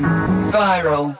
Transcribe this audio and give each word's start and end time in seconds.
Going 0.00 0.50
viral. 0.50 1.18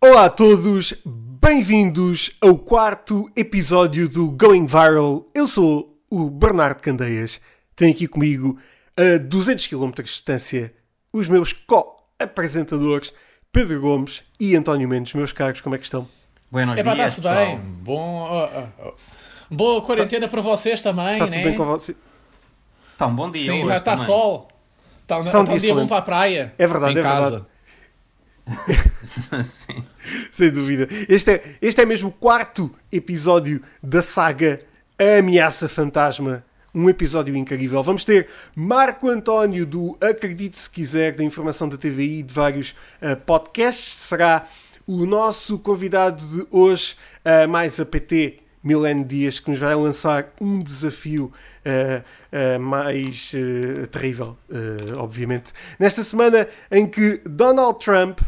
Olá 0.00 0.24
a 0.24 0.30
todos, 0.30 0.94
bem-vindos 1.04 2.34
ao 2.40 2.56
quarto 2.56 3.30
episódio 3.36 4.08
do 4.08 4.30
Going 4.30 4.64
Viral. 4.64 5.26
Eu 5.34 5.46
sou 5.46 5.98
o 6.10 6.30
Bernardo 6.30 6.80
Candeias. 6.80 7.42
Tenho 7.76 7.92
aqui 7.92 8.08
comigo, 8.08 8.58
a 8.96 9.18
200 9.18 9.66
km 9.66 9.90
de 9.90 10.02
distância, 10.04 10.72
os 11.12 11.28
meus 11.28 11.52
co-apresentadores 11.52 13.12
Pedro 13.52 13.80
Gomes 13.82 14.22
e 14.40 14.56
António 14.56 14.88
Mendes. 14.88 15.12
Meus 15.12 15.32
caros, 15.32 15.60
como 15.60 15.74
é 15.74 15.78
que 15.78 15.84
estão? 15.84 16.08
Buenos 16.50 16.78
É 16.78 16.82
dias, 16.82 16.96
está-se 16.96 17.20
pessoal. 17.20 17.34
bem. 17.46 17.58
Bom. 17.82 18.68
Boa 19.50 19.82
quarentena 19.82 20.26
para 20.26 20.40
vocês 20.40 20.80
também, 20.80 21.10
Está 21.12 21.26
tudo 21.26 21.36
né? 21.36 21.44
bem 21.44 21.54
com 21.56 21.66
você? 21.66 21.94
Está 22.92 23.06
um 23.08 23.14
bom 23.14 23.30
dia 23.30 23.52
Sim, 23.52 23.58
hoje 23.58 23.68
já 23.68 23.76
está 23.76 23.90
também. 23.92 24.06
sol. 24.06 24.48
Está 25.04 25.18
um, 25.18 25.24
Está 25.24 25.38
um 25.38 25.42
um 25.42 25.44
dia 25.44 25.56
excelente. 25.56 25.88
para 25.88 25.98
a 25.98 26.02
praia. 26.02 26.54
É 26.58 26.66
verdade, 26.66 26.94
em 26.94 26.98
é 26.98 27.02
casa. 27.02 27.46
Sim. 29.44 29.84
Sem 30.30 30.50
dúvida. 30.50 30.88
Este 31.08 31.32
é, 31.32 31.56
este 31.60 31.80
é 31.82 31.86
mesmo 31.86 32.08
o 32.08 32.12
quarto 32.12 32.70
episódio 32.90 33.62
da 33.82 34.00
saga 34.00 34.60
A 34.98 35.18
Ameaça 35.18 35.68
Fantasma. 35.68 36.42
Um 36.74 36.88
episódio 36.88 37.36
incrível. 37.36 37.82
Vamos 37.82 38.04
ter 38.04 38.28
Marco 38.56 39.08
António 39.08 39.64
do 39.64 39.96
Acredite 40.00 40.58
Se 40.58 40.68
Quiser, 40.68 41.14
da 41.14 41.22
informação 41.22 41.68
da 41.68 41.76
TVI 41.76 42.20
e 42.20 42.22
de 42.22 42.34
vários 42.34 42.74
eh, 43.00 43.14
podcasts. 43.14 43.94
Será 43.94 44.48
o 44.86 45.06
nosso 45.06 45.58
convidado 45.58 46.26
de 46.26 46.46
hoje, 46.50 46.96
eh, 47.24 47.46
mais 47.46 47.78
a 47.78 47.84
PT 47.86 48.38
Milene 48.62 49.04
Dias, 49.04 49.38
que 49.38 49.50
nos 49.50 49.60
vai 49.60 49.74
lançar 49.74 50.32
um 50.40 50.60
desafio 50.60 51.30
eh, 51.64 52.02
eh, 52.32 52.58
mais 52.58 53.32
eh, 53.34 53.86
terrível, 53.86 54.36
obviamente. 54.98 55.52
Nesta 55.78 56.04
semana 56.04 56.46
em 56.70 56.86
que 56.86 57.22
Donald 57.26 57.78
Trump 57.78 58.20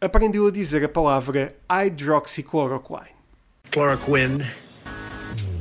aprendeu 0.00 0.46
a 0.46 0.52
dizer 0.52 0.84
a 0.84 0.88
palavra 0.88 1.52
hydroxychloroquine. 1.70 3.16
chloroquine 3.76 4.40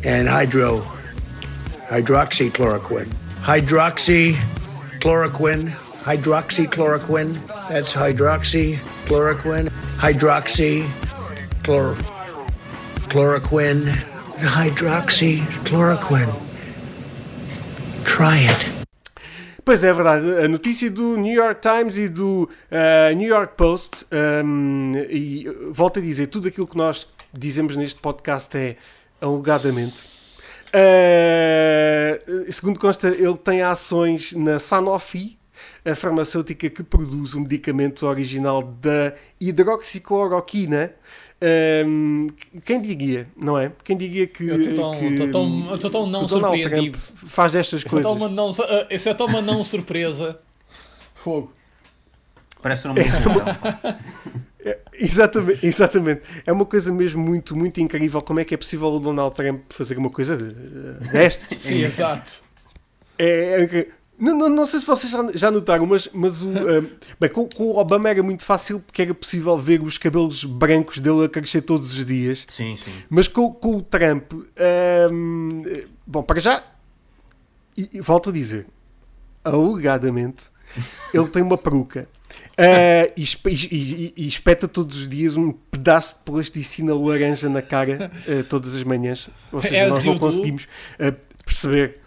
and 0.06 0.30
hydro 0.30 0.80
hydroxychloroquine 1.90 3.12
hydroxychloroquine 3.42 5.70
hydroxychloroquine 6.08 7.34
that's 7.68 7.94
hydroxychloroquine 7.94 9.70
hydroxy 9.98 10.88
chlor 11.64 11.96
chloroquine 13.10 13.92
hydroxychloroquine 14.56 16.45
try 18.06 18.48
it 18.48 18.86
Pois 19.66 19.84
é, 19.84 19.88
é 19.88 19.94
verdade. 19.94 20.46
A 20.46 20.48
notícia 20.48 20.92
do 20.92 21.18
New 21.18 21.34
York 21.34 21.60
Times 21.60 21.98
e 21.98 22.08
do 22.08 22.48
eh, 22.70 23.16
New 23.16 23.28
York 23.28 23.56
Post, 23.58 24.06
um, 24.46 24.92
e 25.10 25.48
eh, 25.48 25.52
volto 25.72 25.98
a 25.98 26.02
dizer, 26.04 26.28
tudo 26.28 26.48
aquilo 26.48 26.68
que 26.68 26.78
nós 26.78 27.08
dizemos 27.34 27.76
neste 27.76 28.00
podcast 28.00 28.56
é 28.56 28.78
alegadamente. 29.20 29.96
Eh, 30.72 32.22
segundo 32.52 32.78
consta, 32.80 33.08
ele 33.08 33.38
tem 33.38 33.64
ações 33.64 34.34
na 34.34 34.60
Sanofi, 34.60 35.36
a 35.84 35.96
farmacêutica 35.96 36.70
que 36.70 36.84
produz 36.84 37.34
o 37.34 37.42
medicamento 37.42 38.06
original 38.06 38.62
da 38.62 39.16
hidroxicloroquina. 39.42 40.94
Um, 41.86 42.28
quem 42.64 42.82
diria, 42.82 43.28
não 43.36 43.58
é? 43.58 43.72
Quem 43.84 43.98
diria 43.98 44.26
que, 44.26 44.48
Eu 44.48 44.62
estou 44.62 44.92
tão, 44.92 45.00
que, 45.78 45.90
tão, 45.90 46.08
não 46.08 46.28
surpreendido. 46.28 46.98
Faz 47.28 47.52
destas 47.52 47.80
Isso 47.82 47.88
é, 47.88 47.90
coisas? 47.90 48.06
tão 48.12 48.14
uma 48.18 48.30
não, 48.30 48.50
isso 48.90 49.10
é 49.10 49.14
tão 49.14 49.28
uma 49.28 49.42
não 49.42 49.64
surpresa. 49.64 50.40
Fogo. 51.16 51.52
Parece 52.62 52.86
o 52.86 52.88
nome 52.94 53.04
do 53.04 53.10
então. 53.10 53.96
É, 54.64 54.80
exatamente, 54.98 55.66
exatamente. 55.68 56.22
É 56.46 56.52
uma 56.52 56.66
coisa 56.66 56.92
mesmo 56.92 57.22
muito, 57.24 57.56
muito 57.56 57.80
incrível. 57.82 58.22
Como 58.22 58.40
é 58.40 58.46
que 58.46 58.54
é 58.54 58.58
possível 58.58 58.88
o 58.88 59.00
Donald 59.00 59.36
Trump 59.36 59.62
fazer 59.70 59.98
uma 59.98 60.10
coisa 60.10 60.36
de- 60.38 60.54
destas? 61.12 61.62
Sim, 61.62 61.84
exato. 61.84 62.42
É, 63.20 63.62
é 63.62 63.68
que- 63.68 63.88
não, 64.18 64.38
não, 64.38 64.50
não 64.50 64.66
sei 64.66 64.80
se 64.80 64.86
vocês 64.86 65.12
já, 65.34 65.52
notaram, 65.52 65.86
mas, 65.86 66.10
mas 66.14 66.42
o, 66.42 66.50
ah, 66.50 66.84
bem, 67.20 67.30
com, 67.30 67.48
com 67.50 67.64
o 67.66 67.78
Obama 67.78 68.10
era 68.10 68.24
muito 68.24 68.44
fácil 68.44 68.80
porque 68.80 69.02
era 69.02 69.14
possível 69.14 69.58
ver 69.58 69.82
os 69.82 69.98
cabelos 69.98 70.44
brancos 70.44 71.00
dele 71.00 71.26
a 71.26 71.30
crescer 71.30 71.62
todos 71.62 71.98
os 71.98 72.06
dias. 72.06 72.46
Sim, 72.48 72.78
sim. 72.78 72.92
Mas 73.10 73.28
com, 73.28 73.52
com 73.54 73.76
o 73.78 73.82
Trump, 73.82 74.32
ahm, 74.58 75.50
bom, 76.08 76.24
para 76.24 76.40
já, 76.40 76.64
e, 77.78 77.90
e 77.94 78.02
volto 78.02 78.30
a 78.30 78.34
dizer, 78.34 78.68
alegadamente, 79.44 80.44
ele 81.14 81.28
tem 81.28 81.42
uma 81.42 81.58
peruca 81.58 82.08
ah, 82.58 83.12
e, 83.16 83.24
e- 83.72 84.14
e- 84.18 84.28
espeta 84.28 84.68
todos 84.68 84.98
os 84.98 85.10
dias 85.10 85.36
um 85.38 85.52
pedaço 85.52 86.18
de 86.18 86.24
plasticina 86.24 86.94
laranja 86.96 87.48
na 87.50 87.62
cara 87.62 88.12
ah, 88.28 88.44
todas 88.50 88.76
as 88.76 88.84
manhãs. 88.84 89.30
Ou 89.52 89.60
seja, 89.62 89.76
És 89.76 89.90
nós 89.90 90.04
não 90.06 90.14
tu? 90.16 90.20
conseguimos 90.22 90.68
ah, 91.00 91.14
perceber. 91.46 92.00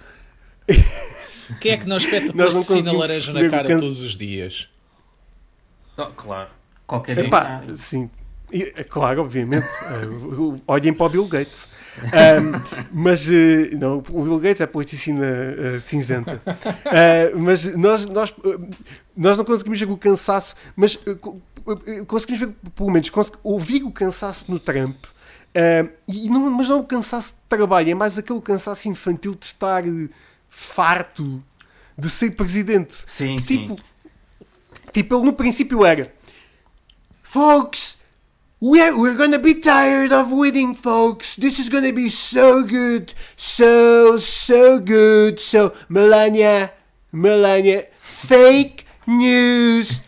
Quem 1.61 1.73
é 1.73 1.77
que 1.77 1.89
não 1.89 1.97
espeta 1.97 2.33
Nós 2.35 2.55
não 2.55 2.63
plasticina 2.63 2.93
laranja 2.93 3.33
na 3.33 3.49
cara 3.49 3.69
canso- 3.69 3.87
todos 3.87 4.01
os 4.01 4.17
dias? 4.17 4.69
Oh, 5.97 6.07
claro. 6.07 6.51
Qualquer 6.87 7.29
sim. 7.75 8.11
E, 8.53 8.73
é 8.77 8.85
claro, 8.85 9.23
obviamente. 9.23 9.67
Eh, 9.89 10.61
olhem 10.67 10.93
para 10.93 11.07
o 11.07 11.09
Bill 11.09 11.27
Gates. 11.27 11.69
Mas 12.93 13.29
eh, 13.29 13.71
não, 13.77 13.99
o 14.11 14.23
Bill 14.23 14.39
Gates 14.39 14.61
é 14.61 14.67
plasticina 14.67 15.27
eh, 15.27 15.81
cinzenta. 15.81 16.41
Ah, 16.47 17.31
mas 17.37 17.77
nós, 17.77 18.07
nós, 18.07 18.35
nós 19.17 19.37
não 19.37 19.45
conseguimos 19.45 19.79
ver 19.81 19.91
o 19.91 19.97
cansaço, 19.97 20.55
mas 20.77 20.99
eh, 21.07 22.05
conseguimos 22.07 22.41
ver, 22.41 22.55
pelo 22.75 22.91
menos, 22.91 23.11
ouvir 23.43 23.83
o 23.83 23.91
cansaço 23.91 24.51
no 24.51 24.59
Trump. 24.59 24.97
E 26.07 26.29
não, 26.31 26.51
mas 26.51 26.69
não 26.69 26.77
é 26.77 26.81
o 26.81 26.85
cansaço 26.85 27.33
de 27.35 27.41
trabalho, 27.49 27.91
é 27.91 27.95
mais 27.95 28.17
aquele 28.17 28.41
cansaço 28.41 28.89
infantil 28.89 29.35
de 29.35 29.47
estar 29.47 29.83
farto 30.49 31.43
de 31.97 32.09
ser 32.09 32.31
presidente. 32.33 32.95
Sim, 33.07 33.39
sim. 33.39 33.45
Tipo, 33.69 33.77
tipo, 34.93 35.15
ele 35.17 35.25
no 35.27 35.33
princípio 35.33 35.85
era 35.85 36.13
Folks, 37.23 37.97
we're, 38.61 38.97
we're 38.97 39.15
gonna 39.17 39.39
be 39.39 39.55
tired 39.55 40.13
of 40.13 40.33
waiting, 40.33 40.75
folks. 40.75 41.37
This 41.37 41.59
is 41.59 41.69
gonna 41.69 41.93
be 41.93 42.09
so 42.09 42.65
good. 42.65 43.13
So, 43.37 44.19
so 44.19 44.79
good. 44.81 45.39
So, 45.39 45.73
Melania, 45.89 46.73
Melania, 47.13 47.87
fake 48.01 48.87
news. 49.07 50.01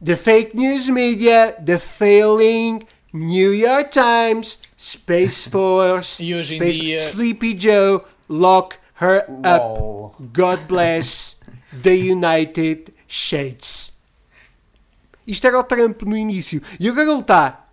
The 0.00 0.16
fake 0.16 0.54
news 0.54 0.88
media, 0.88 1.56
the 1.60 1.80
failing 1.80 2.84
New 3.12 3.50
York 3.50 3.90
Times, 3.90 4.56
Space 4.76 5.48
Force, 5.48 6.22
E 6.22 6.32
hoje 6.34 6.54
em 6.54 6.58
Space, 6.60 6.78
dia- 6.78 7.10
Sleepy 7.10 7.54
Joe, 7.54 8.04
lock 8.28 8.76
her 8.98 9.24
up. 9.44 10.14
God 10.32 10.66
bless 10.66 11.36
the 11.72 11.96
United 11.96 12.92
States. 13.06 13.92
Isto 15.26 15.46
era 15.46 15.58
o 15.60 15.64
Trump 15.64 16.02
no 16.02 16.16
início. 16.16 16.60
E 16.80 16.88
agora 16.88 17.10
ele 17.10 17.20
está. 17.20 17.68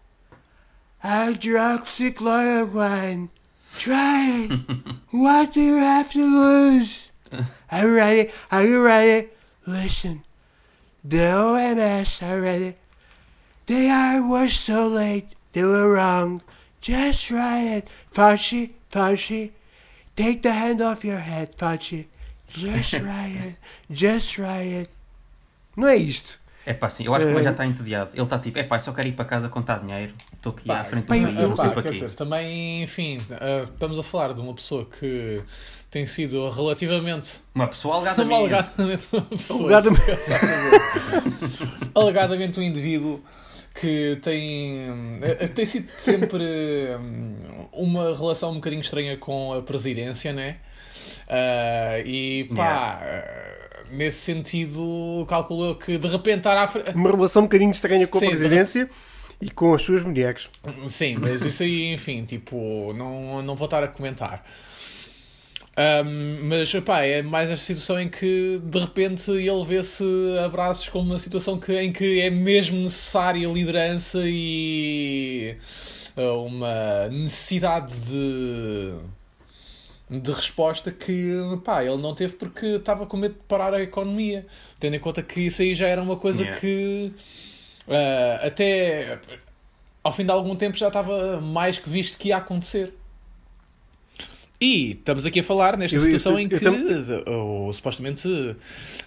Hydroxychloroquine. 1.04 3.30
Try 3.78 4.46
it. 4.46 4.52
What 5.12 5.54
do 5.54 5.62
you 5.62 5.78
have 5.78 6.12
to 6.12 6.20
lose? 6.20 7.10
Are 7.72 7.88
you 7.88 7.96
ready? 7.96 8.32
Are 8.52 8.64
you 8.64 8.84
ready? 8.84 9.30
Listen. 9.66 10.24
The 11.04 11.18
OMS 11.18 12.22
are 12.24 12.40
ready. 12.42 12.76
They 13.66 13.90
are 13.90 14.22
were 14.28 14.50
so 14.50 14.88
late. 14.88 15.28
They 15.54 15.64
were 15.64 15.94
wrong. 15.94 16.42
Just 16.82 17.26
try 17.26 17.62
it. 17.62 17.88
Fauci, 18.14 18.74
Fauci. 18.92 19.52
Take 20.16 20.42
the 20.42 20.52
hand 20.52 20.82
off 20.82 21.06
your 21.06 21.20
head, 21.20 21.50
Fauci. 21.58 22.08
Just 22.50 22.92
try 22.92 23.28
it. 23.48 23.58
Just 23.90 24.30
try 24.34 24.64
it. 24.82 24.90
Não 25.76 25.88
é 25.88 25.96
isto. 25.98 26.40
É 26.66 26.74
pá, 26.74 26.90
sim. 26.90 27.04
Eu 27.06 27.14
acho 27.14 27.26
que 27.26 27.32
o 27.32 27.34
Eh, 27.34 27.36
gajo 27.36 27.44
já 27.44 27.52
está 27.52 27.66
entediado. 27.66 28.12
Ele 28.14 28.24
está 28.24 28.40
tipo, 28.40 28.58
é 28.58 28.64
pá, 28.64 28.80
só 28.80 28.92
quero 28.94 29.08
ir 29.08 29.12
para 29.12 29.26
casa 29.26 29.50
contar 29.50 29.80
dinheiro. 29.80 30.14
Estou 30.34 30.52
aqui 30.54 30.66
Pá, 30.68 30.80
à 30.80 30.84
frente 30.86 31.04
do 31.04 31.08
pá, 31.08 31.14
país, 31.16 31.40
eu- 31.40 31.50
não 31.50 31.58
sei 31.58 31.70
para 31.70 31.84
quê. 31.84 31.90
dizer, 31.92 32.14
também, 32.14 32.84
enfim, 32.84 33.22
ah, 33.32 33.68
estamos 33.72 34.00
a 34.00 34.04
falar 34.04 34.34
de 34.34 34.42
uma 34.42 34.54
pessoa 34.54 34.86
que 35.00 35.42
tem 35.92 36.08
sido 36.08 36.50
relativamente 36.50 37.40
Uma 37.54 37.68
pessoa 37.68 37.98
uma 37.98 38.10
alegadamente. 38.10 38.34
alegadamente 38.54 39.08
uma 39.12 39.22
pessoa 39.22 39.62
Alegadamente. 39.76 40.22
alegadamente 41.94 42.60
um 42.60 42.64
indivíduo 42.64 43.24
que 43.80 44.18
tem 44.22 45.20
eh, 45.22 45.48
tem 45.48 45.66
sido 45.66 45.90
sempre 45.98 46.44
hum, 46.98 47.68
uma 47.74 48.16
relação 48.16 48.52
um 48.52 48.56
bocadinho 48.56 48.82
estranha 48.82 49.18
com 49.18 49.54
a 49.54 49.62
presidência, 49.62 50.32
né? 50.32 50.58
Ah, 51.28 52.00
e 52.06 52.46
pá, 52.56 53.02
nesse 53.92 54.20
sentido, 54.20 55.26
calculou 55.28 55.76
que 55.76 55.98
de 55.98 56.08
repente 56.08 56.38
estar 56.38 56.58
à 56.58 56.68
frente. 56.68 56.92
Uma 56.92 57.12
relação 57.12 57.44
um 57.44 57.46
bocadinho 57.46 57.72
estranha 57.72 58.08
com 58.08 58.18
a 58.18 58.22
Sim, 58.22 58.30
presidência 58.30 58.90
e 59.42 59.50
com 59.50 59.74
as 59.74 59.82
suas 59.82 60.04
mulheres. 60.04 60.50
Sim, 60.88 61.18
mas 61.20 61.42
isso 61.42 61.64
aí, 61.64 61.94
enfim, 61.94 62.24
tipo, 62.26 62.94
não, 62.94 63.42
não 63.42 63.56
vou 63.56 63.66
estar 63.66 63.84
a 63.84 63.88
comentar. 63.88 64.46
Um, 65.78 66.48
mas 66.48 66.74
pá, 66.86 67.04
é 67.04 67.22
mais 67.22 67.52
esta 67.52 67.66
situação 67.66 68.00
em 68.00 68.08
que 68.08 68.62
de 68.64 68.80
repente 68.80 69.30
ele 69.30 69.66
vê-se 69.66 70.06
abraços 70.46 70.88
como 70.88 71.12
uma 71.12 71.20
situação 71.20 71.60
que, 71.60 71.78
em 71.78 71.92
que 71.92 72.22
é 72.22 72.30
mesmo 72.30 72.80
necessária 72.80 73.46
liderança 73.46 74.20
e 74.24 75.58
uh, 76.16 76.46
uma 76.46 77.10
necessidade 77.10 77.94
de, 78.00 78.94
de 80.10 80.32
resposta 80.32 80.92
que 80.92 81.30
pá, 81.66 81.84
ele 81.84 81.98
não 81.98 82.16
teve 82.16 82.36
porque 82.36 82.68
estava 82.68 83.06
com 83.06 83.18
medo 83.18 83.34
de 83.34 83.44
parar 83.46 83.74
a 83.74 83.82
economia. 83.82 84.48
Tendo 84.80 84.96
em 84.96 85.00
conta 85.00 85.22
que 85.22 85.42
isso 85.42 85.62
aí 85.62 85.76
já 85.76 85.90
era 85.90 86.02
uma 86.02 86.16
coisa 86.16 86.42
Yeah. 86.42 86.62
que 86.62 87.12
uh, 87.86 88.48
até 88.48 89.20
ao 90.02 90.14
fim 90.14 90.24
de 90.24 90.32
algum 90.32 90.56
tempo 90.56 90.78
já 90.78 90.88
estava 90.88 91.42
mais 91.42 91.78
que 91.78 91.90
visto 91.90 92.18
que 92.18 92.30
ia 92.30 92.38
acontecer. 92.38 92.94
E 94.60 94.92
estamos 94.92 95.26
aqui 95.26 95.42
a 95.42 95.44
falar 95.44 95.76
nesta 95.78 95.98
Eu- 95.98 96.02
situação 96.02 96.34
eu- 96.34 96.40
em 96.40 96.44
eu 96.50 96.60
que 96.60 97.30
ou, 97.30 97.74
supostamente 97.74 98.56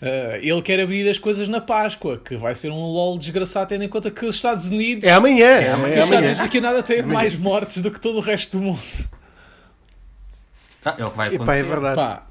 eh, 0.03 0.41
ele 0.43 0.61
quer 0.61 0.79
abrir 0.81 1.09
as 1.09 1.17
coisas 1.19 1.49
na 1.49 1.61
Páscoa, 1.61 2.21
que 2.23 2.37
vai 2.37 2.55
ser 2.55 2.71
um 2.71 2.77
LOL 2.87 3.19
desgraçado, 3.19 3.69
tendo 3.69 3.83
em 3.83 3.89
conta 3.89 4.11
que 4.11 4.27
os 4.27 4.37
Estados 4.37 4.67
Unidos, 4.71 5.05
É 5.05 5.13
amanhã. 5.13 5.47
É, 5.47 5.63
que 5.65 5.69
os 5.71 5.75
amanhã. 5.75 5.95
Estados 6.01 6.19
Unidos 6.19 6.39
daqui 6.39 6.59
a 6.59 6.61
nada 6.61 6.83
têm 6.83 7.03
mais 7.03 7.35
mortes 7.35 7.83
do 7.83 7.91
que 7.91 7.99
todo 7.99 8.17
o 8.19 8.21
resto 8.21 8.59
do 8.59 8.63
mundo. 8.63 8.81
Ah, 10.85 10.95
é 10.99 11.05
o 11.05 11.11
que 11.11 11.17
vai 11.17 11.29
acontecer. 11.29 11.43
Epá, 11.45 11.55
é 11.57 11.63
verdade. 11.63 11.97
Pá, 11.97 12.25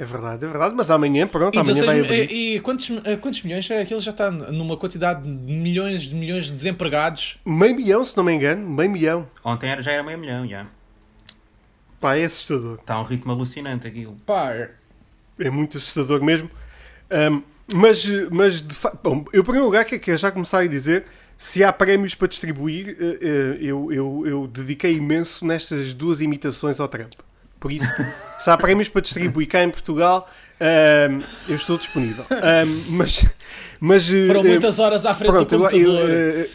É 0.00 0.04
verdade, 0.04 0.44
é 0.44 0.48
verdade. 0.48 0.74
Mas 0.76 0.90
amanhã, 0.92 1.26
pronto, 1.26 1.56
e, 1.56 1.58
amanhã 1.58 1.74
16 1.74 1.86
vai 1.86 2.00
abrir. 2.00 2.30
e- 2.32 2.54
e 2.56 2.60
quantos, 2.60 2.88
eh, 3.04 3.16
quantos 3.16 3.42
milhões? 3.42 3.68
É 3.68 3.84
que 3.84 3.92
ele 3.92 4.00
já 4.00 4.12
está 4.12 4.30
numa 4.30 4.76
quantidade 4.76 5.22
de 5.22 5.52
milhões 5.52 6.02
de 6.02 6.14
milhões 6.14 6.44
de 6.46 6.52
desempregados. 6.52 7.36
Meio 7.44 7.74
milhão, 7.74 8.04
se 8.04 8.16
não 8.16 8.22
me 8.22 8.32
engano. 8.32 8.68
Meio 8.68 8.88
milhão. 8.90 9.26
Ontem 9.44 9.68
era, 9.70 9.82
já 9.82 9.90
era 9.92 10.04
meio 10.04 10.16
milhão, 10.18 10.46
já. 10.46 10.66
Pá, 12.00 12.16
é 12.16 12.24
assustador. 12.24 12.78
Está 12.80 13.00
um 13.00 13.04
ritmo 13.04 13.32
alucinante 13.32 13.86
aquilo. 13.86 14.16
Pá, 14.24 14.52
É 15.38 15.50
muito 15.50 15.76
assustador 15.78 16.22
mesmo. 16.22 16.50
Ahm, 17.10 17.42
mas, 17.72 18.06
mas 18.30 18.62
de 18.62 18.74
facto, 18.74 18.98
bom, 19.02 19.24
eu, 19.32 19.40
em 19.40 19.44
primeiro 19.44 19.66
lugar, 19.66 19.84
que 19.84 19.98
que 19.98 20.10
eu 20.10 20.16
já 20.16 20.30
comecei 20.30 20.60
a 20.60 20.66
dizer, 20.66 21.04
se 21.36 21.62
há 21.62 21.72
prémios 21.72 22.14
para 22.14 22.28
distribuir, 22.28 22.96
eh, 23.00 23.18
eh, 23.20 23.58
eu, 23.60 23.92
eu, 23.92 24.24
eu 24.26 24.46
dediquei 24.46 24.94
imenso 24.96 25.44
nestas 25.46 25.92
duas 25.92 26.20
imitações 26.20 26.80
ao 26.80 26.88
Trump. 26.88 27.12
Por 27.60 27.70
isso, 27.72 27.86
se 28.38 28.48
há 28.50 28.56
prémios 28.56 28.88
para 28.88 29.00
distribuir 29.02 29.48
cá 29.48 29.62
em 29.62 29.70
Portugal, 29.70 30.28
ahm, 30.60 31.20
eu 31.48 31.56
estou 31.56 31.76
disponível. 31.78 32.24
Ahm, 32.30 32.82
mas, 32.90 33.26
mas 33.80 34.06
foram 34.08 34.40
eh, 34.40 34.48
muitas 34.48 34.78
horas 34.78 35.04
à 35.04 35.14
frente 35.14 35.30
pronto, 35.30 35.48
do 35.48 35.54
eu- 35.56 35.70
computador. 35.70 36.10
eu, 36.10 36.42
eh, 36.44 36.48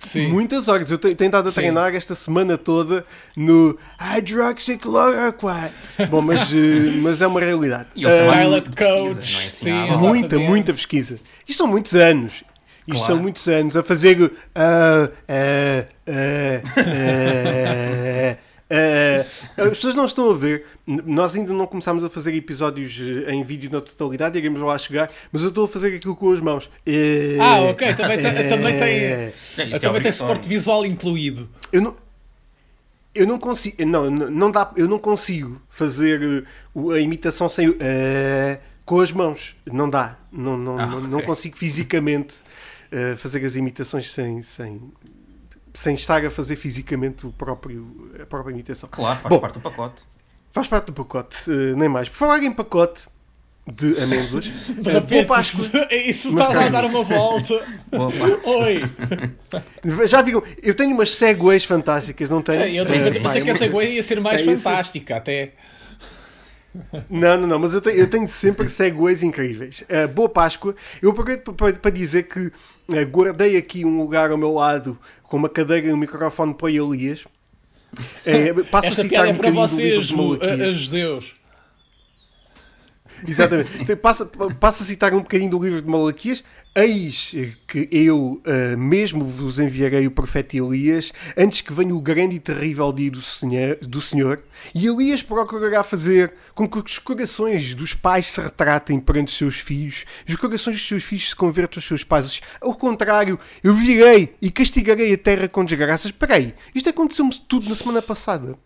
Sim. 0.00 0.28
Muitas 0.28 0.68
horas. 0.68 0.90
Eu 0.90 0.98
tenho 0.98 1.12
estado 1.14 1.48
a 1.48 1.50
Sim. 1.50 1.54
treinar 1.60 1.94
esta 1.94 2.14
semana 2.14 2.56
toda 2.58 3.04
no 3.36 3.76
hydroxychloroquine. 4.00 5.70
Bom, 6.10 6.20
mas, 6.22 6.50
eh, 6.52 6.90
mas 7.02 7.20
é 7.20 7.26
uma 7.26 7.40
realidade. 7.40 7.88
E 7.96 8.02
também- 8.04 8.40
Pilot 8.40 8.70
pesquisa, 8.70 8.84
é 8.84 8.98
Coach, 9.08 9.18
assim, 9.36 9.48
sim, 9.48 9.70
exatamente. 9.78 10.02
muita, 10.06 10.38
muita 10.38 10.72
pesquisa. 10.72 11.18
Isto 11.46 11.58
são 11.58 11.66
muitos 11.66 11.94
anos. 11.94 12.44
Isto 12.86 13.00
Claro. 13.00 13.06
são 13.06 13.16
muitos 13.22 13.46
anos 13.48 13.76
a 13.76 13.82
fazer. 13.82 14.32
ah, 14.54 15.10
ah, 15.28 15.84
ah, 16.08 18.36
ah. 18.70 19.62
as 19.62 19.70
pessoas 19.70 19.94
não 19.94 20.04
estão 20.06 20.30
a 20.30 20.34
ver. 20.34 20.64
Nós 20.86 21.34
ainda 21.34 21.52
não 21.52 21.66
começámos 21.66 22.02
a 22.04 22.10
fazer 22.10 22.34
episódios 22.34 22.98
eh, 23.26 23.32
em 23.32 23.42
vídeo 23.42 23.70
na 23.70 23.80
totalidade, 23.80 24.38
iremos 24.38 24.60
lá 24.60 24.76
chegar, 24.78 25.10
mas 25.32 25.42
eu 25.42 25.48
estou 25.50 25.64
a 25.64 25.68
fazer 25.68 25.94
aquilo 25.96 26.16
com 26.16 26.32
as 26.32 26.40
mãos. 26.40 26.70
Ah, 27.40 27.60
ok, 27.70 27.94
também 27.94 28.16
tem- 28.20 28.48
também 28.48 28.78
tem- 28.78 28.98
É, 28.98 29.32
isso 29.36 29.60
é 29.60 29.78
também 29.78 30.00
tem 30.02 30.12
suporte 30.12 30.48
visual 30.48 30.84
incluído. 30.86 31.48
Eu 31.72 31.80
não, 31.82 31.96
eu 33.14 33.26
não 33.26 33.38
consigo, 33.38 33.84
não, 33.84 34.10
não 34.10 34.50
dá, 34.50 34.70
eu 34.76 34.86
não 34.88 34.98
consigo 34.98 35.60
fazer 35.68 36.46
uh, 36.74 36.90
a 36.92 37.00
imitação 37.00 37.48
sem 37.48 37.68
uh, 37.70 37.74
com 38.84 39.00
as 39.00 39.10
mãos. 39.12 39.56
Não 39.70 39.90
dá, 39.90 40.16
não, 40.32 40.56
não, 40.56 40.78
Ah, 40.78 40.86
não, 40.86 40.98
ok. 40.98 41.10
não 41.10 41.22
consigo 41.22 41.56
fisicamente 41.56 42.34
uh, 42.92 43.16
fazer 43.16 43.44
as 43.44 43.56
imitações 43.56 44.10
sem, 44.10 44.40
sem, 44.42 44.80
sem 45.74 45.94
estar 45.94 46.24
a 46.24 46.30
fazer 46.30 46.56
fisicamente 46.56 47.26
o 47.26 47.32
próprio, 47.32 48.10
a 48.20 48.26
própria 48.26 48.52
imitação. 48.52 48.88
Claro, 48.90 49.20
faz 49.20 49.34
Bom. 49.34 49.40
parte 49.40 49.54
do 49.54 49.60
pacote. 49.60 50.02
Faz 50.52 50.66
parte 50.66 50.86
do 50.86 50.92
pacote, 50.92 51.50
uh, 51.50 51.76
nem 51.76 51.88
mais. 51.88 52.08
Por 52.08 52.16
falar 52.16 52.42
em 52.42 52.50
pacote 52.52 53.02
de 53.70 54.00
amêndoas, 54.00 54.44
De 54.66 54.72
uh, 54.72 54.74
boa 54.82 54.92
repente, 55.00 55.26
Páscoa. 55.26 55.64
isso, 55.92 56.10
isso 56.10 56.28
estava 56.30 56.64
a 56.64 56.68
dar 56.70 56.84
uma 56.86 57.02
volta. 57.04 57.54
Oi! 58.44 58.82
Já 60.08 60.22
viram? 60.22 60.42
Eu 60.62 60.74
tenho 60.74 60.94
umas 60.94 61.14
segues 61.14 61.64
fantásticas, 61.64 62.30
não 62.30 62.40
tenho? 62.40 62.62
Eu 62.64 62.84
Sim, 62.84 63.02
sei 63.02 63.04
sim. 63.12 63.22
pensei 63.22 63.42
que 63.42 63.50
essa 63.50 63.68
Gwen 63.68 63.92
ia 63.92 64.02
ser 64.02 64.20
mais 64.20 64.40
É 64.40 64.44
isso. 64.52 64.62
fantástica, 64.62 65.16
até. 65.16 65.52
Não, 67.10 67.38
não, 67.38 67.46
não, 67.48 67.58
mas 67.58 67.74
eu 67.74 67.80
tenho, 67.80 67.96
eu 67.98 68.08
tenho 68.08 68.26
sempre 68.28 68.68
segues 68.68 69.22
incríveis. 69.22 69.82
Uh, 69.82 70.06
boa 70.08 70.28
Páscoa. 70.28 70.74
Eu 71.02 71.10
aproveito 71.10 71.52
pa- 71.52 71.72
pa- 71.72 71.78
para 71.78 71.90
dizer 71.90 72.24
que 72.24 72.52
guardei 73.10 73.56
aqui 73.56 73.84
um 73.84 73.98
lugar 73.98 74.30
ao 74.30 74.36
meu 74.38 74.52
lado 74.52 74.98
com 75.22 75.36
uma 75.36 75.48
cadeira 75.48 75.88
e 75.88 75.92
um 75.92 75.96
microfone 75.96 76.54
para 76.54 76.66
o 76.66 76.70
Elias. 76.94 77.24
É, 78.24 78.52
passo 78.64 78.88
a 78.88 78.90
Esta 78.90 79.02
citar 79.02 79.08
piada 79.24 79.28
um 79.28 79.30
é 79.30 79.34
para 79.38 79.50
bocadinho 79.50 79.66
do 79.68 79.82
livro 79.82 80.02
vocês, 80.02 80.06
de 80.06 80.16
Malaquias. 80.16 80.60
a- 80.60 80.64
a 80.64 80.70
judeus. 80.72 81.34
Exatamente. 83.26 83.70
Então, 83.82 83.96
Passa, 83.96 84.26
passa 84.60 84.82
a 84.82 84.86
citar 84.86 85.12
um 85.14 85.18
bocadinho 85.20 85.50
do 85.50 85.62
livro 85.62 85.82
de 85.82 85.88
Malaquias. 85.88 86.44
Eis 86.74 87.34
que 87.66 87.88
eu 87.90 88.40
uh, 88.46 88.78
mesmo 88.78 89.24
vos 89.24 89.58
enviarei 89.58 90.06
o 90.06 90.10
profeta 90.12 90.56
Elias 90.56 91.12
antes 91.36 91.60
que 91.60 91.72
venha 91.72 91.92
o 91.94 92.00
grande 92.00 92.36
e 92.36 92.38
terrível 92.38 92.92
dia 92.92 93.10
do 93.10 93.20
Senhor, 93.20 93.76
do 93.76 94.00
Senhor. 94.00 94.44
E 94.72 94.86
Elias 94.86 95.20
procurará 95.20 95.82
fazer 95.82 96.34
com 96.54 96.68
que 96.68 96.78
os 96.78 96.98
corações 96.98 97.74
dos 97.74 97.94
pais 97.94 98.26
se 98.26 98.40
retratem 98.40 99.00
perante 99.00 99.32
os 99.32 99.36
seus 99.36 99.56
filhos 99.56 100.04
e 100.26 100.32
os 100.32 100.38
corações 100.38 100.76
dos 100.76 100.86
seus 100.86 101.02
filhos 101.02 101.30
se 101.30 101.36
convertam 101.36 101.78
aos 101.78 101.86
seus 101.86 102.04
pais. 102.04 102.40
Ao 102.60 102.74
contrário, 102.74 103.40
eu 103.62 103.74
virei 103.74 104.36
e 104.40 104.48
castigarei 104.50 105.12
a 105.12 105.18
terra 105.18 105.48
com 105.48 105.64
desgraças. 105.64 106.12
Espera 106.12 106.36
aí, 106.36 106.54
isto 106.72 106.88
aconteceu-me 106.88 107.34
tudo 107.48 107.68
na 107.68 107.74
semana 107.74 108.00
passada. 108.00 108.56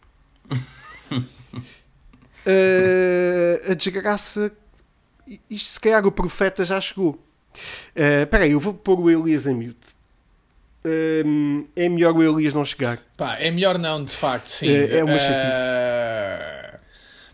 Uh, 2.44 3.70
a 3.70 3.74
desgraça. 3.74 4.52
Isto 5.48 5.70
se 5.70 5.80
calhar 5.80 6.04
o 6.06 6.12
profeta 6.12 6.62
já 6.62 6.78
chegou. 6.78 7.31
Uh, 7.96 8.22
Espera 8.24 8.44
aí, 8.44 8.52
eu 8.52 8.60
vou 8.60 8.74
pôr 8.74 8.98
o 9.00 9.10
Elias 9.10 9.46
em 9.46 9.54
mute. 9.54 9.76
Um, 10.84 11.64
é 11.76 11.88
melhor 11.88 12.12
o 12.16 12.22
Elias 12.22 12.52
não 12.54 12.64
chegar. 12.64 12.98
Pá, 13.16 13.36
é 13.38 13.50
melhor 13.50 13.78
não, 13.78 14.02
de 14.04 14.14
facto, 14.16 14.46
sim. 14.48 14.68
É- 14.68 14.98
é 14.98 15.04
uma 15.04 15.16
Eh, 15.16 16.74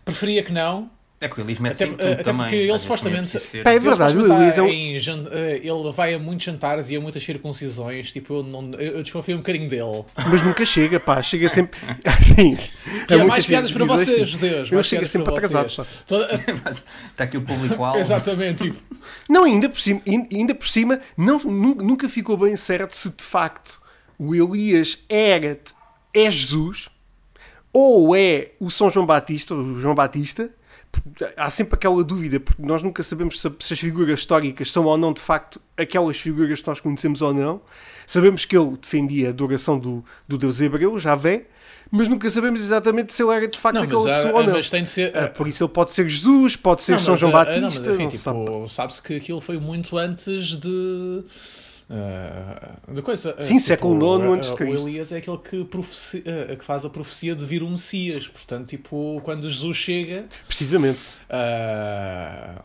Preferia 0.05 0.43
que 0.43 0.51
não. 0.51 0.89
É 1.21 1.27
que 1.27 1.41
o 1.41 1.43
Elis 1.43 1.59
mete 1.59 1.73
Até, 1.73 1.85
sempre 1.85 1.97
tudo 1.97 2.11
até 2.13 2.23
também. 2.23 2.45
porque 2.45 2.55
ele 2.55 2.77
supostamente- 2.77 3.35
é 3.35 3.39
ter- 3.41 3.67
é 3.67 3.71
Ele 3.71 3.79
verdade, 3.79 4.17
o 4.17 4.21
supostamente 4.21 4.59
Elias 4.59 5.05
é 5.07 5.11
em 5.17 5.27
eh, 5.31 5.57
ele 5.61 5.91
vai 5.91 6.13
a 6.13 6.19
muitos 6.19 6.45
jantares 6.45 6.89
e 6.89 6.95
a 6.95 7.01
muitas 7.01 7.21
circuncisões. 7.25 8.13
Tipo, 8.13 8.35
eu, 8.35 8.43
não, 8.43 8.73
eu 8.75 9.03
desconfio 9.03 9.35
um 9.35 9.39
bocadinho 9.39 9.67
dele. 9.67 10.05
Mas 10.15 10.41
nunca 10.41 10.63
chega, 10.65 10.97
pá. 10.97 11.21
Chega 11.21 11.49
sempre. 11.49 11.77
Sim. 12.23 12.57
E 13.09 13.13
há 13.13 13.17
muitas 13.17 13.27
mais 13.27 13.45
piadas 13.47 13.71
para 13.73 13.83
vocês, 13.85 14.29
judeus. 14.29 14.67
Ele 14.67 14.75
mais 14.75 14.87
chega 14.87 15.05
sempre 15.07 15.25
para 15.25 15.45
atrasado. 15.45 15.87
Toda- 16.07 16.29
Está 17.11 17.23
aqui 17.25 17.35
o 17.35 17.41
público-alvo. 17.41 17.99
Exatamente, 17.99 18.63
tipo. 18.71 18.81
Não, 19.29 19.43
ainda 19.43 19.67
por 19.67 19.81
cima, 19.81 20.01
ain- 20.07 20.27
ainda 20.31 20.55
por 20.55 20.69
cima 20.69 21.01
não, 21.17 21.37
nun- 21.39 21.75
nunca 21.75 22.07
ficou 22.07 22.37
bem 22.37 22.55
certo 22.55 22.93
se 22.95 23.09
de 23.09 23.23
facto 23.23 23.81
o 24.17 24.33
Elias 24.33 24.97
era, 25.09 25.59
é 26.13 26.31
Jesus 26.31 26.87
ou 27.73 28.15
é 28.15 28.51
o 28.59 28.69
São 28.71 28.89
João 28.89 29.05
Batista, 29.05 29.53
o 29.53 29.77
João 29.79 29.93
Batista. 29.95 30.49
Há 31.37 31.49
sempre 31.49 31.75
aquela 31.75 32.03
dúvida, 32.03 32.39
porque 32.39 32.61
nós 32.61 32.81
nunca 32.81 33.03
sabemos 33.03 33.39
se, 33.39 33.51
se 33.59 33.73
as 33.73 33.79
figuras 33.79 34.19
históricas 34.19 34.71
são 34.71 34.85
ou 34.85 34.97
não 34.97 35.13
de 35.13 35.21
facto 35.21 35.61
aquelas 35.77 36.17
figuras 36.17 36.61
que 36.61 36.67
nós 36.67 36.79
conhecemos 36.79 37.21
ou 37.21 37.33
não. 37.33 37.61
Sabemos 38.05 38.45
que 38.45 38.57
ele 38.57 38.77
defendia 38.77 39.27
a 39.27 39.29
adoração 39.29 39.77
do, 39.77 40.03
do 40.27 40.37
Deus 40.37 40.59
hebreu, 40.61 40.97
Javé, 40.97 41.45
mas 41.91 42.07
nunca 42.07 42.29
sabemos 42.29 42.59
exatamente 42.59 43.13
se 43.13 43.23
ele 43.23 43.31
era 43.31 43.47
de 43.47 43.57
facto 43.57 43.75
Não, 43.75 43.83
aquela 43.83 44.03
pessoa 44.03 44.31
ah, 44.31 44.35
ou 44.35 44.43
não. 44.43 44.53
mas 44.53 44.69
tem 44.69 44.83
de 44.83 44.89
ser. 44.89 45.15
Ah, 45.17 45.27
por 45.27 45.47
isso 45.47 45.63
ele 45.63 45.71
pode 45.71 45.91
ser 45.91 46.07
Jesus, 46.07 46.55
pode 46.55 46.83
ser 46.83 46.93
Não, 46.93 46.99
São 46.99 47.13
mas, 47.13 47.19
João 47.19 47.35
ah, 47.35 47.45
Batista, 47.45 47.61
não, 47.61 47.69
mas, 47.69 47.87
enfim, 47.87 48.03
não 48.03 48.09
tipo, 48.09 48.23
sabe. 48.23 48.73
sabe-se 48.73 49.03
que 49.03 49.15
aquilo 49.15 49.41
foi 49.41 49.57
muito 49.57 49.97
antes 49.97 50.57
de. 50.57 51.23
Ah, 51.89 52.75
de 52.87 53.01
coisa. 53.01 53.35
Ah, 53.37 53.41
Sim, 53.41 53.59
século 53.59 53.95
IX 54.17 54.23
ah, 54.23 54.33
antes 54.35 54.49
de 54.51 54.55
Cristo. 54.55 54.83
O 54.83 54.87
Elias 54.89 55.11
é 55.11 55.17
aquele 55.17 55.37
que, 55.37 55.63
profecia- 55.65 56.55
que 56.57 56.63
faz 56.65 56.85
a 56.85 56.89
profecia 56.89 57.35
de 57.35 57.43
vir 57.45 57.63
o 57.63 57.69
Messias. 57.69 58.27
Portanto, 58.27 58.67
tipo, 58.67 59.21
quando 59.23 59.49
Jesus 59.49 59.77
chega. 59.77 60.25
Precisamente. 60.47 60.99
ah, 61.29 62.61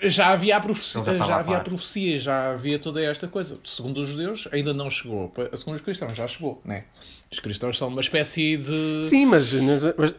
já 0.00 0.28
havia 0.28 0.56
a 0.56 0.60
profecia, 0.60 1.02
já 1.02 1.16
já, 1.26 1.36
havia 1.36 1.56
a 1.56 1.60
profecia, 1.60 2.18
já 2.20 2.50
havia 2.52 2.78
toda 2.78 3.02
esta 3.02 3.26
coisa. 3.26 3.58
Segundo 3.64 3.98
os 4.02 4.08
judeus, 4.08 4.46
ainda 4.52 4.72
não 4.72 4.88
chegou. 4.88 5.32
Segundo 5.56 5.74
os 5.74 5.82
cristãos, 5.82 6.16
já 6.16 6.26
chegou, 6.28 6.62
né? 6.64 6.84
Os 7.32 7.40
cristãos 7.40 7.76
são 7.76 7.88
uma 7.88 8.00
espécie 8.00 8.56
de. 8.56 9.04
Sim, 9.04 9.26
mas, 9.26 9.52
mas, 9.98 10.14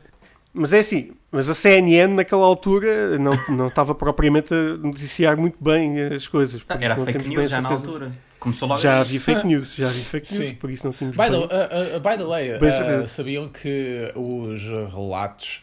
mas 0.53 0.73
é 0.73 0.79
assim, 0.79 1.11
mas 1.31 1.47
a 1.47 1.53
CNN 1.53 2.13
naquela 2.15 2.45
altura 2.45 3.17
não, 3.19 3.33
não 3.49 3.67
estava 3.67 3.93
propriamente 3.93 4.53
a 4.53 4.77
noticiar 4.77 5.37
muito 5.37 5.57
bem 5.63 6.01
as 6.01 6.27
coisas. 6.27 6.63
por 6.63 6.73
Ah, 6.73 6.75
isso 6.77 6.85
Era 6.85 6.95
não 6.95 7.05
fake 7.05 7.17
temos 7.19 7.27
bem 7.29 7.37
news 7.37 7.49
já 7.51 7.61
na 7.61 7.69
altura. 7.69 8.11
Começou 8.39 8.69
logo 8.69 8.79
Já 8.79 9.01
havia 9.01 9.19
fake 9.19 9.45
news, 9.45 9.75
já 9.75 9.87
havia 9.89 10.01
fake 10.01 10.33
news, 10.33 10.47
Sim. 10.47 10.55
por 10.55 10.69
isso 10.71 10.87
não 10.87 10.93
tínhamos 10.93 11.17
By 11.17 11.25
the, 11.25 11.29
bem. 11.31 11.39
uh, 11.41 11.97
uh, 11.97 11.99
by 11.99 12.17
the 12.17 12.23
way, 12.23 12.57
Bem 12.57 12.69
uh, 12.69 13.07
sabiam 13.07 13.49
que 13.49 14.11
os 14.15 14.61
relatos 14.93 15.61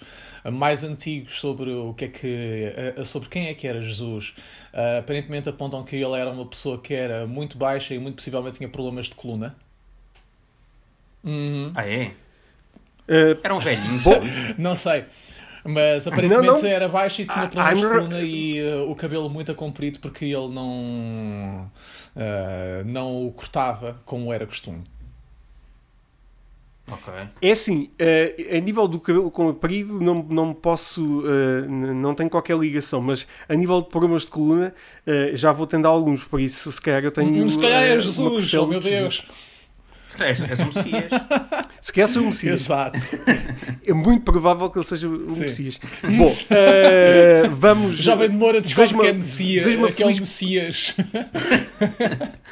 mais 0.53 0.85
antigos 0.85 1.41
sobre 1.41 1.71
o 1.71 1.95
que 1.95 2.05
é 2.05 2.09
que 2.09 2.73
uh, 2.99 3.05
sobre 3.05 3.29
quem 3.29 3.49
é 3.49 3.55
que 3.55 3.67
era 3.67 3.81
Jesus 3.81 4.35
uh, 4.73 4.99
aparentemente 4.99 5.49
apontam 5.49 5.83
que 5.83 5.97
ele 5.97 6.15
era 6.15 6.31
uma 6.31 6.47
pessoa 6.47 6.79
que 6.79 6.95
era 6.95 7.27
muito 7.27 7.57
baixa 7.59 7.95
e 7.95 7.99
muito 7.99 8.17
possivelmente 8.17 8.59
tinha 8.59 8.69
problemas 8.69 9.07
de 9.07 9.15
coluna. 9.15 9.57
Uhum. 11.25 11.73
Ah, 11.75 11.89
é? 11.89 12.13
Uh, 13.09 13.39
Eram 13.43 13.61
velhinhos? 13.61 14.03
Não 14.59 14.75
sei. 14.77 15.05
Mas 15.69 16.07
aparentemente 16.07 16.47
Não, 16.47 16.63
não. 16.63 16.69
era 16.69 16.89
baixo 16.89 17.23
e 17.23 17.27
tinha 17.27 17.49
problemas 17.49 17.81
de 17.81 17.87
coluna 17.89 18.21
e 18.21 18.63
uh, 18.63 18.89
o 18.89 18.95
cabelo 18.95 19.29
muito 19.29 19.53
comprido 19.55 19.99
porque 19.99 20.25
ele 20.27 20.49
não, 20.49 21.69
uh, 22.15 22.85
não 22.85 23.27
o 23.27 23.33
cortava 23.33 23.97
como 24.05 24.33
era 24.33 24.47
costume. 24.47 24.85
Ok. 26.89 27.13
É 27.43 27.51
assim, 27.51 27.91
eh, 27.99 28.57
a 28.57 28.61
nível 28.61 28.87
do 28.87 29.01
cabelo 29.01 29.29
comprido 29.29 30.01
não, 30.01 30.23
não 30.23 30.55
posso, 30.55 31.25
n- 31.69 31.93
não 31.95 32.15
tenho 32.15 32.31
qualquer 32.31 32.57
ligação, 32.57 33.01
mas 33.01 33.27
a 33.49 33.55
nível 33.57 33.83
de 33.83 33.89
problemas 33.89 34.23
de 34.23 34.29
coluna 34.29 34.73
eh, 35.05 35.33
já 35.35 35.51
vou 35.51 35.67
tendo 35.67 35.89
alguns, 35.89 36.23
por 36.23 36.41
isso 36.41 36.71
se 36.71 36.81
calhar 36.81 37.03
eu 37.03 37.11
tenho. 37.11 37.45
Hum, 37.45 37.51
Se 37.51 37.61
calhar 37.61 37.83
é 37.83 38.01
Jesus, 38.01 38.55
oh 38.55 38.67
meu 38.69 38.79
de 38.79 38.89
Jesus. 38.89 39.25
Se 40.09 40.17
calhar 40.17 40.31
és, 40.31 40.51
és 40.51 40.61
um 40.61 40.67
Messias. 40.67 41.05
Se 41.81 41.93
calhar 41.93 42.09
sou 42.09 42.23
um 42.23 42.27
Messias. 42.27 42.61
Exato. 42.63 42.99
É 43.87 43.93
muito 43.93 44.25
provável 44.25 44.71
que 44.71 44.79
ele 44.79 44.85
seja 44.87 45.09
um 45.09 45.29
Sim. 45.31 45.41
Messias. 45.41 45.81
Bom, 46.03 46.37
eh, 46.51 47.43
vamos. 47.51 47.97
Jovem 48.03 48.31
de 48.31 48.37
Moura 48.37 48.61
descobre 48.61 48.97
que 48.99 49.07
é 49.07 49.13
Messias, 49.13 49.65
desejo-me 49.65 49.93
que 49.93 50.03
é 50.03 50.07
o 50.07 50.09
feliz- 50.09 50.21
Messias. 50.21 50.97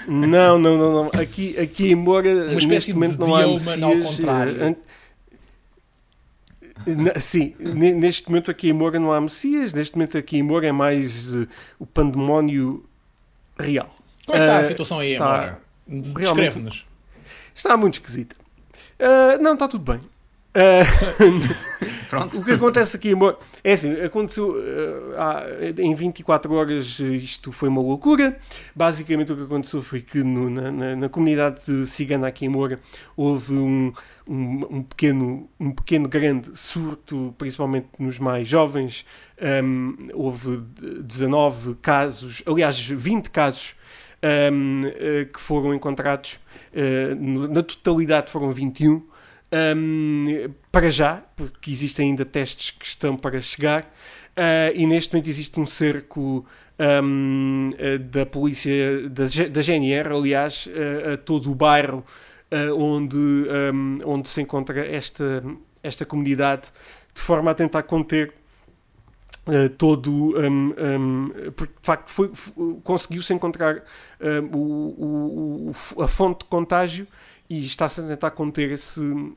Não, 0.08 0.58
não, 0.58 0.76
não, 0.78 0.92
não. 1.04 1.11
Aqui, 1.20 1.58
aqui 1.58 1.92
em 1.92 1.94
Moura, 1.94 2.28
Uma 2.30 2.54
espécie 2.58 2.66
neste 2.66 2.92
de 2.92 2.94
momento 2.94 3.18
não 3.18 3.34
há 3.34 3.42
Dioman 3.44 3.84
ao 3.84 3.94
Messias. 3.96 4.16
contrário. 4.16 4.62
eh, 4.62 4.76
Na- 6.87 7.18
Sim, 7.20 7.54
ne- 7.58 7.94
neste 7.94 8.28
momento 8.28 8.50
aqui 8.50 8.68
em 8.68 8.73
Moura 8.73 8.99
não 8.99 9.12
há 9.12 9.20
Messias, 9.20 9.73
neste 9.73 9.96
momento 9.96 10.18
aqui 10.18 10.38
em 10.38 10.42
Moura 10.42 10.66
é 10.66 10.73
mais 10.73 11.32
eh, 11.34 11.46
o 11.78 11.87
pandemónio 11.87 12.84
real. 13.58 13.94
Como 14.26 14.37
é 14.37 14.40
que 14.40 14.44
está 14.46 14.56
a 14.56 14.61
Eh, 14.61 14.64
situação 14.64 14.99
aí 14.99 15.12
está 15.12 15.25
agora? 15.34 15.58
Descreve-nos. 15.87 16.84
Está 17.54 17.76
muito 17.76 17.94
esquisita. 17.94 18.37
Ah, 18.99 19.38
não, 19.40 19.54
está 19.54 19.68
tudo 19.68 19.92
bem. 19.92 20.00
Ah, 20.56 20.84
Pronto. 22.08 22.38
o 22.38 22.44
que 22.44 22.52
acontece 22.52 22.96
aqui 22.96 23.11
em 23.11 23.14
Moura 23.16 23.37
é 23.64 23.73
assim, 23.73 24.00
aconteceu 24.00 24.54
ah, 25.16 25.42
há- 25.44 25.82
em 25.82 25.92
24 25.96 26.52
horas 26.54 27.00
isto 27.00 27.50
foi 27.50 27.68
uma 27.68 27.80
loucura. 27.80 28.38
Basicamente 28.75 29.32
o 29.32 29.37
que 29.37 29.42
aconteceu 29.42 29.82
foi 29.82 30.00
que 30.00 30.18
no- 30.23 30.49
na, 30.49 30.70
na- 30.70 30.96
na 30.96 31.08
comunidade 31.08 31.61
de 31.66 31.87
cigana 31.87 32.28
aqui 32.28 32.46
em 32.46 32.49
Moura 32.49 32.78
houve 33.16 33.52
um, 33.54 33.92
um, 34.28 34.76
um 34.76 34.82
pequeno, 34.84 35.49
um 35.58 35.73
pequeno 35.73 36.08
grande 36.08 36.56
surto, 36.56 37.34
principalmente 37.37 37.88
nos 37.99 38.20
mais 38.20 38.46
jovens. 38.46 39.04
Ahm, 39.42 40.08
houve 40.14 40.58
19 41.02 41.75
casos, 41.82 42.42
aliás 42.46 42.78
20 42.80 43.28
casos 43.30 43.75
que 45.32 45.38
foram 45.40 45.75
encontrados. 45.75 46.38
Eh, 46.75 47.14
na 47.14 47.62
totalidade 47.62 48.31
foram 48.31 48.50
21. 48.50 49.02
Um, 49.76 50.50
para 50.73 50.90
já, 50.90 51.23
porque 51.37 51.71
existem 51.71 52.11
ainda 52.11 52.25
testes 52.25 52.73
que 52.73 52.85
estão 52.85 53.16
para 53.16 53.40
chegar, 53.40 53.83
uh, 53.85 54.75
e 54.75 54.85
neste 54.85 55.12
momento 55.12 55.28
existe 55.28 55.61
um 55.61 55.66
cerco 55.66 56.45
um, 56.76 57.71
uh, 57.71 57.99
da 58.00 58.26
polícia, 58.26 59.09
da, 59.09 59.25
da 59.25 59.62
GNR, 59.62 60.12
aliás, 60.12 60.66
uh, 60.66 61.12
a 61.12 61.16
todo 61.16 61.52
o 61.52 61.54
bairro 61.54 62.04
uh, 62.50 62.75
onde, 62.76 63.16
um, 63.16 64.00
onde 64.04 64.28
se 64.28 64.40
encontra 64.40 64.85
esta, 64.85 65.45
esta 65.83 66.04
comunidade, 66.04 66.73
de 67.14 67.21
forma 67.21 67.50
a 67.50 67.54
tentar 67.54 67.83
conter. 67.85 68.35
Uh, 69.46 69.68
todo 69.76 70.38
um, 70.38 70.74
um, 70.78 71.30
porque 71.56 71.72
de 71.80 71.86
facto 71.86 72.10
foi- 72.10 72.30
f- 72.32 72.52
conseguiu-se 72.82 73.32
encontrar 73.32 73.82
um, 74.20 74.56
o- 74.56 75.70
o- 75.96 76.02
a 76.02 76.08
fonte 76.08 76.40
de 76.40 76.44
contágio 76.46 77.06
e 77.48 77.64
está-se 77.66 78.00
a 78.00 78.04
tentar 78.04 78.30
conter 78.30 78.70
esse, 78.72 79.00
um, 79.00 79.34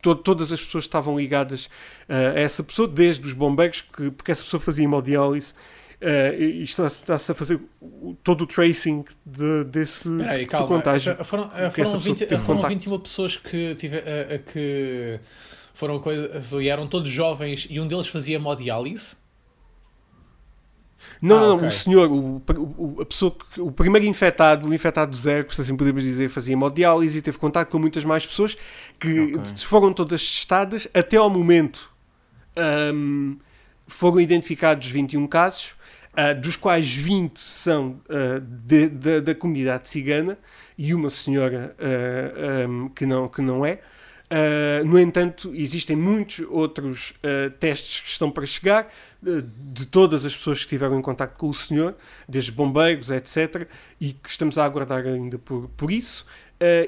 to- 0.00 0.14
todas 0.14 0.52
as 0.52 0.60
pessoas 0.60 0.84
que 0.84 0.88
estavam 0.88 1.18
ligadas 1.18 1.66
uh, 2.08 2.36
a 2.36 2.40
essa 2.40 2.62
pessoa, 2.62 2.86
desde 2.86 3.26
os 3.26 3.32
bombeiros, 3.32 3.80
que, 3.80 4.10
porque 4.10 4.30
essa 4.30 4.44
pessoa 4.44 4.60
fazia 4.60 4.84
hemodiálise, 4.84 5.52
uh, 6.00 6.40
e 6.40 6.62
está-se 6.62 7.00
está-se 7.02 7.32
a 7.32 7.34
fazer 7.34 7.58
todo 8.22 8.42
o 8.42 8.46
tracing 8.46 9.04
de- 9.24 9.64
desse 9.64 10.08
Espera 10.08 10.32
aí, 10.32 10.44
do 10.44 10.50
calma. 10.50 10.66
contágio. 10.68 11.16
Foram, 11.24 11.50
foram, 11.50 11.70
pessoa 11.72 11.98
20, 11.98 12.18
teve 12.26 12.36
foram 12.42 12.60
contacto. 12.60 12.68
21 12.78 12.98
pessoas 13.00 13.36
que, 13.36 13.74
tive, 13.74 13.96
a- 13.98 14.34
a- 14.36 14.38
que 14.38 15.18
foram 15.76 16.00
coisa, 16.00 16.60
e 16.62 16.68
eram 16.68 16.86
todos 16.86 17.08
jovens 17.10 17.66
e 17.70 17.78
um 17.78 17.86
deles 17.86 18.08
fazia 18.08 18.36
hemodiálise. 18.36 19.14
Não, 21.20 21.36
Ah, 21.36 21.40
não, 21.40 21.48
não, 21.48 21.56
ok. 21.56 21.68
o 21.68 21.72
senhor, 21.72 22.10
o, 22.10 22.42
o- 22.78 23.00
a 23.02 23.06
pessoa 23.06 23.34
que, 23.52 23.60
o 23.60 23.70
primeiro 23.70 24.06
infectado, 24.06 24.66
o 24.68 24.74
infectado 24.74 25.14
zero, 25.14 25.54
se 25.54 25.60
assim 25.60 25.76
podemos 25.76 26.02
dizer, 26.02 26.28
fazia 26.28 26.54
hemodiálise 26.54 27.18
e 27.18 27.22
teve 27.22 27.38
contato 27.38 27.68
com 27.70 27.78
muitas 27.78 28.04
mais 28.04 28.26
pessoas 28.26 28.56
que 28.98 29.34
Ok. 29.36 29.56
foram 29.58 29.92
todas 29.92 30.20
testadas. 30.22 30.88
Até 30.94 31.16
ao 31.16 31.30
momento 31.30 31.90
ahm, 32.56 33.36
foram 33.86 34.20
identificados 34.20 34.88
21 34.88 35.26
casos, 35.26 35.72
ah, 36.14 36.32
dos 36.32 36.56
quais 36.56 36.90
20 36.92 37.38
são 37.38 38.00
ah, 38.08 38.40
de- 38.42 38.88
da- 38.88 39.20
da 39.20 39.34
comunidade 39.34 39.88
cigana 39.88 40.38
e 40.76 40.92
uma 40.94 41.10
senhora 41.10 41.76
ah, 41.78 42.64
ahm, 42.64 42.88
que, 42.88 43.06
não, 43.06 43.28
que 43.28 43.42
não 43.42 43.64
é. 43.64 43.80
Ah, 44.30 44.82
no 44.84 44.98
entanto, 44.98 45.52
existem 45.54 45.94
muitos 45.96 46.44
outros 46.50 47.14
ah, 47.22 47.50
testes 47.60 48.00
que 48.00 48.08
estão 48.08 48.30
para 48.30 48.44
chegar 48.46 48.84
ah, 49.24 49.42
de 49.72 49.86
todas 49.86 50.24
as 50.26 50.34
pessoas 50.36 50.58
que 50.58 50.64
estiveram 50.64 50.98
em 50.98 51.02
contato 51.02 51.36
com 51.36 51.48
o 51.48 51.54
senhor, 51.54 51.94
desde 52.28 52.50
bombeiros, 52.52 53.10
etc. 53.10 53.68
E 54.00 54.12
que 54.12 54.28
estamos 54.28 54.58
a 54.58 54.64
aguardar 54.64 55.04
ainda 55.06 55.38
por, 55.38 55.68
por 55.76 55.90
isso. 55.90 56.26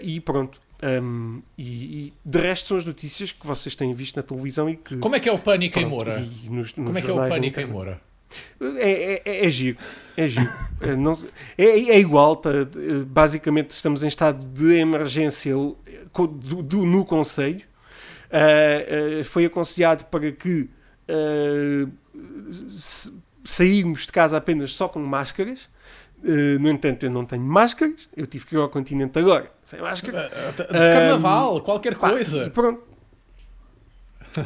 E 0.03 0.19
pronto. 0.21 0.61
Ahm, 0.81 1.41
e, 1.59 1.63
e 1.65 2.13
de 2.25 2.39
resto 2.39 2.69
são 2.69 2.77
as 2.77 2.85
notícias 2.85 3.33
que 3.33 3.45
vocês 3.45 3.75
têm 3.75 3.93
visto 3.93 4.17
na 4.17 4.23
televisão 4.23 4.71
e 4.71 4.77
que. 4.77 4.97
Como 4.99 5.15
é 5.17 5.21
que 5.21 5.29
é 5.29 5.33
o 5.33 5.39
pânico 5.39 5.77
em 5.79 5.83
pronto, 5.83 5.91
Moura? 6.07 6.21
e 6.21 6.49
nos- 6.49 6.75
nos 6.77 6.87
Como 6.87 6.97
é 6.99 7.03
que 7.03 7.11
é 7.11 7.13
o 7.13 7.17
pânico 7.29 7.61
em. 7.61 7.67
Moura? 7.67 8.01
É, 8.61 8.91
é, 8.91 9.23
é, 9.25 9.47
é 9.47 9.51
giro. 9.51 9.79
É 10.17 10.29
giro. 10.29 10.51
É, 10.81 10.95
não 10.97 11.13
é, 11.57 11.65
é 11.65 11.99
igual. 11.99 12.37
tá, 12.37 12.51
basicamente, 13.07 13.71
estamos 13.71 14.03
em 14.03 14.09
estado 14.09 14.45
de 14.47 14.75
emergência 14.75 15.53
do, 15.55 15.77
do- 16.63 16.85
no 16.87 17.05
Conselho. 17.05 17.63
Ah, 18.31 18.39
ah, 19.21 19.25
foi 19.25 19.45
aconselhado 19.47 20.05
para 20.07 20.31
que 20.33 20.69
ah, 21.09 21.89
s- 22.49 23.13
sairmos 23.45 24.03
de 24.07 24.13
casa 24.13 24.37
apenas 24.37 24.75
só 24.75 24.89
com 24.89 24.99
máscaras. 25.01 25.69
Ah, 26.23 26.59
no 26.61 26.69
entanto, 26.69 27.07
eu 27.07 27.11
não 27.11 27.25
tenho 27.25 27.43
máscaras. 27.43 28.09
Eu 28.17 28.27
tive 28.27 28.45
que 28.47 28.55
ir 28.55 28.59
ao 28.59 28.69
continente 28.69 29.19
agora 29.19 29.51
sem 29.65 29.81
máscara. 29.81 30.31
De 30.57 30.65
carnaval, 30.67 31.61
qualquer 31.63 31.97
Pá, 31.97 32.11
coisa. 32.11 32.51
pronto. 32.51 32.83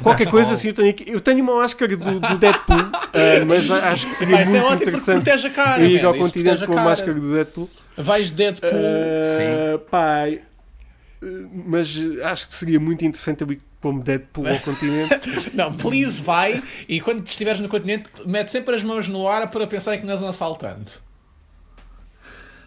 Qualquer 0.03 0.29
coisa 0.31 0.55
assim, 0.55 0.69
eu 0.69 0.75
tenho 0.75 0.91
aqui. 0.91 1.05
Eu 1.11 1.21
tenho 1.21 1.43
uma 1.43 1.57
máscara 1.57 1.97
do, 1.97 2.21
do 2.21 2.39
Deadpool, 2.39 2.77
ah, 2.79 3.45
mas 3.47 3.71
a- 3.71 3.89
acho 3.89 4.07
que 4.09 4.15
seria 4.15 4.37
é 4.39 4.45
muito 4.45 4.57
ótimo 4.59 4.69
porque 4.79 4.89
interessante 4.91 5.17
protege 5.25 5.49
a 5.49 5.51
cara. 5.51 5.83
eu 5.83 5.91
ir 5.91 6.05
ao 6.05 6.15
continente 6.15 6.65
a 6.65 6.67
com 6.67 6.73
a 6.73 6.77
cara. 6.77 6.89
máscara 6.89 7.15
do 7.15 7.33
Deadpool. 7.33 7.71
Vais 7.97 8.31
Deadpool. 8.31 8.71
Ah, 8.71 9.79
pá, 9.91 10.29
eh, 10.29 10.41
mas 11.67 11.89
acho 12.25 12.49
que 12.49 12.55
seria 12.55 12.81
muito 12.81 13.05
interessante 13.05 13.43
eu 13.43 13.53
ir 13.53 13.61
como 13.81 14.01
Deadpool 14.03 14.47
ao 14.49 14.59
continente. 14.61 15.21
Não, 15.55 15.73
please 15.75 16.23
vai 16.23 16.63
e 16.89 17.01
quando 17.01 17.27
estiveres 17.27 17.61
no 17.61 17.69
continente, 17.69 18.07
mete 18.27 18.51
sempre 18.51 18.77
as 18.77 18.83
mãos 18.83 19.09
no 19.09 19.27
ar 19.29 19.51
para 19.51 19.67
pensar 19.67 19.99
que 19.99 20.05
não 20.07 20.13
és 20.13 20.23
um 20.23 20.29
assaltante. 20.29 20.99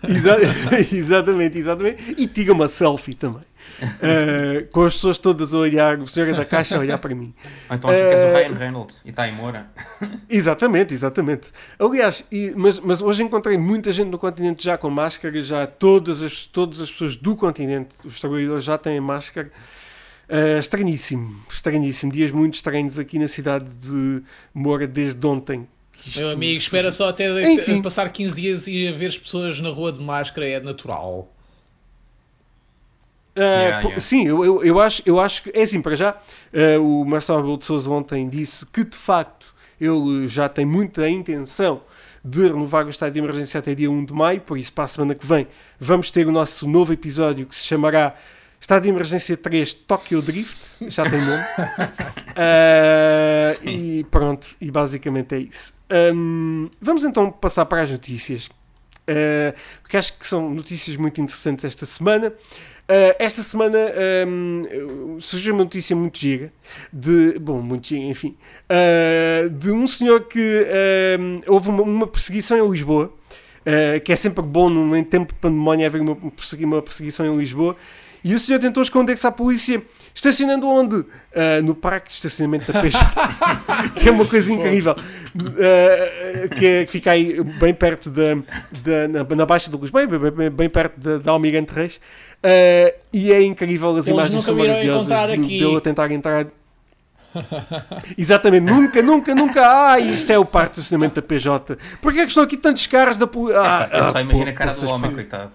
Exa- 0.08 0.38
exatamente, 0.94 1.58
exatamente. 1.58 2.16
E 2.18 2.28
tira 2.28 2.54
uma 2.54 2.68
selfie 2.68 3.16
também. 3.16 3.42
Ah, 3.82 4.66
com 4.72 4.84
as 4.86 4.94
pessoas 4.94 5.18
todas 5.18 5.54
a 5.54 5.58
olhar, 5.58 6.00
o 6.00 6.08
senhor 6.08 6.34
da 6.34 6.46
caixa 6.46 6.78
a 6.78 6.80
olhar 6.80 6.98
para 6.98 7.14
mim. 7.14 7.34
Ou 7.70 7.76
então 7.76 7.90
acho 7.90 8.00
que 8.00 8.06
és 8.06 8.20
o 8.22 8.38
Eh, 8.38 8.44
Ryan 8.48 8.56
Reynolds 8.58 9.02
e 9.06 9.10
está 9.10 9.28
em 9.28 9.34
Moura. 9.34 9.66
Exatamente, 10.30 10.94
exatamente. 10.94 11.48
Aliás, 11.78 12.24
e- 12.32 12.54
mas, 12.56 12.80
mas 12.80 13.02
hoje 13.02 13.24
encontrei 13.24 13.58
muita 13.58 13.92
gente 13.92 14.10
no 14.10 14.18
continente 14.18 14.64
já 14.64 14.78
com 14.78 14.90
máscara, 14.90 15.42
já 15.42 15.68
todas 15.68 16.22
as, 16.22 16.46
todas 16.46 16.80
as 16.82 16.90
pessoas 16.90 17.16
do 17.16 17.36
continente, 17.36 17.90
os 18.06 18.20
trabalhadores 18.20 18.64
já 18.64 18.78
têm 18.78 19.00
máscara. 19.00 19.52
Ah, 20.30 20.58
estranhíssimo, 20.58 21.40
estranhíssimo. 21.50 22.12
Dias 22.12 22.32
muito 22.32 22.56
estranhos 22.56 22.98
aqui 22.98 23.20
na 23.20 23.28
cidade 23.28 23.70
de 23.76 24.24
Moura 24.54 24.88
desde 24.88 25.26
ontem. 25.28 25.68
isto 26.06 26.20
Meu 26.20 26.32
amigo, 26.32 26.58
espera 26.60 26.92
só 26.92 27.10
até 27.10 27.28
de- 27.56 27.82
passar 27.82 28.10
15 28.12 28.36
dias 28.36 28.68
e 28.68 28.92
ver 28.94 29.08
as 29.08 29.18
pessoas 29.18 29.60
na 29.60 29.70
rua 29.70 29.92
de 29.92 30.02
máscara 30.02 30.48
é 30.48 30.60
natural. 30.60 31.32
Ah, 33.38 33.42
Yeah, 33.42 33.80
yeah. 33.82 34.00
Sim, 34.00 34.28
eu, 34.28 34.46
eu, 34.46 34.64
eu 34.64 34.80
acho, 34.80 35.02
eu 35.06 35.20
acho 35.20 35.44
que 35.44 35.52
é 35.54 35.64
assim, 35.64 35.82
para 35.82 35.96
já, 35.96 36.10
ah, 36.54 36.80
o 36.80 37.04
Marcelo 37.06 37.40
Rebelo 37.40 37.58
de 37.58 37.66
Sousa 37.66 37.90
ontem 37.90 38.30
disse 38.30 38.66
que 38.66 38.84
de 38.84 38.98
facto 38.98 39.54
ele 39.80 40.28
já 40.28 40.48
tem 40.48 40.66
muita 40.66 41.08
intenção 41.10 41.82
de 42.24 42.44
renovar 42.48 42.86
o 42.86 42.90
estado 42.90 43.14
de 43.14 43.20
emergência 43.20 43.60
até 43.60 43.76
dia 43.76 43.92
1 43.92 44.06
de 44.06 44.14
maio, 44.14 44.42
por 44.42 44.58
isso 44.58 44.72
para 44.74 44.86
a 44.86 44.88
semana 44.88 45.14
que 45.14 45.26
vem 45.26 45.48
vamos 45.80 46.10
ter 46.10 46.26
o 46.26 46.32
nosso 46.32 46.68
novo 46.68 46.92
episódio 46.94 47.46
que 47.46 47.54
se 47.54 47.66
chamará 47.66 48.16
Estado 48.60 48.84
de 48.84 48.90
Emergência 48.90 49.38
3 49.38 49.74
Tokyo 49.74 50.22
Drift, 50.24 50.58
já 50.88 51.08
tem 51.08 51.22
nome. 51.22 51.44
Ah, 52.38 53.56
e 53.64 54.04
pronto, 54.12 54.48
e 54.60 54.70
basicamente 54.70 55.36
é 55.36 55.40
isso. 55.40 55.74
Hum, 56.14 56.70
vamos 56.82 57.06
então 57.06 57.32
passar 57.32 57.66
para 57.66 57.84
as 57.84 57.92
notícias. 57.92 58.50
Ah, 59.08 59.54
porque 59.82 59.96
acho 59.96 60.18
que 60.18 60.28
são 60.28 60.50
notícias 60.50 60.98
muito 60.98 61.22
interessantes 61.22 61.64
esta 61.64 61.86
semana. 61.86 62.34
Ah, 62.88 63.16
esta 63.18 63.42
semana 63.42 63.78
hum, 64.28 65.18
surgiu 65.20 65.56
uma 65.56 65.64
notícia 65.64 65.96
muito 65.96 66.20
gira 66.20 66.54
de, 66.94 67.40
bom, 67.40 67.60
muito 67.60 67.88
gira, 67.88 68.04
enfim, 68.04 68.36
ah, 68.70 69.48
de 69.50 69.72
um 69.72 69.88
senhor 69.88 70.28
que 70.28 70.68
hum, 71.20 71.40
houve 71.48 71.70
uma, 71.70 71.82
uma 71.82 72.08
perseguição 72.08 72.58
em 72.58 72.70
Lisboa, 72.70 73.12
ah, 73.66 74.00
que 74.00 74.12
é 74.14 74.16
sempre 74.16 74.44
bom 74.44 74.96
em 74.96 75.04
tempo 75.04 75.34
de 75.34 75.40
pandemónia 75.40 75.88
haver 75.88 76.02
uma, 76.02 76.14
uma 76.14 76.82
perseguição 76.82 77.26
em 77.26 77.38
Lisboa, 77.38 77.76
e 78.26 78.34
o 78.34 78.40
senhor 78.40 78.60
tentou 78.60 78.82
esconder-se 78.82 79.26
à 79.28 79.32
polícia, 79.32 79.82
estacionando 80.14 80.68
onde? 80.68 81.06
Ah, 81.36 81.62
no 81.62 81.76
parque 81.76 82.10
de 82.10 82.16
estacionamento 82.16 82.72
da 82.74 82.82
PJ, 82.82 83.00
que 84.02 84.10
é 84.10 84.12
uma 84.12 84.26
coisa 84.26 84.52
incrível, 84.52 84.96
Ah, 84.98 86.56
que, 86.56 86.66
é- 86.66 86.86
que 86.86 86.92
fica 86.92 87.12
aí 87.12 87.42
bem 87.44 87.74
perto 87.74 88.10
da, 88.10 88.36
na, 89.08 89.36
na 89.36 89.46
Baixa 89.46 89.70
de 89.70 89.78
Luz, 89.78 89.92
bem, 89.92 90.08
bem, 90.08 90.50
bem- 90.50 90.70
perto 90.70 91.00
da, 91.00 91.18
da 91.20 91.32
Almirante 91.32 91.72
Reis, 91.74 92.00
Ah, 92.44 92.94
e 93.14 93.32
é 93.32 93.42
incrível, 93.44 93.92
as 93.92 94.08
Eles 94.08 94.08
imagens 94.08 94.34
nunca 94.34 94.46
são 94.46 94.56
maravilhosas 94.56 95.08
de- 95.08 95.34
aqui. 95.36 95.60
dele 95.60 95.78
a 95.78 95.82
tentar 95.82 96.12
entrar. 96.12 96.48
Exatamente, 98.18 98.64
nunca, 98.64 99.02
nunca, 99.02 99.36
nunca. 99.36 99.62
Ah, 99.92 100.00
isto 100.00 100.32
é 100.32 100.40
o 100.40 100.46
parque 100.46 100.76
de 100.76 100.80
estacionamento 100.80 101.16
da 101.16 101.22
PJ. 101.22 101.78
Porquê 102.02 102.20
é 102.20 102.22
que 102.24 102.30
estão 102.30 102.44
aqui 102.44 102.56
tantos 102.58 102.88
carros 102.88 103.18
da 103.18 103.28
polícia? 103.28 103.62
Ah, 103.62 103.90
Eu 103.92 104.04
só 104.06 104.18
ah, 104.18 104.22
imagino 104.22 104.46
pô, 104.46 104.50
a 104.52 104.54
cara 104.54 104.74
do 104.74 104.88
homem, 104.90 105.12
coitado. 105.12 105.52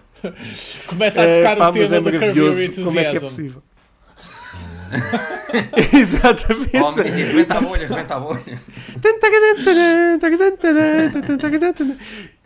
Começa 0.86 1.20
a 1.20 1.24
É, 1.24 1.36
tocar 1.38 1.56
pá, 1.56 1.68
o 1.68 1.72
tema 1.72 1.96
é 1.96 2.00
do 2.00 2.10
Curb. 2.12 2.84
Como 2.84 2.98
é 3.00 3.04
que 3.10 3.16
é 3.16 3.20
possível? 3.20 3.62
Exatamente. 5.92 6.76
O 6.76 6.84
homem 6.84 7.04
dizia, 7.04 7.26
rebenta 7.26 7.58
a 7.58 7.60
bolha, 7.60 7.86
rebenta 7.86 8.14
a 8.14 8.20
bolha. 8.20 8.60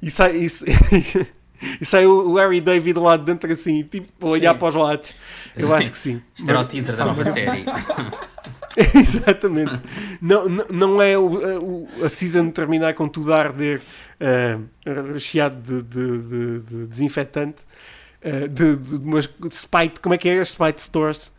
E 0.02 0.10
sai, 0.10 0.36
e, 0.36 0.46
e 1.80 1.84
sai 1.84 2.06
o 2.06 2.32
Larry 2.32 2.60
David 2.60 2.98
lá 2.98 3.16
de 3.16 3.24
dentro 3.24 3.50
assim, 3.50 3.82
tipo, 3.84 4.26
a 4.26 4.30
olhar 4.30 4.52
Sim. 4.52 4.58
para 4.58 4.68
os 4.68 4.74
lados. 4.74 5.12
Eu 5.56 5.68
Sim. 5.68 5.72
acho 5.72 5.90
que 5.90 5.96
sim. 5.96 6.22
Isto 6.36 6.50
era 6.50 6.60
o 6.60 6.64
teaser 6.66 6.96
da 6.96 7.04
nova 7.06 7.24
série. 7.24 7.64
Exatamente. 8.94 9.80
Não, 10.20 10.48
não, 10.48 10.66
não 10.68 11.02
é 11.02 11.16
o, 11.16 11.26
o- 11.62 11.88
a 12.04 12.08
season 12.08 12.50
terminar 12.50 12.94
com 12.94 13.08
tudo 13.08 13.32
a 13.32 13.38
arder 13.38 13.80
eh, 14.20 14.58
recheado 15.12 15.60
de, 15.60 15.82
de- 15.82 16.22
de- 16.22 16.60
de 16.60 16.86
desinfetante, 16.88 17.62
eh, 18.20 18.48
de, 18.48 18.76
de, 18.76 18.98
de 18.98 19.04
umas 19.04 19.28
Spite, 19.52 20.00
como 20.00 20.14
é 20.14 20.18
que 20.18 20.28
é? 20.28 20.40
As 20.40 20.50
Spite 20.50 20.82
Stores. 20.82 21.32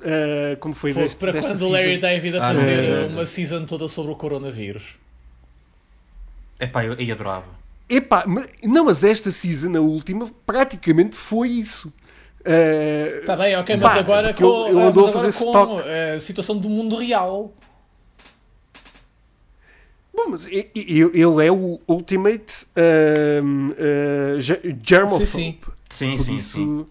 Eh, 0.00 0.56
como 0.60 0.74
foi 0.74 0.92
Foi 0.92 1.02
deste, 1.02 1.18
para 1.18 1.32
desta 1.32 1.50
quando 1.52 1.62
o 1.66 1.70
Larry. 1.70 1.98
David 1.98 2.36
a 2.36 2.50
Ah, 2.50 2.54
fazer 2.54 2.76
não, 2.82 2.90
não, 2.94 3.02
não. 3.08 3.08
uma 3.16 3.26
season 3.26 3.64
toda 3.64 3.88
sobre 3.88 4.12
o 4.12 4.16
coronavírus. 4.16 4.94
Epá, 6.60 6.84
eu, 6.84 6.94
eu 6.94 7.14
adorava. 7.14 7.46
Epá, 7.88 8.24
não, 8.64 8.84
mas 8.84 9.02
esta 9.02 9.30
season, 9.30 9.74
a 9.76 9.80
última, 9.80 10.28
praticamente 10.46 11.16
foi 11.16 11.48
isso. 11.48 11.92
Eh, 12.50 13.18
Está 13.20 13.36
bem, 13.36 13.54
ok, 13.56 13.76
mas 13.76 13.92
Pá, 13.92 13.98
agora 14.00 14.28
porque 14.28 14.42
com, 14.42 14.48
eu- 14.48 14.68
eu 14.68 14.78
ah, 14.80 14.88
andou 14.88 15.04
mas 15.04 15.14
a 15.14 15.18
agora 15.18 15.32
fazer 15.32 15.44
com 15.44 15.50
stock. 15.50 15.82
eh, 15.88 16.14
a 16.16 16.20
situação 16.20 16.56
do 16.56 16.68
mundo 16.70 16.96
real. 16.96 17.52
Bom, 20.14 20.28
mas 20.30 20.46
ele 20.46 21.46
é 21.46 21.52
o 21.52 21.78
Ultimate 21.86 22.66
um, 23.44 23.70
uh, 23.70 24.40
ge- 24.40 24.76
Germophobe. 24.84 25.26
Sim, 25.26 25.38
sim. 25.38 25.58
Sim, 25.90 26.16
Por 26.16 26.24
sim, 26.24 26.34
isso, 26.36 26.56
sim. 26.56 26.86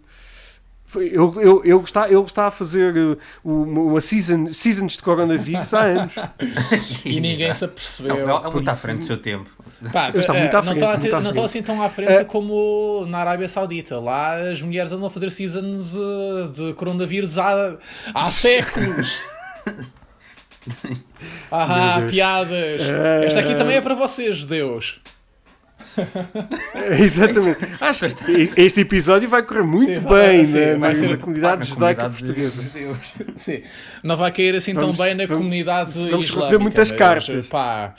Ele, 0.95 1.09
ele, 1.15 1.59
ele, 1.65 1.83
está, 1.83 2.07
ele 2.09 2.21
está 2.21 2.47
a 2.47 2.51
fazer 2.51 2.95
uh, 2.97 3.17
uma 3.43 3.99
season, 3.99 4.53
seasons 4.53 4.93
de 4.93 5.03
coronavírus 5.03 5.73
há 5.73 5.81
anos. 5.81 6.13
E 7.03 7.19
ninguém 7.19 7.53
se 7.53 7.65
apercebeu. 7.65 8.15
É, 8.15 8.19
é, 8.19 8.23
é 8.23 8.39
por 8.39 8.53
muito 8.53 8.69
à 8.69 8.73
frente 8.75 8.99
do 8.99 9.05
seu 9.05 9.17
tempo. 9.17 9.49
Pá, 9.91 10.07
Ele 10.09 10.19
está 10.19 10.33
eh, 10.35 10.39
muito 10.39 10.53
à 10.55 10.61
não 10.61 10.71
frente, 10.71 10.81
não 10.81 10.97
está 10.97 11.19
frente. 11.21 11.39
assim 11.45 11.61
tão 11.61 11.81
à 11.81 11.89
frente 11.89 12.11
Eh, 12.11 12.23
como 12.23 13.05
na 13.07 13.17
Arábia 13.19 13.49
Saudita. 13.49 13.99
Lá 13.99 14.37
as 14.49 14.61
mulheres 14.61 14.91
andam 14.93 15.07
a 15.07 15.09
fazer 15.09 15.29
seasons 15.31 15.93
eh, 15.93 16.47
de 16.53 16.73
coronavírus 16.75 17.37
há, 17.37 17.77
há 18.13 18.25
séculos. 18.31 19.13
Ah, 21.51 22.01
piadas. 22.09 22.81
Eh, 22.81 23.25
Esta 23.25 23.39
aqui 23.41 23.55
também 23.55 23.75
é 23.77 23.81
para 23.81 23.93
vocês, 23.95 24.37
judeus. 24.37 24.99
Exatamente. 26.99 27.59
Acho 27.79 28.09
que 28.15 28.51
este 28.57 28.81
episódio 28.81 29.29
vai 29.29 29.43
correr 29.43 29.63
muito 29.63 30.01
Sim, 30.01 30.07
bem 30.07 30.45
sim, 30.45 30.59
na, 30.59 30.77
vai 30.77 30.89
na- 30.93 30.95
ser- 30.95 31.09
na 31.09 31.17
comunidade 31.17 31.57
Na 31.59 31.63
judaica 31.65 32.09
portuguesa. 32.09 32.61
de. 32.63 33.39
Sim. 33.41 33.63
Não 34.03 34.15
vai 34.17 34.31
cair 34.31 34.55
assim 34.55 34.73
Vamos- 34.73 34.97
tão 34.97 35.05
bem 35.05 35.15
na 35.15 35.25
vamos- 35.25 35.37
comunidade 35.43 35.91
vamos 35.93 36.05
islâmica, 36.25 36.35
receber 36.35 36.57
muitas 36.59 36.89
mas, 36.91 36.97
cartas. 36.99 37.47
Pá, 37.47 37.95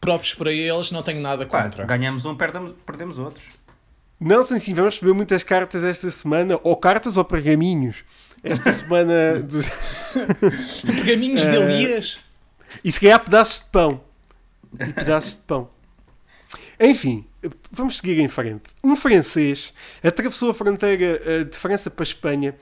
próprios 0.00 0.34
para 0.34 0.52
eles, 0.52 0.90
não 0.90 1.02
tenho 1.02 1.20
nada 1.20 1.46
Pá, 1.46 1.62
contra. 1.64 1.84
ganhamos 1.84 2.24
um, 2.24 2.34
perdemos, 2.34 2.72
perdemos 2.84 3.18
outros. 3.18 3.44
Não, 4.20 4.44
sim, 4.44 4.58
sim, 4.58 4.74
vamos 4.74 4.94
receber 4.94 5.14
muitas 5.14 5.42
cartas 5.42 5.82
esta 5.82 6.10
semana, 6.10 6.58
ou 6.62 6.76
cartas 6.76 7.16
ou 7.16 7.24
pergaminhos. 7.24 8.04
Esta 8.42 8.72
semana. 8.72 9.38
dos- 9.44 9.66
Pergaminhos 10.84 11.42
de 11.42 11.48
Eh, 11.48 11.56
Elias. 11.60 12.18
E 12.84 12.90
se 12.92 13.00
calhar 13.00 13.20
pedaços 13.20 13.60
de 13.60 13.66
pão. 13.70 14.00
E 14.78 14.92
pedaços 14.92 15.32
de 15.32 15.38
pão. 15.38 15.68
Enfim, 16.80 17.26
vamos 17.70 17.98
seguir 17.98 18.18
em 18.18 18.28
frente. 18.28 18.70
Um 18.82 18.96
francês 18.96 19.72
atravessou 20.02 20.50
a 20.50 20.54
fronteira 20.54 21.20
eh, 21.24 21.44
de 21.44 21.54
França 21.56 21.90
para 21.90 22.02
a 22.02 22.06
Espanha. 22.08 22.54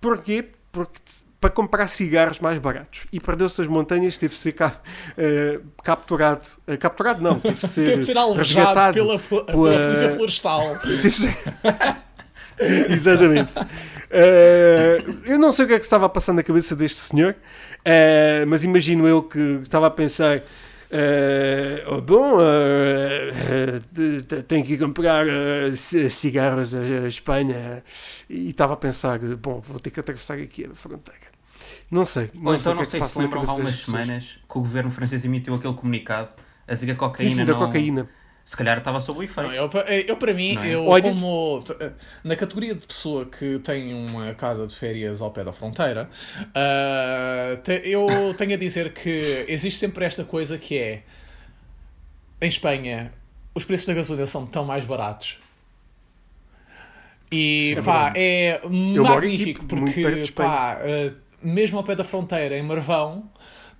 Porquê? 0.00 0.46
Porque 0.72 0.98
para 1.40 1.50
comprar 1.50 1.86
cigarros 1.88 2.40
mais 2.40 2.58
baratos. 2.58 3.06
E 3.12 3.20
perdeu-se 3.20 3.60
as 3.60 3.68
montanhas, 3.68 4.16
teve 4.16 4.34
de 4.34 4.40
ser 4.40 4.56
eh, 5.16 5.60
capturado. 5.84 6.46
Eh, 6.66 6.76
capturado 6.76 7.22
não, 7.22 7.38
teve 7.38 7.54
de 7.60 7.66
ser, 7.68 7.84
Teve 7.84 7.98
de 8.00 8.06
ser 8.06 8.16
alvejado 8.16 8.92
pela, 8.94 9.18
pela 9.18 9.44
pela- 9.44 9.52
Polícia 9.52 10.10
Florestal. 10.10 10.62
Exatamente. 12.88 13.52
Eh, 14.10 15.04
eu 15.26 15.38
não 15.38 15.52
sei 15.52 15.64
o 15.64 15.68
que 15.68 15.74
é 15.74 15.78
que 15.78 15.84
estava 15.84 16.06
a 16.06 16.08
passar 16.08 16.32
na 16.32 16.42
cabeça 16.42 16.74
deste 16.74 16.98
senhor, 16.98 17.36
mas 18.48 18.64
imagino 18.64 19.06
eu 19.06 19.22
que 19.22 19.60
estava 19.62 19.86
a 19.86 19.90
pensar. 19.90 20.42
Oh, 21.86 22.00
bom, 22.00 22.38
de- 23.92 24.22
tenho 24.44 24.64
que 24.64 24.74
ir 24.74 24.78
comprar 24.78 25.26
ci- 25.72 26.10
cigarros 26.10 26.74
à 26.74 27.06
Espanha 27.08 27.82
e 28.28 28.50
estava 28.50 28.74
a 28.74 28.76
pensar: 28.76 29.18
bom, 29.36 29.60
vou 29.60 29.80
ter 29.80 29.90
que 29.90 30.00
atravessar 30.00 30.38
aqui 30.38 30.64
a 30.64 30.74
fronteira. 30.74 31.28
Não 31.90 32.04
sei. 32.04 32.30
Ou 32.44 32.56
sei 32.58 32.72
então 32.72 32.74
que 32.74 32.82
não 32.82 32.84
é 32.84 32.86
sei 32.86 33.00
passa 33.00 33.14
se 33.14 33.18
lembram 33.18 33.44
há 33.46 33.52
umas 33.54 33.76
semanas 33.76 34.38
que 34.48 34.58
o 34.58 34.60
governo 34.60 34.90
francês 34.90 35.24
emitiu 35.24 35.54
aquele 35.54 35.74
comunicado 35.74 36.34
a 36.66 36.74
dizer 36.74 36.86
que 36.86 36.92
a 36.92 36.96
Sim, 37.14 37.28
cocaína 37.28 37.30
sim, 37.30 37.44
da 37.44 37.54
não... 37.54 37.54
cocaína. 37.54 38.08
Se 38.48 38.56
calhar 38.56 38.78
estava 38.78 38.98
sob 38.98 39.18
o 39.18 39.22
efeito. 39.22 39.46
Não, 39.46 39.54
eu, 39.54 39.70
eu, 40.08 40.16
para 40.16 40.32
mim, 40.32 40.56
é? 40.56 40.74
eu 40.74 40.86
Olha- 40.86 41.02
como 41.02 41.62
na 42.24 42.34
categoria 42.34 42.74
de 42.74 42.86
pessoa 42.86 43.26
que 43.26 43.58
tem 43.58 43.92
uma 43.92 44.32
casa 44.32 44.66
de 44.66 44.74
férias 44.74 45.20
ao 45.20 45.30
pé 45.30 45.44
da 45.44 45.52
fronteira, 45.52 46.08
ah, 46.54 47.58
te- 47.62 47.82
eu 47.84 48.06
tenho 48.38 48.54
a 48.54 48.56
dizer 48.56 48.94
que 48.94 49.44
existe 49.48 49.78
sempre 49.78 50.02
esta 50.06 50.24
coisa 50.24 50.56
que 50.56 50.78
é 50.78 51.02
em 52.40 52.48
Espanha 52.48 53.12
os 53.54 53.66
preços 53.66 53.84
da 53.86 53.92
gasolina 53.92 54.26
são 54.26 54.46
tão 54.46 54.64
mais 54.64 54.82
baratos. 54.86 55.38
E 57.30 57.72
Sim, 57.74 57.80
é 57.80 57.82
pá, 57.82 58.12
é 58.16 58.52
aqui, 58.64 58.98
magnífico 58.98 59.66
porque 59.66 60.32
pá, 60.34 60.78
ah, 60.80 61.12
mesmo 61.42 61.76
ao 61.76 61.84
pé 61.84 61.94
da 61.94 62.02
fronteira, 62.02 62.56
em 62.56 62.62
Marvão, 62.62 63.30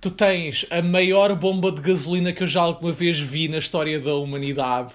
tu 0.01 0.09
tens 0.09 0.65
a 0.69 0.81
maior 0.81 1.35
bomba 1.35 1.71
de 1.71 1.81
gasolina 1.81 2.31
que 2.31 2.43
eu 2.43 2.47
já 2.47 2.61
alguma 2.61 2.91
vez 2.91 3.19
vi 3.19 3.47
na 3.47 3.57
história 3.57 3.99
da 3.99 4.15
humanidade. 4.15 4.93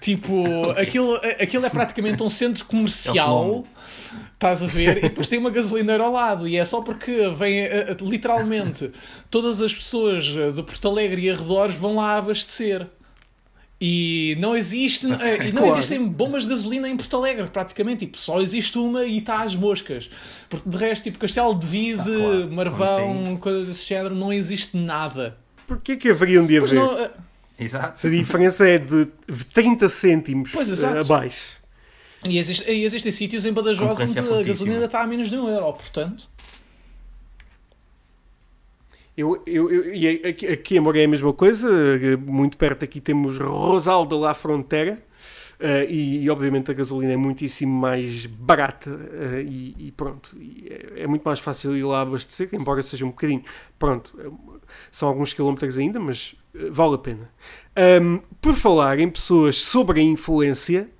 Tipo, 0.00 0.70
aquilo, 0.78 1.16
aquilo 1.40 1.66
é 1.66 1.70
praticamente 1.70 2.22
um 2.22 2.30
centro 2.30 2.64
É 2.64 2.70
comercial. 2.70 3.44
Colombo. 3.44 3.68
Estás 4.34 4.62
a 4.62 4.66
ver? 4.66 4.98
E 4.98 5.02
depois 5.02 5.28
tem 5.28 5.38
uma 5.38 5.50
gasolineira 5.50 6.04
ao 6.04 6.12
lado. 6.12 6.46
E 6.46 6.56
é 6.56 6.64
só 6.64 6.82
porque 6.82 7.28
vem 7.30 7.60
eh, 7.60 7.90
eh, 7.90 7.96
literalmente 8.00 8.90
todas 9.30 9.60
as 9.60 9.72
pessoas 9.72 10.24
eh, 10.36 10.50
de 10.50 10.62
Porto 10.62 10.88
Alegre 10.88 11.22
e 11.22 11.30
arredores 11.30 11.74
vão 11.74 11.96
lá 11.96 12.18
abastecer. 12.18 12.86
E 13.80 14.36
não 14.38 14.56
existe 14.56 15.06
eh, 15.20 15.48
e 15.48 15.52
não 15.52 15.62
Claro. 15.62 15.78
existem 15.78 16.06
bombas 16.06 16.44
de 16.44 16.48
gasolina 16.50 16.88
em 16.88 16.96
Porto 16.96 17.16
Alegre, 17.16 17.48
praticamente. 17.48 18.06
Tipo, 18.06 18.18
só 18.18 18.40
existe 18.40 18.78
uma 18.78 19.04
e 19.04 19.18
está 19.18 19.42
às 19.42 19.54
moscas. 19.54 20.08
Porque 20.48 20.68
de 20.68 20.76
resto, 20.76 21.04
tipo, 21.04 21.18
Castelo 21.18 21.54
de 21.58 21.66
Vide, 21.66 22.00
Ah, 22.00 22.04
claro. 22.04 22.52
Marvão, 22.52 23.36
coisas 23.36 23.66
desse 23.66 23.84
género, 23.86 24.14
não 24.14 24.32
existe 24.32 24.76
nada. 24.76 25.36
Porquê 25.66 25.96
que 25.96 26.08
haveriam 26.08 26.46
de 26.46 26.58
Pois 26.58 26.70
haver? 26.70 26.80
não, 26.80 26.98
eh, 26.98 27.10
Exato. 27.58 28.00
Se 28.00 28.06
a 28.08 28.10
diferença 28.10 28.66
é 28.66 28.78
de 28.78 29.06
30 29.52 29.88
cêntimos 29.88 30.50
Pois, 30.52 30.68
exato. 30.68 30.98
abaixo. 30.98 31.44
e, 32.24 32.38
existe- 32.38 32.68
e 32.70 32.84
existem 32.84 33.12
sítios 33.12 33.44
em 33.44 33.52
Badajoz 33.52 34.00
onde 34.00 34.18
a 34.18 34.42
gasolina 34.42 34.84
está 34.86 35.02
a 35.02 35.06
menos 35.06 35.28
de 35.30 35.36
um 35.36 35.48
euro, 35.48 35.72
portanto. 35.74 36.28
Eu, 39.16 39.40
eu, 39.46 39.70
eu, 39.70 39.94
e 39.94 40.08
aqui, 40.26 40.46
aqui 40.46 40.76
em 40.76 40.80
Moreira 40.80 41.04
é 41.04 41.06
a 41.06 41.10
mesma 41.10 41.32
coisa, 41.32 41.70
eh, 41.70 42.16
muito 42.16 42.58
perto 42.58 42.84
aqui 42.84 43.00
temos 43.00 43.38
Rosalda 43.38 44.16
lá 44.16 44.32
à 44.32 44.34
fronteira, 44.34 45.02
Uh, 45.54 45.88
e, 45.88 46.24
e, 46.24 46.30
obviamente 46.30 46.68
a 46.72 46.74
gasolina 46.74 47.12
é 47.12 47.16
muitíssimo 47.16 47.72
mais 47.72 48.26
barata 48.26 48.90
uh, 48.90 49.40
e, 49.40 49.74
e, 49.78 49.92
pronto, 49.92 50.36
e 50.36 50.66
é, 50.68 51.02
é, 51.02 51.06
muito 51.06 51.22
mais 51.22 51.38
fácil 51.38 51.76
ir 51.76 51.84
lá 51.84 52.00
abastecer, 52.00 52.48
embora 52.52 52.82
seja 52.82 53.04
um 53.04 53.10
bocadinho, 53.10 53.42
pronto, 53.78 54.18
são 54.90 55.08
alguns 55.08 55.32
quilómetros 55.32 55.78
ainda, 55.78 56.00
mas 56.00 56.34
vale 56.70 56.96
a 56.96 56.98
pena. 56.98 57.30
Um, 58.02 58.20
por 58.42 58.54
falar 58.54 58.98
em 58.98 59.08
pessoas 59.08 59.60
sobre 59.60 60.00
a 60.00 60.02
influência, 60.02 60.90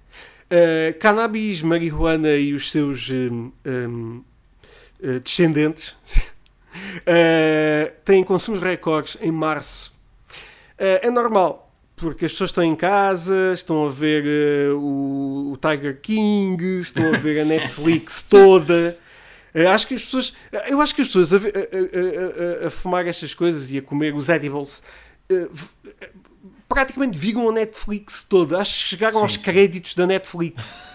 cannabis, 1.01 1.61
marihuana 1.61 2.37
e 2.37 2.55
os 2.55 2.71
seus 2.71 3.11
um, 3.11 3.51
um, 3.67 4.23
descendentes 5.23 5.97
têm 8.05 8.25
consumos 8.25 8.61
recordes 8.61 9.17
em 9.21 9.31
março. 9.31 9.93
é 10.79 11.11
normal, 11.11 11.65
porque 11.97 12.25
as 12.25 12.33
pessoas 12.33 12.51
estão 12.51 12.65
em 12.65 12.75
casa, 12.75 13.53
estão 13.53 13.87
a 13.87 13.89
ver 13.89 14.25
uh, 14.73 14.79
o, 14.79 15.53
o, 15.53 15.57
Tiger 15.57 16.01
King, 16.01 16.81
estão 16.81 17.09
a 17.09 17.17
ver 17.17 17.41
a 17.41 17.45
Netflix 17.45 18.23
toda. 18.29 18.99
Uh, 19.55 19.69
acho 19.69 19.87
que 19.87 19.95
as 19.95 20.03
pessoas, 20.03 20.33
eu 20.69 20.81
acho 20.81 20.95
que 20.95 21.03
as 21.03 21.09
pessoas 21.09 21.33
a, 21.33 21.37
a, 21.37 22.65
a, 22.65 22.67
a 22.67 22.71
fumar 22.71 23.07
estas 23.07 23.33
coisas 23.33 23.71
e 23.71 23.79
a 23.79 23.83
comer 23.83 24.15
os 24.15 24.29
edibles 24.29 24.83
uh, 25.31 25.51
praticamente 26.69 27.17
viram 27.17 27.49
a 27.49 27.53
Netflix 27.53 28.25
toda. 28.25 28.59
Acho 28.59 28.83
que 28.83 28.89
chegaram 28.89 29.19
Sim. 29.19 29.23
aos 29.23 29.37
créditos 29.37 29.95
da 29.95 30.07
Netflix. 30.07 30.83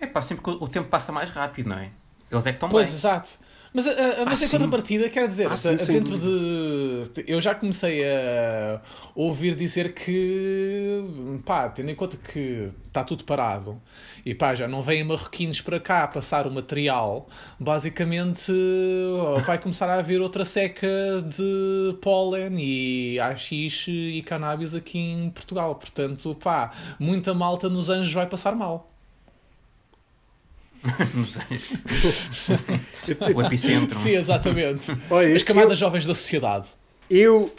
É 0.00 0.06
pá, 0.06 0.22
sempre 0.22 0.42
que 0.44 0.50
o 0.50 0.68
tempo 0.68 0.88
passa 0.88 1.12
mais 1.12 1.28
rápido, 1.28 1.68
não 1.68 1.76
é? 1.76 1.90
Eles 2.30 2.46
é 2.46 2.50
que 2.50 2.56
estão 2.56 2.68
pois, 2.68 2.86
bem. 2.86 2.92
Pois, 2.92 3.04
exato. 3.04 3.30
Mas, 3.74 3.86
uh, 3.86 3.90
mas 4.26 4.42
ah, 4.42 4.46
em 4.46 4.48
contrapartida, 4.50 5.08
quer 5.08 5.26
dizer, 5.26 5.48
ah, 5.50 5.56
sim, 5.56 5.76
dentro 5.76 6.18
de. 6.18 7.24
Eu 7.26 7.40
já 7.40 7.54
comecei 7.54 8.04
a 8.04 8.80
ouvir 9.14 9.54
dizer 9.54 9.94
que, 9.94 11.02
pá, 11.44 11.70
tendo 11.70 11.90
em 11.90 11.94
conta 11.94 12.18
que 12.18 12.70
está 12.86 13.02
tudo 13.02 13.24
parado 13.24 13.80
e 14.26 14.34
pá, 14.34 14.54
já 14.54 14.68
não 14.68 14.82
vêm 14.82 15.02
marroquinos 15.02 15.62
para 15.62 15.80
cá 15.80 16.06
passar 16.06 16.46
o 16.46 16.50
material, 16.50 17.26
basicamente 17.58 18.52
vai 19.46 19.58
começar 19.58 19.88
a 19.88 19.98
haver 19.98 20.20
outra 20.20 20.44
seca 20.44 20.86
de 21.26 21.96
pólen 22.02 22.58
e 22.58 23.18
AX 23.18 23.50
e 23.88 24.22
cannabis 24.26 24.74
aqui 24.74 24.98
em 24.98 25.30
Portugal. 25.30 25.74
Portanto, 25.76 26.36
pá, 26.42 26.72
muita 26.98 27.32
malta 27.32 27.70
nos 27.70 27.88
anjos 27.88 28.12
vai 28.12 28.26
passar 28.26 28.54
mal. 28.54 28.91
Nos 31.14 31.36
anjos. 31.36 32.64
o 33.34 33.42
epicentro. 33.42 33.98
Sim, 33.98 34.16
exatamente. 34.16 34.96
Olha, 35.10 35.36
As 35.36 35.42
camadas 35.42 35.72
eu, 35.72 35.76
jovens 35.76 36.06
da 36.06 36.14
sociedade. 36.14 36.66
Eu. 37.08 37.54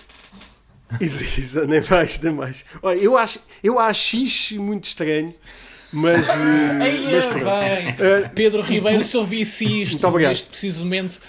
Isso, 1.00 1.24
isso, 1.24 1.66
nem 1.66 1.82
mais, 1.90 2.20
nem 2.20 2.34
mais. 2.34 2.66
Olha, 2.82 2.98
eu 2.98 3.18
acho, 3.18 3.40
eu 3.64 3.80
acho 3.80 4.18
isso 4.18 4.62
muito 4.62 4.86
estranho. 4.86 5.34
Mas, 5.92 6.28
Aí, 6.30 7.06
mas 7.12 7.34
bem. 7.34 7.90
Uh, 7.92 8.30
Pedro 8.34 8.62
Ribeiro, 8.62 9.04
se 9.04 9.16
ouvisse 9.16 9.84
isto 9.84 10.18
neste 10.18 10.48
preciso 10.48 10.84
momento. 10.84 11.22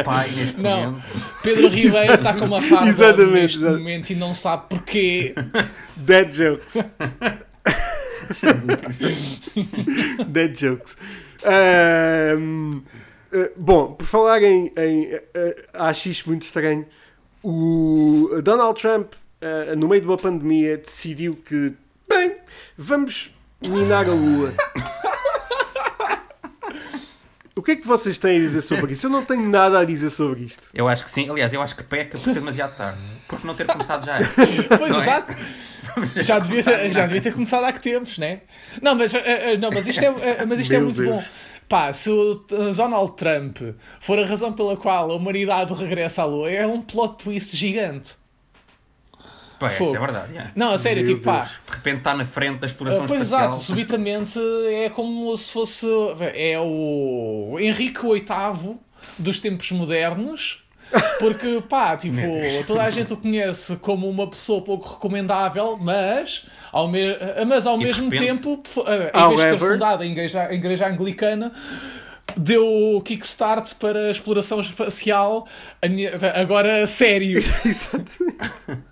O 0.00 0.04
pai 0.04 0.30
neste 0.30 0.60
não, 0.60 0.92
momento. 0.92 1.04
Pedro 1.42 1.68
Ribeiro 1.68 2.14
está 2.14 2.34
com 2.34 2.44
uma 2.44 2.60
farda 2.60 2.88
exatamente, 2.88 3.30
neste 3.30 3.58
exatamente. 3.58 3.80
momento 3.80 4.10
e 4.10 4.14
não 4.16 4.34
sabe 4.34 4.64
porquê. 4.68 5.34
Dead 5.96 6.32
jokes. 6.32 6.74
Dead 10.28 10.56
jokes. 10.56 10.96
Uh, 11.42 12.82
bom, 13.56 13.94
por 13.94 14.04
falar 14.04 14.42
em, 14.42 14.72
em 14.76 15.14
uh, 15.14 15.20
acho 15.74 16.08
isto 16.08 16.28
muito 16.28 16.42
estranho, 16.42 16.86
o 17.42 18.30
Donald 18.42 18.80
Trump, 18.80 19.14
uh, 19.14 19.76
no 19.76 19.88
meio 19.88 20.00
de 20.00 20.06
uma 20.06 20.18
pandemia, 20.18 20.78
decidiu 20.78 21.34
que, 21.36 21.72
bem, 22.08 22.36
vamos 22.76 23.34
minar 23.60 24.06
a 24.06 24.12
lua. 24.12 24.54
O 27.54 27.62
que 27.62 27.72
é 27.72 27.76
que 27.76 27.86
vocês 27.86 28.16
têm 28.16 28.38
a 28.38 28.40
dizer 28.40 28.62
sobre 28.62 28.94
isso? 28.94 29.06
Eu 29.06 29.10
não 29.10 29.24
tenho 29.24 29.46
nada 29.48 29.78
a 29.78 29.84
dizer 29.84 30.08
sobre 30.08 30.40
isto. 30.42 30.62
Eu 30.72 30.88
acho 30.88 31.04
que 31.04 31.10
sim. 31.10 31.28
Aliás, 31.28 31.52
eu 31.52 31.60
acho 31.60 31.76
que 31.76 31.84
peca 31.84 32.18
por 32.18 32.24
ser 32.24 32.40
demasiado 32.40 32.74
tarde. 32.76 32.98
Por 33.28 33.44
não 33.44 33.54
ter 33.54 33.66
começado 33.66 34.06
já. 34.06 34.18
Pois, 34.78 34.90
não 34.90 35.00
é? 35.00 35.02
exato. 35.02 35.32
É? 35.32 35.36
Já 36.22 36.38
devia, 36.38 36.90
já 36.90 37.06
devia 37.06 37.20
ter 37.20 37.32
começado 37.32 37.64
há 37.64 37.72
que 37.72 37.80
tempos, 37.80 38.18
né? 38.18 38.40
Não, 38.80 38.94
mas, 38.94 39.14
eh, 39.14 39.22
eh, 39.24 39.56
não, 39.56 39.70
mas 39.70 39.86
isto 39.86 40.02
é, 40.02 40.44
mas 40.44 40.58
isto 40.60 40.74
é 40.74 40.80
muito 40.80 41.00
Deus. 41.00 41.16
bom. 41.16 41.24
Pá, 41.68 41.92
se 41.92 42.10
o 42.10 42.34
Donald 42.76 43.12
Trump 43.16 43.58
for 44.00 44.18
a 44.18 44.26
razão 44.26 44.52
pela 44.52 44.76
qual 44.76 45.10
a 45.10 45.14
humanidade 45.14 45.72
regressa 45.72 46.22
à 46.22 46.24
Lua, 46.24 46.50
é 46.50 46.66
um 46.66 46.82
plot 46.82 47.24
twist 47.24 47.56
gigante. 47.56 48.14
Pá, 49.58 49.68
isso 49.68 49.94
é 49.96 49.98
verdade. 49.98 50.32
Yeah. 50.32 50.52
Não, 50.56 50.72
a 50.72 50.78
sério, 50.78 51.04
Meu 51.04 51.14
tipo, 51.14 51.30
Deus. 51.30 51.48
pá. 51.48 51.50
De 51.70 51.76
repente 51.76 51.98
está 51.98 52.14
na 52.14 52.26
frente 52.26 52.58
da 52.58 52.66
exploração 52.66 53.04
uh, 53.04 53.08
pois 53.08 53.22
espacial. 53.22 53.48
exato, 53.48 53.62
subitamente 53.62 54.38
é 54.70 54.90
como 54.90 55.36
se 55.36 55.52
fosse. 55.52 55.86
É 56.34 56.58
o 56.58 57.56
Henrique 57.60 58.00
VIII 58.02 58.76
dos 59.18 59.40
tempos 59.40 59.70
modernos. 59.70 60.61
Porque, 61.18 61.62
pá, 61.68 61.96
tipo, 61.96 62.20
toda 62.66 62.82
a 62.82 62.90
gente 62.90 63.12
o 63.12 63.16
conhece 63.16 63.76
como 63.76 64.08
uma 64.08 64.28
pessoa 64.28 64.62
pouco 64.62 64.88
recomendável, 64.88 65.76
mas 65.80 66.46
ao, 66.70 66.88
me... 66.88 67.16
mas 67.46 67.66
ao 67.66 67.78
mesmo 67.78 68.10
repente, 68.10 68.26
tempo, 68.26 68.62
em 68.76 69.36
vez 69.36 69.52
de 69.52 69.58
ter 69.58 69.72
fundado 69.72 70.02
a 70.02 70.06
igreja, 70.06 70.42
a 70.42 70.54
igreja 70.54 70.88
anglicana, 70.88 71.52
deu 72.36 72.66
o 72.96 73.00
kickstart 73.00 73.74
para 73.74 74.08
a 74.08 74.10
exploração 74.10 74.60
espacial 74.60 75.46
agora 76.34 76.86
sério. 76.86 77.38
Exatamente. 77.64 78.82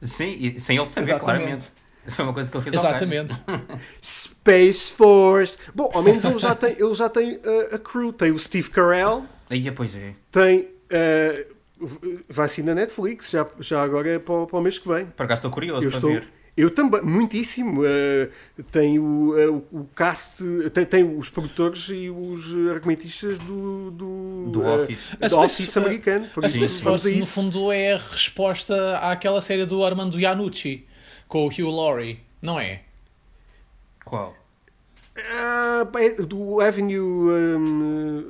Sim, 0.00 0.58
sem 0.58 0.76
ele 0.76 0.86
saber, 0.86 1.10
Exatamente. 1.10 1.18
claramente. 1.18 1.78
Foi 2.08 2.24
uma 2.24 2.32
coisa 2.32 2.50
que 2.50 2.56
ele 2.56 2.64
fez 2.64 2.76
Exatamente. 2.76 3.36
Space 4.02 4.92
Force. 4.92 5.58
Bom, 5.74 5.90
ao 5.92 6.02
menos 6.02 6.24
ele 6.24 6.38
já 6.38 6.54
tem, 6.54 6.72
ele 6.72 6.94
já 6.94 7.08
tem 7.08 7.36
uh, 7.36 7.74
a 7.74 7.78
crew. 7.78 8.12
Tem 8.12 8.30
o 8.30 8.38
Steve 8.38 8.70
Carell. 8.70 9.24
Aí, 9.50 9.70
pois 9.70 9.94
é. 9.96 10.14
Tem. 10.30 10.68
Uh, 10.90 11.58
vai 12.28 12.48
ser 12.48 12.64
na 12.64 12.74
Netflix, 12.74 13.30
já, 13.30 13.46
já 13.60 13.82
agora 13.82 14.08
é 14.08 14.18
para, 14.18 14.46
para 14.46 14.58
o 14.58 14.60
mês 14.60 14.78
que 14.78 14.88
vem. 14.88 15.06
Por 15.06 15.24
acaso 15.24 15.38
estou 15.38 15.50
curioso 15.50 15.84
eu 15.84 15.90
para 15.90 15.98
estou, 15.98 16.10
ver. 16.10 16.28
Eu 16.58 16.70
também, 16.70 17.00
muitíssimo. 17.02 17.82
Uh, 17.82 18.64
tem 18.72 18.98
o, 18.98 19.32
uh, 19.32 19.64
o 19.70 19.88
cast, 19.94 20.42
tem, 20.70 20.84
tem, 20.84 21.04
os 21.04 21.28
produtores 21.28 21.88
e 21.88 22.10
os 22.10 22.52
argumentistas 22.68 23.38
do, 23.38 23.92
do, 23.92 24.50
do 24.50 24.60
uh, 24.62 24.82
Office, 24.82 25.00
do 25.30 25.38
Office 25.38 25.76
americano. 25.76 26.26
Por 26.34 26.44
a 26.44 26.48
isso, 26.48 26.82
Force, 26.82 27.14
no 27.14 27.24
fundo, 27.24 27.70
é 27.70 27.92
a 27.92 27.98
resposta 27.98 28.98
àquela 28.98 29.40
série 29.40 29.66
do 29.66 29.84
Armando 29.84 30.18
Iannucci 30.18 30.84
com 31.28 31.46
o 31.46 31.48
Hugh 31.48 31.70
Laurie, 31.70 32.18
não 32.42 32.58
é? 32.58 32.80
Qual? 34.04 34.34
Uh, 35.16 36.26
do 36.26 36.60
Avenue 36.60 36.98
um, 36.98 38.24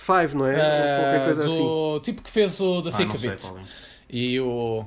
5, 0.00 0.38
não 0.38 0.46
é? 0.46 0.54
Uh, 0.54 1.00
qualquer 1.00 1.24
coisa 1.24 1.44
do 1.44 1.92
assim. 1.92 2.00
tipo 2.02 2.22
que 2.22 2.30
fez 2.30 2.58
o 2.60 2.82
The 2.82 2.88
ah, 2.88 2.96
Thick 2.96 3.14
of 3.14 3.28
It. 3.28 3.46
É. 3.46 3.50
E 4.08 4.40
o. 4.40 4.84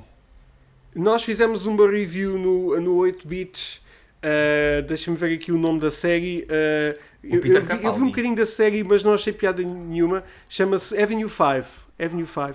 Nós 0.94 1.22
fizemos 1.22 1.66
uma 1.66 1.88
review 1.88 2.38
no, 2.38 2.80
no 2.80 2.96
8 2.96 3.26
bits. 3.26 3.80
Uh, 4.18 4.82
Deixa-me 4.82 5.16
ver 5.16 5.34
aqui 5.34 5.52
o 5.52 5.58
nome 5.58 5.80
da 5.80 5.90
série. 5.90 6.42
Uh, 6.44 6.98
eu, 7.22 7.36
eu, 7.36 7.42
vi, 7.42 7.50
eu, 7.50 7.92
vi, 7.94 8.02
um 8.02 8.06
bocadinho 8.06 8.36
da 8.36 8.46
série, 8.46 8.82
mas 8.82 9.02
não 9.02 9.14
achei 9.14 9.32
piada 9.32 9.62
nenhuma. 9.62 10.24
Chama-se 10.48 10.96
Avenue 11.00 11.28
5. 11.28 11.40
Avenue 11.98 12.26
5. 12.26 12.54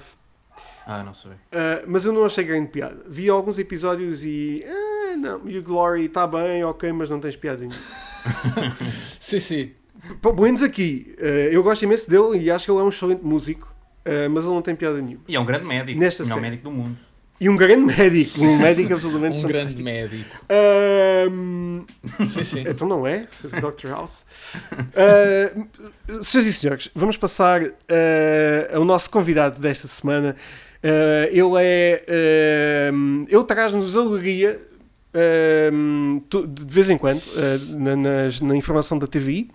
Ah, 0.85 1.03
não 1.03 1.13
sei. 1.13 1.31
Uh, 1.31 1.85
mas 1.87 2.05
eu 2.05 2.11
não 2.11 2.25
achei 2.25 2.43
grande 2.43 2.69
piada. 2.69 3.03
Vi 3.07 3.29
alguns 3.29 3.59
episódios 3.59 4.23
e. 4.23 4.63
Ah, 4.65 5.15
não, 5.17 5.47
e 5.47 5.57
o 5.57 5.63
Glory 5.63 6.05
está 6.05 6.25
bem, 6.25 6.63
ok, 6.63 6.91
mas 6.91 7.09
não 7.09 7.19
tens 7.19 7.35
piada 7.35 7.59
nenhuma. 7.59 7.77
sim, 9.19 9.39
sim. 9.39 9.71
Pelo 10.21 10.41
menos 10.41 10.63
aqui. 10.63 11.15
eu 11.51 11.61
gosto 11.63 11.83
imenso 11.83 12.09
dele 12.09 12.39
e 12.39 12.51
acho 12.51 12.65
que 12.65 12.71
ele 12.71 12.79
é 12.79 12.83
um 12.83 12.89
excelente 12.89 13.23
músico. 13.23 13.73
mas 14.31 14.43
ele 14.43 14.53
não 14.53 14.61
tem 14.61 14.75
piada 14.75 15.01
nenhuma. 15.01 15.23
E 15.27 15.35
é 15.35 15.39
um 15.39 15.45
grande 15.45 15.65
médico. 15.67 15.99
Nesta 15.99 16.23
o 16.23 16.25
melhor 16.25 16.35
série. 16.39 16.49
médico 16.49 16.69
do 16.69 16.75
mundo. 16.75 16.97
E 17.41 17.47
um 17.47 17.55
grande 17.55 17.85
médico, 17.97 18.41
um 18.43 18.57
médico 18.57 18.93
absolutamente 18.93 19.37
Um 19.39 19.41
fantástico. 19.43 19.81
grande 19.81 19.83
médico. 19.83 20.29
Um, 21.31 21.85
sim, 22.27 22.43
sim. 22.43 22.63
Então 22.67 22.85
não 22.87 23.07
é? 23.07 23.27
Dr. 23.43 23.87
House. 23.89 24.25
Uh, 24.73 26.23
senhoras 26.23 26.49
e 26.49 26.53
senhores, 26.53 26.89
vamos 26.93 27.15
passar 27.15 27.61
uh, 27.63 27.71
ao 28.73 28.83
nosso 28.83 29.09
convidado 29.09 29.59
desta 29.61 29.87
semana. 29.87 30.35
Uh, 30.83 31.27
ele 31.31 31.63
é. 31.63 32.91
Uh, 32.91 33.25
ele 33.29 33.43
traz-nos 33.45 33.95
alegria 33.95 34.59
uh, 35.13 36.47
de 36.47 36.73
vez 36.73 36.89
em 36.89 36.97
quando 36.97 37.21
na, 37.69 37.95
na, 38.41 38.55
informação 38.55 38.97
da 38.97 39.07
TVI 39.07 39.49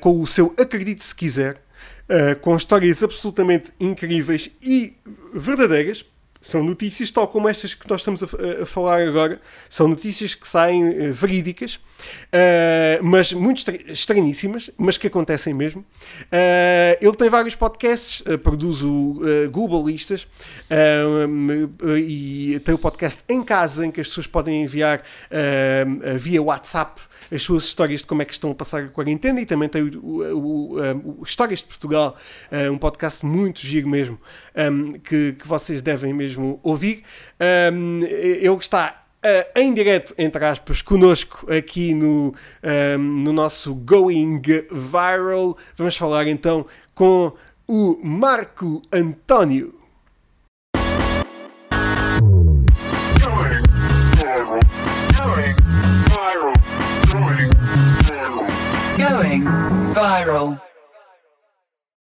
com 0.00 0.20
o 0.20 0.26
seu 0.26 0.54
Acredite 0.58 1.04
Se 1.04 1.14
Quiser, 1.14 1.62
com 2.40 2.56
histórias 2.56 3.02
absolutamente 3.02 3.72
incríveis 3.78 4.50
e 4.62 4.96
verdadeiras 5.34 6.04
são 6.48 6.62
notícias 6.62 7.10
tal 7.10 7.28
como 7.28 7.46
estas 7.46 7.74
que 7.74 7.86
nós 7.90 8.00
estamos 8.00 8.22
a, 8.22 8.62
a 8.62 8.64
falar 8.64 9.02
agora. 9.06 9.38
São 9.68 9.86
notícias 9.86 10.34
que 10.34 10.48
saem 10.48 10.82
uh, 10.82 11.12
verídicas, 11.12 11.74
uh, 11.74 13.04
mas 13.04 13.34
muito 13.34 13.70
estranhíssimas, 13.88 14.70
mas 14.78 14.96
que 14.96 15.06
acontecem 15.06 15.52
mesmo. 15.52 15.82
Uh, 15.82 16.96
ele 17.02 17.14
tem 17.14 17.28
vários 17.28 17.54
podcasts, 17.54 18.22
produz 18.42 18.82
o 18.82 19.20
Globalistas 19.52 20.26
e 21.98 22.58
tem 22.64 22.74
o 22.74 22.78
podcast 22.78 23.22
Em 23.28 23.42
Casa, 23.42 23.84
em 23.84 23.90
que 23.90 24.00
as 24.00 24.08
pessoas 24.08 24.26
podem 24.26 24.62
enviar 24.62 25.02
via 26.18 26.42
WhatsApp 26.42 27.02
as 27.32 27.42
suas 27.42 27.64
histórias 27.64 28.00
de 28.00 28.06
como 28.06 28.22
é 28.22 28.24
que 28.24 28.32
estão 28.32 28.50
a 28.50 28.54
passar 28.54 28.84
a 28.84 28.88
quarentena 28.88 29.40
e 29.40 29.46
também 29.46 29.68
tem 29.68 29.82
o, 29.82 30.00
o, 30.02 30.78
o, 30.78 31.20
o 31.20 31.22
Histórias 31.24 31.60
de 31.60 31.66
Portugal, 31.66 32.16
um 32.72 32.78
podcast 32.78 33.24
muito 33.24 33.60
giro 33.60 33.88
mesmo, 33.88 34.18
um, 34.56 34.92
que, 34.94 35.32
que 35.32 35.46
vocês 35.46 35.82
devem 35.82 36.12
mesmo 36.12 36.58
ouvir. 36.62 37.02
Um, 37.72 38.00
ele 38.04 38.54
está 38.56 39.04
Uh, 39.18 39.58
em 39.58 39.74
direto, 39.74 40.14
entre 40.16 40.44
aspas, 40.44 40.80
conosco 40.80 41.44
aqui 41.52 41.92
no, 41.92 42.32
no 42.96 43.32
nosso 43.32 43.74
Going 43.74 44.40
Viral. 44.70 45.58
Vamos 45.76 45.96
falar 45.96 46.28
então 46.28 46.64
com 46.94 47.32
o 47.66 47.98
Marco 48.00 48.80
António. 48.92 49.77
Going 59.38 59.92
Viral. 59.92 60.60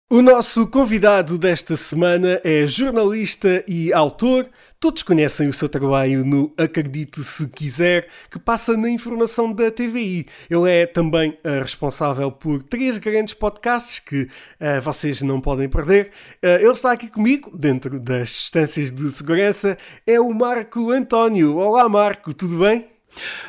O 0.08 0.22
nosso 0.22 0.68
convidado 0.68 1.36
desta 1.36 1.76
semana 1.76 2.40
é 2.44 2.66
jornalista 2.66 3.64
e 3.66 3.92
autor. 3.92 4.48
Todos 4.78 5.02
conhecem 5.02 5.48
o 5.48 5.52
seu 5.52 5.68
trabalho 5.68 6.24
no 6.24 6.52
Acredite 6.56 7.24
Se 7.24 7.48
Quiser, 7.48 8.08
que 8.30 8.38
passa 8.38 8.76
na 8.76 8.88
informação 8.88 9.52
da 9.52 9.70
TVI. 9.70 10.26
Ele 10.48 10.70
é 10.70 10.86
também 10.86 11.30
uh, 11.30 11.60
responsável 11.60 12.30
por 12.30 12.62
três 12.62 12.98
grandes 12.98 13.34
podcasts 13.34 13.98
que 13.98 14.22
uh, 14.22 14.80
vocês 14.80 15.22
não 15.22 15.40
podem 15.40 15.68
perder. 15.68 16.12
Uh, 16.42 16.60
ele 16.60 16.72
está 16.72 16.92
aqui 16.92 17.08
comigo, 17.08 17.56
dentro 17.56 17.98
das 17.98 18.28
distâncias 18.28 18.92
de 18.92 19.10
segurança, 19.10 19.76
é 20.06 20.20
o 20.20 20.32
Marco 20.32 20.90
António. 20.92 21.56
Olá, 21.56 21.88
Marco, 21.88 22.32
tudo 22.32 22.60
bem? 22.60 22.86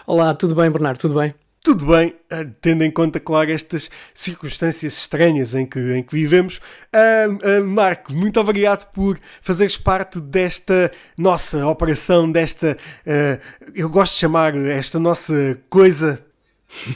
Olá, 0.08 0.34
tudo 0.34 0.56
bem, 0.56 0.72
Bernardo? 0.72 1.00
Tudo 1.00 1.20
bem? 1.20 1.47
Tudo 1.68 1.86
bem, 1.86 2.16
eh, 2.30 2.48
tendo 2.62 2.82
em 2.86 2.90
conta, 2.90 3.20
claro, 3.20 3.52
estas 3.52 3.90
circunstâncias 4.14 4.98
estranhas 5.00 5.54
em 5.54 5.66
que, 5.66 5.78
em 5.78 6.02
que 6.02 6.16
vivemos. 6.16 6.62
Uh, 6.96 7.60
uh, 7.60 7.66
Marco, 7.66 8.14
muito 8.14 8.40
obrigado 8.40 8.90
por 8.94 9.20
fazeres 9.42 9.76
parte 9.76 10.22
desta 10.22 10.90
nossa 11.18 11.68
operação, 11.68 12.32
desta. 12.32 12.78
Uh, 13.06 13.70
eu 13.76 13.90
gosto 13.90 14.14
de 14.14 14.20
chamar 14.20 14.56
esta 14.56 14.98
nossa 14.98 15.60
coisa. 15.70 16.24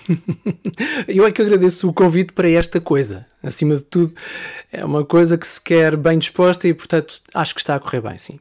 eu 1.05 1.25
é 1.25 1.33
que 1.33 1.41
agradeço 1.41 1.89
o 1.89 1.93
convite 1.93 2.31
para 2.31 2.49
esta 2.49 2.79
coisa. 2.79 3.27
Acima 3.43 3.75
de 3.75 3.83
tudo, 3.83 4.13
é 4.71 4.85
uma 4.85 5.03
coisa 5.03 5.37
que 5.37 5.45
se 5.45 5.59
quer 5.59 5.97
bem 5.97 6.17
disposta 6.17 6.65
e, 6.65 6.73
portanto, 6.73 7.19
acho 7.33 7.53
que 7.53 7.59
está 7.59 7.75
a 7.75 7.79
correr 7.81 7.99
bem, 7.99 8.17
sim. 8.17 8.39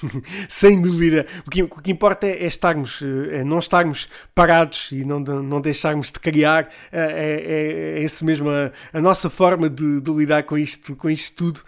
Sem 0.48 0.80
dúvida. 0.80 1.26
O 1.46 1.50
que, 1.50 1.62
o 1.62 1.68
que 1.68 1.90
importa 1.90 2.26
é, 2.26 2.44
é, 2.44 2.46
estarmos, 2.46 3.02
é 3.30 3.44
não 3.44 3.58
estarmos 3.58 4.08
parados 4.34 4.90
e 4.92 5.04
não, 5.04 5.20
não 5.20 5.60
deixarmos 5.60 6.10
de 6.10 6.18
criar. 6.18 6.68
É, 6.92 7.00
é, 7.00 7.98
é 7.98 8.02
esse 8.02 8.24
mesmo 8.24 8.48
a, 8.50 8.70
a, 8.92 9.00
nossa 9.00 9.30
forma 9.30 9.68
de, 9.68 10.00
de, 10.00 10.10
lidar 10.12 10.42
com 10.44 10.56
isto, 10.56 10.94
com 10.96 11.08
isto 11.08 11.36
tudo. 11.36 11.60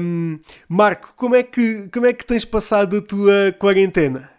Um, 0.00 0.38
Marco, 0.68 1.12
como 1.16 1.34
é, 1.34 1.42
que, 1.42 1.88
como 1.92 2.06
é 2.06 2.12
que 2.12 2.24
tens 2.24 2.44
passado 2.44 2.98
a 2.98 3.02
tua 3.02 3.54
quarentena? 3.58 4.30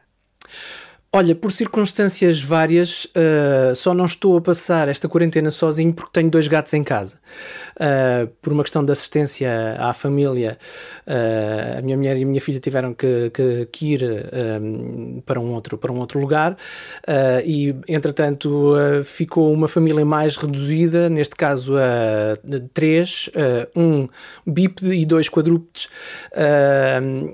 Olha, 1.14 1.36
por 1.36 1.52
circunstâncias 1.52 2.42
várias, 2.42 3.04
uh, 3.04 3.76
só 3.76 3.94
não 3.94 4.06
estou 4.06 4.38
a 4.38 4.42
passar 4.42 4.88
esta 4.88 5.10
quarentena 5.10 5.52
sozinho 5.52 5.92
porque 5.92 6.12
tenho 6.14 6.30
dois 6.30 6.48
gatos 6.48 6.74
em 6.74 6.86
casa. 6.86 7.18
Uh, 7.76 8.28
por 8.42 8.54
uma 8.54 8.64
questão 8.64 8.86
de 8.86 8.94
assistência 8.94 9.76
à 9.78 9.92
família, 9.92 10.58
uh, 11.06 11.80
a 11.80 11.82
minha 11.82 11.98
mulher 11.98 12.16
e 12.16 12.24
a 12.24 12.26
minha 12.26 12.40
filha 12.40 12.62
tiveram 12.62 12.94
que, 12.94 13.30
que, 13.34 13.68
que 13.74 13.94
ir 13.96 14.02
para, 15.26 15.38
um 15.38 15.54
outro, 15.54 15.78
para 15.78 15.92
um 15.92 16.00
outro 16.00 16.18
lugar 16.18 16.56
e, 17.46 17.76
entretanto, 17.90 18.76
ficou 19.04 19.52
uma 19.52 19.68
família 19.68 20.06
mais 20.06 20.38
reduzida, 20.38 21.10
neste 21.10 21.36
caso 21.36 21.76
a 21.78 22.38
três, 22.74 23.30
um 23.76 24.08
bípede 24.46 24.94
e 24.94 25.06
dois 25.06 25.28
quadrúpedes. 25.28 25.90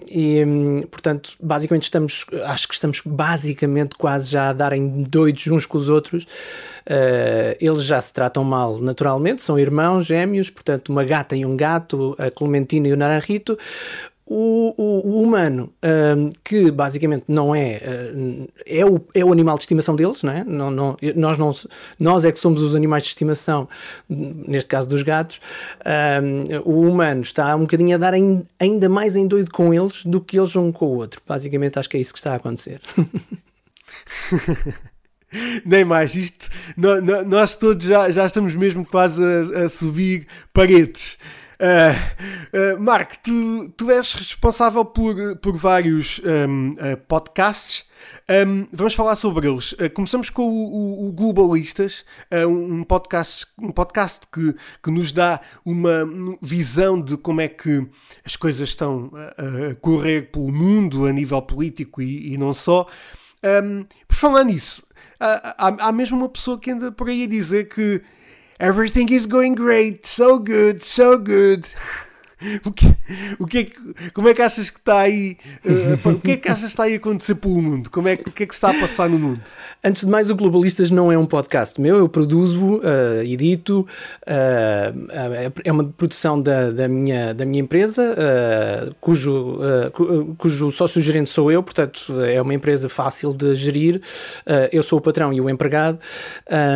e, 0.10 0.44
portanto, 0.90 1.34
basicamente 1.40 1.84
estamos, 1.84 2.26
acho 2.46 2.68
que 2.68 2.74
estamos 2.74 3.02
basicamente 3.06 3.67
praticamente 3.68 3.96
quase 3.96 4.30
já 4.30 4.50
a 4.50 4.54
darem 4.54 5.04
doidos 5.04 5.46
uns 5.48 5.66
com 5.66 5.78
os 5.78 5.90
outros. 5.90 6.24
Uh, 6.86 7.56
eles 7.60 7.84
já 7.84 8.00
se 8.00 8.14
tratam 8.14 8.44
mal 8.44 8.78
naturalmente, 8.80 9.42
são 9.42 9.60
irmãos 9.60 10.06
gêmeos, 10.06 10.50
portanto, 10.50 10.90
uma 10.90 11.04
gata 11.04 11.36
e 11.36 11.46
um 11.46 11.56
gato, 11.56 12.16
a 12.18 12.32
Clementina 12.32 12.88
e 12.88 12.94
o 12.94 12.98
Naranjito. 12.98 13.58
O, 14.30 14.74
o, 14.78 15.08
o, 15.08 15.24
humano, 15.24 15.72
um, 16.18 16.30
que 16.44 16.70
basicamente 16.70 17.24
não 17.30 17.56
é, 17.56 17.82
uh, 17.82 18.50
é, 18.66 18.86
o, 18.86 19.00
é 19.16 19.24
o 19.24 19.32
animal 19.32 19.56
de 19.56 19.64
estimação 19.64 19.96
deles, 19.96 20.22
não 20.22 20.34
é? 20.34 20.44
Não, 20.44 20.70
não, 20.70 20.98
nós, 21.16 21.38
não, 21.38 21.54
nós 21.98 22.26
é 22.26 22.32
que 22.34 22.38
somos 22.38 22.62
os 22.62 22.76
animais 22.76 23.04
de 23.04 23.10
estimação, 23.10 23.70
neste 24.10 24.68
caso 24.68 24.90
dos 24.90 25.02
gatos. 25.02 25.40
Um, 26.22 26.70
o 26.70 26.82
humano 26.90 27.22
está 27.22 27.56
um 27.56 27.62
bocadinho 27.62 27.96
a 27.96 27.98
dar 27.98 28.14
ainda 28.60 28.90
mais 28.90 29.16
em 29.16 29.26
doido 29.26 29.50
com 29.50 29.74
eles 29.74 30.04
do 30.04 30.20
que 30.20 30.38
eles 30.38 30.58
um 30.58 30.74
com 30.74 30.88
o 30.88 30.98
outro. 30.98 31.22
Basicamente, 31.26 31.80
acho 31.80 31.90
que 31.90 31.96
é 31.96 32.02
isso 32.02 32.12
que 32.12 32.20
está 32.20 32.34
a 32.34 32.36
acontecer. 32.36 32.82
Nem 35.66 35.84
mais, 35.84 36.16
isto, 36.16 36.50
nós 37.28 37.54
todos 37.56 37.86
já, 37.86 38.10
já 38.10 38.26
estamos 38.26 38.56
mesmo 38.56 38.86
quase 38.86 39.22
a, 39.22 39.66
a 39.66 39.70
subir 39.70 40.26
paredes. 40.54 41.18
Uh, 41.60 42.76
uh, 42.76 42.80
Marco, 42.80 43.16
tu, 43.24 43.70
tu 43.76 43.90
és 43.90 44.14
responsável 44.14 44.86
por, 44.86 45.36
por 45.38 45.58
vários 45.58 46.22
um, 46.24 46.74
uh, 46.74 46.98
podcasts. 47.08 47.86
Um, 48.30 48.68
vamos 48.72 48.94
falar 48.94 49.16
sobre 49.16 49.48
eles. 49.48 49.76
começamos 49.96 50.30
com 50.30 50.44
o, 50.44 51.06
o, 51.06 51.10
o 51.10 51.12
Globalistas, 51.14 52.06
um, 52.48 52.84
podcast, 52.84 53.48
um 53.58 53.72
podcast 53.72 54.28
que, 54.32 54.56
que 54.84 54.92
nos 54.92 55.12
dá 55.12 55.42
uma 55.66 56.08
visão 56.42 57.02
de 57.02 57.18
como 57.18 57.42
é 57.42 57.48
que 57.48 57.88
as 58.24 58.36
coisas 58.36 58.70
estão 58.70 59.12
a, 59.16 59.72
a 59.72 59.76
correr 59.76 60.32
pelo 60.32 60.52
mundo 60.52 61.08
a 61.08 61.12
nível 61.12 61.42
político 61.42 62.02
e, 62.02 62.34
e 62.34 62.38
não 62.38 62.54
só. 62.54 62.88
Um, 63.64 63.86
por 64.08 64.16
falar 64.16 64.44
nisso, 64.44 64.84
há, 65.20 65.88
há, 65.88 65.92
mesmo 65.92 66.18
uma 66.18 66.30
pessoa 66.30 66.60
que 66.60 66.72
anda 66.72 66.92
por 66.92 67.10
aí 67.10 67.24
a 67.24 67.28
dizer 67.28 67.70
que 67.70 68.02
everything 68.60 69.08
is 69.14 69.26
going 69.26 69.56
great, 69.56 70.08
so 70.08 70.38
good, 70.38 70.84
so 70.84 71.18
good. 71.18 71.68
O 72.64 72.72
que, 72.72 72.86
o 73.40 73.48
que 73.48 73.58
é 73.58 73.64
que, 73.64 74.12
como 74.14 74.30
é 74.30 74.34
que 74.34 74.42
achas 74.44 74.70
que 74.70 74.78
está 74.78 75.00
aí? 75.00 75.38
Uh, 75.66 76.10
o 76.10 76.20
que 76.20 76.32
é 76.32 76.38
que 76.38 76.48
achas 76.48 76.62
que 76.62 76.68
está 76.68 76.84
aí 76.84 76.94
a 76.94 76.98
acontecer 76.98 77.34
pelo 77.34 77.60
mundo? 77.60 77.90
Como 77.90 78.08
é, 78.08 78.14
o 78.14 78.32
que 78.32 78.44
é 78.44 78.46
que 78.46 78.54
se 78.54 78.58
está 78.58 78.70
a 78.70 78.80
passar 78.80 79.10
no 79.10 79.18
mundo? 79.18 79.42
Antes 79.84 80.02
de 80.02 80.08
mais, 80.08 80.30
o 80.30 80.36
Globalistas 80.36 80.92
não 80.92 81.12
é 81.12 81.18
um 81.18 81.26
podcast 81.26 81.82
meu, 81.82 81.98
eu 81.98 82.08
produzo, 82.08 82.76
uh, 82.76 83.24
edito, 83.24 83.88
uh, 84.22 85.52
é 85.64 85.72
uma 85.72 85.84
produção 85.86 86.40
da, 86.40 86.70
da, 86.70 86.88
minha, 86.88 87.34
da 87.34 87.44
minha 87.44 87.62
empresa, 87.62 88.16
cujo, 89.02 89.60
cujo 90.38 90.72
sócio-gerente 90.72 91.30
sou 91.30 91.52
eu, 91.52 91.64
portanto 91.64 92.22
é 92.22 92.42
uma 92.42 92.54
empresa 92.54 92.88
fácil 92.88 93.34
de 93.34 93.56
gerir. 93.56 94.02
eu 94.72 94.84
sou 94.84 95.00
o 95.00 95.02
patrão 95.02 95.34
e 95.34 95.42
o 95.42 95.50
empregado. 95.50 96.00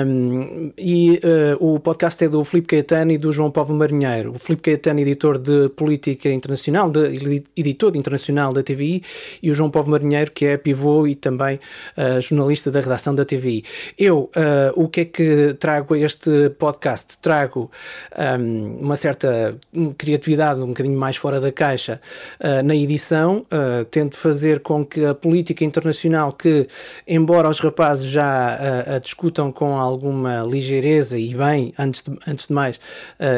Um, 0.06 0.72
e 0.78 1.20
o 1.60 1.80
podcast 1.80 2.24
é 2.24 2.30
do 2.30 2.44
Filipe 2.44 2.70
Caetano 2.70 3.12
e 3.12 3.18
do 3.18 3.32
João 3.32 3.52
Paulo 3.52 3.74
Marinheiro. 3.74 4.34
O 4.34 4.40
Filipe 4.40 4.64
Caetano, 4.64 5.00
editor 5.00 5.38
de 5.38 5.51
de 5.52 5.70
política 5.70 6.30
internacional, 6.30 6.90
de, 6.90 7.44
editor 7.58 7.96
internacional 7.96 8.54
da 8.54 8.64
TVI, 8.64 9.04
e 9.44 9.52
o 9.52 9.54
João 9.54 9.70
Paulo 9.70 9.90
Marinheiro, 9.90 10.32
que 10.32 10.46
é 10.46 10.58
pivô 10.58 11.06
e 11.06 11.16
também 11.16 11.60
uh, 11.98 12.22
jornalista 12.22 12.72
da 12.72 12.80
redação 12.80 13.14
da 13.14 13.26
TVI. 13.26 13.64
Eu, 13.98 14.30
uh, 14.36 14.82
o 14.82 14.88
que 14.88 15.02
é 15.02 15.06
que 15.06 15.56
trago 15.60 15.94
a 15.94 16.00
este 16.00 16.50
podcast? 16.52 17.18
Trago 17.18 17.70
um, 18.18 18.22
ehm, 18.22 18.78
uma 18.82 18.96
certa 18.96 19.56
criatividade, 19.98 20.62
um 20.62 20.68
bocadinho 20.68 20.98
mais 20.98 21.18
fora 21.18 21.40
da 21.40 21.52
caixa 21.52 22.00
uh, 22.40 22.64
na 22.64 22.76
edição, 22.76 23.46
tento 23.90 24.16
fazer 24.16 24.60
com 24.60 24.86
que 24.86 25.04
a 25.06 25.14
política 25.14 25.64
internacional, 25.66 26.32
que, 26.34 26.68
embora 27.08 27.50
os 27.50 27.60
rapazes 27.60 28.06
já 28.06 28.96
a 28.96 29.00
discutam 29.00 29.52
com 29.52 29.76
alguma 29.78 30.44
ligeireza 30.44 31.18
e 31.18 31.34
bem, 31.34 31.74
antes 31.78 32.02
de, 32.02 32.18
antes 32.28 32.48
de 32.48 32.54
mais, 32.54 32.80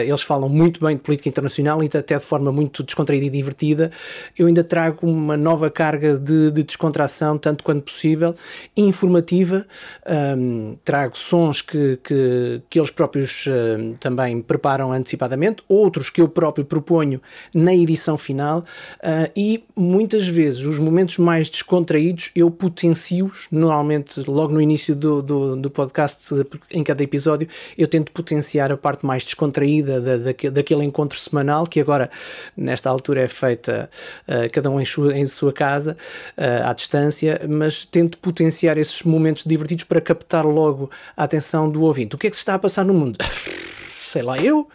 eles 0.05 0.21
falam 0.21 0.49
muito 0.49 0.83
bem 0.83 0.95
de 0.95 1.01
política 1.01 1.29
internacional 1.29 1.83
até 2.03 2.17
de 2.17 2.23
forma 2.23 2.51
muito 2.51 2.83
descontraída 2.83 3.25
e 3.25 3.29
divertida, 3.29 3.91
eu 4.37 4.47
ainda 4.47 4.63
trago 4.63 5.07
uma 5.07 5.37
nova 5.37 5.69
carga 5.69 6.17
de, 6.17 6.51
de 6.51 6.63
descontração, 6.63 7.37
tanto 7.37 7.63
quanto 7.63 7.83
possível, 7.83 8.35
informativa. 8.75 9.65
Um, 10.37 10.75
trago 10.83 11.17
sons 11.17 11.61
que, 11.61 11.97
que, 12.03 12.61
que 12.69 12.79
eles 12.79 12.91
próprios 12.91 13.45
uh, 13.47 13.95
também 13.99 14.41
preparam 14.41 14.91
antecipadamente, 14.91 15.63
outros 15.67 16.09
que 16.09 16.21
eu 16.21 16.27
próprio 16.27 16.65
proponho 16.65 17.21
na 17.53 17.73
edição 17.73 18.17
final 18.17 18.59
uh, 18.59 19.31
e 19.35 19.63
muitas 19.75 20.27
vezes 20.27 20.61
os 20.61 20.79
momentos 20.79 21.17
mais 21.17 21.49
descontraídos 21.49 22.31
eu 22.35 22.49
potencio-os, 22.51 23.47
normalmente 23.51 24.21
logo 24.29 24.53
no 24.53 24.61
início 24.61 24.95
do, 24.95 25.21
do, 25.21 25.55
do, 25.55 25.69
podcast, 25.69 26.33
em 26.71 26.83
cada 26.83 27.03
episódio, 27.03 27.47
eu 27.77 27.87
tento 27.87 28.11
potenciar 28.11 28.71
a 28.71 28.77
parte 28.77 29.05
mais 29.05 29.23
descontraída 29.23 30.01
da, 30.01 30.17
da, 30.17 30.49
daquele 30.51 30.83
encontro 30.83 31.17
semanal 31.17 31.65
que 31.65 31.79
agora, 31.79 31.92
nesta 32.55 32.89
altura, 32.89 33.21
é 33.21 33.27
feita 33.27 33.89
uh, 34.27 34.51
cada 34.51 34.69
um 34.69 34.79
em 34.79 34.85
sua, 34.85 35.17
em 35.17 35.25
sua 35.25 35.53
casa, 35.53 35.97
uh, 36.37 36.67
à 36.67 36.73
distância, 36.73 37.41
mas 37.47 37.85
tento 37.85 38.17
potenciar 38.17 38.77
esses 38.77 39.03
momentos 39.03 39.43
divertidos 39.45 39.83
para 39.83 40.01
captar 40.01 40.45
logo 40.45 40.89
a 41.15 41.23
atenção 41.23 41.69
do 41.69 41.81
ouvinte. 41.83 42.15
O 42.15 42.17
que 42.17 42.27
é 42.27 42.29
que 42.29 42.35
se 42.35 42.41
está 42.41 42.55
a 42.55 42.59
passar 42.59 42.83
no 42.83 42.93
mundo? 42.93 43.17
Sei 44.03 44.21
lá 44.21 44.37
eu, 44.37 44.67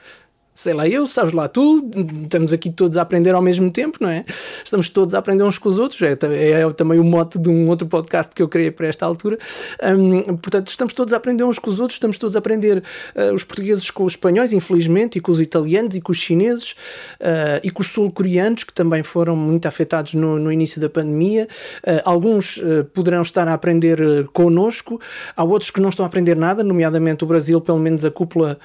sei 0.59 0.75
lá 0.75 0.89
eu, 0.89 1.07
sabes 1.07 1.33
lá 1.33 1.47
tu, 1.47 1.89
estamos 2.25 2.53
aqui 2.53 2.69
todos 2.69 2.97
a 2.97 3.03
aprender 3.03 3.33
ao 3.33 3.41
mesmo 3.41 3.71
tempo, 3.71 3.99
não 4.01 4.09
é? 4.09 4.25
Estamos 4.65 4.89
todos 4.89 5.15
a 5.15 5.19
aprender 5.19 5.45
uns 5.45 5.57
com 5.57 5.69
os 5.69 5.79
outros, 5.79 6.03
é, 6.03 6.11
é 6.11 6.71
também 6.73 6.99
o 6.99 7.05
mote 7.05 7.39
de 7.39 7.49
um 7.49 7.69
outro 7.69 7.87
podcast 7.87 8.35
que 8.35 8.43
eu 8.43 8.49
criei 8.49 8.73
para 8.73 8.89
esta 8.89 9.07
altura. 9.07 9.39
Um, 9.81 10.37
portanto, 10.37 10.67
estamos 10.67 10.93
todos 10.93 11.15
a 11.15 11.17
aprender 11.17 11.45
uns 11.45 11.61
com 11.61 11.71
os 11.71 11.79
outros, 11.79 11.95
estamos 11.95 12.19
todos 12.19 12.35
a 12.35 12.41
aprender 12.41 12.83
uh, 13.15 13.33
os 13.33 13.45
portugueses 13.45 13.89
com 13.93 14.05
os 14.05 14.15
espanhóis, 14.15 14.53
infelizmente, 14.53 15.19
e 15.19 15.21
com 15.21 15.31
os 15.31 15.41
italianos 15.41 15.95
e 15.95 16.01
com 16.01 16.11
os 16.11 16.19
chineses 16.19 16.73
uh, 17.21 17.63
e 17.63 17.71
com 17.71 17.81
os 17.81 17.87
sul-coreanos, 17.87 18.65
que 18.65 18.73
também 18.73 19.05
foram 19.05 19.37
muito 19.37 19.67
afetados 19.69 20.15
no, 20.15 20.41
no 20.41 20.51
início 20.51 20.81
da 20.81 20.89
pandemia. 20.89 21.47
Uh, 21.87 22.03
alguns 22.05 22.61
poderão 22.93 23.23
estar 23.23 23.47
a 23.47 23.55
aprender 23.55 24.27
connosco, 24.33 25.01
há 25.37 25.45
outros 25.45 25.71
que 25.71 25.81
não 25.81 25.91
estão 25.91 26.05
a 26.05 26.09
aprender 26.09 26.35
nada, 26.35 26.65
nomeadamente 26.65 27.23
o 27.23 27.29
Brasil, 27.29 27.61
pelo 27.61 27.79
menos 27.79 28.05
a 28.05 28.11
cúpula 28.11 28.59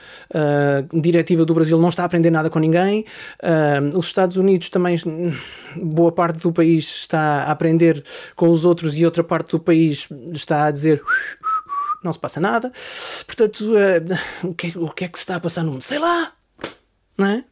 diretiva 0.92 1.46
do 1.46 1.54
Brasil 1.54 1.83
não 1.84 1.90
está 1.90 2.04
a 2.04 2.06
aprender 2.06 2.32
nada 2.32 2.50
com 2.50 2.60
ninguém. 2.60 3.06
Uh, 3.42 3.98
os 3.98 4.08
Estados 4.08 4.38
Unidos 4.38 4.70
também, 4.70 4.98
boa 5.76 6.12
parte 6.12 6.40
do 6.40 6.52
país 6.52 6.86
está 6.86 7.44
a 7.44 7.52
aprender 7.52 8.04
com 8.36 8.50
os 8.50 8.66
outros 8.66 8.98
e 8.98 9.06
outra 9.06 9.24
parte 9.24 9.52
do 9.52 9.60
país 9.60 10.08
está 10.32 10.66
a 10.66 10.72
dizer 10.72 11.04
não 12.04 12.12
se 12.12 12.20
passa 12.20 12.40
nada. 12.40 12.72
Portanto, 13.26 13.62
uh, 13.62 14.48
o, 14.48 14.54
que, 14.54 14.78
o 14.78 14.90
que 14.90 15.06
é 15.06 15.08
que 15.08 15.18
se 15.18 15.24
está 15.24 15.36
a 15.36 15.40
passar 15.40 15.64
no 15.64 15.74
mundo? 15.74 15.84
Sei 15.84 16.00
lá, 16.00 16.34
não 17.18 17.28
é? 17.28 17.46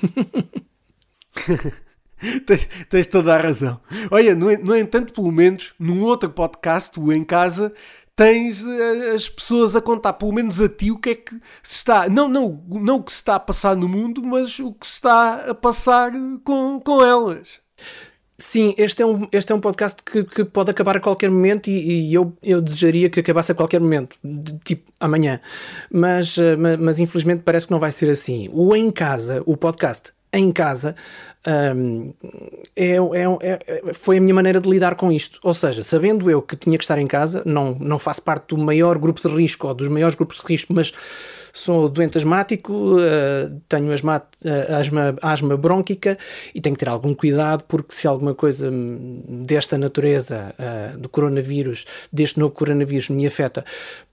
tens, 2.46 2.68
tens, 2.88 3.06
toda 3.06 3.34
a 3.34 3.38
razão. 3.38 3.80
Olha, 4.10 4.34
no, 4.34 4.50
no 4.58 4.76
entanto, 4.76 5.12
pelo 5.12 5.30
menos 5.30 5.74
num 5.78 6.02
outro 6.02 6.30
podcast, 6.30 6.98
o 6.98 7.12
Em 7.12 7.24
Casa, 7.24 7.72
tens 8.20 8.62
eh, 8.66 9.14
as 9.14 9.30
pessoas 9.30 9.74
a 9.74 9.80
contar, 9.80 10.12
pelo 10.12 10.34
menos 10.34 10.60
a 10.60 10.68
ti, 10.68 10.90
o 10.90 10.98
que 10.98 11.10
é 11.10 11.14
que 11.14 11.34
se 11.62 11.76
está. 11.76 12.06
Não, 12.06 12.28
não, 12.28 12.62
não 12.68 12.96
o 12.96 13.02
que 13.02 13.12
se 13.12 13.16
está 13.16 13.36
a 13.36 13.40
passar 13.40 13.74
no 13.74 13.88
mundo, 13.88 14.22
mas 14.22 14.58
o 14.58 14.74
que 14.74 14.86
se 14.86 14.92
está 14.92 15.50
a 15.50 15.54
passar 15.54 16.12
com, 16.44 16.78
com 16.84 17.02
elas. 17.02 17.60
Sim, 18.36 18.74
este 18.76 19.02
é 19.02 19.06
um, 19.06 19.26
este 19.32 19.52
é 19.52 19.54
um 19.54 19.60
podcast 19.60 20.02
que, 20.02 20.22
que 20.24 20.44
pode 20.44 20.70
acabar 20.70 20.98
a 20.98 21.00
qualquer 21.00 21.30
momento 21.30 21.70
e, 21.70 22.10
e 22.10 22.14
eu, 22.14 22.36
eu 22.42 22.60
desejaria 22.60 23.08
que 23.08 23.20
acabasse 23.20 23.52
a 23.52 23.54
qualquer 23.54 23.80
momento, 23.80 24.18
de, 24.22 24.58
tipo 24.58 24.92
amanhã. 25.00 25.40
Mas, 25.90 26.36
eh, 26.36 26.56
mas, 26.56 26.78
mas 26.78 26.98
infelizmente 26.98 27.42
parece 27.42 27.68
que 27.68 27.72
não 27.72 27.80
vai 27.80 27.90
ser 27.90 28.10
assim. 28.10 28.50
O 28.52 28.76
Em 28.76 28.90
Casa, 28.90 29.42
o 29.46 29.56
podcast 29.56 30.12
em 30.32 30.52
casa 30.52 30.94
um, 31.46 32.12
é, 32.76 32.96
é, 32.96 33.58
é, 33.66 33.94
foi 33.94 34.18
a 34.18 34.20
minha 34.20 34.34
maneira 34.34 34.60
de 34.60 34.68
lidar 34.68 34.94
com 34.94 35.10
isto. 35.10 35.38
Ou 35.42 35.54
seja, 35.54 35.82
sabendo 35.82 36.30
eu 36.30 36.42
que 36.42 36.56
tinha 36.56 36.76
que 36.76 36.84
estar 36.84 36.98
em 36.98 37.06
casa, 37.06 37.42
não, 37.46 37.76
não 37.80 37.98
faço 37.98 38.22
parte 38.22 38.48
do 38.48 38.58
maior 38.58 38.98
grupo 38.98 39.20
de 39.20 39.28
risco 39.34 39.66
ou 39.66 39.74
dos 39.74 39.88
maiores 39.88 40.14
grupos 40.14 40.38
de 40.38 40.46
risco, 40.46 40.72
mas 40.74 40.92
sou 41.52 41.88
doente 41.88 42.18
asmático, 42.18 42.72
uh, 42.72 43.60
tenho 43.68 43.92
asma, 43.92 44.22
uh, 44.44 44.74
asma, 44.74 45.16
asma 45.20 45.56
brônquica 45.56 46.18
e 46.54 46.60
tenho 46.60 46.76
que 46.76 46.84
ter 46.84 46.90
algum 46.90 47.14
cuidado 47.14 47.64
porque 47.66 47.94
se 47.94 48.06
alguma 48.06 48.34
coisa 48.34 48.70
desta 48.70 49.76
natureza, 49.76 50.54
uh, 50.58 50.98
do 50.98 51.08
coronavírus, 51.08 51.86
deste 52.12 52.38
novo 52.38 52.52
coronavírus 52.52 53.08
me 53.08 53.26
afeta, 53.26 53.64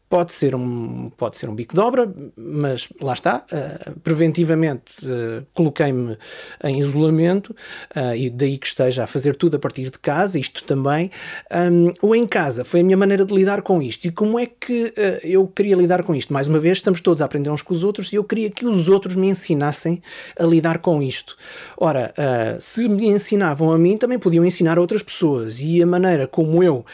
Pode 0.10 0.32
ser 0.32 0.56
um, 0.56 1.10
pode 1.18 1.36
ser 1.36 1.50
um 1.50 1.56
bico 1.56 1.74
de 1.74 1.82
obra, 1.82 2.10
mas 2.38 2.88
lá 3.02 3.12
está. 3.12 3.46
Uh, 3.52 4.00
preventivamente 4.00 5.06
uh, 5.06 5.46
coloquei-me 5.54 6.18
em 6.64 6.80
isolamento 6.80 7.50
uh, 7.94 8.16
e 8.16 8.30
daí 8.30 8.58
que 8.58 8.68
esteja 8.68 9.04
a 9.04 9.08
fazer 9.08 9.36
tudo 9.36 9.58
a 9.58 9.60
partir 9.60 9.90
de 9.90 10.00
casa, 10.00 10.40
isto 10.40 10.64
também. 10.64 11.12
Um, 11.52 11.92
o 12.02 12.16
em 12.16 12.26
casa 12.26 12.64
foi 12.64 12.80
a 12.80 12.84
minha 12.84 12.96
maneira 12.96 13.26
de 13.26 13.34
lidar 13.34 13.62
com 13.62 13.82
isto. 13.82 14.06
E 14.06 14.12
como 14.12 14.40
é 14.40 14.46
que 14.46 14.94
eu 15.24 15.46
queria 15.48 15.76
lidar 15.76 16.04
com 16.04 16.16
isto? 16.16 16.32
Mais 16.32 16.48
uma 16.48 16.60
vez, 16.60 16.78
estamos 16.78 17.02
todos 17.02 17.22
a 17.22 17.26
aprender 17.26 17.50
uns 17.50 17.62
com 17.62 17.74
os 17.74 17.84
outros 17.84 18.14
e 18.14 18.16
eu 18.16 18.24
queria 18.24 18.50
que 18.50 18.66
os 18.66 18.88
outros 18.88 19.16
me 19.16 19.28
ensinassem 19.28 20.02
a 20.40 20.44
lidar 20.46 20.78
com 20.78 21.02
isto. 21.02 21.36
Ora, 21.76 22.14
se 22.60 22.88
me 22.88 23.08
ensinavam 23.08 23.72
a 23.72 23.78
mim, 23.78 23.98
também 23.98 24.18
podiam 24.18 24.46
ensinar 24.46 24.80
outras 24.80 25.04
pessoas. 25.04 25.60
E 25.60 25.82
a 25.82 25.86
maneira 25.86 26.28
como 26.28 26.64
eu 26.64 26.86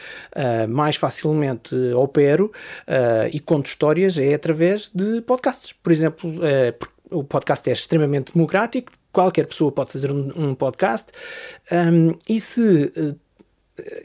mais 0.68 0.96
facilmente 0.96 1.76
opero 1.94 2.52
uh, 3.04 3.30
e 3.32 3.40
conto 3.40 3.68
histórias 3.68 4.18
é 4.18 4.34
através 4.34 4.90
de 4.94 5.22
podcasts. 5.22 5.74
Por 5.74 5.92
exemplo, 5.92 6.30
uh, 6.30 7.20
o 7.20 7.24
podcast 7.24 7.70
é 7.70 7.74
extremamente 7.74 8.34
democrático, 8.34 8.92
qualquer 9.12 9.48
pessoa 9.48 9.72
pode 9.72 9.92
fazer 9.92 10.12
um, 10.12 10.32
um 10.36 10.56
podcast, 10.56 11.12
um, 11.72 12.18
e 12.28 12.40
se 12.40 12.92
uh, 12.98 13.16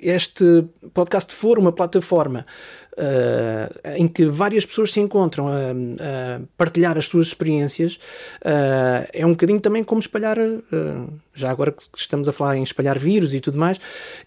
este 0.00 0.64
podcast 0.94 1.34
for 1.34 1.58
uma 1.58 1.72
plataforma 1.72 2.46
uh, 2.94 3.96
em 3.96 4.08
que 4.08 4.24
várias 4.24 4.64
pessoas 4.64 4.92
se 4.92 5.00
encontram 5.00 5.48
a, 5.48 5.52
a 5.52 6.40
partilhar 6.56 6.96
as 6.96 7.04
suas 7.04 7.26
experiências, 7.26 7.96
uh, 8.44 9.06
é 9.12 9.26
um 9.26 9.30
bocadinho 9.30 9.60
também 9.60 9.84
como 9.84 10.00
espalhar, 10.00 10.38
uh, 10.38 11.12
já 11.34 11.50
agora 11.50 11.72
que 11.72 11.82
estamos 11.96 12.28
a 12.28 12.32
falar 12.32 12.56
em 12.56 12.62
espalhar 12.62 12.98
vírus 12.98 13.34
e 13.34 13.40
tudo 13.40 13.58
mais, 13.58 13.78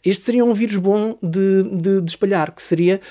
este 0.06 0.24
seria 0.24 0.46
um 0.46 0.54
vírus 0.54 0.78
bom 0.78 1.18
de, 1.22 1.64
de, 1.64 2.02
de 2.02 2.10
espalhar, 2.10 2.52
que 2.52 2.62
seria 2.62 3.02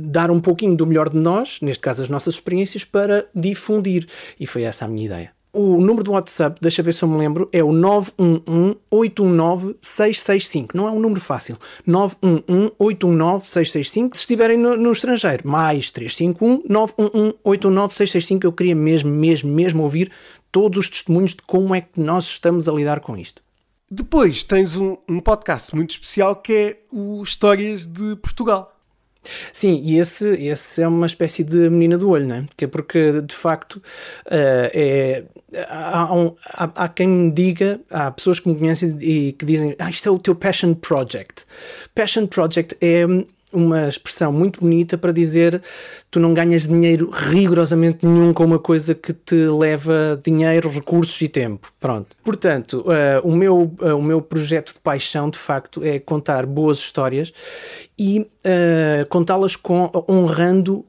dar 0.00 0.30
um 0.30 0.40
pouquinho 0.40 0.76
do 0.76 0.86
melhor 0.86 1.08
de 1.08 1.18
nós, 1.18 1.58
neste 1.60 1.80
caso 1.80 2.02
as 2.02 2.08
nossas 2.08 2.34
experiências, 2.34 2.84
para 2.84 3.26
difundir. 3.34 4.06
E 4.38 4.46
foi 4.46 4.62
essa 4.62 4.84
a 4.84 4.88
minha 4.88 5.06
ideia. 5.06 5.40
O 5.52 5.80
número 5.80 6.04
do 6.04 6.12
WhatsApp, 6.12 6.60
deixa 6.60 6.80
ver 6.80 6.94
se 6.94 7.02
eu 7.02 7.08
me 7.08 7.18
lembro, 7.18 7.48
é 7.52 7.60
o 7.62 7.70
911-819-665. 7.70 10.68
Não 10.74 10.86
é 10.86 10.92
um 10.92 11.00
número 11.00 11.20
fácil. 11.20 11.58
911-819-665. 11.88 14.14
Se 14.14 14.20
estiverem 14.20 14.56
no, 14.56 14.76
no, 14.76 14.92
estrangeiro, 14.92 15.48
mais 15.48 15.90
351-911-819-665. 15.90 18.44
Eu 18.44 18.52
queria 18.52 18.76
mesmo, 18.76 19.10
mesmo, 19.10 19.52
mesmo 19.52 19.82
ouvir 19.82 20.12
todos 20.52 20.84
os 20.84 20.88
testemunhos 20.88 21.32
de 21.32 21.42
como 21.42 21.74
é 21.74 21.80
que 21.80 22.00
nós 22.00 22.26
estamos 22.26 22.68
a 22.68 22.72
lidar 22.72 23.00
com 23.00 23.16
isto. 23.16 23.42
Depois 23.90 24.44
tens 24.44 24.76
um, 24.76 24.96
um 25.08 25.18
podcast 25.18 25.74
muito 25.74 25.90
especial 25.90 26.36
que 26.36 26.52
é 26.52 26.78
o 26.92 27.20
Histórias 27.24 27.84
de 27.84 28.14
Portugal. 28.14 28.79
Sim, 29.52 29.80
e 29.84 29.98
esse, 29.98 30.28
esse 30.42 30.82
é 30.82 30.88
uma 30.88 31.06
espécie 31.06 31.44
de 31.44 31.68
menina 31.68 31.98
do 31.98 32.08
olho, 32.08 32.26
não 32.26 32.36
é? 32.36 32.44
Que 32.56 32.64
é 32.64 32.68
porque, 32.68 33.20
de 33.20 33.34
facto, 33.34 33.76
uh, 33.76 34.70
é, 34.72 35.24
há, 35.68 36.14
um, 36.14 36.34
há, 36.46 36.84
há, 36.84 36.88
quem 36.88 37.06
me 37.06 37.30
diga, 37.30 37.80
há 37.90 38.10
pessoas 38.10 38.40
que 38.40 38.48
me 38.48 38.58
conhecem 38.58 38.96
e 39.00 39.32
que 39.32 39.44
dizem 39.44 39.76
ah, 39.78 39.90
isto 39.90 40.08
é 40.08 40.12
o 40.12 40.18
teu 40.18 40.34
passion 40.34 40.74
project. 40.74 41.44
Passion 41.94 42.26
project 42.26 42.76
é 42.80 43.04
uma 43.52 43.88
expressão 43.88 44.32
muito 44.32 44.60
bonita 44.60 44.96
para 44.96 45.12
dizer 45.12 45.62
tu 46.10 46.20
não 46.20 46.34
ganhas 46.34 46.66
dinheiro 46.66 47.10
rigorosamente 47.10 48.06
nenhum 48.06 48.32
com 48.32 48.44
uma 48.44 48.58
coisa 48.58 48.94
que 48.94 49.12
te 49.12 49.34
leva 49.34 50.20
dinheiro, 50.24 50.68
recursos 50.70 51.20
e 51.20 51.28
tempo. 51.28 51.70
Pronto. 51.80 52.16
Portanto, 52.24 52.84
uh, 52.86 53.26
o, 53.26 53.34
meu, 53.34 53.72
uh, 53.80 53.96
o 53.96 54.02
meu 54.02 54.20
projeto 54.20 54.74
de 54.74 54.80
paixão, 54.80 55.30
de 55.30 55.38
facto, 55.38 55.84
é 55.84 55.98
contar 55.98 56.46
boas 56.46 56.78
histórias 56.78 57.32
e 57.98 58.20
uh, 58.20 59.06
contá-las 59.08 59.56
honrando 60.08 60.84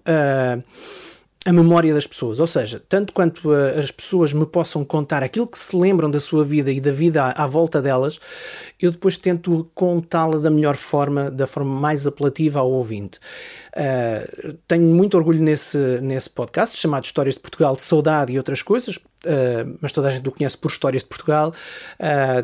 a 1.44 1.52
memória 1.52 1.92
das 1.92 2.06
pessoas, 2.06 2.40
ou 2.40 2.46
seja, 2.46 2.82
tanto 2.88 3.12
quanto 3.12 3.52
as 3.52 3.90
pessoas 3.90 4.32
me 4.32 4.46
possam 4.46 4.86
contar 4.86 5.24
aquilo 5.24 5.48
que 5.48 5.58
se 5.58 5.76
lembram 5.76 6.10
da 6.10 6.20
sua 6.20 6.46
vida 6.46 6.72
e 6.72 6.80
da 6.80 6.92
vida 6.92 7.24
à, 7.24 7.44
à 7.44 7.48
volta 7.48 7.82
delas, 7.82 8.20
eu 8.86 8.92
depois 8.92 9.18
tento 9.18 9.70
contá-la 9.74 10.38
da 10.38 10.50
melhor 10.50 10.76
forma, 10.76 11.30
da 11.30 11.48
forma 11.48 11.80
mais 11.80 12.06
apelativa 12.08 12.60
ao 12.60 12.72
ouvinte. 12.72 13.20
Uh, 13.76 14.54
tenho 14.68 14.84
muito 14.84 15.16
orgulho 15.16 15.42
nesse, 15.42 15.78
nesse 16.02 16.30
podcast 16.30 16.78
chamado 16.78 17.06
Histórias 17.06 17.36
de 17.36 17.42
Portugal 17.42 17.76
de 17.76 17.82
Saudade 17.82 18.34
e 18.34 18.38
outras 18.38 18.62
coisas, 18.62 18.98
uh, 18.98 19.78
mas 19.80 19.92
toda 19.92 20.10
a 20.10 20.12
gente 20.12 20.28
o 20.28 20.32
conhece 20.32 20.58
por 20.58 20.72
Histórias 20.72 21.04
de 21.04 21.10
Portugal. 21.10 21.54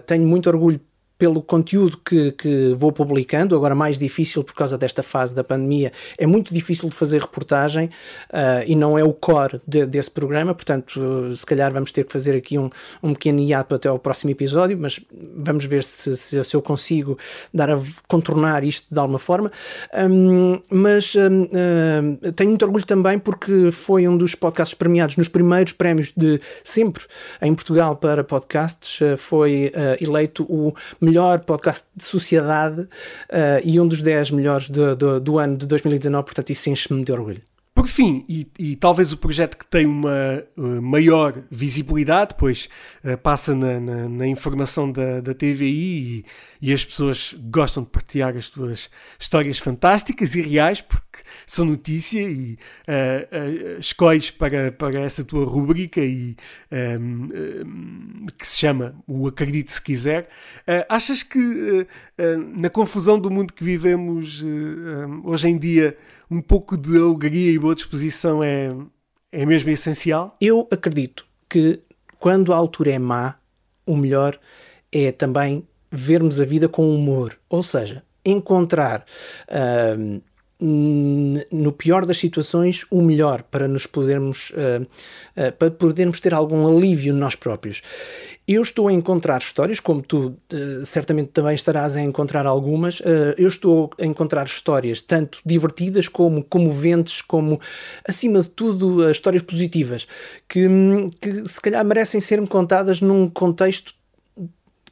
tenho 0.05 0.25
muito 0.25 0.47
orgulho 0.49 0.79
pelo 1.17 1.41
conteúdo 1.41 1.97
que, 1.97 2.31
que 2.31 2.73
vou 2.75 2.91
publicando, 2.91 3.55
agora 3.55 3.73
mais 3.73 3.97
difícil 3.97 4.43
por 4.43 4.53
causa 4.53 4.77
desta 4.77 5.01
fase 5.01 5.33
da 5.33 5.43
pandemia, 5.43 5.91
é 6.17 6.27
muito 6.27 6.53
difícil 6.53 6.89
de 6.89 6.95
fazer 6.95 7.21
reportagem 7.21 7.87
uh, 8.29 8.63
e 8.65 8.75
não 8.75 8.97
é 8.97 9.03
o 9.03 9.13
core 9.13 9.59
de, 9.67 9.85
desse 9.85 10.11
programa, 10.11 10.53
portanto, 10.53 11.35
se 11.35 11.45
calhar 11.45 11.71
vamos 11.71 11.91
ter 11.91 12.03
que 12.03 12.13
fazer 12.13 12.35
aqui 12.35 12.57
um, 12.57 12.69
um 13.01 13.13
pequeno 13.13 13.39
hiato 13.39 13.75
até 13.75 13.89
ao 13.89 13.99
próximo 13.99 14.31
episódio, 14.31 14.77
mas 14.77 14.99
vamos 15.35 15.65
ver 15.65 15.83
se, 15.83 16.15
se, 16.15 16.43
se 16.43 16.55
eu 16.55 16.61
consigo 16.61 17.17
dar 17.53 17.69
a 17.69 17.79
contornar 18.07 18.63
isto 18.63 18.87
de 18.91 18.99
alguma 18.99 19.19
forma. 19.19 19.51
Um, 19.93 20.59
mas 20.69 21.13
um, 21.15 21.43
uh, 21.43 22.31
tenho 22.33 22.49
muito 22.49 22.63
orgulho 22.63 22.85
também 22.85 23.17
porque 23.17 23.71
foi 23.71 24.07
um 24.07 24.15
dos 24.15 24.35
podcasts 24.35 24.77
premiados 24.77 25.15
nos 25.15 25.27
primeiros 25.27 25.73
prémios 25.73 26.11
de 26.15 26.39
sempre 26.63 27.03
em 27.41 27.53
Portugal 27.53 27.95
para 27.95 28.23
podcasts, 28.23 28.99
uh, 29.01 29.17
foi 29.17 29.71
uh, 29.75 30.03
eleito 30.03 30.43
o 30.43 30.73
melhor 31.07 31.39
podcast 31.39 31.85
de 31.95 32.03
sociedade 32.03 32.81
uh, 32.81 32.87
e 33.63 33.79
um 33.79 33.87
dos 33.87 34.01
10 34.01 34.31
melhores 34.31 34.69
do, 34.69 34.95
do, 34.95 35.19
do 35.19 35.39
ano 35.39 35.57
de 35.57 35.65
2019, 35.65 36.25
portanto 36.25 36.49
isso 36.49 36.69
enche-me 36.69 37.03
de 37.03 37.11
orgulho. 37.11 37.41
Por 37.77 37.87
fim, 37.87 38.25
e, 38.27 38.47
e, 38.57 38.75
talvez 38.75 39.13
o 39.13 39.17
projeto 39.17 39.55
que 39.55 39.63
tem 39.63 39.85
uma 39.85 40.43
uh, 40.57 40.81
maior 40.81 41.43
visibilidade, 41.51 42.33
pois 42.35 42.67
uh, 43.03 43.15
passa 43.19 43.53
na, 43.53 43.79
na, 43.79 44.09
na, 44.09 44.27
informação 44.27 44.91
da, 44.91 45.21
da 45.21 45.31
TVI 45.35 46.25
e, 46.59 46.69
e, 46.69 46.73
as 46.73 46.83
pessoas 46.83 47.35
gostam 47.37 47.83
de 47.83 47.89
partilhar 47.89 48.35
as 48.35 48.47
suas 48.47 48.89
histórias 49.19 49.59
fantásticas 49.59 50.33
e 50.33 50.41
reais, 50.41 50.81
porque 50.81 51.19
são 51.45 51.65
notícia 51.65 52.27
e 52.27 52.57
uh, 52.87 53.79
escolhes 53.79 54.31
para, 54.31 54.71
para 54.71 54.99
essa 54.99 55.23
tua 55.23 55.45
rubrica 55.45 56.01
e, 56.01 56.35
um, 56.99 57.27
um, 57.63 58.25
que 58.35 58.47
se 58.47 58.57
chama 58.57 58.95
o 59.05 59.27
Acredite 59.27 59.71
Se 59.71 59.81
Quiser. 59.81 60.27
achas 60.89 61.21
que 61.21 61.85
na 62.55 62.69
confusão 62.69 63.19
do 63.19 63.29
mundo 63.29 63.53
que 63.53 63.63
vivemos 63.63 64.43
hoje 65.23 65.47
em 65.47 65.57
dia 65.57 65.95
um 66.29 66.41
pouco 66.41 66.77
de 66.77 66.97
alegria 66.97 67.51
e 67.51 67.59
boa 67.59 67.75
disposição 67.75 68.43
é, 68.43 68.75
é 69.31 69.45
mesmo 69.45 69.69
essencial? 69.69 70.35
Eu 70.39 70.67
acredito 70.71 71.25
que 71.49 71.79
quando 72.19 72.53
a 72.53 72.57
altura 72.57 72.91
é 72.91 72.99
má, 72.99 73.35
o 73.85 73.95
melhor 73.95 74.39
é 74.91 75.11
também 75.11 75.67
vermos 75.91 76.39
a 76.39 76.45
vida 76.45 76.67
com 76.67 76.93
humor. 76.93 77.37
Ou 77.49 77.63
seja, 77.63 78.03
encontrar 78.25 79.05
uh, 79.47 80.21
no 80.59 81.71
pior 81.71 82.05
das 82.05 82.17
situações 82.17 82.85
o 82.89 83.01
melhor 83.01 83.43
para 83.43 83.67
nos 83.67 83.85
podermos 83.85 84.51
uh, 84.51 84.81
uh, 84.81 85.51
para 85.51 85.69
podermos 85.69 86.19
ter 86.19 86.33
algum 86.33 86.67
alívio 86.67 87.13
nós 87.13 87.35
próprios 87.35 87.83
eu 88.47 88.61
estou 88.61 88.87
a 88.87 88.93
encontrar 88.93 89.39
histórias, 89.39 89.81
como 89.81 90.01
tu 90.01 90.27
uh, 90.53 90.85
certamente 90.85 91.31
também 91.31 91.53
estarás 91.53 91.97
a 91.97 92.01
encontrar 92.01 92.45
algumas. 92.45 93.01
Eu 93.37 93.49
estou 93.49 93.89
a 93.99 94.05
encontrar 94.05 94.45
histórias 94.45 95.01
tanto 95.01 95.39
divertidas 95.45 96.07
como 96.07 96.41
comoventes, 96.41 97.21
como, 97.21 97.59
acima 98.07 98.41
de 98.41 98.49
tudo, 98.49 99.11
histórias 99.11 99.43
positivas, 99.43 100.07
que, 100.47 100.65
que 101.19 101.49
se 101.49 101.59
calhar 101.59 101.83
merecem 101.83 102.21
ser 102.21 102.45
contadas 102.47 103.01
num 103.01 103.29
contexto 103.29 103.93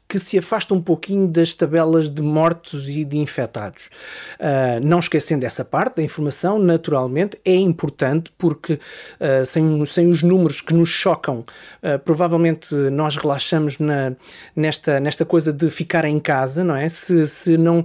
que 0.08 0.18
se 0.18 0.38
afasta 0.38 0.72
um 0.72 0.80
pouquinho 0.80 1.26
das 1.26 1.52
tabelas 1.52 2.08
de 2.08 2.22
mortos 2.22 2.88
e 2.88 3.04
de 3.04 3.18
infectados. 3.18 3.90
Uh, 4.38 4.86
não 4.86 5.00
esquecendo 5.00 5.44
essa 5.44 5.64
parte 5.64 5.96
da 5.96 6.02
informação, 6.02 6.58
naturalmente, 6.58 7.38
é 7.44 7.54
importante 7.54 8.32
porque 8.38 8.74
uh, 8.74 9.44
sem, 9.44 9.84
sem 9.86 10.08
os 10.08 10.22
números 10.22 10.60
que 10.60 10.72
nos 10.74 10.88
chocam, 10.88 11.40
uh, 11.82 11.98
provavelmente 12.04 12.74
nós 12.74 13.16
relaxamos 13.16 13.78
na, 13.78 14.12
nesta, 14.54 15.00
nesta 15.00 15.24
coisa 15.24 15.52
de 15.52 15.70
ficar 15.70 16.04
em 16.04 16.20
casa, 16.20 16.62
não 16.62 16.76
é? 16.76 16.88
Se, 16.88 17.26
se 17.26 17.56
não. 17.56 17.84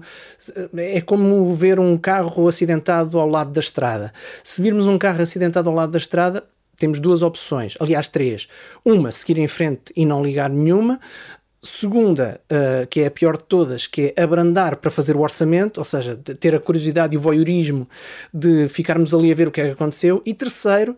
É 0.75 1.01
como 1.01 1.53
ver 1.55 1.79
um 1.79 1.97
carro 1.97 2.47
acidentado 2.47 3.19
ao 3.19 3.27
lado 3.27 3.51
da 3.51 3.59
estrada. 3.59 4.13
Se 4.43 4.61
virmos 4.61 4.87
um 4.87 4.97
carro 4.97 5.21
acidentado 5.21 5.69
ao 5.69 5.75
lado 5.75 5.91
da 5.91 5.97
estrada, 5.97 6.43
temos 6.81 6.99
duas 6.99 7.21
opções, 7.21 7.75
aliás, 7.79 8.07
três. 8.07 8.47
Uma, 8.83 9.11
seguir 9.11 9.37
em 9.37 9.47
frente 9.47 9.93
e 9.95 10.03
não 10.03 10.23
ligar 10.23 10.49
nenhuma. 10.49 10.99
Segunda, 11.63 12.41
uh, 12.51 12.87
que 12.87 13.01
é 13.01 13.05
a 13.05 13.11
pior 13.11 13.37
de 13.37 13.43
todas, 13.43 13.85
que 13.85 14.13
é 14.15 14.23
abrandar 14.23 14.77
para 14.77 14.89
fazer 14.89 15.15
o 15.15 15.19
orçamento, 15.19 15.77
ou 15.77 15.83
seja, 15.83 16.15
ter 16.15 16.55
a 16.55 16.59
curiosidade 16.59 17.13
e 17.13 17.17
o 17.17 17.21
voyeurismo 17.21 17.87
de 18.33 18.67
ficarmos 18.67 19.13
ali 19.13 19.31
a 19.31 19.35
ver 19.35 19.47
o 19.47 19.51
que 19.51 19.61
é 19.61 19.65
que 19.65 19.71
aconteceu. 19.71 20.23
E 20.25 20.33
terceiro, 20.33 20.97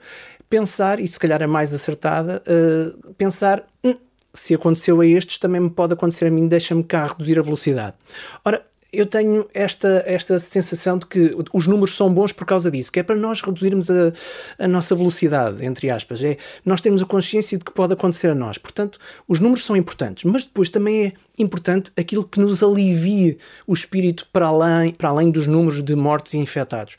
pensar, 0.50 1.02
e 1.02 1.08
se 1.08 1.20
calhar 1.20 1.44
a 1.44 1.48
mais 1.48 1.74
acertada, 1.74 2.42
uh, 2.48 3.14
pensar. 3.16 3.66
Hum, 3.84 3.96
se 4.34 4.56
aconteceu 4.56 5.00
a 5.00 5.06
estes, 5.06 5.38
também 5.38 5.62
me 5.62 5.70
pode 5.70 5.94
acontecer 5.94 6.26
a 6.26 6.32
mim, 6.32 6.48
deixa-me 6.48 6.84
cá 6.84 7.06
reduzir 7.06 7.38
a 7.38 7.44
velocidade. 7.44 7.96
Ora, 8.44 8.66
eu 8.94 9.06
tenho 9.06 9.48
esta, 9.54 10.04
esta 10.06 10.40
sensação 10.40 10.98
de 10.98 11.08
que 11.08 11.36
os 11.52 11.66
números 11.66 11.96
são 11.96 12.14
bons 12.14 12.32
por 12.32 12.46
causa 12.46 12.70
disso, 12.70 12.92
que 12.92 13.00
é 13.00 13.04
para 13.04 13.16
nós 13.16 13.42
reduzirmos 13.42 13.90
a, 13.90 14.14
a 14.60 14.68
nossa 14.68 14.96
velocidade, 14.96 15.66
entre 15.66 15.90
aspas. 15.90 16.22
É, 16.22 16.38
nós 16.64 16.80
temos 16.80 17.02
a 17.02 17.06
consciência 17.06 17.58
de 17.58 17.66
que 17.66 17.72
pode 17.72 17.94
acontecer 17.94 18.28
a 18.30 18.36
nós. 18.36 18.58
Portanto, 18.58 19.00
os 19.28 19.40
números 19.40 19.66
são 19.66 19.76
importantes, 19.76 20.24
mas 20.24 20.44
depois 20.44 20.70
também 20.70 21.08
é 21.08 21.14
importante 21.38 21.92
aquilo 21.98 22.24
que 22.24 22.40
nos 22.40 22.62
alivie 22.62 23.40
o 23.66 23.74
espírito 23.74 24.28
para 24.32 24.48
além, 24.48 24.94
para 24.94 25.10
além 25.10 25.32
dos 25.32 25.48
números 25.48 25.84
de 25.84 25.96
mortes 25.96 26.34
e 26.34 26.38
infectados. 26.38 26.96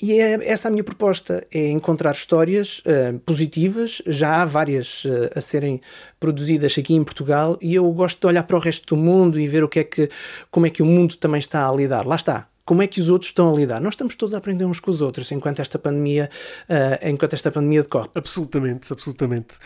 E 0.00 0.12
é 0.20 0.48
essa 0.48 0.68
a 0.68 0.70
minha 0.70 0.84
proposta, 0.84 1.44
é 1.52 1.70
encontrar 1.70 2.12
histórias 2.12 2.80
uh, 2.80 3.18
positivas, 3.20 4.00
já 4.06 4.42
há 4.42 4.44
várias 4.44 5.04
uh, 5.04 5.30
a 5.34 5.40
serem 5.40 5.80
produzidas 6.20 6.78
aqui 6.78 6.94
em 6.94 7.02
Portugal 7.02 7.58
e 7.60 7.74
eu 7.74 7.90
gosto 7.90 8.20
de 8.20 8.26
olhar 8.28 8.44
para 8.44 8.56
o 8.56 8.60
resto 8.60 8.94
do 8.94 9.00
mundo 9.00 9.40
e 9.40 9.48
ver 9.48 9.64
o 9.64 9.68
que 9.68 9.80
é 9.80 9.84
que, 9.84 10.08
como 10.52 10.66
é 10.66 10.70
que 10.70 10.84
o 10.84 10.86
mundo 10.86 11.16
também 11.16 11.40
está 11.40 11.68
a 11.68 11.72
lidar. 11.72 12.06
Lá 12.06 12.14
está, 12.14 12.46
como 12.64 12.80
é 12.80 12.86
que 12.86 13.00
os 13.00 13.08
outros 13.08 13.30
estão 13.30 13.52
a 13.52 13.56
lidar. 13.56 13.80
Nós 13.80 13.94
estamos 13.94 14.14
todos 14.14 14.34
a 14.34 14.38
aprender 14.38 14.66
uns 14.66 14.78
com 14.78 14.90
os 14.90 15.02
outros 15.02 15.32
enquanto 15.32 15.58
esta 15.58 15.80
pandemia, 15.80 16.30
uh, 16.68 17.08
enquanto 17.08 17.32
esta 17.32 17.50
pandemia 17.50 17.82
decorre. 17.82 18.08
Absolutamente, 18.14 18.92
absolutamente. 18.92 19.56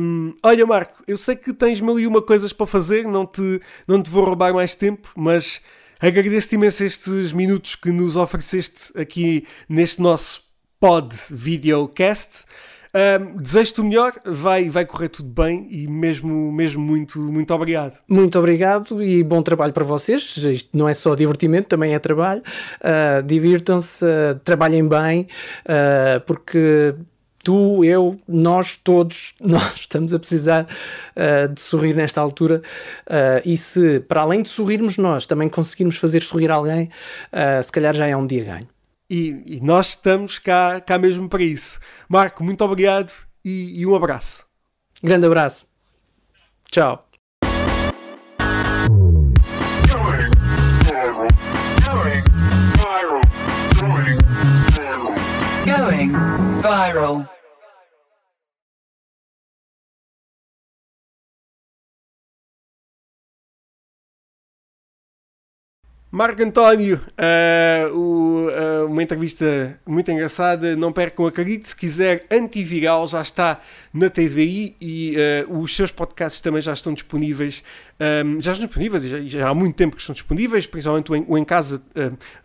Um, 0.00 0.34
olha, 0.42 0.66
Marco, 0.66 1.04
eu 1.06 1.16
sei 1.16 1.36
que 1.36 1.52
tens 1.52 1.80
mil 1.80 2.00
e 2.00 2.08
uma 2.08 2.20
coisas 2.20 2.52
para 2.52 2.66
fazer, 2.66 3.04
não 3.06 3.24
te, 3.24 3.60
não 3.86 4.02
te 4.02 4.10
vou 4.10 4.24
roubar 4.24 4.52
mais 4.52 4.74
tempo, 4.74 5.10
mas 5.14 5.60
Agradeço-te 6.00 6.56
imenso 6.56 6.84
estes 6.84 7.32
minutos 7.32 7.74
que 7.74 7.90
nos 7.90 8.16
ofereceste 8.16 8.92
aqui 8.98 9.46
neste 9.66 10.02
nosso 10.02 10.42
pod 10.78 11.14
videocast. 11.30 12.44
Um, 12.96 13.36
Desejo-te 13.36 13.80
o 13.80 13.84
melhor, 13.84 14.12
vai, 14.24 14.68
vai 14.68 14.84
correr 14.84 15.08
tudo 15.08 15.28
bem 15.28 15.66
e 15.70 15.86
mesmo, 15.86 16.52
mesmo 16.52 16.82
muito, 16.82 17.18
muito 17.18 17.52
obrigado. 17.54 17.98
Muito 18.08 18.38
obrigado 18.38 19.02
e 19.02 19.22
bom 19.22 19.42
trabalho 19.42 19.72
para 19.72 19.84
vocês. 19.84 20.36
Isto 20.36 20.76
não 20.76 20.88
é 20.88 20.92
só 20.92 21.14
divertimento, 21.14 21.68
também 21.68 21.94
é 21.94 21.98
trabalho. 21.98 22.42
Uh, 22.80 23.22
Divirtam-se, 23.22 24.04
uh, 24.04 24.38
trabalhem 24.44 24.86
bem, 24.86 25.26
uh, 25.62 26.20
porque 26.26 26.94
tu, 27.46 27.84
eu, 27.84 28.16
nós 28.26 28.76
todos, 28.76 29.32
nós 29.40 29.76
estamos 29.76 30.12
a 30.12 30.18
precisar 30.18 30.66
uh, 31.14 31.48
de 31.48 31.60
sorrir 31.60 31.94
nesta 31.94 32.20
altura 32.20 32.60
uh, 33.06 33.40
e 33.44 33.56
se 33.56 34.00
para 34.00 34.22
além 34.22 34.42
de 34.42 34.48
sorrirmos 34.48 34.98
nós 34.98 35.26
também 35.26 35.48
conseguirmos 35.48 35.96
fazer 35.96 36.22
sorrir 36.22 36.50
alguém, 36.50 36.90
uh, 37.32 37.62
se 37.62 37.70
calhar 37.70 37.94
já 37.94 38.08
é 38.08 38.16
um 38.16 38.26
dia 38.26 38.42
ganho. 38.42 38.68
E, 39.08 39.40
e, 39.46 39.60
nós 39.60 39.90
estamos 39.90 40.40
cá, 40.40 40.80
cá 40.80 40.98
mesmo 40.98 41.28
para 41.28 41.44
isso. 41.44 41.78
Marco, 42.08 42.42
muito 42.42 42.64
obrigado 42.64 43.12
e, 43.44 43.80
e 43.80 43.86
um 43.86 43.94
abraço. 43.94 44.44
Grande 45.00 45.26
abraço. 45.26 45.68
Tchau. 46.68 47.06
Going 55.64 56.10
viral. 56.60 57.35
Marco 66.08 66.40
António, 66.40 67.00
uh, 67.18 67.98
o, 67.98 68.46
uh, 68.46 68.86
uma 68.86 69.02
entrevista 69.02 69.78
muito 69.84 70.08
engraçada. 70.08 70.76
Não 70.76 70.92
percam, 70.92 71.26
acredite, 71.26 71.68
se 71.68 71.76
quiser, 71.76 72.24
antiviral 72.30 73.08
já 73.08 73.20
está 73.20 73.60
na 73.92 74.08
TVI 74.08 74.76
e 74.80 75.16
uh, 75.48 75.58
os 75.58 75.74
seus 75.74 75.90
podcasts 75.90 76.40
também 76.40 76.62
já 76.62 76.72
estão 76.72 76.94
disponíveis. 76.94 77.60
Um, 78.24 78.40
já 78.40 78.52
estão 78.52 78.66
disponíveis, 78.66 79.02
já, 79.02 79.20
já, 79.22 79.48
há 79.48 79.54
muito 79.54 79.74
tempo 79.74 79.96
que 79.96 80.00
estão 80.00 80.14
disponíveis, 80.14 80.64
principalmente 80.64 81.10
o 81.10 81.16
Em, 81.16 81.24
o 81.26 81.36
em 81.36 81.44
Casa 81.44 81.82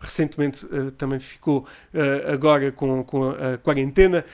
recentemente 0.00 0.66
também 0.96 1.20
ficou 1.20 1.66
agora 2.26 2.72
com, 2.72 3.04
com 3.04 3.30
a 3.30 3.58
quarentena. 3.58 4.24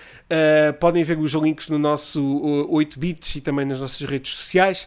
podem 0.78 1.02
ver 1.02 1.18
os 1.18 1.32
links 1.32 1.68
no 1.68 1.78
nosso 1.78 2.22
8 2.70 3.00
bits 3.00 3.34
e 3.34 3.40
também 3.40 3.66
nas 3.66 3.80
nossas 3.80 4.06
redes 4.08 4.32
sociais 4.36 4.86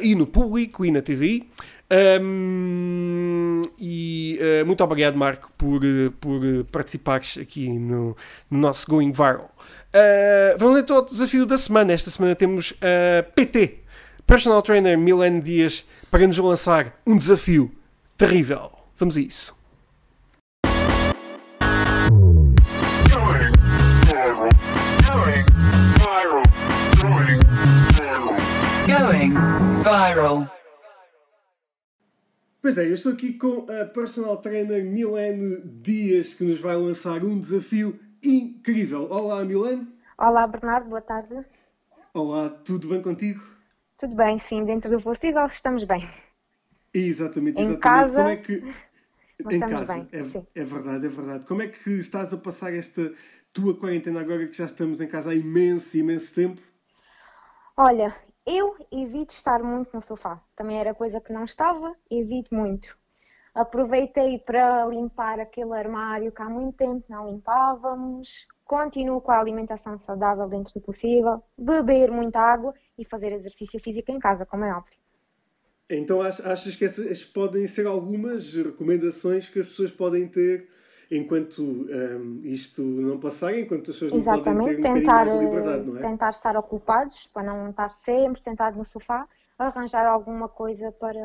e 0.00 0.14
no 0.14 0.26
público 0.26 0.82
e 0.82 0.90
na 0.90 1.02
TVI. 1.02 1.46
Um, 1.90 3.62
e 3.78 4.40
uh, 4.40 4.66
muito 4.66 4.82
obrigado, 4.82 5.16
Marco, 5.16 5.52
por, 5.56 5.84
uh, 5.84 6.10
por 6.20 6.40
participares 6.72 7.38
aqui 7.38 7.68
no, 7.68 8.16
no, 8.50 8.58
nosso 8.58 8.86
Going 8.88 9.12
Viral. 9.12 9.54
Uh, 9.94 10.58
vamos 10.58 10.78
então 10.78 10.96
ao 10.96 11.04
desafio 11.04 11.46
da 11.46 11.56
semana. 11.56 11.92
Esta 11.92 12.10
semana 12.10 12.34
temos 12.34 12.74
PT. 13.34 13.80
personal 14.26 14.62
trainer 14.62 14.98
Milene 14.98 15.40
Dias 15.40 15.84
para 16.10 16.26
nos 16.26 16.38
lançar 16.38 17.00
um 17.06 17.16
desafio 17.16 17.70
terrível. 18.18 18.72
Vamos 18.98 19.16
a 19.16 19.20
isso. 19.20 19.54
Going 28.86 29.34
viral. 29.82 30.55
Pois 32.66 32.78
é, 32.78 32.88
eu 32.88 32.94
estou 32.94 33.12
aqui 33.12 33.34
com 33.34 33.64
a 33.70 33.84
personal 33.84 34.38
trainer 34.38 34.84
Milene 34.84 35.62
Dias 35.64 36.34
que 36.34 36.42
nos 36.42 36.60
vai 36.60 36.74
lançar 36.74 37.22
um 37.22 37.38
desafio 37.38 37.96
incrível. 38.20 39.08
Olá, 39.08 39.44
Milene. 39.44 39.86
Olá, 40.18 40.48
Bernardo, 40.48 40.88
boa 40.88 41.00
tarde. 41.00 41.44
Olá, 42.12 42.48
tudo 42.50 42.88
bem 42.88 43.00
contigo? 43.00 43.40
Tudo 43.96 44.16
bem, 44.16 44.36
sim, 44.40 44.64
dentro 44.64 44.90
do 44.90 45.00
possível 45.00 45.46
estamos 45.46 45.84
bem. 45.84 46.10
Exatamente, 46.92 47.56
Em 47.60 47.70
exatamente. 47.70 47.80
casa, 47.80 48.16
Como 48.16 48.28
é 48.30 48.36
que. 48.36 48.74
Em 49.48 49.60
casa, 49.60 49.94
bem, 49.94 50.08
é, 50.10 50.22
sim. 50.24 50.46
é 50.52 50.64
verdade, 50.64 51.06
é 51.06 51.08
verdade. 51.08 51.44
Como 51.46 51.62
é 51.62 51.68
que 51.68 51.90
estás 51.90 52.34
a 52.34 52.36
passar 52.36 52.74
esta 52.74 53.12
tua 53.52 53.78
quarentena 53.78 54.18
agora 54.18 54.44
que 54.44 54.58
já 54.58 54.64
estamos 54.64 55.00
em 55.00 55.06
casa 55.06 55.30
há 55.30 55.34
imenso, 55.36 55.96
imenso 55.96 56.34
tempo? 56.34 56.60
Olha, 57.76 58.12
eu 58.46 58.76
evito 58.92 59.34
estar 59.34 59.62
muito 59.62 59.90
no 59.92 60.00
sofá. 60.02 60.40
Também 60.56 60.78
era 60.78 60.94
coisa 60.94 61.20
que 61.20 61.32
não 61.32 61.44
estava, 61.44 61.94
evito 62.10 62.54
muito. 62.54 62.96
Aproveitei 63.54 64.38
para 64.38 64.86
limpar 64.86 65.40
aquele 65.40 65.72
armário 65.74 66.32
que 66.32 66.42
há 66.42 66.48
muito 66.48 66.76
tempo 66.76 67.04
não 67.08 67.30
limpávamos. 67.30 68.46
Continuo 68.64 69.20
com 69.20 69.32
a 69.32 69.40
alimentação 69.40 69.98
saudável 69.98 70.48
dentro 70.48 70.74
do 70.74 70.80
possível, 70.80 71.42
beber 71.58 72.10
muita 72.10 72.40
água 72.40 72.74
e 72.98 73.04
fazer 73.04 73.32
exercício 73.32 73.80
físico 73.80 74.10
em 74.12 74.18
casa, 74.18 74.46
como 74.46 74.64
é 74.64 74.74
óbvio. 74.74 74.98
Então 75.88 76.20
ach- 76.20 76.40
achas 76.44 76.76
que 76.76 76.84
essas 76.84 77.24
podem 77.24 77.66
ser 77.66 77.86
algumas 77.86 78.52
recomendações 78.54 79.48
que 79.48 79.60
as 79.60 79.68
pessoas 79.68 79.90
podem 79.90 80.26
ter 80.28 80.68
enquanto 81.10 81.62
hum, 81.62 82.40
isto 82.44 82.82
não 82.82 83.18
passar, 83.20 83.58
enquanto 83.58 83.90
as 83.90 83.96
pessoas 83.96 84.12
não 84.14 84.24
podem 84.24 84.58
ter 84.58 84.78
um 84.78 84.80
Exatamente, 84.80 84.80
tentar, 84.80 85.10
mais 85.10 85.32
de 85.32 85.38
liberdade, 85.38 85.86
não 85.86 85.96
é? 85.98 86.10
tentar 86.10 86.30
estar 86.30 86.56
ocupados 86.56 87.26
para 87.28 87.42
não 87.46 87.70
estar 87.70 87.88
sempre 87.90 88.40
sentado 88.40 88.76
no 88.76 88.84
sofá, 88.84 89.28
arranjar 89.58 90.06
alguma 90.06 90.48
coisa 90.48 90.90
para, 90.92 91.20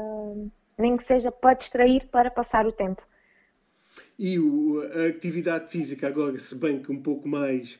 nem 0.77 0.97
que 0.97 1.03
seja 1.03 1.31
para 1.31 1.55
distrair, 1.55 2.07
para 2.09 2.29
passar 2.29 2.65
o 2.67 2.71
tempo. 2.71 3.01
E 4.17 4.39
o- 4.39 4.81
a 4.81 5.07
atividade 5.07 5.69
física 5.71 6.07
agora, 6.07 6.37
se 6.39 6.55
bem 6.55 6.81
que 6.81 6.91
um 6.91 7.01
pouco 7.01 7.27
mais 7.27 7.79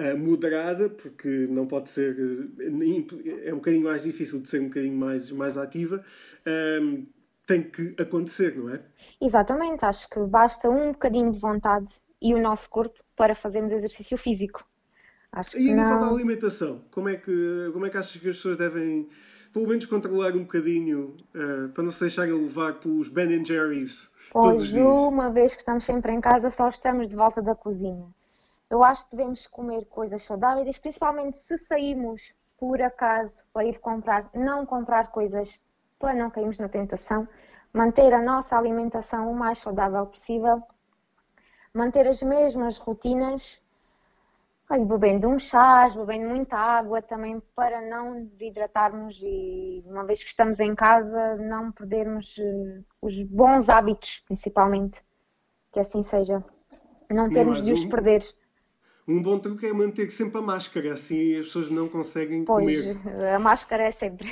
ah, 0.00 0.14
moderada, 0.14 0.88
porque 0.88 1.28
não 1.50 1.66
pode 1.66 1.90
ser, 1.90 2.16
eh, 2.60 3.48
é 3.48 3.52
um 3.52 3.56
bocadinho 3.56 3.82
mais 3.84 4.04
difícil 4.04 4.40
de 4.40 4.48
ser 4.48 4.60
um 4.60 4.68
bocadinho 4.68 4.96
mais, 4.96 5.28
mais 5.32 5.56
ativa, 5.56 6.04
ahm, 6.46 7.04
tem 7.46 7.62
que 7.68 7.96
acontecer, 8.00 8.54
não 8.56 8.70
é? 8.70 8.80
Exatamente, 9.20 9.84
acho 9.84 10.08
que 10.08 10.20
basta 10.20 10.70
um 10.70 10.92
bocadinho 10.92 11.32
de 11.32 11.38
vontade 11.38 11.92
e 12.20 12.34
o 12.34 12.40
nosso 12.40 12.70
corpo 12.70 12.98
para 13.16 13.34
fazermos 13.34 13.72
exercício 13.72 14.16
físico. 14.16 14.64
Acho 15.32 15.50
que 15.52 15.58
E 15.58 15.72
a 15.72 15.74
nível 15.74 16.00
da 16.00 16.08
alimentação, 16.08 16.82
como 16.90 17.08
é 17.08 17.16
que, 17.16 17.70
como 17.72 17.84
é 17.86 17.90
que 17.90 17.96
achas 17.96 18.20
que 18.20 18.28
as 18.28 18.36
pessoas 18.36 18.56
devem, 18.56 19.08
pelo 19.52 19.66
menos, 19.66 19.86
controlar 19.86 20.34
um 20.34 20.42
bocadinho 20.42 21.16
ah, 21.34 21.68
para 21.74 21.82
não 21.84 21.90
se 21.90 22.00
deixarem 22.00 22.32
levar 22.32 22.74
pelos 22.80 23.08
Ben 23.08 23.44
Jerry's 23.44 24.10
todos 24.32 24.62
os 24.62 24.72
Pois, 24.72 24.84
uma 24.84 25.30
vez 25.30 25.54
que 25.54 25.60
estamos 25.60 25.84
sempre 25.84 26.12
em 26.12 26.20
casa, 26.20 26.50
só 26.50 26.68
estamos 26.68 27.08
de 27.08 27.16
volta 27.16 27.42
da 27.42 27.54
cozinha. 27.54 28.06
Eu 28.70 28.82
acho 28.82 29.04
que 29.08 29.16
devemos 29.16 29.46
comer 29.46 29.86
coisas 29.86 30.22
saudáveis, 30.22 30.78
principalmente 30.78 31.36
se 31.38 31.56
saímos 31.56 32.34
por 32.58 32.80
acaso 32.82 33.44
para 33.52 33.64
ir 33.64 33.78
comprar, 33.78 34.30
não 34.34 34.66
comprar 34.66 35.10
coisas 35.10 35.60
para 35.98 36.14
não 36.14 36.30
cairmos 36.30 36.58
na 36.58 36.68
tentação, 36.68 37.26
manter 37.72 38.12
a 38.14 38.22
nossa 38.22 38.56
alimentação 38.58 39.30
o 39.30 39.34
mais 39.34 39.58
saudável 39.58 40.06
possível, 40.06 40.62
manter 41.72 42.06
as 42.06 42.20
mesmas 42.22 42.76
rotinas, 42.76 43.62
olha, 44.70 44.84
bebendo 44.84 45.28
uns 45.28 45.42
chás, 45.44 45.94
bebendo 45.94 46.28
muita 46.28 46.56
água 46.56 47.02
também 47.02 47.40
para 47.54 47.80
não 47.82 48.22
desidratarmos 48.22 49.20
e 49.22 49.82
uma 49.86 50.04
vez 50.04 50.22
que 50.22 50.28
estamos 50.28 50.60
em 50.60 50.74
casa 50.74 51.36
não 51.36 51.72
perdermos 51.72 52.38
eh, 52.38 52.82
os 53.02 53.22
bons 53.22 53.68
hábitos, 53.68 54.22
principalmente, 54.26 55.02
que 55.72 55.80
assim 55.80 56.02
seja, 56.02 56.44
não 57.10 57.30
termos 57.30 57.62
de 57.62 57.72
os 57.72 57.84
um- 57.84 57.88
perder. 57.88 58.22
Um 59.08 59.22
bom 59.22 59.38
truque 59.38 59.66
é 59.66 59.72
manter 59.72 60.10
sempre 60.10 60.38
a 60.38 60.42
máscara, 60.42 60.92
assim 60.92 61.36
as 61.36 61.46
pessoas 61.46 61.70
não 61.70 61.88
conseguem 61.88 62.44
Pois, 62.44 62.66
comer. 62.84 63.34
a 63.34 63.38
máscara 63.38 63.84
é 63.84 63.90
sempre. 63.90 64.28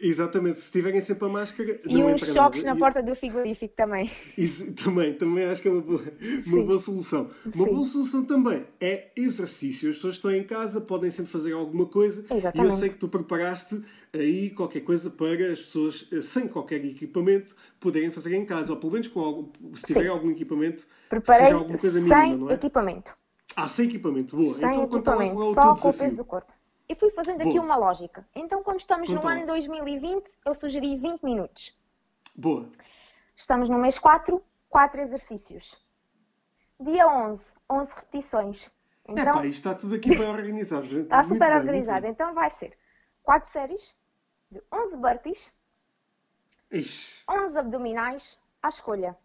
Exatamente, 0.00 0.60
se 0.60 0.70
tiverem 0.70 1.00
sempre 1.00 1.24
a 1.26 1.28
máscara, 1.28 1.80
E 1.86 1.94
não 1.94 2.12
uns 2.14 2.20
choques 2.20 2.62
nada. 2.62 2.68
na 2.74 2.76
E- 2.76 2.78
porta 2.78 3.02
do 3.02 3.14
frigorífico 3.14 3.74
também. 3.74 4.10
Isso 4.36 4.74
também, 4.76 5.14
também 5.14 5.44
acho 5.44 5.62
que 5.62 5.68
é 5.68 5.70
uma 5.70 5.80
boa, 5.80 6.02
uma 6.46 6.62
boa 6.64 6.78
solução. 6.78 7.30
Uma 7.44 7.64
Sim. 7.64 7.74
boa 7.74 7.86
solução 7.86 8.24
também 8.24 8.66
é 8.80 9.10
exercício. 9.16 9.88
As 9.88 9.96
pessoas 9.96 10.16
estão 10.16 10.30
em 10.32 10.44
casa, 10.44 10.80
podem 10.80 11.10
sempre 11.10 11.30
fazer 11.32 11.52
alguma 11.52 11.86
coisa. 11.86 12.24
E 12.28 12.28
eu 12.30 12.36
Exatamente. 12.36 12.74
sei 12.80 12.88
que 12.90 12.96
tu 12.96 13.08
preparaste 13.08 13.82
aí 14.12 14.50
qualquer 14.50 14.80
coisa 14.80 15.10
para 15.10 15.52
as 15.52 15.60
pessoas 15.60 16.06
eh, 16.12 16.20
sem 16.20 16.46
qualquer 16.48 16.84
equipamento 16.84 17.54
poderem 17.80 18.10
fazer 18.10 18.34
em 18.36 18.44
casa. 18.44 18.72
Ou 18.72 18.78
pelo 18.78 18.92
menos 18.92 19.08
com 19.08 19.20
algum, 19.20 19.50
se 19.74 19.86
tiverem 19.86 20.10
algum 20.10 20.30
equipamento, 20.30 20.86
Preparei 21.08 21.46
seja 21.46 21.54
alguma 21.54 21.78
coisa 21.78 22.00
mínima, 22.00 22.16
sem 22.20 22.36
não 22.36 22.50
é? 22.50 22.54
equipamento. 22.54 23.14
Ah, 23.56 23.68
sem 23.68 23.86
equipamento, 23.86 24.36
boa. 24.36 24.54
Sem 24.54 24.68
então 24.68 24.84
equipamento, 24.84 25.34
qual 25.34 25.46
é 25.46 25.50
o 25.50 25.54
só 25.54 25.76
com 25.76 25.88
o 25.90 25.94
peso 25.94 26.16
do 26.16 26.24
corpo. 26.24 26.52
E 26.88 26.94
fui 26.94 27.10
fazendo 27.10 27.40
aqui 27.40 27.52
Boa. 27.52 27.64
uma 27.64 27.76
lógica. 27.76 28.26
Então, 28.34 28.62
como 28.62 28.76
estamos 28.76 29.08
Conta 29.08 29.22
no 29.22 29.28
ano 29.28 29.46
2020, 29.46 30.30
eu 30.44 30.54
sugeri 30.54 30.96
20 30.96 31.22
minutos. 31.22 31.76
Boa. 32.36 32.68
Estamos 33.34 33.68
no 33.68 33.78
mês 33.78 33.98
4, 33.98 34.42
4 34.68 35.00
exercícios. 35.00 35.82
Dia 36.78 37.08
11, 37.08 37.42
11 37.70 37.94
repetições. 37.94 38.70
É 39.08 39.12
Então, 39.12 39.34
pá, 39.34 39.46
isto 39.46 39.58
está 39.66 39.74
tudo 39.74 39.94
aqui 39.94 40.10
bem 40.10 40.28
organizado. 40.28 40.86
gente. 40.86 41.04
está 41.04 41.16
Muito 41.18 41.28
super 41.28 41.48
bem, 41.48 41.58
organizado. 41.58 42.06
Então, 42.06 42.34
vai 42.34 42.50
ser 42.50 42.76
4 43.22 43.50
séries 43.50 43.94
de 44.50 44.62
11 44.72 44.96
burpees, 44.96 45.52
Ixi, 46.70 47.22
11 47.30 47.58
abdominais 47.58 48.38
à 48.62 48.68
escolha. 48.68 49.16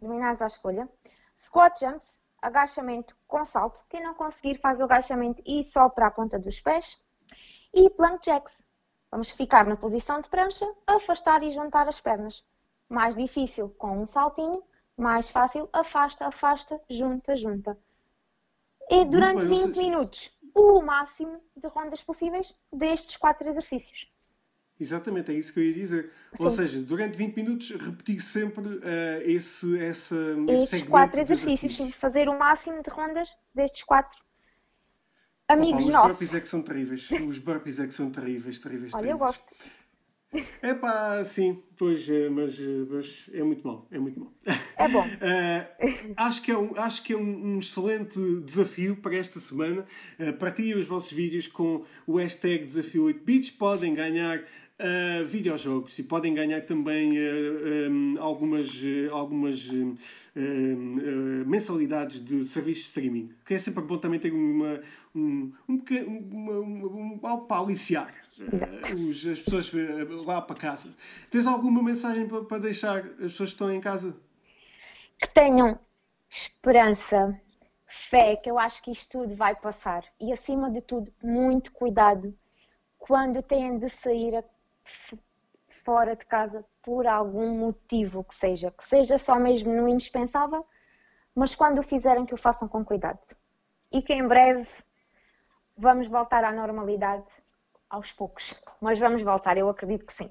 Abdominais 0.00 0.40
à 0.40 0.46
escolha. 0.46 0.88
Squat 1.36 1.80
jumps, 1.80 2.18
agachamento 2.42 3.16
com 3.26 3.44
salto. 3.44 3.84
Quem 3.88 4.02
não 4.02 4.14
conseguir 4.14 4.58
faz 4.60 4.80
o 4.80 4.84
agachamento 4.84 5.42
e 5.46 5.62
só 5.64 5.88
para 5.88 6.06
a 6.06 6.10
ponta 6.10 6.38
dos 6.38 6.60
pés. 6.60 7.00
E 7.72 7.88
plank 7.90 8.24
jacks. 8.24 8.62
Vamos 9.10 9.30
ficar 9.30 9.66
na 9.66 9.76
posição 9.76 10.20
de 10.20 10.28
prancha, 10.28 10.66
afastar 10.86 11.42
e 11.42 11.50
juntar 11.50 11.88
as 11.88 12.00
pernas. 12.00 12.44
Mais 12.88 13.14
difícil 13.14 13.68
com 13.70 14.00
um 14.00 14.06
saltinho, 14.06 14.62
mais 14.96 15.30
fácil 15.30 15.68
afasta, 15.72 16.26
afasta, 16.26 16.80
junta, 16.88 17.34
junta. 17.36 17.78
E 18.88 19.04
durante 19.04 19.36
bem, 19.38 19.44
ou 19.44 19.48
20 19.48 19.66
seja- 19.68 19.82
minutos, 19.82 20.38
o 20.54 20.82
máximo 20.82 21.40
de 21.56 21.68
rondas 21.68 22.02
possíveis 22.02 22.52
destes 22.72 23.16
quatro 23.16 23.48
exercícios. 23.48 24.09
Exatamente, 24.80 25.30
é 25.30 25.34
isso 25.34 25.52
que 25.52 25.60
eu 25.60 25.64
ia 25.64 25.74
dizer. 25.74 26.10
Ou 26.38 26.48
Sim. 26.48 26.56
seja, 26.56 26.82
durante 26.82 27.14
20 27.16 27.36
minutos 27.36 27.70
repetir 27.70 28.20
sempre 28.22 28.80
eh, 28.82 29.22
esse, 29.26 29.78
essa, 29.78 30.16
esse 30.48 30.62
estes 30.76 30.82
quatro 30.84 31.20
exercícios, 31.20 31.76
sim, 31.76 31.92
fazer 31.92 32.30
o 32.30 32.38
máximo 32.38 32.82
de 32.82 32.88
rondas 32.88 33.28
destes 33.54 33.82
quatro 33.82 34.18
Opa, 35.44 35.52
amigos 35.52 35.84
os 35.84 35.90
nossos. 35.90 36.12
burpees 36.12 36.34
é 36.34 36.40
que 36.40 36.48
são 36.48 36.62
terríveis. 36.62 37.10
Os 37.28 37.38
burpees 37.38 37.80
é 37.80 37.86
que 37.86 37.92
são 37.92 38.10
terríveis, 38.10 38.58
terríveis, 38.58 38.94
Olha, 38.94 39.10
eu 39.10 39.18
gosto. 39.18 39.52
É 40.62 40.72
pá, 40.74 41.24
sim, 41.24 41.60
pois, 41.76 42.08
eh, 42.08 42.28
mas, 42.28 42.60
eh, 42.60 42.86
mas 42.88 43.28
é 43.34 43.42
muito 43.42 43.66
mal, 43.66 43.88
é 43.90 43.98
muito 43.98 44.20
mal. 44.20 44.32
É 44.76 44.88
bom. 44.88 45.04
Eh, 45.20 46.14
acho 46.16 46.42
que 46.42 46.52
é, 46.52 46.56
um, 46.56 46.72
acho 46.76 47.02
que 47.02 47.12
é 47.12 47.16
um, 47.16 47.54
um 47.54 47.58
excelente 47.58 48.18
desafio 48.42 48.96
para 48.96 49.16
esta 49.16 49.40
semana. 49.40 49.84
Uh, 50.18 50.32
partilhem 50.34 50.78
os 50.78 50.86
vossos 50.86 51.10
vídeos 51.10 51.48
com 51.48 51.84
o 52.06 52.16
hashtag 52.16 52.64
Desafio 52.64 53.04
8 53.04 53.24
Bits. 53.24 53.50
Podem 53.50 53.92
ganhar 53.92 54.44
uh, 54.80 55.26
videojogos 55.26 55.98
e 55.98 56.02
podem 56.02 56.34
ganhar 56.34 56.62
também 56.62 57.18
uh, 57.18 57.90
um, 57.90 58.16
algumas, 58.18 58.82
uh, 58.82 59.12
algumas 59.12 59.68
uh, 59.68 59.96
mensalidades 61.46 62.24
de 62.24 62.44
serviços 62.44 62.84
de 62.84 62.88
streaming. 62.88 63.34
Que 63.44 63.54
é 63.54 63.58
sempre 63.58 63.82
bom 63.84 63.98
também 63.98 64.18
ter 64.18 64.32
uma, 64.32 64.80
um, 65.14 65.52
um, 65.68 65.82
uma, 66.32 66.52
um, 66.60 67.20
algo 67.22 67.46
para 67.46 67.62
aliciar. 67.62 68.14
as 68.40 69.40
pessoas 69.40 69.70
lá 70.24 70.40
para 70.40 70.56
casa. 70.56 70.94
Tens 71.30 71.46
alguma 71.46 71.82
mensagem 71.82 72.26
para, 72.26 72.44
para 72.44 72.58
deixar 72.58 72.98
as 72.98 73.32
pessoas 73.32 73.50
que 73.50 73.54
estão 73.54 73.70
em 73.72 73.80
casa? 73.80 74.16
Que 75.18 75.28
tenham 75.28 75.78
esperança, 76.30 77.38
fé, 77.86 78.36
que 78.36 78.50
eu 78.50 78.58
acho 78.58 78.82
que 78.82 78.90
isto 78.92 79.18
tudo 79.18 79.34
vai 79.34 79.54
passar. 79.54 80.04
E 80.20 80.32
acima 80.32 80.70
de 80.70 80.80
tudo, 80.80 81.12
muito 81.22 81.72
cuidado 81.72 82.34
quando 82.98 83.42
têm 83.42 83.78
de 83.78 83.88
sair 83.88 84.36
a- 84.36 84.44
fora 85.68 86.14
de 86.14 86.24
casa 86.26 86.64
por 86.82 87.06
algum 87.06 87.54
motivo 87.54 88.24
que 88.24 88.34
seja. 88.34 88.70
Que 88.70 88.84
seja 88.84 89.18
só 89.18 89.36
mesmo 89.38 89.72
no 89.72 89.88
indispensável, 89.88 90.66
mas 91.34 91.54
quando 91.54 91.78
o 91.78 91.82
fizerem, 91.82 92.26
que 92.26 92.34
o 92.34 92.38
façam 92.38 92.68
com 92.68 92.84
cuidado. 92.84 93.20
E 93.92 94.02
que 94.02 94.12
em 94.12 94.26
breve 94.26 94.68
vamos 95.76 96.08
voltar 96.08 96.44
à 96.44 96.52
normalidade 96.52 97.24
aos 97.88 98.12
poucos. 98.12 98.54
mas 98.80 98.98
vamos 98.98 99.22
voltar, 99.22 99.56
eu 99.58 99.68
acredito 99.68 100.06
que 100.06 100.12
sim. 100.12 100.30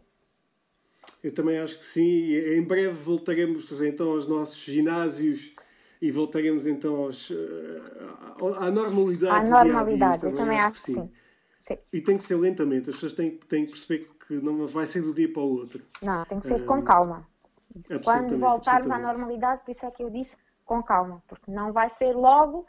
Eu 1.24 1.34
também 1.34 1.58
acho 1.58 1.78
que 1.78 1.86
sim. 1.86 2.34
Em 2.34 2.64
breve 2.64 2.92
voltaremos 2.92 3.82
então 3.82 4.12
aos 4.12 4.28
nossos 4.28 4.58
ginásios 4.58 5.54
e 6.02 6.12
voltaremos 6.12 6.66
então 6.66 6.96
aos, 6.96 7.30
eh, 7.32 7.36
à 8.58 8.72
normalidade. 8.72 9.46
À 9.46 9.50
normalidade, 9.50 10.26
eu 10.26 10.36
também 10.36 10.60
acho 10.60 10.84
que 10.84 10.92
sim. 10.94 11.12
Sim. 11.60 11.78
E 11.92 12.02
tem 12.02 12.18
que 12.18 12.24
ser 12.24 12.36
lentamente. 12.36 12.90
As 12.90 12.96
pessoas 12.96 13.14
têm, 13.14 13.32
têm 13.32 13.66
que 13.66 13.72
perceber 13.72 14.06
que 14.06 14.19
não 14.30 14.68
vai 14.68 14.86
ser 14.86 15.02
do 15.02 15.14
dia 15.14 15.32
para 15.32 15.42
o 15.42 15.50
outro. 15.50 15.82
Não, 16.02 16.26
tem 16.26 16.40
que 16.40 16.48
ser 16.48 16.66
com 16.66 16.82
calma. 16.84 17.28
Quando 18.04 18.38
voltarmos 18.38 18.90
à 18.90 18.98
normalidade, 18.98 19.62
por 19.64 19.72
isso 19.72 19.86
é 19.86 19.92
que 19.92 20.04
eu 20.04 20.10
disse 20.10 20.36
com 20.66 20.82
calma, 20.84 21.24
porque 21.28 21.52
não 21.52 21.72
vai 21.72 21.90
ser 21.90 22.14
logo, 22.14 22.66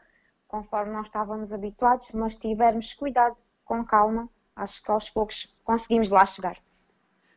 conforme 0.49 0.93
nós 0.93 1.07
estávamos 1.07 1.53
habituados, 1.53 2.09
mas 2.13 2.37
tivermos 2.37 2.93
cuidado 2.95 3.37
com 3.65 3.85
calma, 3.85 4.29
acho 4.57 4.83
que 4.83 4.91
aos 4.91 5.09
poucos 5.11 5.55
conseguimos 5.65 6.11
lá 6.11 6.25
chegar. 6.27 6.57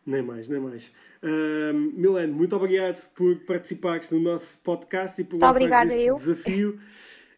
Nem 0.06 0.22
mais, 0.22 0.50
nem 0.50 0.60
mais. 0.60 0.92
Ahm, 1.22 1.94
Milene, 1.96 2.34
muito 2.34 2.56
obrigado 2.56 3.02
por 3.14 3.38
participares 3.46 4.12
no 4.12 4.20
nosso 4.20 4.62
podcast 4.62 5.22
e 5.22 5.24
por 5.24 5.42
obrigada, 5.44 5.94
este 5.94 6.06
eu. 6.06 6.16
desafio. 6.16 6.80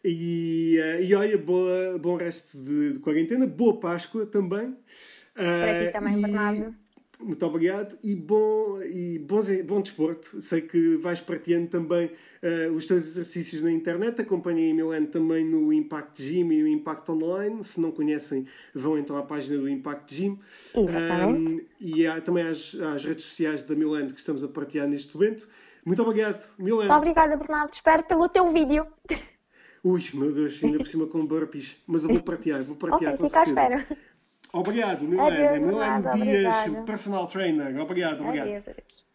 E, 0.04 0.80
eh, 0.80 1.04
e 1.04 1.16
olha, 1.16 1.38
boa, 1.38 1.98
bom 1.98 2.16
resto 2.16 2.58
de, 2.60 2.94
de 2.94 3.00
quarentena, 3.00 3.48
boa 3.48 3.80
Páscoa 3.80 4.26
também. 4.26 4.76
Para 5.36 5.80
ti 5.82 5.88
Ah, 5.90 5.92
também, 5.92 6.18
e- 6.18 6.22
Bernardo. 6.22 6.76
Muito 7.18 7.46
obrigado 7.46 7.98
e 8.04 8.14
bom, 8.14 8.78
e 8.84 9.18
bom, 9.20 9.42
bom 9.66 9.82
desporto. 9.82 10.42
Sei 10.42 10.60
que 10.62 10.98
vais 10.98 11.22
partilhando 11.22 11.68
também 11.70 12.12
eh, 12.42 12.68
os 12.70 12.86
teus 12.86 13.04
exercícios 13.04 13.62
na 13.62 13.72
internet. 13.72 14.20
Acompanhem 14.22 14.72
a 14.74 14.76
Milene 14.76 15.08
também 15.08 15.46
no 15.46 15.72
Impact 15.72 16.22
Gym 16.22 16.52
e 16.52 16.62
no 16.62 16.68
Impact 16.68 17.10
Online. 17.10 17.64
Se 17.64 17.80
não 17.80 17.90
conhecem, 17.92 18.46
vão 18.74 18.98
então 18.98 19.16
à 19.16 19.24
página 19.24 19.58
do 19.58 19.70
Impact 19.70 20.14
Gym. 20.14 20.38
Um, 20.76 21.62
e 21.80 22.06
há 22.06 22.20
também 22.20 22.44
às, 22.44 22.76
às 22.76 23.06
redes 23.06 23.24
sociais 23.24 23.62
da 23.64 23.74
Milene 23.76 24.12
que 24.12 24.20
estamos 24.20 24.44
a 24.44 24.50
partilhar 24.50 24.86
neste 24.86 25.16
momento. 25.16 25.48
Muito 25.86 26.02
obrigado, 26.04 26.46
Milene. 26.60 26.80
Muito 26.90 26.98
obrigada, 26.98 27.38
Bernardo. 27.38 27.72
Espero 27.74 28.04
pelo 28.04 28.28
teu 28.28 28.52
vídeo. 28.52 28.86
Ui, 29.82 30.02
meu 30.16 30.34
Deus, 30.34 30.62
ainda 30.62 30.80
por 30.80 30.88
cima 30.88 31.08
com 31.08 31.26
burpees. 31.26 31.78
Mas 31.88 32.04
eu 32.04 32.10
vou 32.10 32.22
partilhar, 32.24 32.62
vou 32.64 32.76
partilhar 32.76 33.14
Ok, 33.14 33.24
com 33.24 33.30
fica 33.30 33.42
à 33.42 33.46
certeza. 33.46 33.76
espera. 33.76 34.00
Obrigado, 34.56 35.03
Milene. 35.03 35.47
Adeus, 35.47 35.60
Milene 35.60 35.76
nada, 35.76 36.12
Dias, 36.14 36.56
obrigada. 36.56 36.86
personal 36.86 37.28
trainer. 37.28 37.78
Obrigado, 37.78 38.22
obrigado. 38.24 38.47
Adeus, 38.47 38.68
adeus. 38.70 39.06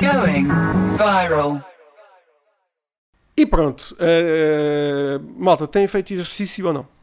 Going 0.00 0.48
viral. 0.96 1.64
E 3.36 3.46
pronto. 3.46 3.94
eh, 4.00 5.18
malta, 5.36 5.66
têm 5.68 5.86
feito 5.86 6.12
exercício 6.12 6.66
ou 6.66 6.72
não? 6.72 6.97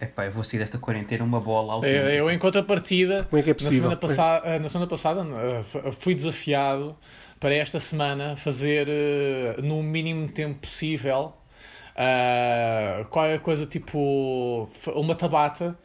Epá, 0.00 0.26
eu 0.26 0.32
vou 0.32 0.44
sair 0.44 0.58
desta 0.58 0.78
quarentena 0.78 1.24
uma 1.24 1.40
bola 1.40 1.72
ao 1.74 1.84
Eu, 1.84 2.08
eu, 2.10 2.30
em 2.30 2.38
contrapartida, 2.38 3.24
Como 3.30 3.40
é 3.40 3.42
que 3.42 3.50
é 3.50 3.52
na, 3.52 3.56
possível? 3.56 3.76
semana 3.76 3.96
passada, 3.96 4.58
na 4.58 4.68
semana 4.68 4.88
passada 4.88 5.26
eh, 5.84 5.92
fui 5.92 6.14
desafiado 6.14 6.94
para 7.40 7.54
esta 7.54 7.80
semana 7.80 8.36
fazer 8.36 8.86
eh, 8.88 9.56
no 9.62 9.82
mínimo 9.82 10.28
tempo 10.28 10.60
possível 10.60 11.32
eh, 11.96 13.06
qualquer 13.08 13.40
coisa 13.40 13.64
tipo 13.64 14.68
uma 14.94 15.14
tabata 15.14 15.78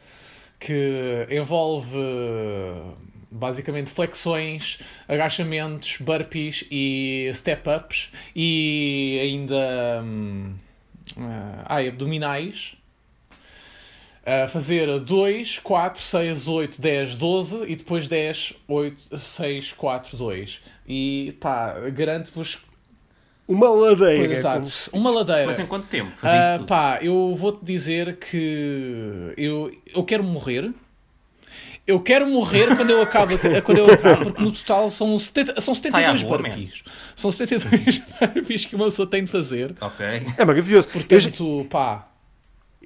que 0.60 1.26
envolve 1.30 1.96
eh, 1.96 2.82
basicamente 3.30 3.90
flexões, 3.90 4.78
agachamentos, 5.08 5.96
burpees 6.00 6.66
e 6.70 7.30
step-ups 7.32 8.10
e 8.36 9.18
ainda 9.22 10.02
hum, 10.04 10.54
eh, 11.16 11.64
ai, 11.64 11.88
abdominais 11.88 12.76
a 14.24 14.46
fazer 14.46 15.00
2, 15.00 15.58
4, 15.58 16.02
6, 16.02 16.48
8, 16.48 16.80
10, 16.80 17.18
12 17.18 17.64
e 17.66 17.76
depois 17.76 18.08
10, 18.08 18.54
8, 18.68 19.18
6, 19.18 19.72
4, 19.72 20.16
2. 20.16 20.60
E 20.86 21.36
pá, 21.40 21.74
garanto-vos. 21.90 22.58
Uma 23.48 23.68
ladeira. 23.68 24.32
Exato, 24.32 24.70
uma 24.92 25.10
ladeira. 25.10 25.46
Mas 25.46 25.58
em 25.58 25.66
quanto 25.66 25.88
tempo? 25.88 26.12
Tudo? 26.12 26.66
pá, 26.66 26.98
eu 27.02 27.34
vou-te 27.36 27.64
dizer 27.64 28.16
que 28.16 29.32
eu, 29.36 29.72
eu 29.94 30.04
quero 30.04 30.22
morrer. 30.22 30.72
Eu 31.84 31.98
quero 31.98 32.28
morrer 32.28 32.76
quando 32.76 32.90
eu 32.90 33.02
acabo, 33.02 33.36
quando 33.64 33.78
eu 33.78 33.92
acabo 33.92 34.26
porque 34.26 34.40
no 34.40 34.52
total 34.52 34.88
são, 34.88 35.18
70, 35.18 35.60
são 35.60 35.74
Sai 35.74 36.04
à 36.04 36.16
72 36.16 36.22
rua, 36.22 36.38
burpees. 36.38 36.84
São 37.16 37.32
72 37.32 38.02
burpees 38.32 38.64
que 38.66 38.76
uma 38.76 38.84
pessoa 38.84 39.10
tem 39.10 39.24
de 39.24 39.30
fazer. 39.32 39.74
Ok. 39.80 40.06
É 40.38 40.44
maravilhoso. 40.44 40.86
Eu, 40.86 40.92
Portanto, 40.92 41.66
pá, 41.68 42.11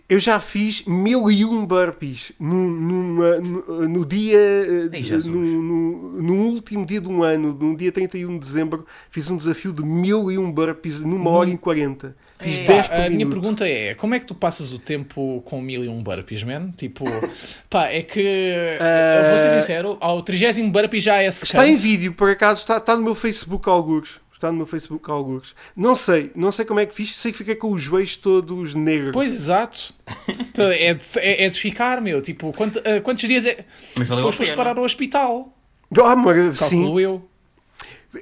eu 0.08 0.18
já 0.20 0.38
fiz 0.38 0.84
mil 0.86 1.28
e 1.30 1.44
um 1.44 1.66
burpees 1.66 2.30
no, 2.38 2.54
numa- 2.70 3.36
no, 3.40 3.88
no 3.88 4.06
dia. 4.06 4.38
eh, 4.38 4.88
Ei, 4.92 5.02
Jesus. 5.02 5.26
no, 5.26 5.40
no- 5.40 6.22
no 6.22 6.34
último 6.46 6.86
dia 6.86 7.00
de 7.00 7.08
um 7.08 7.22
ano, 7.22 7.52
no 7.52 7.76
dia 7.76 7.90
31 7.90 8.34
de 8.34 8.46
dezembro, 8.46 8.86
fiz 9.10 9.30
um 9.30 9.36
desafio 9.36 9.72
de 9.72 9.82
mil 9.84 10.30
e 10.30 10.38
um 10.38 10.50
burpees 10.52 11.00
numa 11.00 11.30
hora 11.30 11.50
e 11.50 11.58
40. 11.58 12.14
Fiz 12.38 12.58
Ei. 12.58 12.66
10 12.66 12.86
Pá, 12.88 12.94
por 12.94 13.00
a 13.00 13.08
minha 13.08 13.10
minuto. 13.10 13.32
pergunta 13.40 13.66
é: 13.68 13.94
como 13.94 14.14
é 14.14 14.20
que 14.20 14.26
tu 14.26 14.34
passas 14.34 14.72
o 14.72 14.78
tempo 14.78 15.42
com 15.46 15.60
mil 15.60 15.82
e 15.84 15.88
um 15.88 16.02
burpees, 16.02 16.42
man? 16.42 16.70
Tipo, 16.76 17.04
pá, 17.68 17.86
é 17.88 18.02
que, 18.02 18.20
eu 18.20 19.30
vou 19.30 19.38
ser 19.38 19.60
sincero, 19.60 19.96
ao 20.00 20.22
30 20.22 20.62
burpee 20.70 21.00
já 21.00 21.16
é 21.22 21.30
secante. 21.30 21.52
Está 21.56 21.66
em 21.68 21.76
vídeo, 21.76 22.12
por 22.12 22.30
acaso, 22.30 22.60
está, 22.60 22.76
está 22.76 22.94
no 22.96 23.02
meu 23.02 23.14
Facebook 23.14 23.68
alguns. 23.68 24.20
Está 24.36 24.50
no 24.52 24.58
meu 24.58 24.66
Facebook 24.66 25.10
alguns. 25.10 25.54
Não 25.74 25.94
sei, 25.94 26.30
não 26.34 26.52
sei 26.52 26.66
como 26.66 26.78
é 26.78 26.84
que 26.84 26.94
fiz, 26.94 27.16
sei 27.16 27.32
que 27.32 27.38
fiquei 27.38 27.54
com 27.54 27.72
os 27.72 27.80
joelhos 27.80 28.18
todos 28.18 28.74
negros. 28.74 29.12
Pois, 29.12 29.32
exato. 29.32 29.94
Então, 30.28 30.68
é, 30.68 30.92
de, 30.92 31.02
é, 31.20 31.44
é 31.46 31.48
de 31.48 31.58
ficar, 31.58 32.02
meu. 32.02 32.20
Tipo, 32.20 32.52
quanto- 32.52 32.78
ah, 32.80 33.00
quantos 33.00 33.26
dias 33.26 33.46
é. 33.46 33.64
Mas 33.96 34.08
Depois 34.10 34.36
foste 34.36 34.54
parar 34.54 34.76
ao 34.76 34.84
hospital. 34.84 35.56
Ah, 36.04 36.14
mara- 36.14 36.52
sim. 36.52 36.98
Eu. 37.00 37.26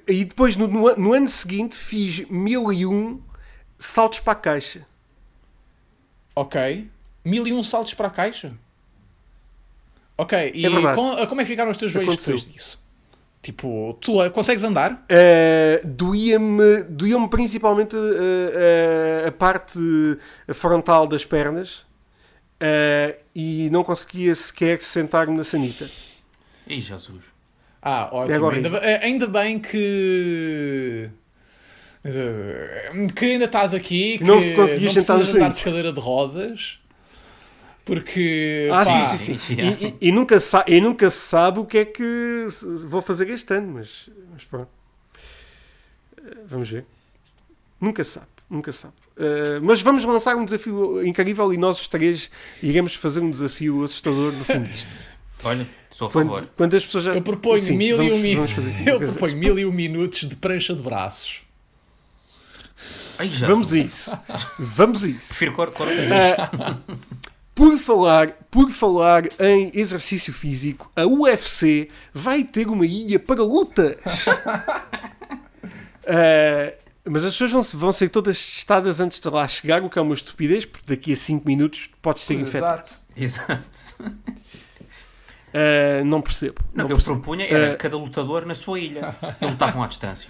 E 0.07 0.25
depois, 0.25 0.55
no, 0.55 0.69
no 0.69 0.95
no 0.97 1.13
ano 1.15 1.27
seguinte, 1.27 1.75
fiz 1.75 2.25
mil 2.31 2.73
e 2.73 2.87
um 2.87 3.21
saltos 3.77 4.21
para 4.21 4.35
a 4.35 4.37
caixa. 4.37 4.87
Ok. 6.37 6.89
Mil 7.25 7.45
e 7.47 7.53
um 7.53 7.65
saltos 7.65 7.93
para 7.95 8.07
a 8.07 8.11
caixa. 8.11 8.53
Ok, 10.17 10.53
e 10.55 10.65
É 10.65 10.95
com- 10.95 11.13
ah, 11.13 11.27
como 11.27 11.41
é 11.41 11.45
que 11.45 11.51
ficaram 11.51 11.73
os 11.73 11.77
teus 11.77 11.91
joelhos 11.91 12.13
Aconteceu. 12.15 12.37
depois 12.37 12.55
disso? 12.55 12.84
Tipo, 13.45 13.93
tu 14.01 14.23
ah, 14.23 14.31
consegues 14.31 14.65
andar? 14.65 15.05
Uh, 15.05 15.87
doía-me 15.87 16.83
doía 16.89 17.29
principalmente 17.29 17.95
uh, 17.95 17.99
uh, 17.99 19.29
a 19.29 19.33
parte 19.33 19.79
frontal 20.55 21.07
das 21.07 21.27
pernas 21.27 21.81
uh, 22.59 23.15
e 23.35 23.69
não 23.69 23.85
conseguia 23.85 24.35
sequer 24.35 24.81
sentar-me 24.81 25.37
na 25.37 25.45
sanita. 25.45 25.85
Ih, 26.67 26.81
Jesus. 26.81 27.23
Ah, 27.83 28.09
ótimo. 28.11 28.33
É 28.33 28.37
agora 28.37 28.57
ainda, 28.57 28.69
ainda. 28.69 29.25
eh, 29.27 29.29
bem 29.29 29.59
que. 29.59 31.11
eh, 32.03 32.91
Que 33.15 33.25
ainda 33.27 33.45
estás 33.45 33.75
aqui. 33.75 34.17
Que 34.17 34.25
Não 34.25 34.41
conseguias 34.55 34.95
sentar 34.95 35.19
na 35.19 35.25
andar 35.25 35.51
de 35.51 35.59
sanita. 35.59 35.65
cadeira 35.65 35.93
de 35.93 36.01
rodas. 36.01 36.79
Porque. 37.85 38.69
Ah, 38.73 38.85
pá, 38.85 39.17
sim, 39.19 39.19
sim, 39.19 39.39
sim. 39.39 39.55
Yeah. 39.61 39.79
E, 39.81 39.87
e- 40.01 40.09
e 40.09 40.13
nunca 40.13 40.41
sa- 40.41 40.65
e 40.67 40.81
nunca 40.81 41.11
se 41.11 41.19
sabe 41.19 41.59
o 41.61 41.67
que 41.67 41.79
é 41.79 41.85
que 41.85 42.47
vou 42.87 43.03
fazer 43.03 43.29
este 43.31 43.53
ano, 43.55 43.75
mas, 43.75 44.09
mas 44.33 44.45
pronto. 44.45 44.69
Uh, 46.19 46.47
Vamos 46.49 46.69
ver. 46.71 46.87
Nunca 47.81 48.03
se 48.03 48.13
sabe, 48.13 48.27
nunca 48.49 48.73
se 48.73 48.79
sabe. 48.79 48.95
Uh, 49.17 49.61
mas 49.63 49.81
vamos 49.83 50.05
lançar 50.05 50.35
um 50.37 50.45
desafio 50.45 51.07
incrível 51.07 51.53
e 51.53 51.59
nós 51.59 51.79
os 51.81 51.87
três 51.87 52.31
iremos 52.63 52.95
fazer 52.95 53.21
um 53.21 53.31
desafio 53.31 53.85
assustador 53.85 54.33
no 54.33 54.45
fim 54.45 54.63
disto. 54.63 54.89
Olha, 55.45 55.67
sou 55.91 56.09
a 56.09 56.11
favor. 56.11 56.41
Quando, 56.41 56.49
quando 56.57 56.75
as 56.77 56.87
pessoas 56.87 57.05
já. 57.05 57.15
Eu 57.15 57.21
proponho 57.23 57.61
Sim, 57.63 57.77
mil 57.77 57.97
e 58.03 58.09
vamos- 58.09 58.13
um 58.15 58.19
mi- 58.19 58.35
vamos 58.37 58.51
fazer 58.53 58.71
uma 58.71 58.81
Eu 58.91 58.99
proponho 59.01 59.37
mil 59.37 59.59
e 59.59 59.67
um 59.67 59.73
minutos 59.73 60.21
de 60.27 60.35
prancha 60.37 60.75
de 60.75 60.83
braços. 60.83 61.43
Ai. 63.19 63.29
Vamos 63.29 63.73
a 63.73 63.79
isso. 63.79 64.19
Vamos 64.59 65.05
a 65.05 65.09
isso. 65.09 65.29
Prefiro 65.29 65.53
cor, 65.53 65.71
cor... 65.73 65.87
Por 67.55 67.79
falar, 67.79 68.33
por 68.51 68.69
falar 68.71 69.25
em 69.41 69.71
exercício 69.75 70.33
físico, 70.33 70.91
a 70.97 71.07
UFC 71.07 71.89
vai 72.13 72.43
ter 72.43 72.67
uma 72.69 72.85
ilha 72.85 73.19
para 73.21 73.43
lutas. 73.45 73.97
Ah, 76.07 76.73
mas 77.09 77.25
as 77.25 77.33
pessoas 77.35 77.53
vão, 77.53 77.63
vão 77.81 77.93
ser 77.93 78.09
todas 78.09 78.37
testadas 78.45 78.99
antes 78.99 79.21
de 79.21 79.29
lá 79.29 79.47
chegar, 79.47 79.83
o 79.83 79.89
que 79.91 79.99
é 79.99 80.03
uma 80.03 80.15
estupidez, 80.15 80.65
porque 80.65 80.87
daqui 80.97 81.13
a 81.13 81.17
5 81.17 81.47
minutos 81.47 81.89
podes 82.03 82.25
ser 82.25 82.35
infectado. 82.35 82.91
Exato. 83.17 83.69
Ah, 85.53 86.03
não 86.05 86.21
percebo. 86.21 86.57
Não, 86.75 86.79
não 86.79 86.85
o 86.85 86.87
que 86.89 86.93
eu 86.93 86.97
percebo. 86.97 87.17
propunha 87.21 87.47
era 87.47 87.67
Eh, 87.69 87.77
cada 87.77 87.97
lutador 87.97 88.45
na 88.45 88.55
sua 88.57 88.81
ilha. 88.81 89.15
E 89.41 89.47
lutavam 89.47 89.83
à 89.83 89.87
distância. 89.87 90.29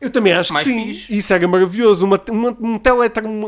Eu 0.00 0.10
também 0.10 0.32
acho 0.32 0.52
Mais 0.52 0.66
que 0.66 0.72
sim. 0.72 0.86
fixe. 0.94 1.14
Isso 1.14 1.32
era 1.34 1.46
maravilhoso. 1.46 2.06
Uma, 2.06 2.18
uma, 2.30 2.50
um 2.58 2.78
tele, 2.78 2.96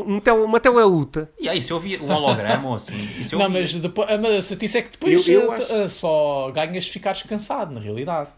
um 0.07 0.19
tele, 0.19 0.37
uma 0.37 0.59
teleluta. 0.59 1.29
E 1.39 1.49
aí, 1.49 1.61
se 1.61 1.71
eu 1.71 1.79
via 1.79 1.99
um 2.01 2.11
holograma 2.11 2.69
ou 2.69 2.75
assim, 2.75 2.93
isso 3.19 3.33
eu 3.35 3.39
Não, 3.39 3.49
via. 3.49 3.61
mas, 3.61 3.73
depois, 3.73 4.07
mas 4.21 4.35
a 4.35 4.41
certeza 4.43 4.77
é 4.77 4.81
que 4.83 4.91
depois 4.91 5.27
Eu- 5.27 5.41
eu 5.41 5.51
ah, 5.51 5.55
acho- 5.55 5.73
ah, 5.73 5.89
só 5.89 6.51
ganhas 6.51 6.83
de 6.85 6.91
ficar 6.91 7.13
descansado, 7.13 7.73
na 7.73 7.79
realidade. 7.79 8.29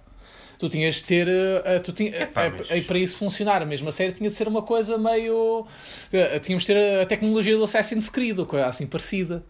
Tu 0.58 0.70
tinhas 0.70 0.96
de 0.96 1.04
ter. 1.04 1.28
uh, 1.28 1.82
tu 1.84 1.92
tinha, 1.92 2.16
Epá, 2.24 2.50
mas- 2.50 2.72
uh, 2.72 2.82
para 2.88 2.98
isso 2.98 3.18
funcionar, 3.18 3.62
a 3.62 3.66
mesma 3.66 3.92
série 3.92 4.14
tinha 4.14 4.30
de 4.30 4.36
ser 4.38 4.48
uma 4.48 4.62
coisa 4.62 4.98
meio. 4.98 5.68
tínhamos 6.42 6.64
de 6.66 6.74
ter 6.74 7.02
a 7.02 7.06
tecnologia 7.06 7.58
do 7.58 7.66
Assassin's 7.66 8.08
Creed, 8.08 8.40
ou 8.40 8.46
coisa 8.46 8.66
assim 8.68 8.88
parecida. 8.88 9.44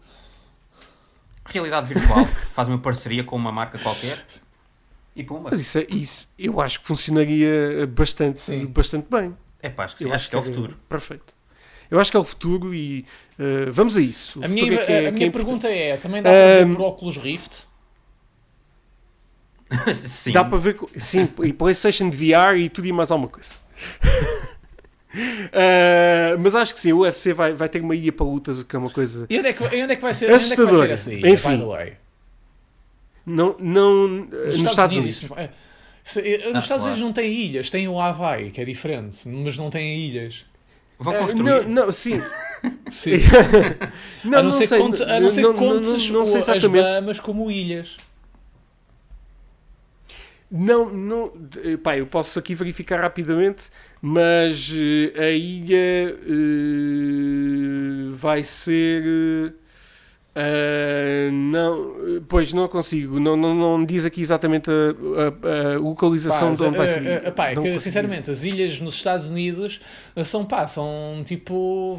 Realidade 1.48 1.86
virtual, 1.94 2.24
faz 2.52 2.68
uma 2.68 2.78
parceria 2.78 3.22
com 3.22 3.36
uma 3.36 3.52
marca 3.52 3.78
qualquer 3.78 4.18
e 5.16 5.24
pumba. 5.24 5.48
Mas 5.50 5.60
isso, 5.60 5.78
é- 5.78 5.86
isso 5.88 6.28
eu 6.38 6.60
acho 6.60 6.80
que 6.80 6.86
funcionaria 6.86 7.86
bastante, 7.88 8.40
Sim. 8.40 8.66
bastante 8.66 9.06
bem. 9.10 9.34
É 9.62 9.68
pá, 9.68 9.84
acho 9.84 9.96
que, 9.96 10.04
Eu 10.04 10.08
sim, 10.08 10.14
acho 10.14 10.28
que 10.30 10.36
é 10.36 10.38
o 10.38 10.42
era 10.42 10.52
futuro. 10.52 10.76
Perfeito. 10.88 11.34
Eu 11.90 11.98
acho 12.00 12.10
que 12.10 12.16
é 12.16 12.20
o 12.20 12.24
futuro 12.24 12.74
e 12.74 13.04
uh, 13.38 13.72
vamos 13.72 13.96
a 13.96 14.00
isso. 14.00 14.40
O 14.40 14.44
A 14.44 14.48
minha, 14.48 14.64
é 14.64 14.68
que 14.68 14.74
é- 14.74 14.78
a, 14.80 14.86
que 14.86 14.92
é 14.92 15.10
minha 15.10 15.26
importante. 15.26 15.32
pergunta 15.60 15.68
é: 15.68 15.96
também 15.96 16.22
dá 16.22 16.30
para 16.30 16.64
ver 16.66 16.76
por 16.76 16.82
óculos 16.82 17.16
Rift? 17.16 17.64
sim. 19.94 20.32
Dá 20.32 20.44
para 20.44 20.58
ver, 20.58 20.76
sim, 20.96 21.28
e 21.42 21.52
PlayStation 21.52 22.10
VR 22.10 22.56
e 22.56 22.68
tudo 22.68 22.86
e 22.86 22.92
mais 22.92 23.10
alguma 23.10 23.28
coisa. 23.28 23.54
Uh, 25.14 26.38
mas 26.40 26.54
acho 26.54 26.74
que 26.74 26.80
sim, 26.80 26.92
o 26.92 26.98
UFC 27.00 27.32
vai, 27.32 27.52
vai 27.52 27.68
ter 27.68 27.80
uma 27.80 27.94
ilha 27.94 28.12
para 28.12 28.26
lutas, 28.26 28.60
o 28.60 28.64
que 28.64 28.76
é 28.76 28.78
uma 28.78 28.90
coisa. 28.90 29.26
E 29.30 29.38
onde 29.38 29.48
é 29.48 29.52
que, 29.52 29.62
e 29.64 29.82
onde 29.82 29.92
é 29.92 29.96
que 29.96 30.02
vai 30.02 30.14
ser, 30.14 30.32
onde 30.32 30.52
é 30.52 30.56
que 30.56 30.62
vai 30.64 30.74
ser 30.74 30.90
essa 30.90 31.12
ilha, 31.12 31.28
Enfim. 31.30 31.62
Não, 33.26 33.56
não, 33.58 34.04
uh, 34.04 34.46
nos 34.46 34.56
Estados, 34.56 34.96
Unidos. 34.96 35.22
isso- 35.22 35.34
é, 35.36 35.50
se- 36.04 36.20
eh, 36.20 36.36
nos 36.38 36.46
Ah, 36.46 36.58
Estados 36.60 36.66
claro. 36.68 36.84
Unidos 36.84 37.00
não 37.00 37.12
tem 37.12 37.32
ilhas, 37.32 37.68
tem 37.70 37.88
o 37.88 38.00
Havaí, 38.00 38.50
que 38.52 38.60
é 38.60 38.64
diferente, 38.64 39.28
mas 39.28 39.56
não 39.56 39.68
tem 39.68 39.98
ilhas. 39.98 40.46
Vão 40.98 41.12
Uh, 41.14 41.18
construir. 41.18 41.66
não, 41.66 41.86
não, 41.86 41.92
sim. 41.92 42.22
Sim. 42.90 43.16
Não, 44.24 44.38
a 44.38 44.42
não, 44.44 44.50
ser 44.52 44.66
sei, 44.66 44.78
conte, 44.80 45.02
a 45.02 45.20
não 45.20 45.30
ser 45.30 45.42
não- 45.42 45.52
não- 45.52 45.58
contes 45.58 46.08
não- 46.10 46.20
não 46.20 46.26
sei 46.26 46.40
o- 46.40 46.56
as. 46.56 46.64
Bahamas 46.64 47.20
como 47.20 47.50
ilhas. 47.50 47.96
Não, 50.50 50.88
não, 50.88 51.32
eh, 51.64 51.76
pá, 51.76 51.98
eu 51.98 52.06
posso 52.06 52.38
aqui 52.38 52.54
verificar 52.54 53.00
rapidamente, 53.00 53.64
mas 54.00 54.72
eh, 54.72 55.12
a 55.20 55.30
ilha 55.30 56.16
eh, 56.22 58.10
vai 58.12 58.42
ser. 58.44 59.02
eh, 59.04 59.52
ah, 60.38 61.30
não, 61.32 62.20
pois 62.28 62.52
não 62.52 62.68
consigo, 62.68 63.18
não, 63.18 63.36
não, 63.36 63.54
não 63.54 63.84
diz 63.84 64.04
aqui 64.04 64.20
exatamente 64.20 64.70
a, 64.70 64.72
a- 65.72 65.74
a 65.74 65.78
localização 65.78 66.50
Pá, 66.50 66.54
de 66.56 66.62
onde 66.64 66.76
vai 66.76 66.86
eh, 66.86 66.92
ser. 66.92 67.06
eh, 67.06 67.30
pá, 67.30 67.50
é 67.50 67.54
Não 67.54 67.62
que, 67.62 67.80
sinceramente, 67.80 68.30
as 68.30 68.44
ilhas 68.44 68.78
nos 68.78 68.94
Estados 68.94 69.30
Unidos 69.30 69.80
são 70.24 70.44
pá, 70.44 70.66
são 70.66 71.22
tipo. 71.24 71.98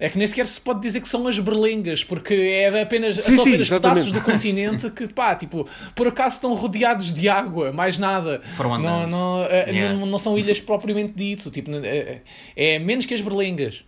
É 0.00 0.08
que 0.08 0.18
nem 0.18 0.26
sequer 0.26 0.46
se 0.46 0.60
pode 0.60 0.80
dizer 0.80 1.00
que 1.00 1.08
são 1.08 1.26
as 1.28 1.38
berlengas, 1.38 2.02
porque 2.02 2.34
é 2.34 2.82
apenas, 2.82 3.16
Sim, 3.20 3.36
são 3.36 3.44
sim, 3.44 3.50
apenas 3.50 3.66
exatamente. 3.68 4.04
pedaços 4.04 4.12
do 4.12 4.20
continente 4.32 4.90
que, 4.90 5.06
pá, 5.06 5.34
tipo, 5.36 5.68
por 5.94 6.08
acaso 6.08 6.36
estão 6.36 6.54
rodeados 6.54 7.14
de 7.14 7.28
água, 7.28 7.72
mais 7.72 7.98
nada. 7.98 8.40
Foram 8.56 8.78
Não, 8.78 9.06
não, 9.06 9.44
eh, 9.44 9.66
Yeah. 9.70 9.94
não, 9.98 10.06
não 10.06 10.18
são 10.18 10.36
ilhas 10.38 10.58
propriamente 10.60 11.12
dito, 11.14 11.50
tipo, 11.50 11.70
é, 11.72 12.20
é 12.56 12.78
menos 12.78 13.06
que 13.06 13.14
as 13.14 13.20
berlengas. 13.20 13.84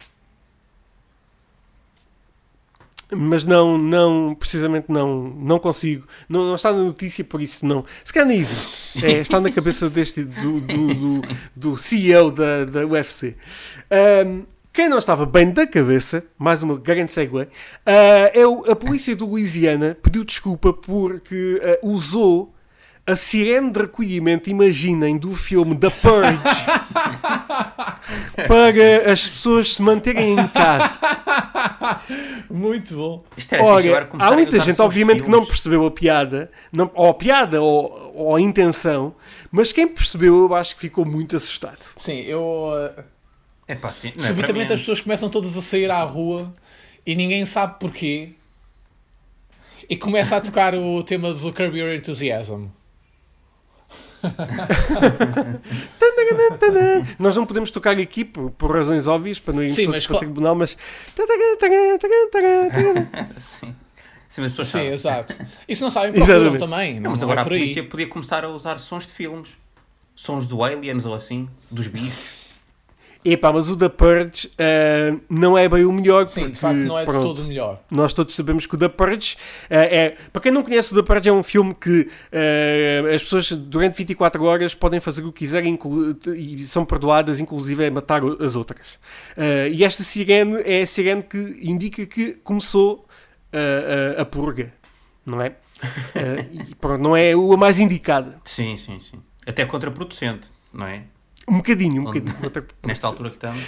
Mas 3.10 3.42
não, 3.42 3.78
não, 3.78 4.34
precisamente 4.38 4.86
não, 4.90 5.30
não 5.30 5.58
consigo. 5.58 6.06
Não, 6.28 6.46
não 6.46 6.54
está 6.54 6.70
na 6.72 6.82
notícia, 6.82 7.24
por 7.24 7.40
isso 7.40 7.64
não. 7.64 7.84
Se 8.04 8.12
calhar 8.12 8.28
nem 8.28 8.38
existe. 8.38 9.04
É, 9.04 9.12
está 9.20 9.40
na 9.40 9.50
cabeça 9.50 9.88
deste, 9.88 10.22
do, 10.24 10.60
do, 10.60 10.94
do, 10.94 11.22
do 11.56 11.76
CEO 11.78 12.30
da, 12.30 12.66
da 12.66 12.86
UFC. 12.86 13.34
Ahm, 13.90 14.42
quem 14.72 14.88
não 14.88 14.98
estava 14.98 15.24
bem 15.24 15.50
da 15.50 15.66
cabeça, 15.66 16.22
mais 16.38 16.62
uma 16.62 16.76
grande 16.76 17.12
segue, 17.12 17.48
ah, 17.86 18.30
é 18.34 18.46
o- 18.46 18.70
a 18.70 18.76
polícia 18.76 19.16
do 19.16 19.26
Louisiana 19.26 19.96
pediu 20.02 20.22
desculpa 20.22 20.72
porque 20.72 21.58
ah, 21.64 21.78
usou 21.82 22.54
a 23.08 23.16
sirene 23.16 23.70
de 23.70 23.80
recolhimento, 23.80 24.50
imaginem, 24.50 25.16
do 25.16 25.34
filme 25.34 25.74
The 25.76 25.88
Purge 25.88 26.38
para 28.46 29.10
as 29.12 29.26
pessoas 29.28 29.74
se 29.74 29.82
manterem 29.82 30.38
em 30.38 30.48
casa. 30.48 30.98
Muito 32.50 32.94
bom. 32.94 33.24
Isto 33.36 33.54
agora 33.54 34.06
começar 34.06 34.28
há 34.28 34.32
a 34.32 34.36
muita 34.36 34.60
gente, 34.60 34.80
obviamente, 34.82 35.22
que 35.22 35.28
não 35.30 35.38
filmes. 35.38 35.48
percebeu 35.48 35.86
a 35.86 35.90
piada, 35.90 36.50
não, 36.72 36.90
ou 36.94 37.08
a 37.08 37.14
piada, 37.14 37.62
ou, 37.62 38.12
ou 38.14 38.36
a 38.36 38.40
intenção, 38.40 39.14
mas 39.50 39.72
quem 39.72 39.88
percebeu, 39.88 40.36
eu 40.36 40.54
acho 40.54 40.74
que 40.74 40.80
ficou 40.82 41.04
muito 41.04 41.36
assustado. 41.36 41.78
Sim, 41.96 42.20
eu. 42.20 42.68
É 43.66 43.74
pá, 43.74 43.92
sim. 43.92 44.08
Não, 44.08 44.16
para 44.16 44.26
subitamente 44.28 44.66
mim 44.66 44.70
é- 44.70 44.74
as 44.74 44.80
pessoas 44.80 45.00
começam 45.00 45.28
todas 45.28 45.56
a 45.56 45.62
sair 45.62 45.90
à 45.90 46.02
rua 46.02 46.54
e 47.06 47.14
ninguém 47.14 47.44
sabe 47.46 47.78
porquê. 47.80 48.30
E 49.90 49.96
começa 49.96 50.36
a 50.36 50.40
tocar 50.40 50.74
o 50.74 51.02
tema 51.02 51.32
do 51.32 51.52
Curb 51.52 51.78
Your 51.78 51.94
Enthusiasm. 51.94 52.66
Nós 57.18 57.36
não 57.36 57.46
podemos 57.46 57.70
tocar 57.70 57.98
aqui 57.98 58.24
por, 58.24 58.50
por 58.52 58.74
razões 58.74 59.06
óbvias, 59.06 59.38
para 59.38 59.54
não 59.54 59.62
irmos 59.62 59.76
Sim, 59.76 59.90
para 59.90 60.16
o 60.16 60.18
tribunal, 60.18 60.54
mas. 60.54 60.76
Sim. 63.38 63.74
Sim, 64.28 64.42
mas 64.42 64.50
as 64.50 64.56
pessoas 64.56 64.66
Sim, 64.68 64.72
sabem. 64.78 64.92
exato. 64.92 65.34
E 65.66 65.74
se 65.74 65.82
não 65.82 65.90
sabem, 65.90 66.12
procuram 66.24 66.36
Exatamente. 66.38 66.60
também. 66.60 66.94
Não, 66.94 67.02
Não, 67.02 67.10
mas 67.12 67.20
não 67.20 67.26
agora 67.28 67.40
é 67.40 67.42
a 67.42 67.44
por 67.44 67.52
aí. 67.54 67.60
polícia 67.60 67.84
podia 67.84 68.06
começar 68.06 68.44
a 68.44 68.48
usar 68.50 68.78
sons 68.78 69.06
de 69.06 69.12
filmes. 69.12 69.50
Sons 70.14 70.46
do 70.46 70.62
Aliens 70.64 71.06
ou 71.06 71.14
assim, 71.14 71.48
dos 71.70 71.86
bichos. 71.86 72.37
Epá, 73.32 73.52
mas 73.52 73.68
o 73.68 73.76
da 73.76 73.90
Purge 73.90 74.50
ah, 74.58 75.16
não 75.28 75.56
é 75.56 75.68
bem 75.68 75.84
o 75.84 75.92
melhor. 75.92 76.28
Sim, 76.28 76.40
porque, 76.40 76.52
de 76.54 76.60
facto 76.60 76.76
não 76.76 76.98
é 76.98 77.04
de 77.04 77.10
pronto, 77.10 77.34
todo 77.34 77.46
melhor. 77.48 77.80
Nós 77.90 78.12
todos 78.12 78.34
sabemos 78.34 78.66
que 78.66 78.74
o 78.74 78.78
The 78.78 78.88
Purge 78.88 79.36
eh, 79.68 79.96
é. 79.98 80.16
Para 80.32 80.42
quem 80.42 80.52
não 80.52 80.62
conhece, 80.62 80.92
o 80.92 80.96
The 80.96 81.02
Purge 81.02 81.28
é 81.28 81.32
um 81.32 81.42
filme 81.42 81.74
que 81.74 82.08
eh, 82.32 83.02
as 83.14 83.22
pessoas 83.22 83.50
durante 83.52 83.96
24 83.96 84.42
horas 84.44 84.74
podem 84.74 85.00
fazer 85.00 85.22
o 85.24 85.32
que 85.32 85.40
quiserem 85.40 85.78
e 86.36 86.66
são 86.66 86.84
perdoadas, 86.84 87.40
inclusive 87.40 87.84
é 87.84 87.90
matar 87.90 88.22
o- 88.24 88.42
as 88.42 88.56
outras. 88.56 88.98
E 89.72 89.84
esta 89.84 90.02
sirene 90.02 90.60
é 90.64 90.82
a 90.82 90.86
sirene 90.86 91.22
que 91.22 91.38
indica 91.62 92.06
que 92.06 92.34
começou 92.44 93.06
a, 93.52 94.22
a 94.22 94.24
purga, 94.24 94.72
não 95.24 95.40
é? 95.40 95.54
E 96.70 96.74
pronto, 96.74 97.00
não 97.02 97.16
é 97.16 97.32
a 97.32 97.56
mais 97.56 97.78
indicada. 97.78 98.40
Sim, 98.44 98.76
sim, 98.76 98.98
sim. 99.00 99.18
Até 99.46 99.64
contraproducente, 99.64 100.48
não 100.72 100.86
é? 100.86 101.04
Um 101.48 101.56
bocadinho, 101.58 102.02
um 102.02 102.04
bocadinho. 102.04 102.34
Nesta 102.86 103.06
altura 103.06 103.28
que 103.30 103.36
estamos. 103.36 103.62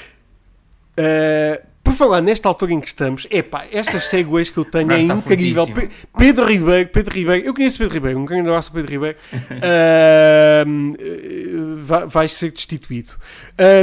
Uh, 0.99 1.71
por 1.83 1.95
falar 1.95 2.21
nesta 2.21 2.47
altura 2.47 2.75
em 2.75 2.81
que 2.81 2.89
estamos, 2.89 3.27
epá, 3.31 3.65
estas 3.73 4.05
segues 4.07 4.51
que 4.51 4.59
eu 4.59 4.65
tenho 4.67 4.93
é 4.93 5.01
incrível. 5.01 5.67
Pe- 5.67 5.89
Pedro 6.19 6.47
Ribeiro, 6.47 6.89
Pedro 6.91 7.15
Ribeiro, 7.15 7.47
eu 7.47 7.55
conheço 7.55 7.79
Pedro 7.79 7.95
Ribeiro, 7.95 8.19
um 8.19 8.25
grande 8.27 8.49
abraço 8.49 8.71
Pedro 8.71 8.91
Ribeiro. 8.93 9.17
Uh, 10.61 11.77
vai, 11.77 12.07
vais 12.07 12.33
ser 12.35 12.53
destituído. 12.53 13.13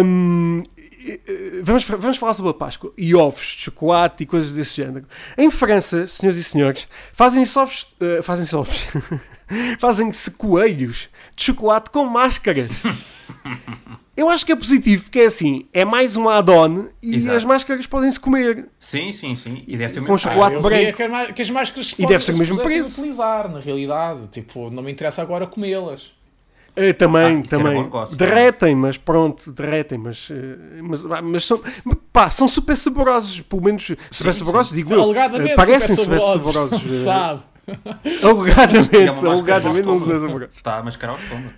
Um, 0.03 0.59
uh, 0.59 1.63
vamos, 1.63 1.83
vamos 1.85 2.17
falar 2.17 2.33
sobre 2.33 2.51
a 2.51 2.53
Páscoa 2.53 2.93
e 2.97 3.15
ovos 3.15 3.55
de 3.57 3.63
chocolate 3.63 4.23
e 4.23 4.25
coisas 4.25 4.53
desse 4.53 4.75
género. 4.75 5.05
Em 5.37 5.49
França, 5.49 6.07
senhoras 6.07 6.37
e 6.37 6.43
senhores, 6.43 6.87
fazem-se 7.13 7.57
ovos, 7.57 7.87
uh, 8.01 8.21
fazem-se 8.21 8.55
ovos, 8.55 8.87
fazem-se 9.79 10.31
coelhos 10.31 11.09
de 11.35 11.43
chocolate 11.45 11.89
com 11.89 12.05
máscaras. 12.05 12.69
Eu 14.17 14.29
acho 14.29 14.43
que 14.43 14.51
é 14.51 14.55
positivo, 14.55 15.03
porque 15.03 15.19
é 15.19 15.25
assim, 15.27 15.67
é 15.71 15.85
mais 15.85 16.17
um 16.17 16.27
add-on 16.27 16.87
e 17.03 17.15
Exato. 17.15 17.37
as 17.37 17.45
máscaras 17.45 17.85
podem-se 17.85 18.19
comer. 18.19 18.67
Sim, 18.79 19.13
sim, 19.13 19.35
sim. 19.35 19.63
E 19.67 19.77
deve 19.77 19.93
ser 19.93 20.01
Com 20.03 20.17
chocolate 20.17 20.57
queria 20.59 20.91
branco. 20.91 21.27
que, 21.27 21.33
que 21.33 21.41
as 21.43 21.49
máscaras 21.51 21.87
se 21.87 22.01
E 22.01 22.05
deve 22.07 22.23
ser 22.23 22.31
o 22.31 22.33
se 22.33 22.39
mesmo 22.39 22.57
preço. 22.57 22.99
utilizar, 22.99 23.47
na 23.47 23.59
realidade. 23.59 24.27
Tipo, 24.29 24.71
não 24.71 24.81
me 24.81 24.91
interessa 24.91 25.21
agora 25.21 25.45
comê-las. 25.45 26.11
Eh, 26.75 26.93
também, 26.93 27.43
Ah, 27.45 27.49
também. 27.49 27.81
negócio, 27.83 28.15
derretem, 28.17 28.75
mas 28.75 28.97
pronto, 28.97 29.51
derretem, 29.51 29.97
mas, 29.97 30.27
eh, 30.31 30.79
mas, 30.81 31.03
mas 31.23 31.43
são, 31.45 31.59
pá, 32.13 32.29
são 32.29 32.47
super 32.47 32.75
saborosos, 32.75 33.41
pelo 33.41 33.63
menos 33.63 33.83
super 34.11 34.31
sim. 34.33 34.39
saborosos, 34.39 34.73
digo 34.73 34.93
eu. 34.93 35.01
Alegadamente, 35.01 35.51
Eh, 35.51 35.55
parecem 35.55 35.95
super 35.95 36.19
super 36.19 36.39
saborosos. 36.39 36.79
saborosos. 36.81 37.03
Sabe? 37.03 37.41
Alegadamente, 38.23 38.95
é 38.95 39.07
alegadamente 39.09 39.85
não 39.87 39.97
estômago. 39.97 40.21
saborosos. 40.21 40.55
Está 40.55 40.77
a 40.77 40.83
mascarar 40.83 41.13
o 41.13 41.17
estômago. 41.17 41.49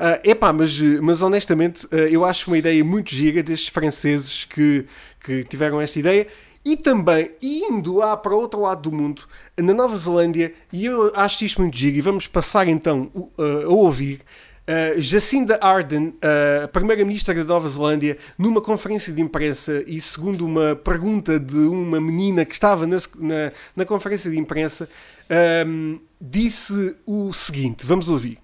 Ah, 0.00 0.20
epá, 0.22 0.52
mas, 0.52 0.80
mas 1.02 1.22
honestamente 1.22 1.84
eh, 1.90 2.10
eu 2.12 2.24
acho 2.24 2.48
uma 2.48 2.56
ideia 2.56 2.84
muito 2.84 3.12
gira 3.12 3.42
destes 3.42 3.68
franceses 3.68 4.44
que, 4.44 4.86
que 5.20 5.42
tiveram 5.42 5.80
esta 5.80 5.98
ideia 5.98 6.28
e 6.64 6.76
também 6.76 7.32
indo 7.42 7.96
lá 7.96 8.16
para 8.16 8.32
o 8.32 8.38
outro 8.38 8.60
lado 8.60 8.82
do 8.82 8.92
mundo, 8.92 9.24
na 9.58 9.74
Nova 9.74 9.96
Zelândia, 9.96 10.52
e 10.72 10.86
eu 10.86 11.10
acho 11.16 11.44
isto 11.44 11.60
muito 11.60 11.76
giro 11.76 11.96
e 11.96 12.00
vamos 12.00 12.28
passar 12.28 12.68
então 12.68 13.10
eh, 13.36 13.64
a 13.64 13.68
ouvir 13.68 14.20
eh, 14.68 15.00
Jacinda 15.00 15.58
Ardern, 15.60 16.14
a 16.62 16.68
primeira-ministra 16.68 17.34
da 17.34 17.42
Nova 17.42 17.68
Zelândia, 17.68 18.18
numa 18.38 18.60
conferência 18.60 19.12
de 19.12 19.20
imprensa 19.20 19.82
e 19.84 20.00
segundo 20.00 20.46
uma 20.46 20.76
pergunta 20.76 21.40
de 21.40 21.56
uma 21.56 22.00
menina 22.00 22.44
que 22.44 22.54
estava 22.54 22.86
na, 22.86 22.98
na, 23.16 23.52
na 23.74 23.84
conferência 23.84 24.30
de 24.30 24.38
imprensa, 24.38 24.88
ahm, 25.28 25.98
disse 26.20 26.96
o 27.04 27.32
seguinte, 27.32 27.84
vamos 27.84 28.08
ouvir. 28.08 28.38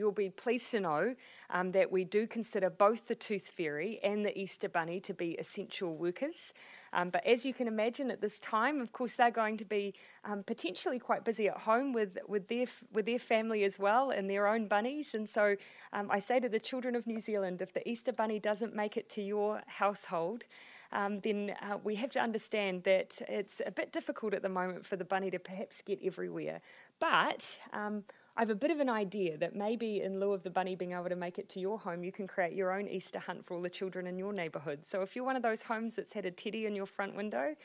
You'll 0.00 0.10
be 0.12 0.30
pleased 0.30 0.70
to 0.70 0.80
know 0.80 1.14
um, 1.50 1.72
that 1.72 1.92
we 1.92 2.04
do 2.04 2.26
consider 2.26 2.70
both 2.70 3.06
the 3.06 3.14
Tooth 3.14 3.48
Fairy 3.48 4.00
and 4.02 4.24
the 4.24 4.36
Easter 4.36 4.68
Bunny 4.68 4.98
to 5.00 5.12
be 5.12 5.32
essential 5.32 5.94
workers. 5.94 6.54
Um, 6.94 7.10
but 7.10 7.24
as 7.26 7.44
you 7.44 7.52
can 7.52 7.68
imagine, 7.68 8.10
at 8.10 8.22
this 8.22 8.40
time, 8.40 8.80
of 8.80 8.92
course, 8.92 9.14
they're 9.16 9.30
going 9.30 9.58
to 9.58 9.64
be 9.66 9.94
um, 10.24 10.42
potentially 10.42 10.98
quite 10.98 11.22
busy 11.24 11.48
at 11.48 11.58
home 11.58 11.92
with, 11.92 12.16
with 12.26 12.48
their 12.48 12.66
with 12.92 13.04
their 13.04 13.18
family 13.18 13.62
as 13.64 13.78
well 13.78 14.10
and 14.10 14.28
their 14.28 14.48
own 14.48 14.66
bunnies. 14.66 15.14
And 15.14 15.28
so, 15.28 15.56
um, 15.92 16.08
I 16.10 16.18
say 16.18 16.40
to 16.40 16.48
the 16.48 16.58
children 16.58 16.96
of 16.96 17.06
New 17.06 17.20
Zealand, 17.20 17.60
if 17.60 17.72
the 17.74 17.86
Easter 17.86 18.12
Bunny 18.12 18.40
doesn't 18.40 18.74
make 18.74 18.96
it 18.96 19.08
to 19.10 19.22
your 19.22 19.62
household, 19.66 20.44
um, 20.92 21.20
then 21.20 21.54
uh, 21.62 21.78
we 21.82 21.94
have 21.96 22.10
to 22.10 22.20
understand 22.20 22.84
that 22.84 23.20
it's 23.28 23.62
a 23.64 23.70
bit 23.70 23.92
difficult 23.92 24.34
at 24.34 24.42
the 24.42 24.48
moment 24.48 24.84
for 24.84 24.96
the 24.96 25.04
bunny 25.04 25.30
to 25.30 25.38
perhaps 25.38 25.82
get 25.82 26.00
everywhere. 26.02 26.60
But 26.98 27.60
um, 27.72 28.04
I 28.36 28.42
have 28.42 28.50
a 28.50 28.54
bit 28.54 28.70
of 28.70 28.80
an 28.80 28.88
idea 28.88 29.36
that 29.38 29.56
maybe 29.56 30.00
in 30.02 30.20
lieu 30.20 30.32
of 30.32 30.42
the 30.42 30.50
bunny 30.50 30.76
being 30.76 30.92
able 30.92 31.08
to 31.08 31.16
make 31.16 31.38
it 31.38 31.48
to 31.50 31.60
your 31.60 31.78
home, 31.78 32.04
you 32.04 32.12
can 32.12 32.26
create 32.26 32.54
your 32.54 32.72
own 32.72 32.86
Easter 32.88 33.18
hunt 33.18 33.44
for 33.44 33.54
all 33.54 33.62
the 33.62 33.70
children 33.70 34.06
in 34.06 34.16
your 34.18 34.32
neighbourhood. 34.32 34.86
So 34.86 35.02
if 35.02 35.16
you're 35.16 35.24
one 35.24 35.36
of 35.36 35.42
those 35.42 35.62
homes 35.62 35.96
that's 35.96 36.12
had 36.12 36.24
a 36.24 36.30
teddy 36.30 36.66
in 36.66 36.74
your 36.74 36.86
front 36.86 37.16
window, 37.16 37.56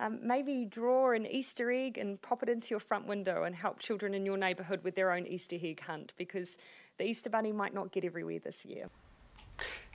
um, 0.00 0.18
maybe 0.22 0.64
draw 0.64 1.12
an 1.12 1.26
Easter 1.26 1.70
egg 1.70 1.98
and 1.98 2.20
pop 2.20 2.42
it 2.42 2.48
into 2.48 2.70
your 2.70 2.80
front 2.80 3.06
window 3.06 3.44
and 3.44 3.54
help 3.54 3.78
children 3.78 4.14
in 4.14 4.24
your 4.24 4.36
neighbourhood 4.36 4.82
with 4.82 4.94
their 4.94 5.12
own 5.12 5.26
Easter 5.26 5.56
egg 5.62 5.80
hunt 5.80 6.14
because 6.16 6.56
the 6.98 7.04
Easter 7.04 7.30
bunny 7.30 7.52
might 7.52 7.74
not 7.74 7.92
get 7.92 8.04
everywhere 8.04 8.38
this 8.38 8.64
year. 8.64 8.88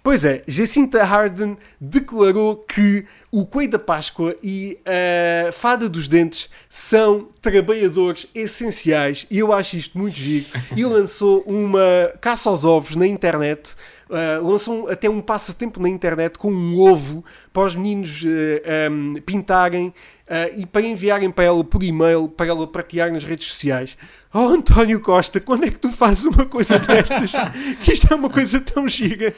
Pois 0.04 0.24
é, 0.24 0.44
Jacinta 0.48 1.04
Harden 1.04 1.58
declarou 1.80 2.56
que 2.56 3.06
o 3.32 3.46
Coelho 3.46 3.72
da 3.72 3.80
Páscoa 3.80 4.36
e 4.42 4.80
a 4.86 5.52
Fada 5.52 5.88
dos 5.88 6.08
Dentes 6.08 6.50
são 6.70 7.28
trabalhadores 7.42 8.28
essenciais 8.34 9.28
e 9.30 9.40
eu 9.40 9.54
acho 9.54 9.76
isto 9.76 9.98
muito 9.98 10.16
giro. 10.16 10.46
E 10.76 10.84
lançou 10.86 11.44
uma 11.46 12.14
caça 12.22 12.50
aos 12.50 12.64
ovos 12.64 12.96
na 12.96 13.06
internet. 13.06 13.76
Uh, 14.10 14.44
lançou 14.44 14.90
até 14.90 15.08
um 15.08 15.22
passatempo 15.22 15.80
na 15.80 15.88
internet 15.88 16.40
com 16.40 16.52
um 16.52 16.80
ovo 16.80 17.24
para 17.54 17.64
os 17.64 17.76
meninos 17.76 18.24
uh, 18.24 18.92
um, 18.92 19.14
pintarem 19.22 19.90
uh, 19.90 20.60
e 20.60 20.66
para 20.66 20.82
enviarem 20.82 21.30
para 21.30 21.44
ela 21.44 21.64
por 21.64 21.84
e-mail 21.84 22.28
para 22.28 22.48
ela 22.48 22.66
partilhar 22.66 23.12
nas 23.12 23.24
redes 23.24 23.48
sociais. 23.48 23.96
Oh 24.34 24.48
António 24.48 25.00
Costa, 25.00 25.40
quando 25.40 25.66
é 25.66 25.70
que 25.70 25.78
tu 25.78 25.90
fazes 25.90 26.26
uma 26.26 26.46
coisa 26.46 26.80
destas? 26.80 27.34
que 27.86 27.94
isto 27.94 28.12
é 28.12 28.16
uma 28.16 28.32
coisa 28.32 28.60
tão 28.60 28.88
gira. 28.88 29.32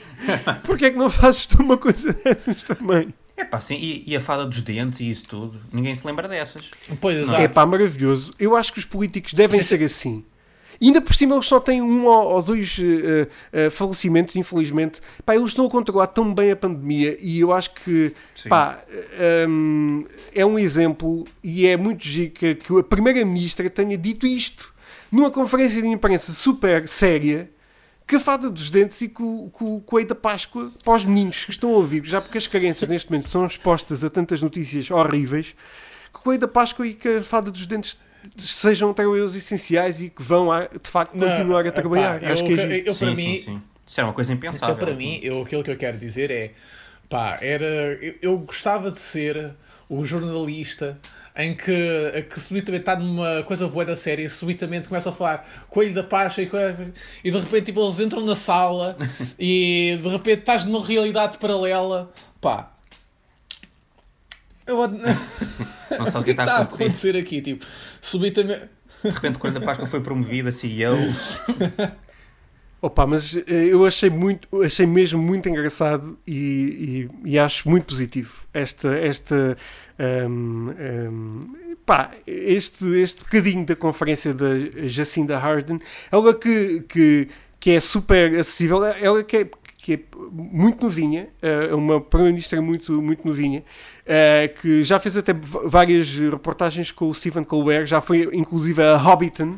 Porquê 0.64 0.86
é 0.86 0.92
que 0.92 0.98
não 0.98 1.10
fazes 1.10 1.46
tu 1.46 1.62
uma 1.62 1.78
coisa 1.78 2.14
destas 2.14 2.64
também? 2.64 3.10
É 3.42 3.44
pá, 3.44 3.60
sim, 3.60 3.76
e, 3.76 4.04
e, 4.06 4.16
a 4.16 4.22
fada 4.22 4.46
dos 4.46 4.62
dentes 4.62 5.00
e 5.00 5.10
isso 5.10 5.26
tudo, 5.26 5.60
ninguém 5.74 5.96
se 5.96 6.06
lembra 6.06 6.28
dessas. 6.28 6.70
Pois, 7.00 7.18
exato. 7.18 7.42
É 7.42 7.48
pá, 7.48 7.66
maravilhoso. 7.66 8.32
Eu 8.38 8.56
acho 8.56 8.72
que 8.72 8.80
os 8.80 8.86
políticos 8.86 9.34
devem 9.34 9.62
ser 9.64 9.84
assim. 9.84 10.24
E 10.82 10.88
ainda 10.88 11.00
por 11.00 11.14
cima 11.14 11.36
eles 11.36 11.46
só 11.46 11.60
têm 11.60 11.80
um 11.80 12.06
ou 12.06 12.42
dois 12.42 12.76
uh, 12.80 12.82
uh, 13.68 13.70
falecimentos, 13.70 14.36
infelizmente. 14.36 15.00
Pá, 15.24 15.36
eles 15.36 15.50
estão 15.50 15.68
a 15.68 15.70
controlar 15.70 16.08
tão 16.08 16.34
bem 16.34 16.50
a 16.50 16.56
pandemia 16.56 17.16
e 17.22 17.40
eu 17.40 17.54
acho 17.54 17.72
que 17.76 18.16
pá, 18.50 18.84
um, 19.48 20.04
é 20.34 20.44
um 20.44 20.58
exemplo 20.58 21.28
e 21.44 21.68
é 21.68 21.78
muito 21.78 22.04
giro 22.04 22.32
que, 22.32 22.56
que 22.56 22.80
a 22.80 22.84
Primeira-Ministra 22.84 23.70
tenha 23.70 23.96
dito 23.96 24.26
isto 24.26 24.74
numa 25.12 25.30
conferência 25.30 25.82
de 25.82 25.88
imprensa 25.88 26.32
super 26.32 26.88
séria 26.88 27.52
que 28.08 28.16
a 28.16 28.20
fada 28.20 28.50
dos 28.50 28.70
dentes 28.70 29.00
e 29.02 29.08
com, 29.08 29.50
o 29.62 29.82
coelho 29.82 30.10
da 30.10 30.16
Páscoa 30.16 30.72
para 30.84 30.96
os 30.96 31.06
meninos 31.06 31.46
que 31.46 31.52
estão 31.52 31.70
a 31.70 31.78
ouvir, 31.78 32.04
já 32.06 32.20
porque 32.20 32.38
as 32.38 32.48
crianças 32.48 32.90
neste 32.90 33.10
momento 33.10 33.30
são 33.30 33.46
expostas 33.46 34.04
a 34.04 34.10
tantas 34.10 34.42
notícias 34.42 34.92
horríveis, 34.92 35.56
que 36.12 36.20
o 36.20 36.22
coelho 36.22 36.42
da 36.42 36.48
Páscoa 36.48 36.86
e 36.86 36.94
que 36.94 37.08
a 37.08 37.24
fada 37.24 37.50
dos 37.50 37.66
dentes 37.66 37.98
sejam 38.38 38.94
trabalhadores 38.94 39.36
essenciais 39.36 40.02
e 40.02 40.10
que 40.10 40.22
vão, 40.22 40.50
de 40.82 40.90
facto, 40.90 41.12
continuar 41.12 41.64
não, 41.64 41.70
a 41.70 41.72
trabalhar. 41.72 42.20
Pá, 42.20 42.28
Acho 42.28 42.44
eu, 42.44 42.48
que 42.48 42.60
é 42.60 42.66
eu, 42.66 42.78
eu, 42.78 42.84
para 42.84 42.94
sim, 42.94 43.16
mim, 43.16 43.38
sim, 43.38 43.44
sim. 43.44 43.62
Isso 43.88 44.00
era 44.00 44.08
uma 44.08 44.14
coisa 44.14 44.32
impensável. 44.32 44.76
Eu, 44.76 44.80
para 44.80 44.94
mim, 44.94 45.20
eu, 45.22 45.42
aquilo 45.42 45.64
que 45.64 45.72
eu 45.72 45.78
quero 45.78 45.98
dizer 45.98 46.32
é 46.32 46.52
pá, 47.10 47.38
era, 47.42 47.66
eu, 48.02 48.16
eu 48.22 48.38
gostava 48.38 48.90
de 48.90 49.00
ser 49.00 49.54
o 49.90 50.06
jornalista 50.06 50.98
em 51.36 51.56
que, 51.56 52.26
que 52.30 52.40
subitamente 52.40 52.82
está 52.82 52.96
numa 52.96 53.44
coisa 53.44 53.68
boa 53.68 53.86
da 53.86 53.96
série 53.96 54.24
e 54.24 54.30
subitamente 54.30 54.88
começa 54.88 55.10
a 55.10 55.14
falar 55.14 55.66
coelho 55.70 55.94
da 55.94 56.04
Pacha 56.04 56.42
e, 56.42 56.50
e 57.24 57.32
de 57.32 57.40
repente 57.40 57.66
tipo, 57.66 57.82
eles 57.82 58.00
entram 58.00 58.26
na 58.26 58.36
sala 58.36 58.98
e 59.40 59.98
de 60.02 60.10
repente 60.10 60.40
estás 60.40 60.66
numa 60.66 60.86
realidade 60.86 61.38
paralela 61.38 62.12
pá 62.40 62.71
eu... 64.72 65.98
não 65.98 66.06
sabes 66.08 66.16
o 66.16 66.24
que 66.24 66.32
está 66.32 66.44
a 66.58 66.58
acontecer. 66.62 66.84
acontecer 66.84 67.18
aqui 67.18 67.42
tipo 67.42 67.66
subitamente 68.02 68.70
de 69.04 69.10
repente 69.10 69.36
o 69.36 69.40
Coelho 69.40 69.60
da 69.60 69.66
Páscoa 69.66 69.88
foi 69.88 70.00
promovido 70.00 70.50
a 70.50 70.52
CEO 70.52 70.96
Opa, 72.82 73.06
mas 73.06 73.36
eh, 73.36 73.68
eu 73.70 73.86
achei 73.86 74.10
muito, 74.10 74.48
achei 74.64 74.88
mesmo 74.88 75.22
muito 75.22 75.48
engraçado 75.48 76.18
e, 76.26 77.10
e, 77.24 77.32
e 77.34 77.40
acho 77.40 77.70
muito 77.70 77.86
positivo 77.86 78.34
esta, 78.52 78.88
esta 78.98 79.56
um, 80.28 80.70
um, 80.72 81.76
pá, 81.86 82.12
este, 82.26 82.86
este 83.00 83.20
bocadinho 83.24 83.64
da 83.68 83.76
conferência 83.76 84.34
da 84.34 84.48
Jacinda 84.88 85.38
Harden, 85.38 85.80
ela 86.12 86.34
que, 86.34 86.84
que, 86.90 87.28
que 87.60 87.70
é 87.70 87.80
super 87.80 88.40
acessível, 88.40 88.84
ela 88.84 89.24
que 89.24 89.38
é, 89.38 89.50
que 89.82 89.94
é 89.94 90.00
muito 90.32 90.84
novinha, 90.84 91.30
é 91.42 91.74
uma 91.74 92.00
primeira-ministra 92.00 92.62
muito, 92.62 93.02
muito 93.02 93.28
novinha, 93.28 93.64
eh, 94.06 94.48
que 94.62 94.84
já 94.84 95.00
fez 95.00 95.18
até 95.18 95.34
várias 95.34 96.08
reportagens 96.08 96.92
com 96.92 97.10
o 97.10 97.14
Stephen 97.14 97.44
Colbert, 97.44 97.88
já 97.88 98.00
foi 98.00 98.30
inclusive 98.32 98.82
a 98.82 98.96
Hobbiton, 98.96 99.58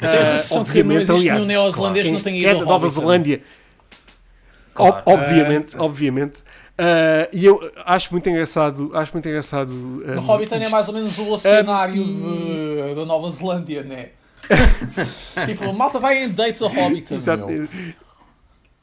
eu 0.00 0.10
tenho 0.10 0.22
a 0.22 0.24
sensação 0.24 0.64
que 0.64 0.82
não 0.82 0.96
existe 0.96 1.30
nenhum 1.30 1.46
neozelandês 1.46 2.06
claro, 2.06 2.18
não 2.18 2.24
tenha 2.24 2.40
ido 2.40 2.48
é 2.48 2.54
da 2.58 2.64
Nova 2.64 2.88
Zelândia. 2.88 3.42
Claro. 4.74 5.02
obviamente, 5.06 5.76
uh, 5.76 5.82
obviamente. 5.82 6.36
Uh, 6.36 7.30
e 7.32 7.44
eu 7.46 7.60
acho 7.86 8.10
muito 8.10 8.28
engraçado. 8.28 8.90
Acho 8.92 9.12
muito 9.12 9.28
engraçado. 9.28 9.72
Um, 9.72 10.14
no 10.16 10.20
Hobbiton 10.20 10.56
é 10.56 10.68
mais 10.68 10.88
ou 10.88 10.94
menos 10.94 11.16
o 11.16 11.28
oceanário 11.30 12.02
um, 12.02 12.88
de, 12.88 12.94
da 12.96 13.04
Nova 13.04 13.30
Zelândia, 13.30 13.84
né? 13.84 14.08
tipo, 15.46 15.72
malta 15.72 16.00
vai 16.00 16.24
em 16.24 16.28
dates 16.28 16.60
a 16.60 16.66
Hobbiton. 16.66 17.14
Exato. 17.14 17.46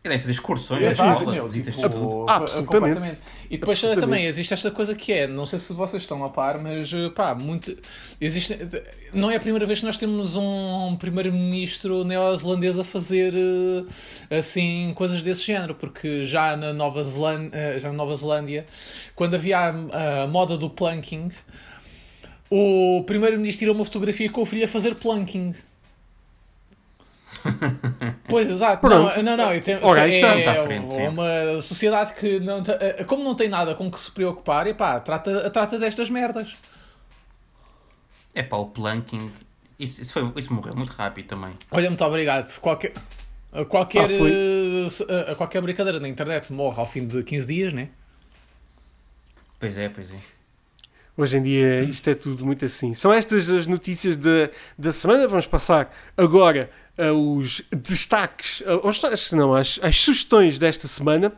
E 0.03 0.09
deve 0.09 0.21
fazer 0.21 0.31
excursões. 0.31 0.81
Exato, 0.81 1.29
meu, 1.29 1.47
tipo, 1.47 2.25
absolutamente. 2.27 3.19
E 3.51 3.57
depois 3.57 3.79
também 3.79 4.25
existe 4.25 4.51
esta 4.51 4.71
coisa 4.71 4.95
que 4.95 5.13
é, 5.13 5.27
não 5.27 5.45
sei 5.45 5.59
se 5.59 5.73
vocês 5.73 6.01
estão 6.01 6.23
a 6.23 6.29
par, 6.29 6.57
mas 6.57 6.89
pá, 7.15 7.35
muito. 7.35 7.77
Existe, 8.19 8.57
não 9.13 9.29
é 9.29 9.35
a 9.35 9.39
primeira 9.39 9.63
vez 9.67 9.79
que 9.79 9.85
nós 9.85 9.99
temos 9.99 10.35
um 10.35 10.95
primeiro-ministro 10.97 12.03
neozelandês 12.03 12.79
a 12.79 12.83
fazer 12.83 13.31
assim 14.27 14.91
coisas 14.95 15.21
desse 15.21 15.43
género, 15.43 15.75
porque 15.75 16.25
já 16.25 16.57
na 16.57 16.73
Nova 16.73 17.03
Zelândia, 17.03 17.79
já 17.79 17.89
na 17.89 17.93
Nova 17.93 18.15
Zelândia 18.15 18.65
quando 19.15 19.35
havia 19.35 19.59
a, 19.59 20.23
a 20.23 20.27
moda 20.27 20.57
do 20.57 20.67
plunking, 20.67 21.31
o 22.49 23.03
primeiro-ministro 23.05 23.59
tirou 23.59 23.75
uma 23.75 23.85
fotografia 23.85 24.31
com 24.31 24.41
o 24.41 24.45
filho 24.47 24.65
a 24.65 24.67
fazer 24.67 24.95
plunking. 24.95 25.53
Pois, 28.27 28.49
exato. 28.49 28.87
Não, 28.87 29.23
não, 29.23 29.37
não. 29.37 29.61
Tenho, 29.61 29.79
Ora, 29.85 30.05
é, 30.05 30.09
está, 30.09 30.35
é 30.35 30.63
frente, 30.63 30.95
uma 31.01 31.61
sociedade 31.61 32.13
que, 32.13 32.39
não, 32.39 32.61
eh, 32.79 33.03
como 33.03 33.23
não 33.23 33.35
tem 33.35 33.49
nada 33.49 33.75
com 33.75 33.91
que 33.91 33.99
se 33.99 34.11
preocupar, 34.11 34.67
e 34.67 34.73
pá, 34.73 34.99
trata, 34.99 35.49
trata 35.49 35.77
destas 35.77 36.09
merdas. 36.09 36.55
É 38.33 38.41
pá, 38.43 38.57
o 38.57 38.67
planking. 38.67 39.31
Isso, 39.77 40.01
isso, 40.01 40.13
foi, 40.13 40.31
isso 40.37 40.53
morreu 40.53 40.75
muito 40.75 40.91
rápido 40.93 41.27
também. 41.27 41.53
Olha, 41.71 41.89
muito 41.89 42.03
obrigado. 42.05 42.57
Qualquer, 42.59 42.93
qualquer, 43.67 44.07
ah, 45.29 45.35
qualquer 45.35 45.61
brincadeira 45.61 45.99
na 45.99 46.07
internet 46.07 46.53
morre 46.53 46.79
ao 46.79 46.85
fim 46.85 47.07
de 47.07 47.23
15 47.23 47.47
dias, 47.47 47.73
né? 47.73 47.89
Pois 49.59 49.77
é, 49.77 49.89
pois 49.89 50.11
é. 50.11 50.40
Hoje 51.17 51.37
em 51.37 51.43
dia 51.43 51.81
isto 51.81 52.09
é 52.09 52.15
tudo 52.15 52.45
muito 52.45 52.63
assim. 52.65 52.93
São 52.93 53.11
estas 53.11 53.49
as 53.49 53.67
notícias 53.67 54.15
da, 54.15 54.49
da 54.77 54.91
semana. 54.91 55.27
Vamos 55.27 55.45
passar 55.45 55.93
agora 56.15 56.69
aos 56.97 57.63
destaques, 57.71 58.63
aos, 58.65 59.31
não, 59.31 59.53
às, 59.53 59.79
às 59.81 59.99
sugestões 59.99 60.57
desta 60.57 60.87
semana. 60.87 61.33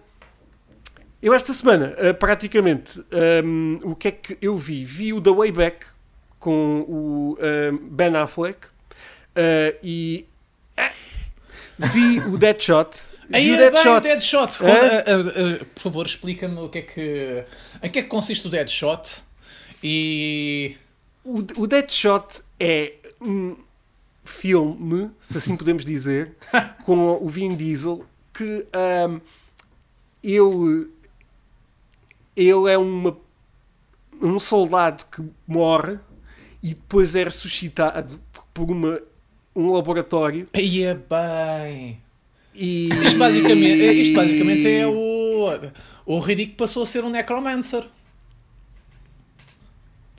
Eu 1.21 1.33
esta 1.33 1.53
semana, 1.53 1.95
uh, 1.97 2.13
praticamente, 2.13 3.01
um, 3.45 3.79
o 3.83 3.95
que 3.95 4.09
é 4.09 4.11
que 4.11 4.37
eu 4.41 4.57
vi? 4.57 4.83
Vi 4.83 5.13
o 5.13 5.21
The 5.21 5.31
Way 5.31 5.51
Back 5.53 5.85
com 6.37 6.81
o 6.81 7.37
um, 7.39 7.77
Ben 7.89 8.13
Affleck 8.17 8.67
uh, 8.67 9.77
e 9.81 10.25
vi 11.77 12.19
o 12.27 12.37
Deadshot. 12.37 12.99
Aí 13.31 13.51
é 13.51 13.71
bem, 13.71 13.87
o 13.87 13.99
Deadshot. 14.01 14.57
Uh, 14.61 15.65
por 15.65 15.81
favor, 15.81 16.05
explica-me 16.05 16.59
o 16.59 16.67
que 16.67 16.79
é 16.79 16.81
que, 16.81 17.45
em 17.81 17.89
que 17.89 17.99
é 17.99 18.03
que 18.03 18.09
consiste 18.09 18.45
o 18.45 18.49
Deadshot 18.49 19.23
e... 19.83 20.77
O, 21.23 21.39
o 21.57 21.67
Deadshot 21.67 22.41
é... 22.59 22.95
Um, 23.21 23.55
filme, 24.23 25.11
se 25.19 25.37
assim 25.37 25.55
podemos 25.55 25.83
dizer, 25.83 26.35
com 26.85 27.17
o 27.21 27.29
Vin 27.29 27.55
Diesel, 27.55 28.05
que 28.33 28.65
um, 29.09 29.19
ele, 30.23 30.89
ele 32.35 32.71
é 32.71 32.77
uma, 32.77 33.17
um 34.21 34.39
soldado 34.39 35.05
que 35.11 35.23
morre 35.45 35.99
e 36.61 36.69
depois 36.69 37.15
é 37.15 37.25
ressuscitado 37.25 38.19
por 38.53 38.71
uma, 38.71 39.01
um 39.55 39.73
laboratório. 39.73 40.47
Aí 40.53 40.83
é 40.83 40.95
bem. 40.95 41.99
E... 42.55 42.89
Isto 42.89 43.17
basicamente, 43.17 44.01
isto 44.01 44.15
basicamente 44.15 44.67
é 44.67 44.87
o. 44.87 45.33
O 46.05 46.19
Riddick 46.19 46.55
passou 46.55 46.83
a 46.83 46.85
ser 46.85 47.03
um 47.03 47.09
Necromancer. 47.09 47.85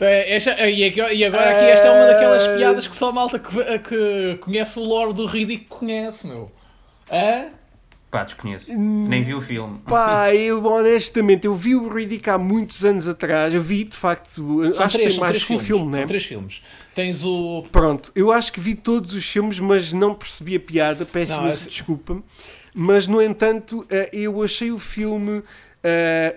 É, 0.00 0.34
esta- 0.34 0.68
e 0.68 0.84
agora 0.84 1.12
e 1.12 1.24
agora 1.24 1.50
aqui 1.50 1.64
esta 1.70 1.86
é 1.86 1.90
uma 1.90 2.06
daquelas 2.06 2.42
Ah. 2.44 2.56
piadas 2.56 2.86
que 2.88 2.96
só 2.96 3.10
a 3.10 3.12
malta 3.12 3.38
que, 3.38 3.48
que 3.78 4.36
conhece 4.40 4.78
o 4.78 4.82
lore 4.82 5.12
do 5.14 5.24
Riddick 5.26 5.66
conhece, 5.66 6.26
meu. 6.26 6.50
Hã? 7.10 7.46
Pá, 8.10 8.22
desconheço. 8.24 8.72
Nem 8.78 9.22
vi 9.22 9.34
o 9.34 9.40
filme. 9.40 9.80
Pá, 9.88 10.32
eu 10.32 10.64
honestamente, 10.64 11.46
eu 11.46 11.54
vi 11.56 11.74
o 11.74 11.88
Riddick 11.92 12.28
há 12.30 12.38
muitos 12.38 12.84
anos 12.84 13.08
atrás. 13.08 13.52
Eu 13.52 13.60
vi, 13.60 13.82
de 13.84 13.96
facto, 13.96 14.72
São 14.72 14.84
acho 14.86 14.92
três, 14.92 14.92
que 14.92 14.98
tem 14.98 15.10
são 15.10 15.20
mais 15.20 15.44
que 15.44 15.52
um 15.52 15.58
filme, 15.58 15.90
são 15.92 16.00
né? 16.00 16.06
três 16.06 16.24
filmes. 16.24 16.62
Tens 16.94 17.24
o. 17.24 17.64
Pronto, 17.72 18.12
eu 18.14 18.30
acho 18.30 18.52
que 18.52 18.60
vi 18.60 18.76
todos 18.76 19.14
os 19.14 19.24
filmes, 19.28 19.58
mas 19.58 19.92
não 19.92 20.14
percebi 20.14 20.54
a 20.56 20.60
piada. 20.60 21.04
Peço 21.04 21.32
Não, 21.32 21.42
imensa 21.42 21.62
esse- 21.62 21.70
desculpa. 21.70 22.22
Mas, 22.72 23.06
no 23.08 23.20
entanto, 23.22 23.84
eh, 23.90 24.10
eu 24.12 24.42
achei 24.44 24.70
o 24.70 24.78
filme 24.78 25.42
eh, 25.82 26.36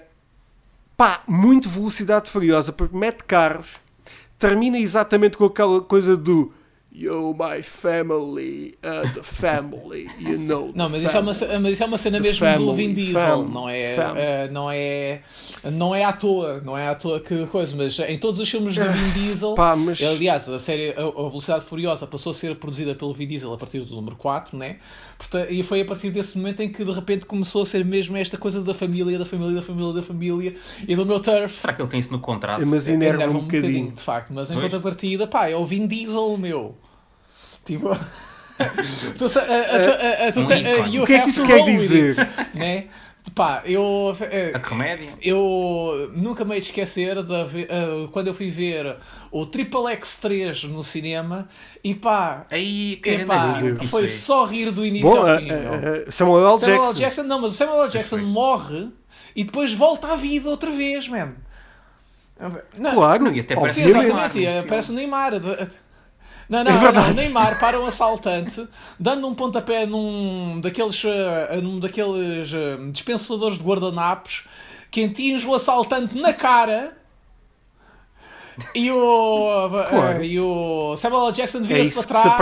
pá, 0.97 1.21
muito 1.27 1.69
velocidade 1.69 2.29
furiosa, 2.29 2.73
porque 2.73 2.97
mete 2.97 3.23
carros, 3.23 3.67
termina 4.39 4.79
exatamente 4.79 5.37
com 5.37 5.45
aquela 5.45 5.79
coisa 5.79 6.17
do 6.17 6.51
Yo, 6.99 7.31
my 7.37 7.61
family, 7.61 8.75
uh, 8.83 9.07
the 9.13 9.21
family, 9.21 10.07
you 10.19 10.37
know. 10.39 10.71
Não, 10.73 10.89
mas 10.89 11.03
isso, 11.03 11.15
é 11.15 11.19
uma, 11.19 11.33
family." 11.33 11.59
mas 11.59 11.71
isso 11.73 11.83
é 11.83 11.85
uma 11.85 11.97
cena 11.99 12.17
The 12.17 12.23
mesmo 12.23 12.47
do 12.47 12.51
family, 12.53 12.75
Vin 12.87 12.93
Diesel, 12.93 13.13
fam- 13.21 13.47
não 13.53 13.69
é, 13.69 13.95
eh, 13.95 14.49
não 14.51 14.71
é 14.71 15.21
não 15.71 15.93
é 15.95 16.03
à 16.03 16.11
toa, 16.11 16.59
não 16.65 16.75
é 16.75 16.87
à 16.89 16.95
toa 16.95 17.19
que 17.19 17.45
coisa, 17.47 17.75
mas 17.75 17.99
em 17.99 18.17
todos 18.17 18.39
os 18.39 18.49
filmes 18.49 18.73
do 18.73 18.81
Vin 18.83 19.09
Diesel, 19.11 19.53
Pá, 19.53 19.75
mas- 19.75 20.01
aliás, 20.01 20.49
a 20.49 20.57
série 20.57 20.89
a, 20.97 21.01
a 21.03 21.29
Velocidade 21.29 21.65
Furiosa 21.65 22.07
passou 22.07 22.31
a 22.31 22.33
ser 22.33 22.55
produzida 22.55 22.95
pelo 22.95 23.13
Vin 23.13 23.27
Diesel 23.27 23.53
a 23.53 23.57
partir 23.57 23.81
do 23.81 23.95
número 23.95 24.15
4, 24.15 24.57
né? 24.57 24.77
Portanto, 25.19 25.51
e 25.51 25.61
foi 25.61 25.81
a 25.81 25.85
partir 25.85 26.09
desse 26.09 26.35
momento 26.37 26.61
em 26.61 26.69
que 26.71 26.83
de 26.83 26.91
repente 26.91 27.27
começou 27.27 27.61
a 27.61 27.65
ser 27.67 27.85
mesmo 27.85 28.17
esta 28.17 28.37
coisa 28.39 28.63
da 28.63 28.73
família, 28.73 29.19
da 29.19 29.25
família, 29.25 29.53
da 29.53 29.61
família, 29.61 29.93
da 29.93 30.01
família 30.01 30.55
e 30.87 30.95
do 30.95 31.05
meu 31.05 31.19
turf. 31.19 31.59
Será 31.61 31.73
que 31.73 31.81
ele 31.81 31.89
tem 31.89 31.99
isso 31.99 32.11
no 32.11 32.19
contrato? 32.19 32.65
Mas 32.65 32.87
enerva 32.89 33.23
Enerva 33.23 33.37
um 33.37 33.41
bocadinho. 33.43 33.91
de 33.91 34.01
facto, 34.01 34.33
mas 34.33 34.49
em 34.49 34.55
Pois. 34.55 34.65
contrapartida, 34.65 35.27
pá, 35.27 35.47
é 35.47 35.55
o 35.55 35.63
Vin 35.63 35.85
Diesel, 35.85 36.35
meu. 36.37 36.75
Tipo. 37.67 37.89
tu, 39.17 39.29
sa- 39.29 39.41
a- 39.41 39.43
a- 39.75 39.79
tu- 39.81 39.89
a- 39.89 40.27
a- 40.27 40.31
tu 40.31 40.47
te- 40.47 40.53
ícone. 40.55 40.95
you 40.95 41.03
O 41.03 41.05
que 41.05 41.13
é 41.13 41.19
que 41.19 41.29
isso 41.29 41.45
quer 41.45 41.63
dizer? 41.63 42.15
né? 42.55 42.85
Pá, 43.35 43.61
eu. 43.65 44.15
eh, 44.21 44.51
A 44.55 44.59
comédia? 44.59 45.09
Eu 45.21 46.11
nunca 46.15 46.45
me 46.45 46.55
hei 46.55 46.61
de 46.61 46.67
esquecer 46.67 47.21
de 47.23 47.33
eh, 47.63 48.07
quando 48.13 48.27
eu 48.27 48.33
fui 48.33 48.49
ver 48.49 48.95
o 49.29 49.45
Triple 49.45 49.81
X3 49.97 50.63
no 50.69 50.81
cinema 50.83 51.47
e 51.83 51.93
pá, 51.93 52.45
Aí, 52.49 52.95
grande 52.95 53.25
filme 53.59 53.79
que 53.79 53.87
foi 53.89 54.05
é. 54.05 54.07
só 54.07 54.45
rir 54.45 54.71
do 54.71 54.83
início 54.85 55.09
Bom, 55.09 55.17
ao 55.17 55.27
eh, 55.27 55.37
fim. 55.39 55.45
meu. 55.47 55.73
eh, 55.73 56.05
Samuel 56.09 56.47
L. 56.47 56.59
Samuel 56.59 56.77
Jackson. 56.77 56.89
L. 56.91 56.99
Jackson, 56.99 57.23
não, 57.23 57.41
mas 57.41 57.51
o 57.53 57.55
Samuel 57.57 57.83
L. 57.83 57.91
Jackson 57.91 58.17
morre 58.19 58.87
e 59.35 59.43
depois 59.43 59.73
volta 59.73 60.07
à 60.13 60.15
vida 60.15 60.49
outra 60.49 60.71
vez, 60.71 61.07
man. 61.09 61.33
Não, 62.77 62.93
Claro, 62.93 63.25
Não, 63.25 63.33
e 63.33 63.39
até 63.41 63.55
parece 63.55 63.83
exatamente, 63.83 64.39
e, 64.39 64.63
parece 64.63 64.91
o 64.91 64.93
Neymar. 64.93 65.39
De- 65.39 65.51
É 65.51 65.67
não, 66.49 66.63
não, 66.63 66.79
verdade. 66.79 67.11
o 67.11 67.13
Neymar 67.13 67.59
para 67.59 67.79
um 67.79 67.85
assaltante, 67.85 68.67
dando 68.99 69.27
um 69.27 69.35
pontapé 69.35 69.85
num 69.85 70.59
daqueles, 70.61 71.03
eh, 71.05 71.59
num 71.61 71.79
daqueles 71.79 72.53
eh, 72.53 72.77
dispensadores 72.91 73.57
de 73.57 73.63
guardanapos 73.63 74.45
que 74.89 75.03
atinge 75.03 75.45
o 75.45 75.53
assaltante 75.53 76.17
na 76.17 76.33
cara. 76.33 76.95
E 78.73 78.89
o, 78.91 79.69
eh, 79.79 79.83
Claro. 79.89 80.23
e 80.23 80.39
o 80.39 80.95
Samuel 80.97 81.27
L. 81.27 81.33
Jackson 81.33 81.59
É 81.59 81.61
vira-se 81.61 81.91
isso 81.91 82.07
para 82.07 82.21
trás, 82.21 82.41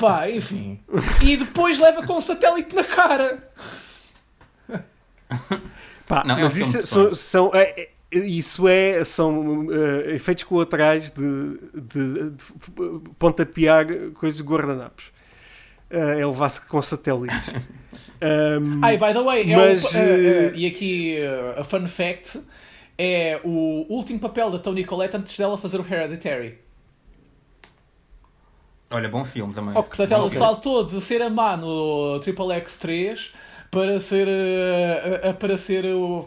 Pá, 0.00 0.28
enfim. 0.28 0.78
E 1.22 1.36
depois 1.36 1.78
leva 1.80 2.04
com 2.04 2.14
um 2.18 2.20
satélite 2.20 2.74
na 2.74 2.84
cara. 2.84 3.50
Pá, 6.06 6.22
Não, 6.24 6.36
é 6.36 6.42
mas 6.42 6.56
isso 6.56 6.86
são, 6.86 7.14
são, 7.14 7.50
é, 7.54 7.62
é, 7.80 7.88
isso 8.12 8.68
é, 8.68 9.02
são 9.04 9.66
eh, 9.72 10.14
efeitos 10.14 10.44
colaterais 10.44 11.10
de, 11.10 11.58
de, 11.74 12.30
de 12.30 13.10
pontapear 13.18 13.86
coisas 14.14 14.38
de 14.38 14.44
guardanapos. 14.44 15.12
Eh, 15.90 16.20
é 16.20 16.26
levar-se 16.26 16.60
com 16.62 16.80
satélites. 16.82 17.50
Um, 18.18 18.80
Ai, 18.82 18.96
by 18.96 19.12
the 19.12 19.22
way, 19.22 19.42
é 19.52 19.54
Mas, 19.54 19.84
o, 19.84 19.96
eh, 19.98 20.00
eh, 20.00 20.46
eh, 20.46 20.52
e 20.54 20.66
aqui 20.66 21.18
eh, 21.18 21.54
a 21.58 21.62
fun 21.62 21.86
fact 21.86 22.40
é 22.96 23.38
o 23.44 23.84
último 23.92 24.18
papel 24.18 24.50
da 24.50 24.58
Toni 24.58 24.84
Collette 24.86 25.18
antes 25.18 25.36
dela 25.36 25.58
fazer 25.58 25.78
o 25.78 25.84
Hereditary. 25.86 26.56
Olha, 28.90 29.06
bom 29.10 29.22
filme 29.22 29.52
também. 29.52 29.74
Portanto, 29.74 30.10
ela 30.10 30.24
Ok. 30.24 30.38
saltou 30.38 30.82
de 30.82 30.98
ser 31.02 31.20
a 31.20 31.28
má 31.28 31.58
no 31.58 32.18
Triple 32.20 32.46
X3 32.46 33.32
para 33.70 34.00
ser 34.00 34.26
para 35.38 35.58
ser 35.58 35.84
o 35.84 36.26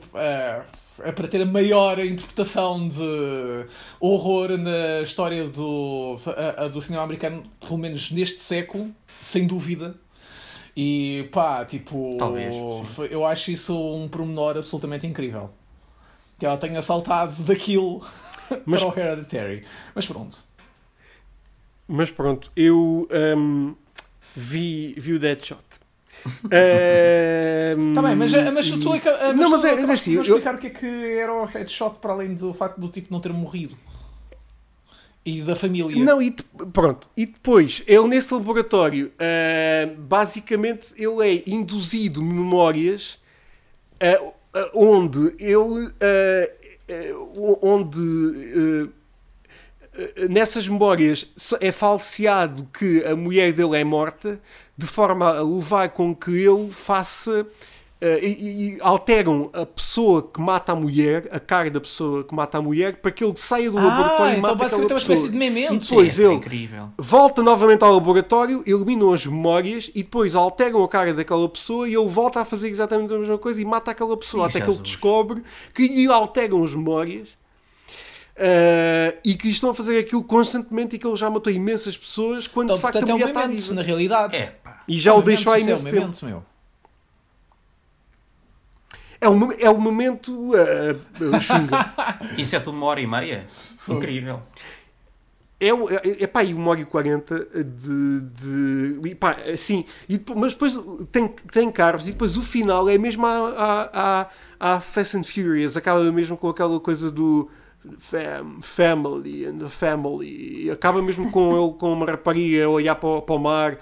a- 1.03 1.13
para 1.13 1.27
ter 1.27 1.41
a 1.41 1.45
maior 1.45 1.99
interpretação 1.99 2.87
de 2.87 3.65
horror 3.99 4.57
na 4.57 5.01
história 5.01 5.47
do, 5.47 6.17
a- 6.25 6.65
a- 6.65 6.67
do 6.67 6.81
cinema 6.81 7.03
americano, 7.03 7.43
pelo 7.59 7.77
menos 7.77 8.11
neste 8.11 8.39
século, 8.39 8.93
sem 9.21 9.45
dúvida. 9.47 9.95
E 10.75 11.27
pá, 11.31 11.65
tipo, 11.65 12.15
Talvez, 12.17 12.55
eu 13.11 13.25
acho 13.25 13.51
isso 13.51 13.75
um 13.75 14.07
pormenor 14.07 14.57
absolutamente 14.57 15.05
incrível. 15.05 15.49
Que 16.37 16.45
ela 16.45 16.57
tenha 16.57 16.81
saltado 16.81 17.35
daquilo 17.43 18.05
Mas- 18.65 18.81
para 18.83 18.89
o 18.95 18.99
Hereditary. 18.99 19.65
Mas 19.93 20.05
pronto. 20.05 20.37
Mas 21.87 22.11
pronto, 22.11 22.51
eu 22.55 23.07
um, 23.35 23.75
vi, 24.35 24.93
vi 24.97 25.13
o 25.13 25.19
Deadshot. 25.19 25.59
Um, 26.25 27.93
Tá 27.93 28.01
bem, 28.01 28.15
mas, 28.15 28.31
mas 28.53 28.69
tu, 28.71 28.93
aca- 28.93 29.17
mas 29.27 29.35
Não, 29.35 29.49
mas 29.49 29.61
tu 29.61 29.67
é- 29.67 29.75
mas 29.79 29.89
é 29.89 29.93
assim, 29.93 30.13
eu- 30.15 30.21
explicar 30.21 30.55
o 30.55 30.57
que 30.57 30.67
é 30.67 30.69
que 30.69 30.85
era 30.85 31.33
o 31.33 31.45
headshot 31.45 31.97
para 31.99 32.13
além 32.13 32.33
do 32.33 32.53
facto 32.53 32.79
do 32.79 32.89
tipo 32.89 33.07
não 33.11 33.19
ter 33.19 33.31
morrido. 33.33 33.77
E 35.25 35.41
da 35.41 35.55
família. 35.55 36.03
Não, 36.03 36.21
e 36.21 36.31
pronto. 36.73 37.07
E 37.15 37.25
depois, 37.25 37.83
ele 37.85 38.07
nesse 38.07 38.33
laboratório, 38.33 39.11
ah, 39.19 39.89
basicamente, 39.97 40.93
ele 40.97 41.27
é 41.37 41.43
induzido 41.45 42.21
memórias 42.23 43.19
ah, 44.01 44.71
onde 44.73 45.35
ele. 45.39 45.91
ah, 46.01 46.49
onde. 47.61 48.89
nessas 50.29 50.67
memórias 50.67 51.27
é 51.59 51.71
falseado 51.71 52.67
que 52.73 53.03
a 53.05 53.15
mulher 53.15 53.51
dele 53.51 53.77
é 53.77 53.83
morta, 53.83 54.39
de 54.79 54.87
forma 54.87 55.27
a 55.37 55.41
levar 55.43 55.89
com 55.89 56.15
que 56.15 56.31
ele 56.31 56.71
faça. 56.71 57.45
ah, 58.01 58.17
e, 58.21 58.75
e 58.75 58.77
alteram 58.81 59.49
a 59.53 59.65
pessoa 59.65 60.23
que 60.23 60.39
mata 60.39 60.71
a 60.71 60.75
mulher, 60.75 61.27
a 61.31 61.39
cara 61.39 61.69
da 61.69 61.81
pessoa 61.81 62.23
que 62.23 62.33
mata 62.33 62.57
a 62.57 62.61
mulher, 62.61 63.01
para 63.01 63.11
que 63.11 63.21
ele 63.23 63.35
saia 63.35 63.69
do 63.69 63.77
Ah, 63.77 63.81
laboratório 63.81 64.35
e 64.35 64.39
então 64.39 64.55
mata 64.55 64.55
basicamente 64.55 64.85
aquela 64.85 64.93
é 64.93 64.93
uma 64.93 64.99
espécie 64.99 65.29
de 65.29 65.35
memento. 65.37 65.73
E 65.73 65.77
depois 65.79 66.17
É, 66.19 66.23
ele 66.23 66.33
incrível. 66.35 66.89
volta 66.97 67.43
novamente 67.43 67.83
ao 67.83 67.93
laboratório, 67.93 68.63
eliminam 68.65 69.11
as 69.13 69.25
memórias 69.25 69.91
e 69.93 70.01
depois 70.03 70.33
alteram 70.35 70.81
a 70.83 70.87
cara 70.87 71.13
daquela 71.13 71.47
pessoa 71.49 71.89
e 71.89 71.93
ele 71.95 72.07
volta 72.07 72.39
a 72.41 72.45
fazer 72.45 72.69
exatamente 72.69 73.13
a 73.13 73.17
mesma 73.19 73.37
coisa 73.37 73.61
e 73.61 73.65
mata 73.65 73.91
aquela 73.91 74.15
pessoa 74.15 74.45
Ih, 74.45 74.49
até 74.49 74.61
que 74.61 74.69
ele 74.69 74.77
Jesus. 74.77 74.87
descobre 74.89 75.43
que 75.73 75.85
lhe 75.87 76.07
alteram 76.07 76.63
as 76.63 76.73
memórias 76.73 77.37
ah, 78.37 79.13
e 79.25 79.35
que 79.35 79.49
estão 79.49 79.71
a 79.71 79.75
fazer 79.75 79.97
aquilo 79.99 80.23
constantemente 80.23 80.95
e 80.95 80.99
que 80.99 81.05
ele 81.07 81.17
já 81.17 81.29
matou 81.29 81.51
imensas 81.51 81.97
pessoas 81.97 82.47
quando 82.47 82.71
Então, 82.71 82.75
de 82.75 82.81
facto 82.81 82.93
portanto, 82.99 83.09
a 83.09 83.11
é 83.11 83.15
um 83.15 83.17
mulher 83.19 83.35
está 83.35 83.47
viva. 83.47 83.73
na 83.73 83.81
realidade. 83.81 84.35
É. 84.37 84.58
E 84.89 84.97
já 84.99 85.11
É 85.11 85.13
o 85.13 85.21
deixou 85.21 85.53
imenso 85.55 85.73
isso 85.75 85.87
é 85.87 85.91
tempo. 85.91 86.01
memento, 86.01 86.25
meu. 86.25 86.43
É 89.21 89.27
o, 89.29 89.51
é 89.59 89.69
o 89.69 89.77
momento 89.77 90.51
ah, 90.55 91.39
chunga. 91.41 91.93
Isso 92.37 92.55
é 92.55 92.59
tudo 92.59 92.77
uma 92.77 92.85
hora 92.85 93.01
e 93.01 93.07
meia? 93.07 93.47
Incrível. 93.87 94.41
É, 95.59 95.73
o- 95.73 95.89
é, 95.89 95.99
é 96.21 96.27
pá, 96.27 96.39
aí 96.39 96.53
uma 96.53 96.71
hora 96.71 96.79
e 96.79 96.85
quarenta 96.85 97.37
de. 97.53 98.21
de 98.21 99.09
e 99.09 99.15
pá, 99.15 99.31
assim, 99.53 99.83
e 100.07 100.17
mas 100.37 100.53
depois 100.53 100.79
tem, 101.11 101.27
tem 101.51 101.69
carros 101.69 102.03
e 102.07 102.11
depois 102.13 102.37
o 102.37 102.41
final 102.43 102.87
é 102.87 102.97
mesmo 102.97 103.25
a, 103.25 103.49
a, 103.49 103.89
a, 104.61 104.75
a 104.75 104.79
Fast 104.79 105.17
and 105.17 105.23
Furious, 105.25 105.75
acaba 105.75 106.09
mesmo 106.13 106.37
com 106.37 106.47
aquela 106.47 106.79
coisa 106.79 107.11
do 107.11 107.49
fam, 107.97 108.61
family 108.61 109.45
and 109.45 109.57
the 109.57 109.67
family, 109.67 110.63
e 110.67 110.71
acaba 110.71 111.01
mesmo 111.01 111.29
com 111.29 111.51
ele 111.61 111.73
com 111.77 111.91
uma 111.91 112.05
rapariga 112.05 112.63
a 112.65 112.69
olhar 112.69 112.95
para, 112.95 113.21
para 113.21 113.35
o 113.35 113.39
mar 113.39 113.77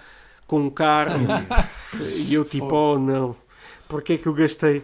com 0.48 0.62
um 0.62 0.70
carro 0.70 1.28
e 2.16 2.34
eu 2.34 2.46
tipo, 2.46 2.74
oh 2.74 2.98
não. 2.98 3.36
Porque 3.88 4.14
é 4.14 4.18
que 4.18 4.26
eu 4.28 4.34
gastei? 4.34 4.84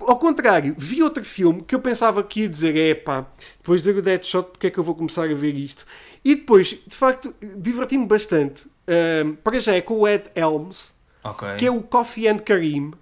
Ao 0.00 0.16
contrário, 0.18 0.74
vi 0.78 1.02
outro 1.02 1.24
filme 1.24 1.62
que 1.62 1.74
eu 1.74 1.80
pensava 1.80 2.22
que 2.22 2.42
ia 2.42 2.48
dizer: 2.48 2.76
é 2.76 2.94
pá, 2.94 3.26
depois 3.58 3.82
de 3.82 3.92
ver 3.92 3.98
o 3.98 4.02
Deadshot, 4.02 4.50
porque 4.50 4.68
é 4.68 4.70
que 4.70 4.78
eu 4.78 4.84
vou 4.84 4.94
começar 4.94 5.28
a 5.28 5.34
ver 5.34 5.54
isto? 5.56 5.84
E 6.24 6.36
depois, 6.36 6.68
de 6.86 6.94
facto, 6.94 7.34
diverti-me 7.58 8.06
bastante. 8.06 8.66
Ahm, 8.86 9.34
para 9.42 9.58
já 9.58 9.74
é 9.74 9.80
com 9.80 9.94
o 9.94 10.06
Ed 10.08 10.30
Helms, 10.34 10.94
Ok. 11.24 11.56
que 11.56 11.66
é 11.66 11.70
o 11.70 11.82
Coffee 11.82 12.28
and 12.28 12.36
Kareem, 12.36 12.92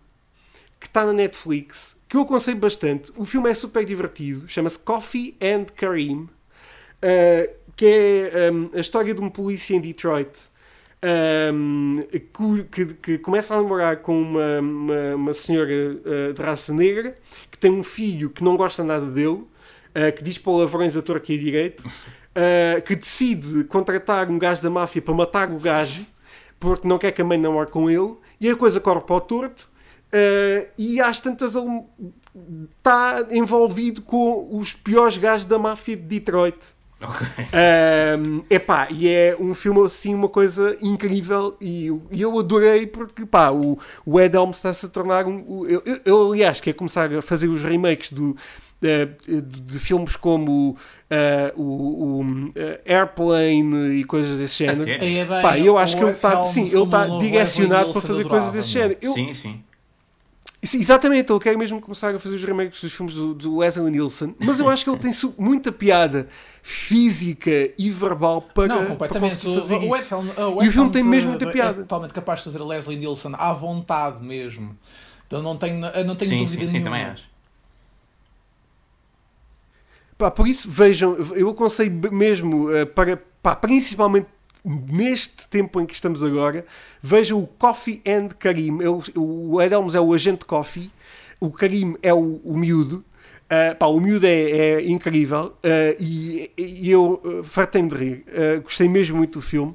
que 0.81 0.87
está 0.87 1.05
na 1.05 1.13
Netflix, 1.13 1.95
que 2.09 2.17
eu 2.17 2.23
aconselho 2.23 2.59
bastante. 2.59 3.13
O 3.17 3.27
filme 3.27 3.51
é 3.51 3.55
super 3.55 3.85
divertido, 3.85 4.49
chama-se 4.49 4.79
Coffee 4.79 5.37
and 5.43 5.67
Kareem. 5.77 6.29
Uh, 7.05 7.63
que 7.77 7.87
é 7.87 8.51
um, 8.51 8.71
a 8.75 8.81
história 8.81 9.13
de 9.13 9.21
um 9.21 9.29
polícia 9.29 9.75
em 9.75 9.81
Detroit 9.81 10.31
que, 12.71 12.87
que- 12.95 13.19
começa 13.19 13.55
a 13.55 13.57
namorar 13.57 13.97
com 13.99 14.21
uma, 14.21 14.61
uma, 14.61 15.15
uma 15.17 15.33
senhora 15.33 15.71
uh, 15.71 16.33
de 16.33 16.41
raça 16.43 16.73
negra 16.73 17.17
que 17.51 17.59
tem 17.59 17.71
um 17.71 17.83
filho 17.83 18.31
que 18.31 18.43
não 18.45 18.57
gosta 18.57 18.85
nada 18.85 19.07
dele, 19.07 19.29
uh, 19.39 20.13
que 20.17 20.23
diz 20.23 20.39
palavrões 20.39 20.97
a 20.97 21.03
torto 21.03 21.33
e 21.33 21.39
direito, 21.39 21.81
uh, 21.87 22.83
que 22.85 22.95
decide 22.97 23.65
contratar 23.65 24.31
um 24.31 24.39
gajo 24.39 24.63
da 24.63 24.71
máfia 24.71 25.03
para 25.03 25.15
matar 25.15 25.51
o 25.51 25.59
gajo 25.59 26.07
porque 26.61 26.87
não 26.87 26.97
quer 26.99 27.11
que 27.11 27.21
a 27.21 27.25
mãe 27.25 27.37
namore 27.39 27.71
com 27.71 27.91
ele 27.91 28.15
e 28.41 28.49
a 28.49 28.55
coisa 28.55 28.81
corre 28.81 29.01
para 29.01 29.17
o 29.17 29.21
torto. 29.21 29.69
uh, 30.15 30.69
e 30.79 31.01
às 31.01 31.21
tantas 31.21 31.57
ele 31.57 31.83
está 32.79 33.27
envolvido 33.33 34.01
com 34.03 34.57
os 34.57 34.73
piores 34.73 35.19
gajos 35.19 35.45
da 35.47 35.59
máfia 35.59 35.97
de 35.97 36.03
Detroit. 36.05 36.57
Ok. 37.03 37.27
Um, 38.19 38.43
epá, 38.51 38.89
e 38.91 39.09
é 39.09 39.37
um 39.39 39.55
filme 39.55 39.83
assim, 39.85 40.15
uma 40.15 40.29
coisa 40.29 40.77
incrível 40.81 41.57
e, 41.61 41.87
eu- 41.87 42.03
e 42.11 42.23
eu 42.23 42.39
adorei 42.39 42.87
porque 42.87 43.27
pá, 43.27 43.51
o, 43.51 43.79
o 44.07 44.21
Ed 44.21 44.37
Helms 44.37 44.57
está-se 44.57 44.87
a 44.87 44.89
tornar 44.89 45.27
um. 45.27 45.67
Eu, 45.67 45.83
eu, 45.85 46.01
eu, 46.05 46.31
aliás, 46.33 46.61
quero 46.61 46.77
começar 46.77 47.13
a 47.13 47.23
fazer 47.23 47.49
os 47.49 47.63
remakes 47.63 48.13
do, 48.13 48.37
eh, 48.83 49.09
de, 49.27 49.41
de 49.41 49.79
filmes 49.79 50.17
como 50.17 50.77
eh, 51.11 51.53
o, 51.57 51.63
o, 52.21 52.27
eh, 52.55 52.81
Airplane 52.87 54.01
e 54.01 54.05
coisas 54.05 54.39
desse 54.39 54.65
género. 54.65 54.89
é 54.91 55.25
bem, 55.25 55.43
Pá, 55.43 55.59
eu 55.59 55.77
acho 55.79 55.95
o 55.95 55.99
que 55.99 56.05
ele 56.05 56.13
está 56.13 56.31
sim, 56.47 56.65
ele 56.67 56.83
está 56.83 57.07
direcionado 57.19 57.93
para 57.93 58.01
fazer 58.01 58.25
coisas 58.25 58.53
desse 58.53 58.69
género. 58.71 58.99
Eu- 59.03 59.13
Sim, 59.15 59.35
sim. 59.35 59.63
Sim, 60.65 60.79
exatamente, 60.79 61.31
ele 61.33 61.41
quer 61.41 61.59
mesmo 61.59 61.81
começar 61.81 62.15
a 62.15 62.19
fazer 62.21 62.37
os 62.37 62.45
remakes 62.45 62.81
dos 62.81 62.93
filmes 62.93 63.15
do, 63.15 63.35
do 63.35 63.59
Leslie 63.59 63.91
Nielsen, 63.91 64.35
mas 64.39 64.61
eu 64.61 64.69
acho 64.69 64.85
que 64.85 64.91
ele 64.91 64.99
tem 64.99 65.13
muita 65.37 65.73
piada 65.73 66.29
física 66.63 67.51
e 67.77 67.91
verbal 67.91 68.41
para, 68.41 68.69
Não, 68.69 68.85
para 68.85 68.87
completamente. 68.87 69.15
conseguir 69.17 69.53
fazer 69.53 69.75
O, 69.75 69.91
o 69.91 69.97
Ed 69.97 70.07
isso. 70.07 70.15
Helm- 70.15 70.31
o 70.39 70.63
E 70.63 70.69
o 70.69 70.71
Ed 70.71 70.73
filme 70.73 70.91
tem 70.93 71.03
mesmo 71.03 71.31
muita 71.31 71.47
É 71.49 71.53
piada. 71.53 71.83
totalmente 71.83 72.13
capaz 72.15 72.41
de 72.41 72.45
fazer 72.47 72.61
a 72.61 72.65
Leslie 72.65 72.97
Nielsen 72.97 73.33
à 73.37 73.53
vontade 73.53 74.23
mesmo. 74.23 74.79
Então 75.27 75.43
não 75.43 75.57
tenho, 75.57 75.85
eu 75.87 76.05
não 76.05 76.17
tenho 76.17 76.31
Sim, 76.31 76.37
dúvida 76.37 76.65
sim, 76.65 76.69
sim, 76.69 76.81
nenhuma. 76.81 76.81
também 76.81 77.05
acho. 77.05 77.25
Pá, 80.17 80.31
por 80.31 80.47
isso, 80.47 80.71
vejam, 80.71 81.15
eu 81.35 81.51
aconselho 81.51 81.93
mesmo 82.13 82.71
eh, 82.73 82.85
para, 82.85 83.17
pá, 83.43 83.57
principalmente 83.57 84.27
neste 84.65 85.47
tempo 85.49 85.81
em 85.81 85.87
que 85.87 85.95
estamos 85.95 86.23
agora, 86.23 86.65
vejam 87.03 87.41
o 87.41 87.47
Coffee 87.47 88.03
and 88.07 88.29
Karim. 88.39 88.79
O 89.17 89.61
Ed 89.61 89.75
Helms 89.75 89.95
é 89.95 90.01
o 90.01 90.13
agente 90.13 90.45
Coffee, 90.45 90.91
o 91.41 91.51
Karim 91.51 91.97
é 92.03 92.15
o, 92.15 92.41
o 92.45 92.57
miúdo. 92.57 93.05
Uh, 93.45 93.77
pá, 93.77 93.87
o 93.87 94.01
miúdo 94.01 94.27
é, 94.27 94.31
é 94.31 94.87
incrível 94.89 95.55
uh, 95.63 96.01
e, 96.01 96.51
e 96.57 96.91
eu 96.91 97.21
uh, 97.23 97.45
fartei-me 97.45 97.89
de 97.91 97.95
rir. 97.95 98.25
Uh, 98.29 98.63
gostei 98.63 98.89
mesmo 98.89 99.19
muito 99.19 99.39
do 99.39 99.43
filme. 99.43 99.75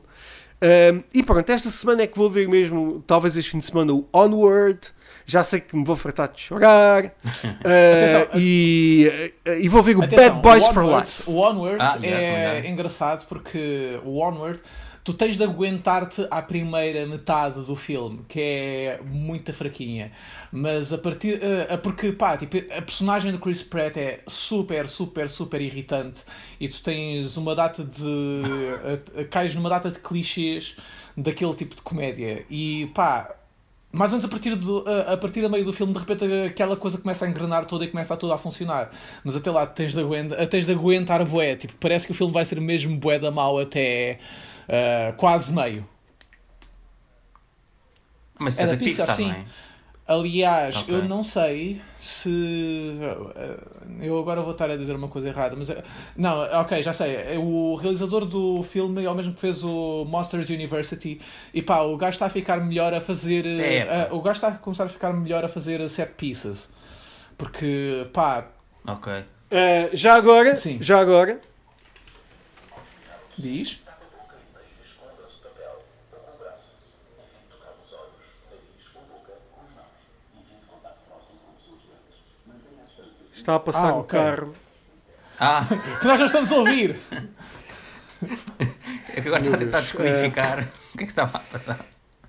E 1.13 1.21
pronto, 1.21 1.47
esta 1.51 1.69
semana 1.69 2.01
é 2.01 2.07
que 2.07 2.17
vou 2.17 2.31
ver 2.31 2.49
mesmo, 2.49 3.03
talvez 3.05 3.37
este 3.37 3.51
fim 3.51 3.59
de 3.59 3.67
semana, 3.67 3.93
o 3.93 4.07
Onward. 4.11 4.79
Já 5.27 5.43
sei 5.43 5.59
que 5.59 5.75
me 5.75 5.83
vou 5.83 5.95
fartar 5.97 6.29
de 6.29 6.39
chorar. 6.39 7.03
Uh, 7.03 7.09
Atenção, 7.59 8.27
e, 8.39 9.33
uh, 9.45 9.51
e 9.51 9.67
vou 9.67 9.83
ver 9.83 9.97
o 9.97 10.03
Atenção, 10.03 10.29
Bad 10.29 10.41
Boys 10.41 10.63
o 10.63 10.73
for 10.73 10.85
Life. 10.85 11.23
O 11.29 11.35
Onward 11.39 11.77
Ah, 11.81 11.99
é 12.01 12.61
já. 12.63 12.69
engraçado 12.69 13.25
porque 13.27 13.99
o 14.05 14.19
Onward 14.19 14.59
tu 15.03 15.13
tens 15.13 15.37
de 15.37 15.43
aguentar-te 15.43 16.27
à 16.29 16.41
primeira 16.41 17.05
metade 17.05 17.61
do 17.65 17.77
filme, 17.77 18.25
que 18.27 18.41
é 18.41 18.99
muito 19.05 19.53
fraquinha. 19.53 20.11
Mas 20.51 20.91
a 20.91 20.97
partir. 20.97 21.39
eh, 21.41 21.77
porque, 21.77 22.11
pá, 22.11 22.35
tipo, 22.35 22.57
a 22.57 22.81
personagem 22.81 23.31
do 23.31 23.39
Chris 23.39 23.63
Pratt 23.63 23.95
é 23.95 24.19
super, 24.27 24.89
super, 24.89 25.29
super 25.29 25.61
irritante 25.61 26.23
e 26.59 26.67
tu 26.67 26.81
tens 26.83 27.37
uma 27.37 27.55
data 27.55 27.85
de. 27.85 28.41
eh, 29.15 29.23
cais 29.25 29.55
numa 29.55 29.69
data 29.69 29.89
de 29.89 29.99
clichês 29.99 30.75
daquele 31.15 31.53
tipo 31.53 31.73
de 31.73 31.81
comédia. 31.81 32.45
E, 32.49 32.91
pá, 32.93 33.33
mais 33.91 34.11
ou 34.11 34.17
menos 34.17 34.25
a 34.25 34.27
partir, 34.27 34.55
do, 34.55 34.83
a, 34.87 35.13
a 35.13 35.17
partir 35.17 35.43
a 35.45 35.49
meio 35.49 35.65
do 35.65 35.73
filme, 35.73 35.93
de 35.93 35.99
repente 35.99 36.23
aquela 36.45 36.75
coisa 36.75 36.97
começa 36.97 37.25
a 37.25 37.29
engrenar 37.29 37.65
toda 37.65 37.85
e 37.85 37.87
começa 37.87 38.13
a 38.13 38.17
tudo 38.17 38.33
a 38.33 38.37
funcionar. 38.37 38.91
Mas 39.23 39.35
até 39.35 39.49
lá 39.49 39.65
tens 39.65 39.93
de, 39.93 39.99
aguenta, 39.99 40.45
tens 40.47 40.65
de 40.65 40.71
aguentar 40.71 41.25
bué. 41.25 41.55
Tipo, 41.55 41.73
parece 41.79 42.05
que 42.05 42.11
o 42.11 42.15
filme 42.15 42.33
vai 42.33 42.45
ser 42.45 42.59
mesmo 42.61 42.97
bué 42.97 43.17
da 43.19 43.31
mau 43.31 43.57
até 43.59 44.19
ah, 44.69 45.13
quase 45.17 45.53
meio. 45.53 45.87
Mas 48.39 48.59
É 48.59 48.63
é 48.63 48.67
da 48.67 48.71
da 48.73 48.77
Pixar, 48.77 49.07
Pixar, 49.07 49.15
sim. 49.15 49.27
não 49.27 49.31
é? 49.31 49.45
Aliás, 50.07 50.77
Ok. 50.77 50.95
eu 50.95 51.03
não 51.03 51.21
sei 51.21 51.81
se. 51.99 52.97
ah, 53.35 53.57
Eu 54.01 54.17
agora 54.17 54.41
vou 54.41 54.51
estar 54.53 54.69
a 54.71 54.77
dizer 54.77 54.95
uma 54.95 55.09
coisa 55.09 55.27
errada, 55.27 55.53
mas. 55.57 55.69
ah, 55.69 55.83
Não, 56.15 56.37
ok, 56.61 56.81
já 56.81 56.93
sei. 56.93 57.15
É 57.15 57.35
O 57.37 57.75
realizador 57.75 58.25
do 58.25 58.63
filme 58.63 59.03
é 59.03 59.09
o 59.11 59.15
mesmo 59.15 59.33
que 59.33 59.41
fez 59.41 59.63
o 59.65 60.05
Monsters 60.05 60.49
University. 60.49 61.19
E 61.53 61.61
pá, 61.61 61.81
o 61.81 61.97
gajo 61.97 62.15
está 62.15 62.27
a 62.27 62.29
ficar 62.29 62.57
melhor 62.63 62.93
a 62.93 63.01
fazer. 63.01 63.45
É, 63.45 64.07
ah, 64.09 64.13
o 64.15 64.21
gajo 64.21 64.37
está 64.37 64.47
a 64.47 64.51
começar 64.53 64.85
a 64.85 64.89
ficar 64.89 65.11
melhor 65.11 65.43
a 65.43 65.49
fazer 65.49 65.87
set 65.89 66.11
pieces. 66.15 66.71
Porque, 67.37 68.07
pá, 68.13 68.47
Ok. 68.87 69.11
Uh, 69.13 69.25
já 69.93 70.15
agora, 70.15 70.55
Sim. 70.55 70.77
já 70.81 70.99
agora, 70.99 71.39
diz. 73.37 73.79
Está 83.37 83.55
a 83.55 83.59
passar 83.59 83.89
Ah, 83.91 83.95
o 83.95 83.99
ok. 84.01 84.19
carro. 84.19 84.55
Ah, 85.39 85.65
Que 86.01 86.07
nós 86.07 86.19
não 86.19 86.25
estamos 86.25 86.51
a 86.51 86.55
ouvir! 86.55 86.95
é 89.15 89.21
que 89.21 89.27
agora 89.27 89.41
está 89.43 89.55
a 89.55 89.57
tentar 89.59 89.81
descodificar. 89.81 90.67
O 90.93 90.97
que 90.97 91.03
é 91.03 91.05
que 91.05 91.11
estava 91.11 91.37
a 91.37 91.41
passar? 91.41 91.79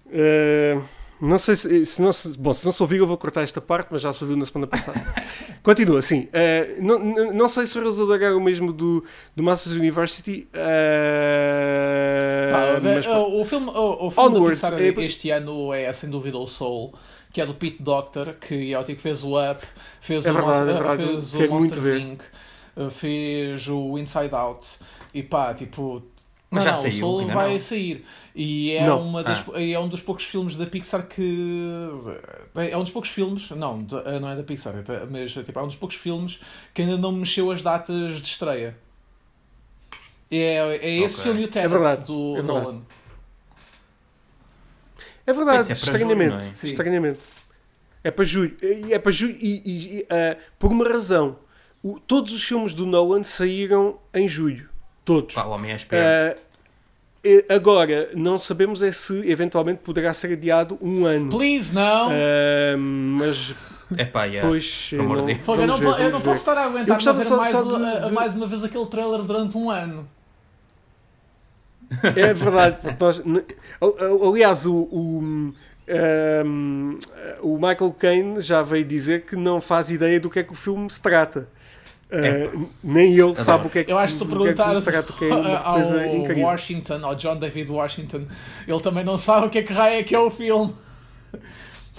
Uh, 0.07 0.83
não 1.21 1.37
sei 1.39 1.57
se, 1.57 1.85
se 1.87 2.01
não 2.03 2.13
se, 2.13 2.37
bom, 2.39 2.53
se 2.55 2.65
não 2.65 2.73
se 2.73 2.83
ouviu 2.83 2.99
eu 3.05 3.07
vou 3.07 3.17
cortar 3.19 3.43
esta 3.43 3.61
parte, 3.61 3.89
mas 3.91 4.03
já 4.03 4.13
se 4.13 4.23
ouviu 4.23 4.37
na 4.37 4.45
semana 4.45 4.67
passada. 4.67 5.01
Continua, 5.63 6.01
sim. 6.03 6.29
Uh, 6.29 6.83
não, 6.83 6.99
não- 6.99 7.33
não 7.33 7.49
sei 7.49 7.67
se 7.67 7.77
o 7.79 7.81
realizador 7.81 8.17
era 8.23 8.37
o 8.37 8.41
mesmo 8.41 8.73
do, 8.73 9.03
do 9.35 9.43
Masters 9.43 9.75
University. 9.77 10.49
uh, 10.55 12.53
Pá, 12.53 12.81
mas, 12.83 13.07
pá, 13.07 13.13
o, 13.19 13.41
o 13.41 13.45
filme, 13.45 13.67
o, 13.71 14.07
o 14.07 14.11
filme 14.11 14.31
da 14.35 14.39
Onwards, 14.39 14.61
Pixar 14.61 14.81
é- 14.81 15.05
este 15.05 15.31
ano 15.31 15.73
é 15.73 15.93
sem 15.93 16.09
dúvida 16.11 16.39
o 16.39 16.47
Soul, 16.49 16.95
que 17.39 17.43
é 17.43 17.47
do 17.47 17.55
Pete 17.55 17.81
Doctor, 17.81 18.35
que 18.35 18.75
é 18.75 18.79
o 18.81 18.83
tipo 18.83 18.97
que 18.97 19.03
fez 19.03 19.23
o 19.23 19.39
Up, 19.41 19.65
fez 20.01 20.27
É 20.27 20.31
o, 20.33 20.35
verdade, 20.35 20.59
Monster- 20.59 20.75
é 20.75 20.79
verdade, 20.79 21.03
fez 21.07 21.35
o 21.35 21.49
Monsters 21.55 21.85
ver. 21.85 22.01
Inc., 22.01 22.21
uh, 22.77 22.91
fez 22.91 23.69
o 23.69 23.97
Inside 23.97 24.35
Out, 24.35 24.67
e 25.15 25.23
pá, 25.23 25.55
tipo. 25.55 26.03
Mas 26.51 26.65
não, 26.65 26.71
já 26.73 26.77
não, 26.77 26.83
saiu, 26.83 26.97
o 26.97 26.99
Soul 26.99 27.21
ainda 27.21 27.35
vai 27.35 27.53
não? 27.53 27.61
sair. 27.61 28.05
E 28.35 28.73
é, 28.73 28.87
Não. 28.87 29.03
uma 29.03 29.23
das, 29.23 29.45
é 29.55 29.79
um 29.79 29.87
dos 29.87 30.01
poucos 30.01 30.25
filmes 30.25 30.57
da 30.57 30.67
Pixar 30.67 31.07
que. 31.07 31.89
É 32.57 32.77
um 32.77 32.83
dos 32.83 32.91
poucos 32.91 33.11
filmes. 33.11 33.51
Não, 33.51 33.79
de- 33.83 34.19
não 34.21 34.31
é 34.31 34.35
da 34.35 34.43
Pixar, 34.43 34.75
é- 34.75 35.07
mas 35.09 35.31
tipo, 35.33 35.57
é 35.57 35.63
um 35.63 35.67
dos 35.69 35.77
poucos 35.77 35.97
filmes 35.97 36.41
que 36.75 36.83
ainda 36.83 36.97
não 36.97 37.13
mexeu 37.13 37.53
as 37.53 37.63
datas 37.63 38.17
de 38.21 38.27
estreia. 38.27 38.77
É, 40.31 40.57
é 40.83 40.91
esse 41.01 41.21
Ok. 41.21 41.25
filme 41.25 41.43
e 41.43 41.45
o 41.45 41.49
Tenet 41.49 41.67
É 41.67 41.69
do 41.69 42.37
é 42.37 42.43
verdade. 42.43 42.79
É 45.29 45.33
verdade, 45.33 45.71
é 45.71 45.73
estranhamente. 45.75 46.35
julho, 46.45 46.51
é? 46.65 46.67
Estranhamente. 46.67 47.19
É 48.05 48.11
para 48.11 48.25
julho. 48.25 48.57
E 48.63 48.93
É 48.95 48.99
para 48.99 49.13
julho 49.13 49.37
e, 49.41 49.63
e- 49.65 49.99
e, 49.99 50.03
uh, 50.03 50.37
por 50.59 50.71
uma 50.73 50.89
razão. 50.89 51.37
O- 51.83 51.99
todos 52.01 52.33
os 52.33 52.43
filmes 52.43 52.73
do 52.73 52.87
Nolan 52.87 53.23
saíram 53.23 53.99
em 54.15 54.27
julho. 54.27 54.69
Todos. 55.05 55.35
Pá, 55.35 55.45
o 55.45 55.51
homem 55.51 55.73
é. 55.73 56.37
Uh, 57.25 57.53
agora, 57.55 58.11
não 58.15 58.39
sabemos 58.39 58.83
é 58.83 58.91
se 58.93 59.29
eventualmente 59.31 59.81
poderá 59.83 60.15
ser 60.15 60.33
adiado 60.33 60.79
um 60.81 61.05
ano. 61.05 61.29
Please, 61.29 61.75
não! 61.75 62.09
Uh, 62.09 62.79
mas 62.79 63.55
É 63.97 64.05
pá, 64.05 64.25
yeah. 64.25 64.49
de 64.49 64.97
não-. 65.23 65.35
Fogo, 65.37 65.61
eu 65.63 65.67
não, 65.67 65.79
ver, 65.79 65.87
eu 66.01 66.11
não 66.11 66.21
posso 66.21 66.37
estar 66.37 66.57
a 66.59 66.63
Eu 66.65 66.69
aguentar 66.69 67.09
a 67.09 67.13
ver 67.13 67.25
só- 67.25 67.37
mais, 67.37 67.51
só 67.53 67.63
de- 67.63 67.85
a- 67.85 67.89
a- 68.05 68.09
de- 68.09 68.15
mais 68.15 68.35
uma 68.35 68.47
vez 68.47 68.63
aquele 68.65 68.87
trailer 68.87 69.23
durante 69.23 69.57
um 69.57 69.71
ano. 69.71 70.09
É 72.17 72.35
verdade. 72.35 72.79
porque 72.83 72.97
nós- 73.03 73.23
aliás, 74.29 74.67
o, 74.67 74.75
o, 74.75 75.55
um, 76.45 76.99
o 77.41 77.55
Michael 77.55 77.95
Caine 77.99 78.41
já 78.41 78.63
veio 78.63 78.85
dizer 78.85 79.23
que 79.23 79.37
não 79.37 79.61
faz 79.61 79.91
ideia 79.91 80.21
do 80.21 80.29
que 80.29 80.39
é 80.41 80.43
que 80.43 80.53
o 80.53 80.57
filme 80.57 80.89
se 80.91 81.01
trata. 81.01 81.49
Uh, 82.11 82.71
nem 82.83 83.13
ele 83.19 83.37
sabe 83.37 83.67
o 83.67 83.71
que 83.71 83.81
é 83.81 83.85
que, 83.85 83.93
Eu 83.93 83.99
acho 83.99 84.15
que 84.15 84.19
se 84.19 84.19
tu 84.19 84.25
do 84.25 84.43
que 84.43 84.49
é 84.49 84.55
que 84.55 84.61
o 84.61 84.65
perguntar 84.65 84.65
filme 84.65 84.81
se 84.81 84.91
trata, 84.91 85.13
o 85.13 85.17
que 85.17 85.25
é 85.27 85.35
uma 85.35 85.59
ao 85.59 86.17
incrível. 86.17 86.45
Washington, 86.47 87.05
ao 87.05 87.15
John 87.15 87.37
David 87.37 87.71
Washington, 87.71 88.23
ele 88.67 88.81
também 88.81 89.05
não 89.05 89.19
sabe 89.19 89.47
o 89.47 89.51
que 89.51 89.59
é 89.59 89.63
que 89.63 89.73
raio 89.75 90.01
é 90.01 90.03
que 90.03 90.15
é 90.15 90.19
o 90.19 90.31
filme. 90.31 90.75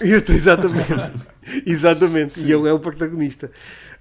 Eu 0.00 0.18
Exatamente. 0.34 1.12
Exatamente. 1.64 2.40
E 2.40 2.52
ele 2.52 2.68
é 2.68 2.72
o 2.72 2.80
protagonista. 2.80 3.52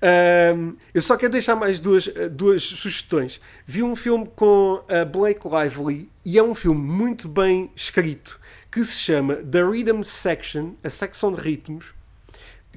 Ahm, 0.02 0.76
eu 0.94 1.02
só 1.02 1.18
quero 1.18 1.34
deixar 1.34 1.56
mais 1.56 1.80
duas, 1.80 2.08
eh, 2.08 2.30
duas 2.30 2.64
sugestões. 2.64 3.42
Vi 3.66 3.84
um 3.84 3.96
filme 3.96 4.26
com 4.36 4.82
a 4.88 5.04
Blake 5.04 5.42
Lively 5.46 6.10
e 6.24 6.38
é 6.38 6.44
um 6.44 6.56
filme 6.56 6.80
muito 6.80 7.28
bem 7.28 7.70
escrito 7.76 8.40
que 8.72 8.84
se 8.84 9.00
chama 9.00 9.36
The 9.36 9.62
Rhythm 9.64 10.02
Section, 10.04 10.72
a 10.84 10.90
secção 10.90 11.34
de 11.34 11.42
ritmos, 11.42 11.88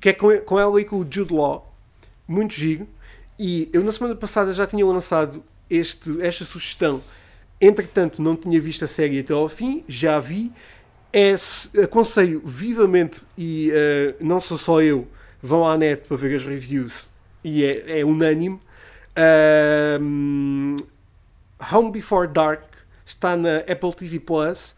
que 0.01 0.09
é 0.09 0.12
com, 0.12 0.36
com 0.39 0.59
ela 0.59 0.81
e 0.81 0.85
com 0.85 0.97
o 0.97 1.07
Jude 1.09 1.32
Law. 1.32 1.73
Muito 2.27 2.55
giro. 2.55 2.89
E 3.39 3.69
eu 3.73 3.85
na 3.85 3.93
semana 3.93 4.16
passada 4.16 4.53
já 4.53 4.66
tinha 4.66 4.85
lançado 4.85 5.43
este, 5.70 6.20
esta 6.20 6.44
sugestão. 6.44 7.03
Entretanto, 7.61 8.20
não 8.20 8.35
tinha 8.35 8.61
visto 8.61 8.85
a 8.85 8.89
série 8.89 9.20
até 9.20 9.32
ao 9.32 9.49
fim, 9.49 9.85
já 9.86 10.19
vi. 10.19 10.53
É, 11.12 11.36
aconselho 11.85 12.43
vivamente, 12.44 13.23
e 13.36 13.70
uh, 13.70 14.24
não 14.24 14.40
sou 14.40 14.57
só 14.57 14.81
eu, 14.81 15.07
vão 15.43 15.69
à 15.69 15.77
net 15.77 16.09
para 16.09 16.16
ver 16.16 16.35
as 16.35 16.47
reviews, 16.47 17.07
e 17.44 17.64
é, 17.64 18.01
é 18.01 18.05
unânime. 18.05 18.60
Uh, 19.16 20.77
Home 21.73 21.90
Before 21.93 22.27
Dark 22.27 22.64
está 23.05 23.36
na 23.36 23.59
Apple 23.59 23.94
TV 23.94 24.19
Plus, 24.20 24.74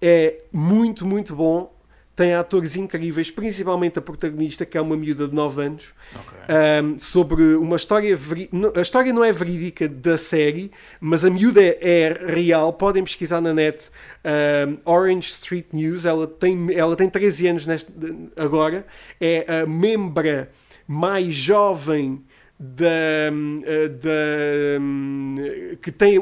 é 0.00 0.42
muito, 0.52 1.06
muito 1.06 1.34
bom 1.34 1.78
tem 2.18 2.34
atores 2.34 2.74
incríveis, 2.74 3.30
principalmente 3.30 3.96
a 4.00 4.02
protagonista, 4.02 4.66
que 4.66 4.76
é 4.76 4.80
uma 4.80 4.96
miúda 4.96 5.28
de 5.28 5.34
9 5.36 5.62
anos, 5.62 5.84
okay. 6.12 6.56
um, 6.82 6.98
sobre 6.98 7.54
uma 7.54 7.76
história. 7.76 8.18
A 8.76 8.80
história 8.80 9.12
não 9.12 9.22
é 9.22 9.30
verídica 9.30 9.88
da 9.88 10.18
série, 10.18 10.72
mas 11.00 11.24
a 11.24 11.30
miúda 11.30 11.62
é, 11.62 11.76
é 11.80 12.26
real. 12.26 12.72
Podem 12.72 13.04
pesquisar 13.04 13.40
na 13.40 13.54
net 13.54 13.88
um, 14.24 14.78
Orange 14.84 15.30
Street 15.30 15.66
News. 15.72 16.04
Ela 16.04 16.26
tem, 16.26 16.74
ela 16.74 16.96
tem 16.96 17.08
13 17.08 17.46
anos 17.46 17.66
neste, 17.66 17.92
agora, 18.36 18.84
é 19.20 19.62
a 19.62 19.64
membra 19.64 20.50
mais 20.88 21.34
jovem 21.34 22.24
da, 22.58 23.30
da, 24.00 24.80
que 25.80 25.92
tem 25.92 26.18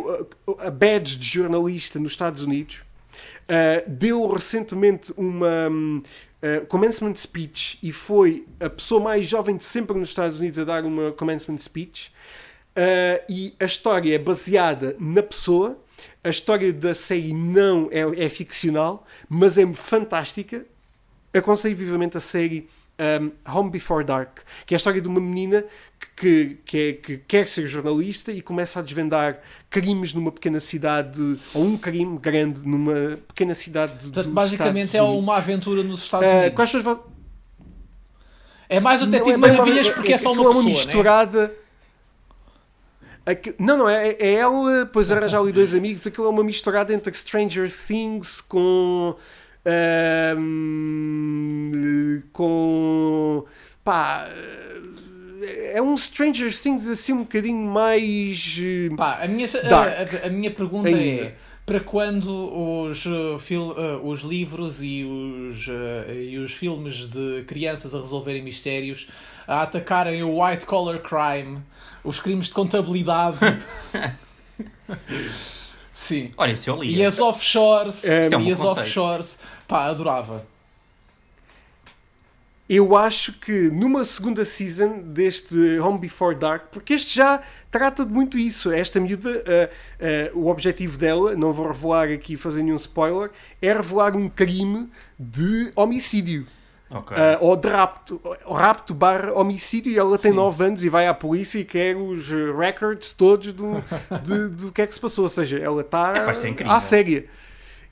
a 0.58 0.70
badge 0.70 1.16
de 1.16 1.26
jornalista 1.26 1.98
nos 1.98 2.12
Estados 2.12 2.42
Unidos. 2.42 2.82
Deu 3.86 4.26
recentemente 4.26 5.14
uma 5.16 5.70
commencement 6.68 7.14
speech 7.14 7.78
e 7.82 7.92
foi 7.92 8.44
a 8.60 8.68
pessoa 8.68 9.00
mais 9.00 9.26
jovem 9.26 9.56
de 9.56 9.64
sempre 9.64 9.96
nos 9.96 10.10
Estados 10.10 10.38
Unidos 10.38 10.58
a 10.58 10.64
dar 10.64 10.84
uma 10.84 11.12
commencement 11.12 11.58
speech. 11.58 12.10
Uh, 12.76 13.24
e 13.26 13.54
a 13.58 13.64
história 13.64 14.14
é 14.14 14.18
baseada 14.18 14.94
na 15.00 15.22
pessoa. 15.22 15.78
A 16.22 16.28
história 16.28 16.70
da 16.74 16.94
série 16.94 17.32
não 17.32 17.88
é, 17.90 18.24
é 18.24 18.28
ficcional, 18.28 19.06
mas 19.30 19.56
é 19.56 19.66
fantástica. 19.72 20.66
Aconselho 21.32 21.74
vivamente 21.74 22.18
a 22.18 22.20
série 22.20 22.68
um, 22.98 23.30
Home 23.50 23.70
Before 23.70 24.04
Dark, 24.04 24.38
que 24.64 24.74
é 24.74 24.76
a 24.76 24.78
história 24.78 25.00
de 25.00 25.08
uma 25.08 25.20
menina 25.20 25.64
que, 26.16 26.58
que, 26.64 26.78
é, 26.78 26.92
que, 26.94 27.18
quer 27.18 27.48
ser 27.48 27.66
jornalista 27.66 28.32
e 28.32 28.40
começa 28.40 28.80
a 28.80 28.82
desvendar 28.82 29.40
crimes 29.68 30.12
numa 30.12 30.32
pequena 30.32 30.60
cidade, 30.60 31.20
ou 31.54 31.64
um 31.64 31.76
crime 31.76 32.18
grande 32.18 32.60
numa 32.66 33.18
pequena 33.28 33.54
cidade. 33.54 34.06
Portanto, 34.06 34.30
basicamente 34.30 34.96
é 34.96 35.02
uma 35.02 35.36
aventura 35.36 35.82
nos 35.82 36.02
Estados 36.02 36.28
Unidos. 36.28 36.48
Uh, 36.48 36.54
quais. 36.54 36.72
É 38.68 38.80
mais 38.80 39.00
o 39.00 39.06
Detetive 39.06 39.34
é 39.34 39.36
Maravilhas 39.36 39.90
porque 39.90 40.12
é, 40.12 40.14
é 40.14 40.18
só 40.18 40.32
uma 40.32 40.44
pessoa, 40.44 40.60
uma 40.60 40.68
misturada. 40.68 41.54
Né? 43.26 43.36
Não, 43.58 43.76
não, 43.76 43.88
é, 43.88 44.10
é 44.12 44.34
ela, 44.34 44.84
depois 44.84 45.10
arranjar 45.10 45.40
ali 45.40 45.52
dois 45.52 45.74
amigos, 45.74 46.06
aquilo 46.06 46.26
é 46.26 46.30
uma 46.30 46.42
misturada 46.42 46.92
entre 46.92 47.12
Stranger 47.14 47.70
Things 47.70 48.40
com 48.40 49.16
com 52.32 52.85
pá 53.86 54.28
é 55.72 55.80
um 55.80 55.96
Stranger 55.96 56.52
Things 56.60 56.88
assim 56.88 57.12
um 57.12 57.18
bocadinho 57.18 57.70
mais 57.70 58.58
pá, 58.96 59.20
a 59.22 59.28
minha, 59.28 59.46
a, 59.46 60.26
a, 60.26 60.30
minha 60.30 60.50
pergunta 60.50 60.88
ainda. 60.88 61.26
é 61.26 61.34
para 61.64 61.80
quando 61.80 62.30
os, 62.30 63.04
uh, 63.06 63.38
fil, 63.40 63.72
uh, 63.72 64.08
os 64.08 64.20
livros 64.20 64.82
e 64.82 65.04
os, 65.04 65.66
uh, 65.66 66.12
e 66.12 66.38
os 66.38 66.52
filmes 66.52 67.10
de 67.10 67.42
crianças 67.44 67.92
a 67.92 68.00
resolverem 68.00 68.40
mistérios 68.40 69.08
a 69.48 69.62
atacarem 69.62 70.22
o 70.22 70.42
white 70.42 70.64
collar 70.64 71.00
crime, 71.00 71.58
os 72.04 72.20
crimes 72.20 72.46
de 72.46 72.52
contabilidade. 72.52 73.38
Sim. 75.92 76.30
Olha, 76.36 76.52
isso 76.52 76.70
eu 76.70 76.82
li. 76.82 76.96
E 76.96 77.04
as 77.04 77.18
offshores, 77.18 78.04
é, 78.04 78.28
e 78.28 78.52
as 78.52 78.60
offshores 78.60 79.38
Pá, 79.66 79.86
adorava. 79.86 80.46
Eu 82.68 82.96
acho 82.96 83.32
que 83.34 83.70
numa 83.70 84.04
segunda 84.04 84.44
season 84.44 84.98
deste 85.02 85.78
Home 85.78 86.00
Before 86.00 86.34
Dark, 86.34 86.64
porque 86.72 86.94
este 86.94 87.14
já 87.14 87.40
trata 87.70 88.04
de 88.04 88.12
muito 88.12 88.36
isso. 88.36 88.72
Esta 88.72 88.98
miúda, 88.98 89.30
uh, 89.30 90.34
uh, 90.34 90.38
o 90.38 90.48
objetivo 90.48 90.98
dela, 90.98 91.36
não 91.36 91.52
vou 91.52 91.68
revelar 91.68 92.08
aqui 92.08 92.36
fazer 92.36 92.64
nenhum 92.64 92.76
spoiler, 92.76 93.30
é 93.62 93.72
revelar 93.72 94.16
um 94.16 94.28
crime 94.28 94.88
de 95.16 95.72
homicídio. 95.76 96.44
Okay. 96.90 97.16
Uh, 97.16 97.38
ou 97.40 97.56
de 97.56 97.68
rapto, 97.68 98.20
rapto 98.48 98.94
barra 98.94 99.32
homicídio, 99.32 99.92
e 99.92 99.98
ela 99.98 100.18
tem 100.18 100.32
9 100.32 100.64
anos 100.64 100.84
e 100.84 100.88
vai 100.88 101.06
à 101.06 101.14
polícia 101.14 101.60
e 101.60 101.64
quer 101.64 101.96
os 101.96 102.30
records 102.56 103.12
todos 103.12 103.52
do, 103.52 103.82
de, 104.22 104.48
do 104.48 104.72
que 104.72 104.82
é 104.82 104.86
que 104.86 104.94
se 104.94 105.00
passou. 105.00 105.24
Ou 105.24 105.28
seja, 105.28 105.56
ela 105.56 105.82
está 105.82 106.14
é, 106.16 106.64
à 106.68 106.80
séria. 106.80 107.26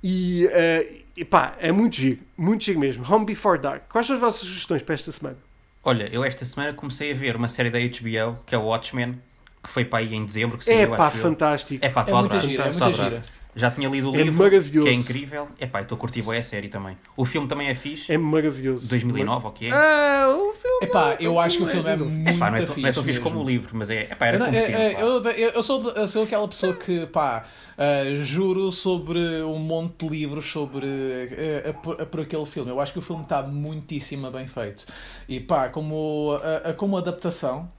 E, 0.03 0.47
uh, 0.47 1.04
e 1.17 1.25
pá, 1.25 1.55
é 1.59 1.71
muito 1.71 1.97
giro, 1.97 2.21
muito 2.37 2.65
giro 2.65 2.79
mesmo. 2.79 3.05
Home 3.13 3.25
Before 3.25 3.59
Dark. 3.59 3.85
Quais 3.89 4.07
são 4.07 4.15
as 4.15 4.21
vossas 4.21 4.41
sugestões 4.41 4.83
para 4.83 4.95
esta 4.95 5.13
semana? 5.13 5.37
Olha, 5.83 6.09
eu 6.13 6.25
esta 6.25 6.45
semana 6.45 6.73
comecei 6.73 7.13
a 7.13 7.15
ver 7.15 7.37
uma 7.37 7.49
série 7.49 7.71
da 7.71 7.79
HBO 7.79 8.39
que 8.47 8.55
é 8.55 8.59
o 8.59 8.63
Watchmen, 8.63 9.21
que 9.63 9.71
foi 9.71 9.85
para 9.85 10.01
aí 10.01 10.15
em 10.15 10.25
dezembro. 10.25 10.59
Que 10.59 10.71
é 10.71 10.87
pá, 10.87 11.11
fantástico. 11.11 11.85
É 11.85 11.89
pá, 11.89 12.01
estou 12.01 12.17
é 12.17 12.21
a 12.21 12.25
adorar. 12.25 12.43
Gira, 12.43 12.65
é 12.65 12.73
muito 12.73 12.93
gira. 12.95 13.23
Já 13.57 13.71
tinha 13.71 13.89
lido 13.89 14.11
o 14.11 14.15
é 14.15 14.23
livro, 14.23 14.35
maravilhoso. 14.35 14.89
que 14.89 14.89
é 14.89 14.93
incrível. 14.93 15.49
É 15.59 15.67
pá, 15.67 15.81
estou 15.81 15.97
a 15.97 15.99
curtir 15.99 16.23
bem 16.23 16.39
a 16.39 16.43
série 16.43 16.69
também. 16.69 16.97
O 17.17 17.25
filme 17.25 17.47
também 17.47 17.69
é 17.69 17.75
fixe. 17.75 18.13
É 18.13 18.19
maravilhoso. 18.19 18.89
2009, 18.89 19.47
ok? 19.47 19.71
Ah, 19.73 20.27
o 20.29 20.53
filme. 20.53 20.79
Epá, 20.83 21.13
é 21.13 21.17
eu 21.21 21.39
acho 21.39 21.59
que 21.59 21.63
o 21.63 21.67
filme 21.67 21.89
é 21.89 21.97
muito 21.97 22.31
epá, 22.31 22.51
não 22.51 22.59
é, 22.59 22.67
fixe. 22.67 22.81
Não 22.81 22.89
é 22.89 22.93
tão 22.93 23.05
fixe 23.05 23.21
como 23.21 23.41
o 23.41 23.45
livro, 23.45 23.71
mas 23.77 23.91
é. 23.91 24.11
Epá, 24.11 24.27
era 24.27 24.37
eu, 24.37 24.41
não, 24.41 24.47
é, 24.47 24.95
eu, 24.95 25.23
eu, 25.23 25.51
eu, 25.51 25.63
sou, 25.63 25.91
eu 25.91 26.09
sou 26.09 26.25
aquela 26.25 26.49
pessoa 26.49 26.75
que, 26.75 27.07
pá, 27.07 27.45
uh, 27.79 28.25
juro 28.25 28.73
sobre 28.73 29.19
um 29.43 29.59
monte 29.59 30.05
de 30.05 30.09
livros 30.09 30.51
sobre 30.51 30.87
uh, 30.87 31.89
uh, 31.89 32.03
uh, 32.03 32.07
por 32.07 32.21
aquele 32.21 32.47
filme. 32.47 32.71
Eu 32.71 32.81
acho 32.81 32.93
que 32.93 32.99
o 32.99 33.03
filme 33.03 33.23
está 33.23 33.43
muitíssimo 33.43 34.31
bem 34.31 34.49
feito. 34.49 34.85
E 35.29 35.39
pá, 35.39 35.69
como, 35.69 36.37
uh, 36.37 36.75
como 36.77 36.97
adaptação 36.97 37.71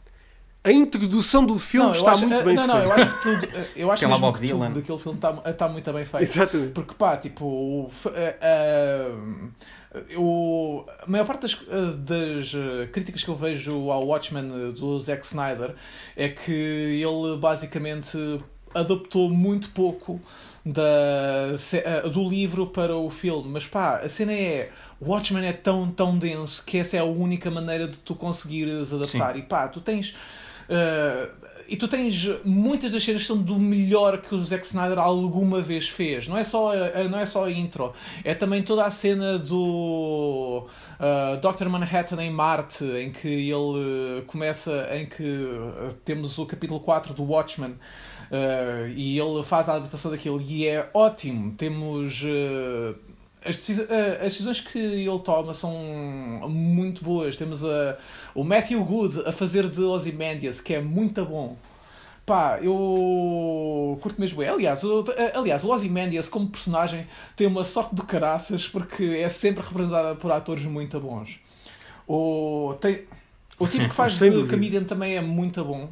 a 0.65 0.71
introdução 0.71 1.45
do 1.45 1.59
filme 1.59 1.89
não, 1.89 1.95
está 1.95 2.11
acho, 2.13 2.27
muito 2.27 2.43
bem 2.43 2.55
não, 2.55 2.63
feita. 2.63 2.79
Não, 2.79 2.83
eu 2.83 2.93
acho 2.93 3.05
que 3.05 3.21
tudo, 3.21 3.47
eu 3.75 3.91
acho 3.91 3.99
que, 3.99 4.11
que 4.11 4.47
tudo 4.47 4.73
daquele 4.73 4.97
filme 4.97 5.17
está, 5.17 5.41
está 5.45 5.69
muito 5.69 5.93
bem 5.93 6.05
feito. 6.05 6.23
Exatamente. 6.23 6.71
Porque 6.71 6.93
pá, 6.95 7.17
tipo, 7.17 7.45
o, 7.45 7.85
uh, 7.85 9.51
o, 10.17 10.85
a 11.03 11.07
maior 11.07 11.25
parte 11.25 11.41
das, 11.41 11.55
das, 11.97 12.51
críticas 12.91 13.23
que 13.23 13.29
eu 13.29 13.35
vejo 13.35 13.91
ao 13.91 14.07
Watchmen 14.07 14.71
do 14.71 14.99
Zack 14.99 15.23
Snyder 15.23 15.75
é 16.17 16.29
que 16.29 16.51
ele 16.51 17.37
basicamente 17.39 18.17
adaptou 18.73 19.29
muito 19.29 19.69
pouco 19.69 20.19
da, 20.65 21.53
do 22.11 22.27
livro 22.27 22.67
para 22.67 22.97
o 22.97 23.07
filme. 23.11 23.49
Mas 23.49 23.67
pá, 23.67 23.99
a 23.99 24.09
cena 24.09 24.33
é. 24.33 24.71
Watchmen 24.99 25.45
é 25.45 25.53
tão, 25.53 25.91
tão 25.91 26.17
denso 26.17 26.63
que 26.65 26.79
essa 26.79 26.97
é 26.97 26.99
a 27.01 27.05
única 27.05 27.51
maneira 27.51 27.87
de 27.87 27.97
tu 27.97 28.15
conseguires 28.15 28.91
adaptar. 28.91 29.33
Sim. 29.33 29.39
E 29.39 29.43
pá, 29.43 29.67
tu 29.67 29.79
tens 29.79 30.15
Uh, 30.69 31.45
e 31.67 31.75
tu 31.75 31.87
tens 31.87 32.27
muitas 32.43 32.91
das 32.91 33.03
cenas 33.03 33.23
que 33.23 33.27
são 33.27 33.37
do 33.37 33.57
melhor 33.57 34.21
que 34.21 34.35
o 34.35 34.43
Zack 34.43 34.65
Snyder 34.65 34.99
alguma 34.99 35.61
vez 35.61 35.89
fez. 35.89 36.27
Não 36.27 36.37
é 36.37 36.43
só 36.43 36.71
a, 36.73 37.03
não 37.05 37.19
é 37.19 37.25
só 37.25 37.45
a 37.45 37.51
intro, 37.51 37.93
é 38.23 38.35
também 38.35 38.61
toda 38.61 38.85
a 38.85 38.91
cena 38.91 39.39
do 39.39 40.67
uh, 40.67 40.69
eh, 40.99 41.37
Dr. 41.37 41.67
Manhattan 41.67 42.21
em 42.23 42.29
Marte, 42.29 42.85
em 42.85 43.11
que 43.11 43.27
ele 43.27 44.21
começa, 44.27 44.87
em 44.91 45.07
que 45.07 45.49
temos 46.03 46.37
o 46.37 46.45
capítulo 46.45 46.79
4 46.79 47.13
do 47.13 47.23
Watchmen. 47.23 47.75
Uh, 48.25 48.87
e 48.95 49.19
ele 49.19 49.43
faz 49.43 49.69
a 49.69 49.75
adaptação 49.75 50.11
daquilo 50.11 50.41
e 50.41 50.67
é 50.67 50.89
ótimo. 50.93 51.53
Temos 51.55 52.23
uh, 52.23 52.95
as, 53.45 53.55
decisões, 53.57 53.89
eh, 53.89 54.17
as 54.21 54.33
decisões 54.33 54.59
que 54.59 54.79
ele 54.79 55.19
toma 55.19 55.53
são 55.53 55.71
muito 56.49 57.03
boas. 57.03 57.37
Temos 57.37 57.63
a, 57.63 57.97
o 58.33 58.43
Matthew 58.43 58.83
Good 58.83 59.23
a 59.25 59.31
fazer 59.31 59.69
de 59.69 59.81
Ozymandias, 59.81 60.59
que 60.59 60.73
é 60.73 60.81
muito 60.81 61.23
bom. 61.23 61.55
Pá, 62.25 62.59
eu 62.59 63.99
curto 64.01 64.19
mesmo. 64.19 64.41
Aliás, 64.41 64.83
o, 64.83 65.05
aliás, 65.35 65.63
o 65.63 65.71
Ozymandias 65.71 66.27
como 66.27 66.49
personagem 66.49 67.05
tem 67.35 67.45
uma 67.45 67.63
sorte 67.63 67.95
de 67.95 68.01
caraças 68.01 68.67
porque 68.67 69.03
é 69.03 69.29
sempre 69.29 69.63
representada 69.63 70.15
por 70.15 70.31
atores 70.31 70.65
muito 70.65 70.99
bons. 70.99 71.39
O, 72.07 72.75
tem, 72.81 73.03
o 73.59 73.67
tipo 73.67 73.87
que 73.87 73.93
faz 73.95 74.17
de 74.17 74.47
comedian 74.47 74.83
também 74.83 75.15
é 75.15 75.21
muito 75.21 75.63
bom. 75.63 75.89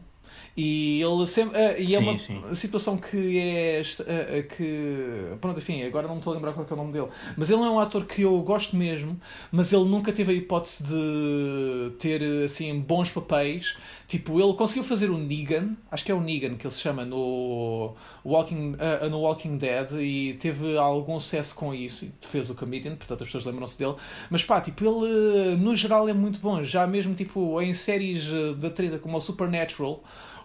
E 0.56 1.02
ele 1.02 1.26
sempre. 1.26 1.58
Uh, 1.58 1.76
e 1.80 1.84
é 1.84 1.88
sim, 1.88 1.96
é 1.96 2.00
uma 2.00 2.18
sim. 2.20 2.42
situação 2.54 2.98
que 2.98 3.40
é. 3.40 3.82
Uh, 3.82 4.56
que. 4.56 5.36
Pronto, 5.42 5.58
enfim, 5.58 5.82
agora 5.84 6.08
não 6.08 6.16
me 6.16 6.20
estou 6.20 6.32
a 6.32 6.36
lembrar 6.36 6.54
qual 6.54 6.66
é 6.70 6.74
o 6.74 6.78
nome 6.78 6.94
dele. 6.94 7.08
Mas 7.36 7.50
ele 7.50 7.62
é 7.62 7.66
um 7.66 7.80
ator 7.80 8.06
que 8.06 8.22
eu 8.22 8.40
gosto 8.42 8.76
mesmo, 8.76 9.20
mas 9.52 9.74
ele 9.74 9.86
nunca 9.86 10.14
teve 10.14 10.32
a 10.32 10.36
hipótese 10.36 10.84
de 10.84 11.92
ter 11.98 12.22
assim 12.46 12.80
bons 12.80 13.10
papéis. 13.10 13.76
Tipo, 14.08 14.40
ele 14.40 14.54
conseguiu 14.54 14.84
fazer 14.84 15.10
o 15.10 15.18
Negan, 15.18 15.76
acho 15.90 16.06
que 16.06 16.12
é 16.12 16.16
o 16.16 16.22
Negan 16.22 16.56
que 16.56 16.68
ele 16.68 16.74
se 16.74 16.82
chama 16.82 17.04
no 17.04 17.96
Walking, 18.24 18.74
uh, 18.74 19.10
no 19.10 19.22
Walking 19.22 19.58
Dead 19.58 19.92
e 19.94 20.34
teve 20.34 20.78
algum 20.78 21.20
sucesso 21.20 21.56
com 21.56 21.74
isso. 21.74 22.06
E 22.06 22.12
fez 22.22 22.48
o 22.52 22.54
Comedian, 22.54 22.96
portanto 22.96 23.24
as 23.24 23.28
pessoas 23.28 23.46
lembram-se 23.46 23.80
dele. 23.80 23.96
Mas 24.30 24.44
pá, 24.44 24.62
tipo, 24.62 24.86
ele 24.86 25.56
no 25.56 25.76
geral 25.76 26.08
é 26.08 26.14
muito 26.14 26.38
bom. 26.38 26.64
Já 26.64 26.86
mesmo 26.86 27.16
tipo 27.16 27.60
em 27.60 27.74
séries 27.74 28.28
da 28.60 28.70
treta 28.70 29.00
como 29.00 29.18
o 29.18 29.22
Supernatural 29.22 30.04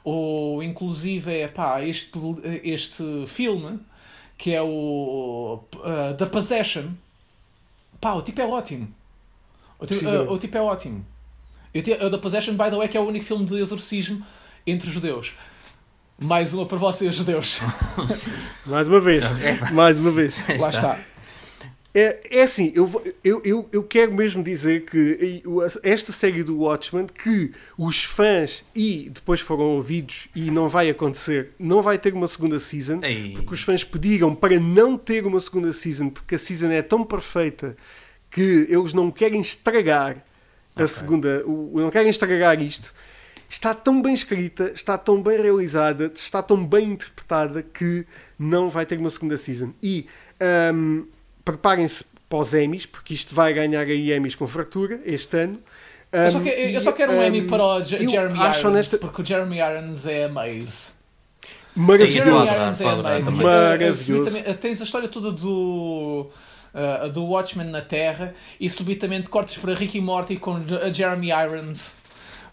ou 0.08 0.62
inclusive 0.62 1.30
é 1.30 1.48
pá, 1.48 1.82
este, 1.82 2.18
este 2.64 3.24
filme 3.26 3.78
que 4.38 4.54
é 4.54 4.62
o 4.62 5.60
uh, 5.74 6.14
The 6.16 6.26
Possession. 6.26 6.90
Pá, 8.00 8.14
o 8.14 8.22
tipo 8.22 8.40
é 8.40 8.46
ótimo. 8.46 8.88
O 9.78 9.86
tipo, 9.86 10.08
uh, 10.08 10.32
o 10.32 10.38
tipo 10.38 10.56
é 10.56 10.62
ótimo. 10.62 11.04
Eu 11.74 11.82
te, 11.82 11.92
uh, 11.92 12.10
The 12.10 12.18
Possession, 12.18 12.52
by 12.52 12.70
the 12.70 12.76
way, 12.76 12.88
que 12.88 12.96
é 12.96 13.00
o 13.00 13.04
único 13.04 13.24
filme 13.24 13.44
de 13.44 13.60
exorcismo 13.60 14.24
entre 14.66 14.90
judeus. 14.90 15.32
Mais 16.18 16.54
uma 16.54 16.66
para 16.66 16.78
vocês, 16.78 17.14
judeus. 17.14 17.60
Mais 18.64 18.88
uma 18.88 19.00
vez. 19.00 19.24
Mais 19.72 19.98
uma 19.98 20.10
vez. 20.10 20.36
Lá 20.58 20.70
está. 20.70 20.98
É, 21.98 22.20
é 22.30 22.42
assim, 22.42 22.72
eu, 22.76 22.88
eu, 23.24 23.42
eu, 23.44 23.68
eu 23.72 23.82
quero 23.82 24.14
mesmo 24.14 24.40
dizer 24.40 24.84
que 24.84 25.42
esta 25.82 26.12
série 26.12 26.44
do 26.44 26.60
Watchmen, 26.60 27.06
que 27.06 27.52
os 27.76 28.04
fãs 28.04 28.64
e 28.72 29.10
depois 29.10 29.40
foram 29.40 29.64
ouvidos 29.64 30.28
e 30.32 30.48
não 30.48 30.68
vai 30.68 30.88
acontecer, 30.88 31.50
não 31.58 31.82
vai 31.82 31.98
ter 31.98 32.14
uma 32.14 32.28
segunda 32.28 32.60
season, 32.60 33.00
Ei. 33.02 33.32
porque 33.32 33.52
os 33.52 33.62
fãs 33.62 33.82
pediram 33.82 34.32
para 34.32 34.60
não 34.60 34.96
ter 34.96 35.26
uma 35.26 35.40
segunda 35.40 35.72
season, 35.72 36.08
porque 36.08 36.36
a 36.36 36.38
season 36.38 36.70
é 36.70 36.82
tão 36.82 37.02
perfeita 37.02 37.76
que 38.30 38.68
eles 38.70 38.92
não 38.92 39.10
querem 39.10 39.40
estragar 39.40 40.24
a 40.76 40.86
segunda, 40.86 41.42
o, 41.44 41.80
não 41.80 41.90
querem 41.90 42.10
estragar 42.10 42.62
isto. 42.62 42.94
Está 43.48 43.74
tão 43.74 44.00
bem 44.00 44.14
escrita, 44.14 44.70
está 44.72 44.96
tão 44.96 45.20
bem 45.20 45.40
realizada, 45.40 46.12
está 46.14 46.42
tão 46.42 46.64
bem 46.64 46.90
interpretada 46.90 47.60
que 47.60 48.06
não 48.38 48.68
vai 48.68 48.86
ter 48.86 48.98
uma 48.98 49.10
segunda 49.10 49.36
season. 49.36 49.72
E 49.82 50.06
hum, 50.72 51.06
preparem-se 51.52 52.04
para 52.28 52.38
os 52.38 52.52
Emmys, 52.52 52.84
porque 52.86 53.14
isto 53.14 53.34
vai 53.34 53.52
ganhar 53.54 53.80
aí 53.80 54.12
Emmys 54.12 54.34
com 54.34 54.46
fartura 54.46 55.00
este 55.04 55.36
ano. 55.36 55.58
Eu 56.12 56.30
só, 56.30 56.40
que- 56.40 56.48
eu 56.48 56.68
e, 56.70 56.80
só 56.80 56.92
quero 56.92 57.12
um 57.12 57.18
hum, 57.18 57.24
Emmy 57.24 57.42
para 57.46 57.62
o 57.64 57.80
J- 57.82 58.02
eu 58.04 58.10
Jeremy 58.10 58.38
acho 58.40 58.60
Irons, 58.60 58.64
honesta- 58.64 58.98
porque 58.98 59.22
o 59.22 59.24
Jeremy 59.24 59.58
Irons 59.58 60.06
é 60.06 60.24
a 60.24 60.28
Maze. 60.28 60.90
O 61.76 61.80
Maravilhoso. 61.80 62.12
Jeremy 62.12 62.46
Irons 62.46 62.80
é 62.80 63.30
Maravilhoso. 63.30 64.04
subitamente- 64.04 64.54
Tens 64.54 64.80
a 64.80 64.84
história 64.84 65.08
toda 65.08 65.30
do. 65.32 66.30
uh, 66.74 67.08
do 67.10 67.24
Watchmen 67.24 67.66
na 67.68 67.80
Terra 67.80 68.34
e 68.60 68.68
subitamente 68.68 69.28
cortes 69.30 69.56
para 69.56 69.74
Ricky 69.74 70.00
Morty 70.00 70.36
com 70.36 70.60
J- 70.60 70.76
a 70.84 70.92
Jeremy 70.92 71.28
Irons 71.30 71.94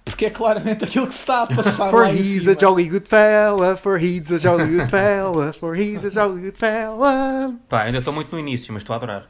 porque 0.06 0.28
é 0.28 0.30
claramente 0.30 0.84
aquilo 0.86 1.08
que 1.08 1.14
se 1.14 1.20
está 1.22 1.42
a 1.42 1.48
passar 1.54 1.90
For 1.90 2.04
lá 2.04 2.14
em 2.14 2.20
he's 2.20 2.44
cima. 2.44 2.52
a 2.54 2.56
jolly 2.60 2.88
good 2.88 3.08
fella, 3.10 3.76
for 3.76 3.98
he's 4.02 4.32
a 4.32 4.38
jolly 4.38 4.78
good 4.78 4.90
fella, 4.90 5.52
for 5.54 5.76
he's 5.76 6.06
a 6.06 6.10
jolly 6.10 6.42
good 6.44 6.58
fella. 6.58 7.54
Pá, 7.68 7.82
ainda 7.84 7.98
estou 7.98 8.14
muito 8.14 8.32
no 8.32 8.40
início, 8.40 8.72
mas 8.72 8.84
estou 8.84 8.94
a 8.94 8.98
adorar. 8.98 9.30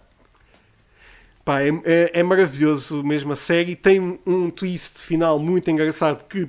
Pá, 1.43 1.61
é, 1.61 1.69
é- 1.85 2.19
é 2.19 2.23
maravilhoso 2.23 3.03
mesmo 3.03 3.31
a 3.33 3.35
série. 3.35 3.75
Tem 3.75 4.19
um 4.25 4.49
twist 4.49 4.97
final 4.99 5.37
muito 5.39 5.69
engraçado 5.69 6.23
que 6.27 6.47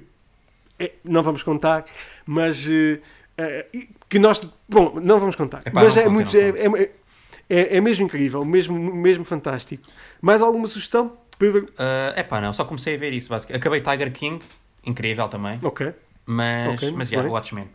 é- 0.79 0.93
não 1.05 1.23
vamos 1.23 1.43
contar, 1.43 1.85
mas 2.25 2.67
eh, 2.71 3.01
eh, 3.39 3.67
que 4.09 4.19
nós. 4.19 4.41
Bom, 4.69 4.99
não 5.01 5.21
vamos 5.21 5.37
contar. 5.37 5.61
Epá, 5.67 5.71
mas 5.85 5.97
é, 5.97 6.05
contem, 6.05 6.13
muito, 6.13 6.37
é, 6.37 6.83
é- 6.83 6.91
é- 7.49 7.77
é 7.77 7.81
mesmo 7.81 8.05
incrível, 8.07 8.45
mesmo, 8.45 8.77
mesmo 8.95 9.25
fantástico. 9.25 9.87
Mais 10.21 10.41
alguma 10.43 10.67
sugestão, 10.67 11.13
Pedro? 11.39 11.69
É 12.15 12.23
pá, 12.23 12.41
não, 12.41 12.53
só 12.53 12.65
comecei 12.65 12.95
a 12.95 12.99
ver 12.99 13.13
isso. 13.13 13.29
basicamente. 13.29 13.61
Acabei 13.61 13.81
Tiger 13.81 14.13
King, 14.13 14.45
incrível 14.85 15.29
também. 15.29 15.59
Ok. 15.63 15.93
Mas, 16.25 16.73
Ok, 16.75 16.89
muito 16.89 16.99
mas 16.99 17.11
yeah, 17.11 17.23
bem. 17.29 17.33
Watchmen. 17.33 17.69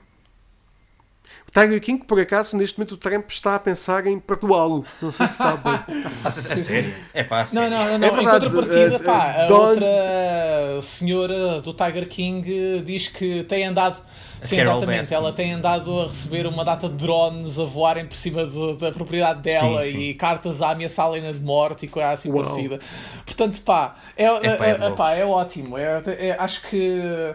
Tiger 1.51 1.81
King, 1.81 2.05
por 2.05 2.17
acaso, 2.17 2.55
neste 2.55 2.79
momento 2.79 2.93
o 2.93 2.97
Trump 2.97 3.29
está 3.29 3.55
a 3.55 3.59
pensar 3.59 4.07
em 4.07 4.17
perdoá-lo. 4.17 4.85
Não 5.01 5.11
sei 5.11 5.27
se 5.27 5.33
sabem. 5.33 5.73
Ah, 5.73 5.83
a, 6.23 6.31
sério? 6.31 6.93
É 7.13 7.23
pá, 7.25 7.45
Não, 7.51 7.69
não, 7.69 7.77
não, 7.77 7.97
não. 7.97 8.07
É 8.07 8.11
em 8.11 8.15
verdade, 8.15 8.45
contrapartida, 8.49 8.93
uh, 8.97 9.01
uh, 9.01 9.03
pá, 9.03 9.31
a 9.31 9.45
Don- 9.47 9.67
outra 9.67 10.81
senhora 10.81 11.61
do 11.61 11.73
Tiger 11.73 12.07
King 12.07 12.49
uh, 12.79 12.81
diz 12.83 13.09
que 13.09 13.43
tem 13.43 13.65
andado. 13.65 14.01
Sim, 14.41 14.55
Carol 14.55 14.77
exatamente. 14.77 14.99
Baskin. 15.01 15.13
Ela 15.13 15.33
tem 15.33 15.53
andado 15.53 15.99
a 15.99 16.03
receber 16.05 16.47
uma 16.47 16.63
data 16.65 16.87
de 16.89 16.95
drones 16.95 17.59
a 17.59 17.65
voarem 17.65 18.07
por 18.07 18.15
cima 18.15 18.45
de- 18.45 18.77
da 18.77 18.91
propriedade 18.91 19.41
dela 19.41 19.83
Sim, 19.83 19.91
sim. 19.91 19.97
e 19.99 20.13
cartas 20.13 20.61
a 20.61 20.71
ameaçá-la 20.71 21.19
de 21.19 21.39
morte 21.41 21.85
e 21.85 21.89
coisa 21.89 22.09
assim 22.09 22.31
Uau. 22.31 22.43
parecida. 22.43 22.79
Portanto, 23.25 23.61
pá, 23.61 23.95
é, 24.17 24.23
é 24.25 24.29
é, 24.47 24.85
é, 24.87 24.91
pá, 24.91 25.11
é 25.11 25.25
ótimo. 25.25 25.77
É, 25.77 26.01
é- 26.17 26.35
acho 26.39 26.61
que. 26.69 27.33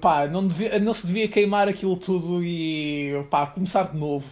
Pá, 0.00 0.26
não, 0.28 0.46
devia- 0.46 0.78
não 0.78 0.94
se 0.94 1.06
devia 1.06 1.26
queimar 1.28 1.68
aquilo 1.68 1.96
tudo 1.96 2.42
e 2.44 3.12
pá, 3.30 3.46
começar 3.46 3.84
de 3.84 3.96
novo. 3.96 4.26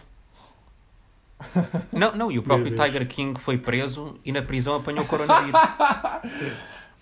Não, 1.91 2.15
não, 2.15 2.31
e 2.31 2.37
o 2.39 2.43
próprio. 2.43 2.75
Tiger 2.75 3.07
King 3.07 3.39
foi 3.39 3.57
preso 3.57 4.15
e 4.23 4.31
na 4.31 4.41
prisão 4.41 4.75
apanhou 4.75 5.05
coronavírus. 5.05 5.59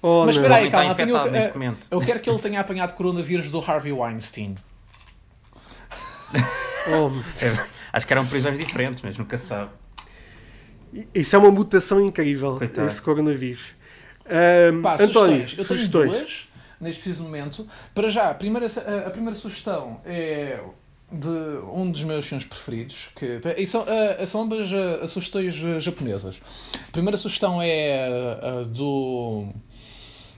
Oh, 0.02 0.24
Mas 0.26 0.38
espera 0.38 0.56
aí, 0.56 0.72
calma, 0.72 0.94
infectado 0.94 1.14
apanhou- 1.18 1.32
neste 1.34 1.50
eh, 1.50 1.54
momento. 1.54 1.88
Eu 1.92 2.00
quero 2.00 2.22
que 2.22 2.30
ele 2.30 2.40
tenha 2.40 2.62
apanhado 2.62 2.94
coronavírus 2.94 3.50
do 3.50 3.60
Harvey 3.60 3.92
Weinstein. 3.92 4.56
Oh, 6.88 7.12
É, 7.46 7.68
acho 7.94 8.08
que 8.08 8.14
eram 8.14 8.26
prisões 8.26 8.58
diferentes, 8.58 9.02
mas 9.04 9.18
nunca 9.18 9.36
se 9.36 9.48
sabe. 9.48 9.72
Isso 11.14 11.36
é 11.36 11.40
uma 11.40 11.52
mutação 11.52 12.00
incrível, 12.00 12.56
Coitado. 12.56 12.88
esse 12.88 13.02
coronavírus. 13.02 13.76
Pá, 14.82 14.94
António, 14.94 15.48
sugestões. 15.48 15.58
Eu 15.58 15.64
sugestões. 15.66 16.49
Neste 16.80 17.02
preciso 17.02 17.24
momento. 17.24 17.68
Para 17.94 18.10
já, 18.10 18.30
a 18.30 18.34
primeira, 18.34 18.68
a, 19.06 19.10
primeira 19.10 19.36
sugestão 19.36 20.02
é 20.06 20.60
de 21.12 21.28
um 21.74 21.90
dos 21.90 22.04
meus 22.04 22.26
filmes 22.26 22.46
preferidos. 22.46 23.10
Que, 23.16 23.42
e 23.58 23.68
são, 23.68 23.86
ah, 23.88 24.26
são 24.26 24.42
ambas 24.44 24.70
ah, 24.72 25.08
sugestões 25.08 25.56
ah, 25.64 25.80
japonesas. 25.80 26.40
A 26.88 26.92
primeira 26.92 27.18
sugestão 27.18 27.62
é 27.62 28.08
ah, 28.08 28.64
do. 28.68 29.48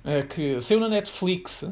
ah, 0.04 0.24
que 0.24 0.60
saiu 0.62 0.80
na 0.80 0.90
Netflix. 0.90 1.70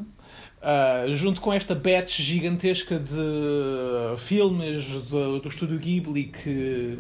ah, 0.62 1.06
junto 1.14 1.40
com 1.40 1.54
esta 1.54 1.74
batch 1.74 2.20
gigantesca 2.20 3.00
de 3.00 4.18
filmes 4.18 4.86
do, 5.10 5.40
do 5.40 5.50
estúdio 5.50 5.80
Ghibli 5.80 6.26
que 6.26 6.98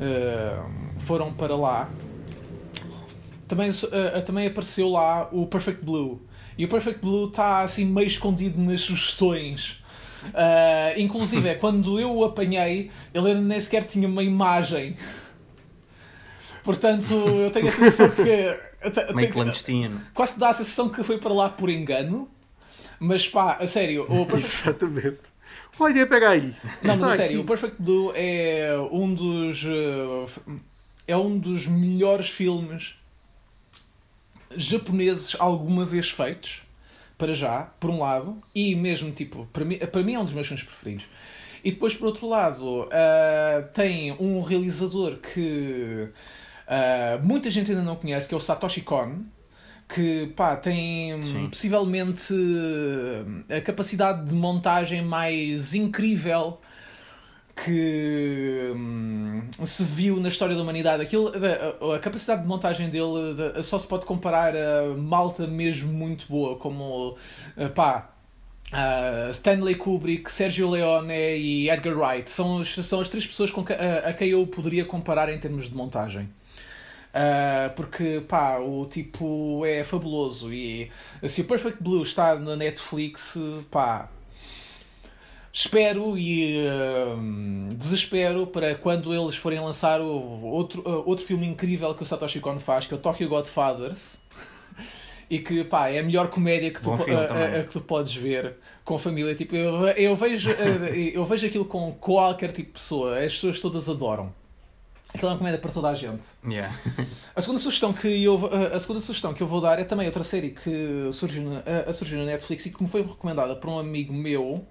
ah, 0.00 0.64
foram 0.98 1.32
para 1.32 1.56
lá, 1.56 1.90
também, 3.52 3.68
uh, 3.68 4.22
também 4.24 4.46
apareceu 4.46 4.88
lá 4.88 5.28
o 5.30 5.46
Perfect 5.46 5.84
Blue. 5.84 6.22
E 6.58 6.64
o 6.64 6.68
Perfect 6.68 7.00
Blue 7.00 7.28
está 7.28 7.60
assim 7.60 7.84
meio 7.84 8.06
escondido 8.06 8.60
nas 8.60 8.82
sugestões. 8.82 9.78
Uh, 10.26 10.98
inclusive, 11.00 11.48
é 11.48 11.54
quando 11.56 11.98
eu 11.98 12.14
o 12.14 12.24
apanhei, 12.24 12.90
ele 13.12 13.28
ainda 13.28 13.40
nem 13.40 13.60
sequer 13.60 13.84
tinha 13.86 14.06
uma 14.06 14.22
imagem. 14.22 14.96
Portanto, 16.64 17.12
eu 17.12 17.50
tenho 17.50 17.68
a 17.68 17.72
sensação 17.72 18.10
que. 18.10 19.12
Meio 19.14 19.30
clandestino. 19.32 20.00
quase 20.14 20.34
que 20.34 20.38
dá 20.40 20.50
a 20.50 20.54
sensação 20.54 20.88
que 20.88 21.02
foi 21.02 21.18
para 21.18 21.32
lá 21.32 21.48
por 21.48 21.68
engano. 21.70 22.28
Mas 23.00 23.26
pá, 23.26 23.56
a 23.60 23.66
sério, 23.66 24.04
o 24.08 24.26
Perfect 24.26 24.62
Exatamente. 24.68 25.18
Olha, 25.78 26.06
pega 26.06 26.30
aí. 26.30 26.54
Não, 26.84 26.96
mas 26.96 27.14
a 27.14 27.16
sério, 27.16 27.32
aqui. 27.36 27.36
o 27.38 27.44
Perfect 27.44 27.82
Blue 27.82 28.12
é 28.14 28.70
um 28.92 29.12
dos. 29.12 29.64
f- 30.28 30.40
É 31.08 31.16
um 31.16 31.36
dos 31.36 31.66
melhores 31.66 32.28
filmes 32.28 32.94
japoneses 34.56 35.36
alguma 35.38 35.84
vez 35.84 36.10
feitos. 36.10 36.62
Para 37.18 37.34
já, 37.34 37.70
por 37.78 37.88
um 37.88 38.00
lado, 38.00 38.42
e 38.52 38.74
mesmo 38.74 39.12
tipo, 39.12 39.46
para 39.52 39.64
mim, 39.64 39.76
para 39.78 40.02
mim 40.02 40.14
é 40.14 40.18
um 40.18 40.24
dos 40.24 40.34
meus 40.34 40.46
filmes 40.48 40.64
preferidos. 40.64 41.06
E 41.62 41.70
depois, 41.70 41.94
por 41.94 42.06
outro 42.06 42.28
lado, 42.28 42.82
uh, 42.82 42.88
tem 43.72 44.10
um 44.18 44.42
realizador 44.42 45.18
que 45.18 46.08
uh, 46.66 47.24
muita 47.24 47.48
gente 47.48 47.70
ainda 47.70 47.82
não 47.82 47.94
conhece, 47.94 48.26
que 48.26 48.34
é 48.34 48.36
o 48.36 48.40
Satoshi 48.40 48.80
Kon, 48.80 49.20
que 49.88 50.32
pá, 50.34 50.56
tem 50.56 51.22
Sim. 51.22 51.48
possivelmente 51.48 52.34
a 53.48 53.60
capacidade 53.60 54.28
de 54.28 54.34
montagem 54.34 55.04
mais 55.04 55.74
incrível 55.74 56.58
que 57.64 58.72
hum, 58.74 59.42
se 59.64 59.84
viu 59.84 60.18
na 60.20 60.28
história 60.28 60.54
da 60.56 60.62
humanidade. 60.62 61.02
Aquilo, 61.02 61.32
a, 61.90 61.96
a 61.96 61.98
capacidade 61.98 62.42
de 62.42 62.48
montagem 62.48 62.88
dele 62.90 63.34
de- 63.54 63.62
só 63.62 63.78
se 63.78 63.86
pode 63.86 64.06
comparar 64.06 64.54
a 64.56 64.94
malta 64.96 65.46
mesmo 65.46 65.92
muito 65.92 66.26
boa, 66.28 66.56
como 66.56 67.10
uh, 67.10 67.68
pá, 67.74 68.10
Stanley 69.32 69.74
Kubrick, 69.74 70.32
Sergio 70.32 70.70
Leone 70.70 71.12
e 71.36 71.68
Edgar 71.70 71.96
Wright 71.96 72.30
são, 72.30 72.64
são 72.64 73.00
as 73.00 73.08
três 73.08 73.26
pessoas 73.26 73.50
com 73.50 73.64
que- 73.64 73.72
a, 73.74 74.08
a 74.08 74.12
quem 74.14 74.28
eu 74.30 74.46
poderia 74.46 74.84
comparar 74.84 75.28
em 75.32 75.38
termos 75.38 75.68
de 75.68 75.74
montagem. 75.74 76.28
Uh, 77.14 77.68
porque 77.76 78.22
pá, 78.26 78.56
o 78.58 78.86
tipo 78.86 79.66
é 79.66 79.84
fabuloso 79.84 80.50
e 80.50 80.90
se 81.28 81.42
o 81.42 81.44
Perfect 81.44 81.82
Blue 81.82 82.02
está 82.02 82.36
na 82.36 82.56
Netflix, 82.56 83.36
pá, 83.70 84.08
espero 85.52 86.16
e 86.16 86.56
hum, 87.16 87.68
desespero 87.76 88.46
para 88.46 88.74
quando 88.74 89.14
eles 89.14 89.36
forem 89.36 89.60
lançar 89.60 90.00
o 90.00 90.44
outro, 90.44 90.82
uh, 90.88 91.02
outro 91.08 91.24
filme 91.24 91.46
incrível 91.46 91.94
que 91.94 92.02
o 92.02 92.06
Satoshi 92.06 92.40
Kon 92.40 92.58
faz, 92.58 92.86
que 92.86 92.94
é 92.94 92.96
o 92.96 93.00
Tokyo 93.00 93.28
Godfathers. 93.28 94.18
E 95.30 95.38
que 95.38 95.64
pá, 95.64 95.88
é 95.88 95.98
a 95.98 96.02
melhor 96.02 96.28
comédia 96.28 96.70
que 96.70 96.80
tu, 96.82 96.90
po- 96.90 96.98
filme 96.98 97.14
a- 97.18 97.24
a- 97.32 97.60
a 97.60 97.64
que 97.64 97.70
tu 97.72 97.80
podes 97.80 98.14
ver 98.14 98.54
com 98.84 98.98
família. 98.98 99.34
Tipo, 99.34 99.56
eu, 99.56 99.86
eu, 99.88 100.14
vejo, 100.16 100.50
eu 101.14 101.24
vejo 101.24 101.46
aquilo 101.46 101.64
com 101.64 101.90
qualquer 101.92 102.48
tipo 102.52 102.66
de 102.68 102.72
pessoa, 102.74 103.18
as 103.18 103.32
pessoas 103.32 103.58
todas 103.58 103.88
adoram. 103.88 104.32
Aquilo 105.14 105.28
é 105.28 105.32
uma 105.32 105.38
comédia 105.38 105.58
para 105.58 105.70
toda 105.72 105.88
a 105.88 105.94
gente. 105.94 106.22
Yeah. 106.46 106.74
A 107.36 107.40
segunda 107.40 107.58
sugestão 107.60 107.92
que 107.94 108.22
eu, 108.22 108.48
a 108.74 108.80
segunda 108.80 109.00
sugestão 109.00 109.32
que 109.34 109.42
eu 109.42 109.46
vou 109.46 109.60
dar 109.60 109.78
é 109.78 109.84
também 109.84 110.06
outra 110.06 110.24
série 110.24 110.50
que 110.50 111.08
surgiu 111.12 111.44
na, 111.44 111.62
a 111.88 111.92
surgiu 111.94 112.18
na 112.18 112.24
Netflix 112.26 112.66
e 112.66 112.70
que 112.70 112.82
me 112.82 112.88
foi 112.88 113.02
recomendada 113.02 113.54
por 113.56 113.70
um 113.70 113.78
amigo 113.78 114.12
meu 114.12 114.66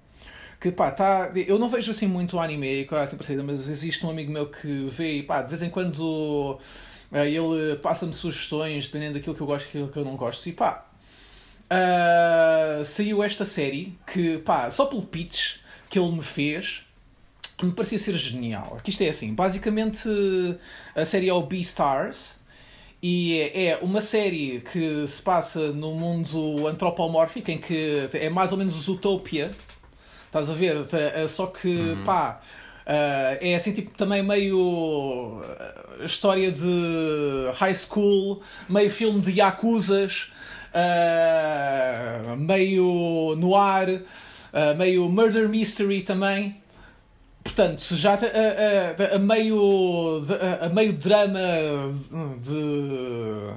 que 0.62 0.70
pá, 0.70 0.92
tá, 0.92 1.32
eu 1.34 1.58
não 1.58 1.68
vejo 1.68 1.90
assim 1.90 2.06
muito 2.06 2.38
anime 2.38 2.84
e 2.84 2.94
assim 2.94 3.16
parecida, 3.16 3.42
mas 3.42 3.68
existe 3.68 4.06
um 4.06 4.10
amigo 4.10 4.30
meu 4.30 4.46
que 4.46 4.86
vê 4.88 5.16
e 5.16 5.22
pá, 5.24 5.42
de 5.42 5.48
vez 5.48 5.60
em 5.60 5.68
quando 5.68 6.56
eh, 7.10 7.28
ele 7.28 7.74
passa-me 7.82 8.14
sugestões 8.14 8.86
dependendo 8.86 9.14
daquilo 9.14 9.34
que 9.34 9.40
eu 9.40 9.46
gosto 9.46 9.64
e 9.64 9.66
daquilo 9.66 9.88
que 9.88 9.98
eu 9.98 10.04
não 10.04 10.14
gosto. 10.14 10.48
E 10.48 10.52
pá, 10.52 10.86
ah, 11.68 12.80
saiu 12.84 13.24
esta 13.24 13.44
série 13.44 13.98
que 14.06 14.38
pá, 14.38 14.70
só 14.70 14.86
pelo 14.86 15.02
pitch 15.02 15.56
que 15.90 15.98
ele 15.98 16.12
me 16.12 16.22
fez 16.22 16.84
me 17.60 17.72
parecia 17.72 17.98
ser 17.98 18.16
genial. 18.16 18.76
Aqui 18.78 18.90
isto 18.90 19.02
é 19.02 19.08
assim, 19.08 19.34
basicamente 19.34 20.08
a 20.94 21.04
série 21.04 21.28
é 21.28 21.34
o 21.34 21.42
Beastars 21.42 22.36
e 23.02 23.40
é 23.40 23.66
é 23.66 23.78
uma 23.82 24.00
série 24.00 24.60
que 24.60 25.06
se 25.08 25.20
passa 25.22 25.72
no 25.72 25.92
mundo 25.92 26.68
antropomórfico 26.68 27.50
em 27.50 27.58
que 27.58 28.08
é 28.14 28.28
mais 28.28 28.52
ou 28.52 28.58
menos 28.58 28.74
Zootopia. 28.74 29.50
Estás 30.32 30.48
a 30.48 30.54
ver? 30.54 30.76
Eh, 31.14 31.28
Só 31.28 31.46
que, 31.48 31.94
pá, 32.06 32.40
eh, 32.86 33.38
é 33.50 33.54
assim, 33.54 33.72
tipo, 33.72 33.90
também 33.94 34.22
meio 34.22 35.44
eh, 36.00 36.06
história 36.06 36.50
de 36.50 37.50
high 37.56 37.74
school, 37.74 38.40
meio 38.66 38.90
filme 38.90 39.20
de 39.20 39.30
Yakuzas, 39.38 40.32
eh, 40.72 42.34
meio 42.38 43.34
noir, 43.36 44.02
eh, 44.54 44.72
meio 44.74 45.06
murder 45.10 45.50
mystery 45.50 46.00
também. 46.00 46.56
Portanto, 47.44 47.82
já 47.94 48.14
a, 48.14 49.12
a- 49.12 49.16
a 49.16 49.18
meio, 49.18 50.24
a, 50.62 50.66
a 50.66 50.68
meio 50.70 50.94
drama 50.94 51.38
de 52.40 53.50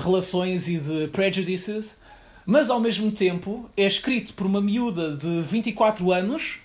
relações 0.00 0.66
e 0.66 0.78
de 0.78 1.06
prejudices, 1.08 2.00
mas 2.46 2.70
ao 2.70 2.78
mesmo 2.80 3.10
tempo 3.10 3.68
é 3.76 3.84
escrito 3.86 4.32
por 4.32 4.46
uma 4.46 4.60
miúda 4.60 5.16
de 5.16 5.42
24 5.42 6.12
anos. 6.12 6.60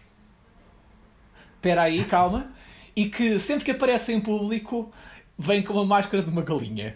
Espera 1.55 1.83
aí, 1.83 2.05
calma. 2.05 2.51
E 2.95 3.09
que 3.09 3.39
sempre 3.39 3.65
que 3.65 3.71
aparece 3.71 4.13
em 4.13 4.21
público 4.21 4.91
vem 5.37 5.63
com 5.63 5.73
uma 5.73 5.85
máscara 5.85 6.21
de 6.23 6.29
uma 6.29 6.41
galinha. 6.41 6.95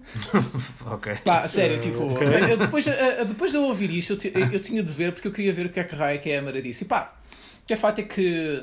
ok. 0.86 1.16
Pá, 1.24 1.48
sério, 1.48 1.80
tipo, 1.80 2.02
eu 2.48 2.56
depois, 2.56 2.86
a- 2.86 3.22
a- 3.22 3.24
depois 3.24 3.50
de 3.50 3.56
eu 3.56 3.62
ouvir 3.64 3.90
isto, 3.90 4.12
eu, 4.28 4.52
eu 4.52 4.60
tinha 4.60 4.82
de 4.82 4.92
ver 4.92 5.12
porque 5.12 5.26
eu 5.26 5.32
queria 5.32 5.52
ver 5.52 5.66
o 5.66 5.68
que 5.70 5.80
é 5.80 5.84
que 5.84 5.94
a 5.94 5.98
Raia 5.98 6.18
que 6.18 6.30
é 6.30 6.38
a 6.38 6.42
Mara 6.42 6.62
disse. 6.62 6.84
E 6.84 6.86
pá, 6.86 7.16
o 7.62 7.66
que 7.66 7.72
é 7.72 7.76
fato 7.76 7.98
é 7.98 8.02
que 8.04 8.62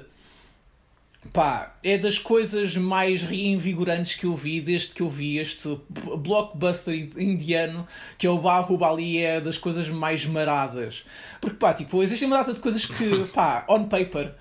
pá, 1.32 1.76
é 1.84 1.98
das 1.98 2.18
coisas 2.18 2.76
mais 2.76 3.22
reinvigorantes 3.22 4.16
que 4.16 4.26
eu 4.26 4.36
vi 4.36 4.60
desde 4.60 4.94
que 4.94 5.02
eu 5.02 5.10
vi 5.10 5.38
este 5.38 5.80
blockbuster 6.18 6.94
indiano 7.18 7.88
que 8.18 8.28
é 8.28 8.30
o 8.30 8.38
Bahubali 8.38 9.20
é 9.20 9.40
das 9.40 9.58
coisas 9.58 9.88
mais 9.90 10.26
maradas. 10.26 11.04
Porque 11.40 11.58
pá, 11.58 11.74
tipo, 11.74 12.04
existem 12.04 12.28
uma 12.28 12.38
data 12.38 12.54
de 12.54 12.60
coisas 12.60 12.86
que, 12.86 13.26
pá, 13.34 13.66
on 13.70 13.86
paper 13.86 14.34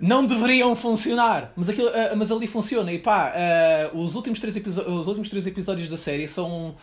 não 0.00 0.24
deveriam 0.24 0.74
funcionar, 0.74 1.52
mas, 1.54 1.68
aquilo, 1.68 1.88
ah, 1.88 2.14
mas 2.16 2.30
ali 2.30 2.46
funciona. 2.46 2.90
E 2.90 2.98
pá, 2.98 3.34
ah, 3.36 3.90
os, 3.92 4.14
últimos 4.14 4.40
três 4.40 4.56
os 4.56 5.06
últimos 5.06 5.28
três 5.28 5.46
episódios 5.46 5.90
da 5.90 5.98
série 5.98 6.26
são 6.26 6.74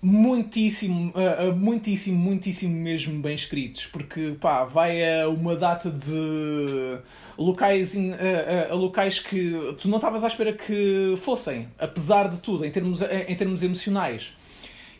muitíssimo, 0.00 1.12
ah, 1.14 1.48
ah, 1.48 1.52
muitíssimo, 1.52 2.16
muitíssimo 2.18 2.74
mesmo 2.74 3.20
bem 3.20 3.34
escritos, 3.34 3.86
porque 3.86 4.36
pá, 4.40 4.64
vai 4.64 5.20
a 5.22 5.28
uma 5.28 5.56
data 5.56 5.90
de 5.90 6.98
locais, 7.36 7.94
in- 7.96 8.12
a, 8.12 8.68
a- 8.68 8.72
a 8.72 8.74
locais 8.74 9.18
que 9.18 9.52
tu 9.80 9.88
não 9.88 9.98
estavas 9.98 10.22
à 10.24 10.28
espera 10.28 10.52
que 10.52 11.14
fossem, 11.22 11.68
apesar 11.78 12.28
de 12.28 12.40
tudo, 12.40 12.64
em 12.64 12.70
termos, 12.70 13.00
em 13.02 13.34
termos 13.34 13.62
emocionais. 13.62 14.32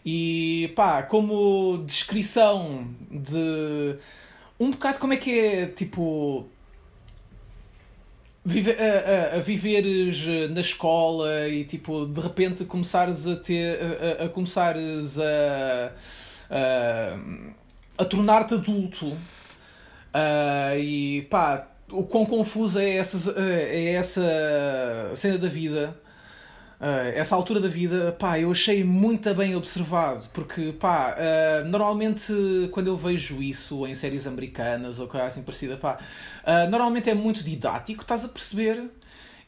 E 0.05 0.73
pá, 0.75 1.03
como 1.03 1.83
descrição 1.87 2.89
de 3.11 3.97
um 4.59 4.71
bocado 4.71 4.99
como 4.99 5.13
é 5.13 5.17
que 5.17 5.31
é 5.39 5.67
tipo 5.67 6.47
vive, 8.49 8.73
a, 8.73 9.35
a, 9.35 9.37
a 9.37 9.41
viveres 9.41 10.25
eh, 10.27 10.49
na 10.49 10.61
escola 10.61 11.49
e 11.49 11.65
tipo 11.65 12.07
de 12.07 12.21
repente 12.21 12.65
começares 12.65 13.27
a 13.27 13.37
ter 13.37 13.79
a, 14.21 14.25
a- 14.25 14.29
começares 14.29 15.19
a, 15.19 15.93
a, 17.99 18.05
tornar-te 18.05 18.55
adulto 18.55 19.17
Ah, 20.13 20.77
e 20.77 21.23
pá 21.31 21.69
o 21.91 22.05
quão 22.05 22.27
confusa 22.27 22.83
é 22.83 22.97
essa, 22.97 23.33
é 23.41 23.93
essa 23.95 24.23
cena 25.15 25.39
da 25.39 25.49
vida 25.49 25.95
ah, 26.81 27.09
essa 27.13 27.35
altura 27.35 27.61
da 27.61 27.69
vida, 27.69 28.13
pá, 28.13 28.39
eu 28.39 28.53
achei 28.53 28.85
muito 28.85 29.35
bem 29.35 29.57
observado, 29.57 30.25
porque, 30.33 30.73
pá, 30.73 31.17
ah, 31.19 31.65
normalmente 31.65 32.33
quando 32.73 32.87
eu 32.87 32.97
vejo 32.97 33.43
isso 33.43 33.85
em 33.87 33.95
séries 33.97 34.27
americanas 34.29 35.01
ou 35.01 35.09
coisa 35.09 35.27
assim 35.27 35.43
parecida, 35.43 35.77
pá, 35.77 35.99
ah, 36.45 36.67
normalmente 36.67 37.11
é 37.11 37.15
muito 37.15 37.43
didático, 37.43 38.03
estás 38.03 38.25
a 38.25 38.29
perceber? 38.29 38.91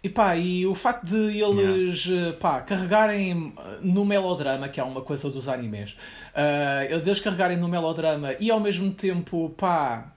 E 0.02 0.08
pá, 0.08 0.34
e 0.36 0.66
o 0.66 0.74
facto 0.74 1.06
de 1.06 1.38
eles, 1.40 2.08
eh, 2.10 2.32
pá, 2.32 2.60
carregarem 2.62 3.52
no 3.82 4.04
melodrama, 4.04 4.66
que 4.66 4.80
é 4.80 4.82
uma 4.82 5.02
coisa 5.02 5.28
dos 5.28 5.46
animes, 5.46 5.94
eles 6.88 7.20
carregarem 7.20 7.58
no 7.58 7.68
melodrama 7.68 8.34
e 8.40 8.50
ao 8.50 8.58
mesmo 8.58 8.90
tempo, 8.94 9.50
pá, 9.50 10.10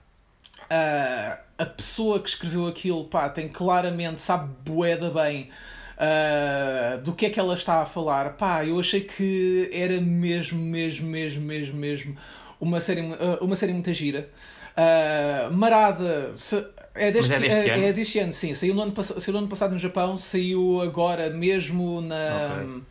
a 1.58 1.66
pessoa 1.66 2.18
que 2.18 2.30
escreveu 2.30 2.66
aquilo, 2.66 3.04
pá, 3.04 3.28
tem 3.28 3.46
claramente, 3.46 4.22
sabe 4.22 4.50
boeda 4.64 5.10
bem 5.10 5.50
ah, 5.98 6.96
do 7.02 7.12
que 7.12 7.26
é 7.26 7.30
que 7.30 7.38
ela 7.40 7.54
está 7.54 7.82
a 7.82 7.86
falar. 7.86 8.36
Pá, 8.36 8.64
eu 8.64 8.78
achei 8.78 9.00
que 9.02 9.68
era 9.72 10.00
mesmo, 10.00 10.58
mesmo, 10.58 11.06
mesmo, 11.08 11.42
mesmo, 11.44 11.76
mesmo 11.76 12.16
uma 12.60 12.80
série, 12.80 13.00
ah, 13.00 13.38
uma 13.40 13.56
série 13.56 13.72
muito 13.72 13.92
gira. 13.92 14.28
Ah, 14.76 15.48
Marada, 15.52 16.32
se- 16.36 16.66
é 16.94 17.10
deste, 17.10 17.32
é 17.34 17.38
deste 17.40 17.70
é, 17.70 17.74
ano? 17.74 17.84
é 17.84 17.92
deste 17.92 18.18
ano, 18.18 18.32
sim. 18.32 18.54
Saiu 18.54 18.74
no 18.74 18.82
ano, 18.82 19.04
saiu 19.04 19.32
no 19.32 19.38
ano 19.38 19.48
passado 19.48 19.72
no 19.72 19.78
Japão, 19.78 20.16
saiu 20.18 20.80
agora 20.80 21.30
mesmo 21.30 22.00
na. 22.00 22.16
Ok. 22.62 22.82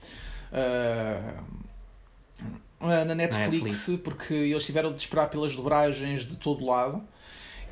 ah, 0.54 1.44
ah, 2.80 3.06
na 3.06 3.16
Netflix, 3.16 3.64
Netflix. 3.64 4.02
porque 4.04 4.34
eles 4.34 4.66
tiveram 4.66 4.92
de 4.94 5.00
esperar 5.02 5.30
pelas 5.30 5.56
dobragens 5.56 6.26
de 6.26 6.36
todo 6.36 6.66
lado. 6.66 7.02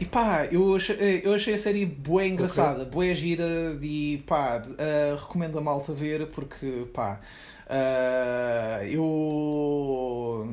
E 0.01 0.05
pá, 0.05 0.47
eu 0.51 0.75
achei, 0.75 1.21
eu 1.23 1.33
achei 1.35 1.53
a 1.53 1.57
série 1.59 1.85
bué 1.85 2.27
engraçada, 2.27 2.85
bué 2.85 3.13
gira 3.13 3.77
e 3.81 4.23
pá, 4.25 4.61
ah, 4.79 5.15
recomendo 5.19 5.59
a 5.59 5.61
malta 5.61 5.93
ver 5.93 6.25
porque 6.27 6.87
pá, 6.93 7.21
ah, 7.69 8.79
eu. 8.85 10.47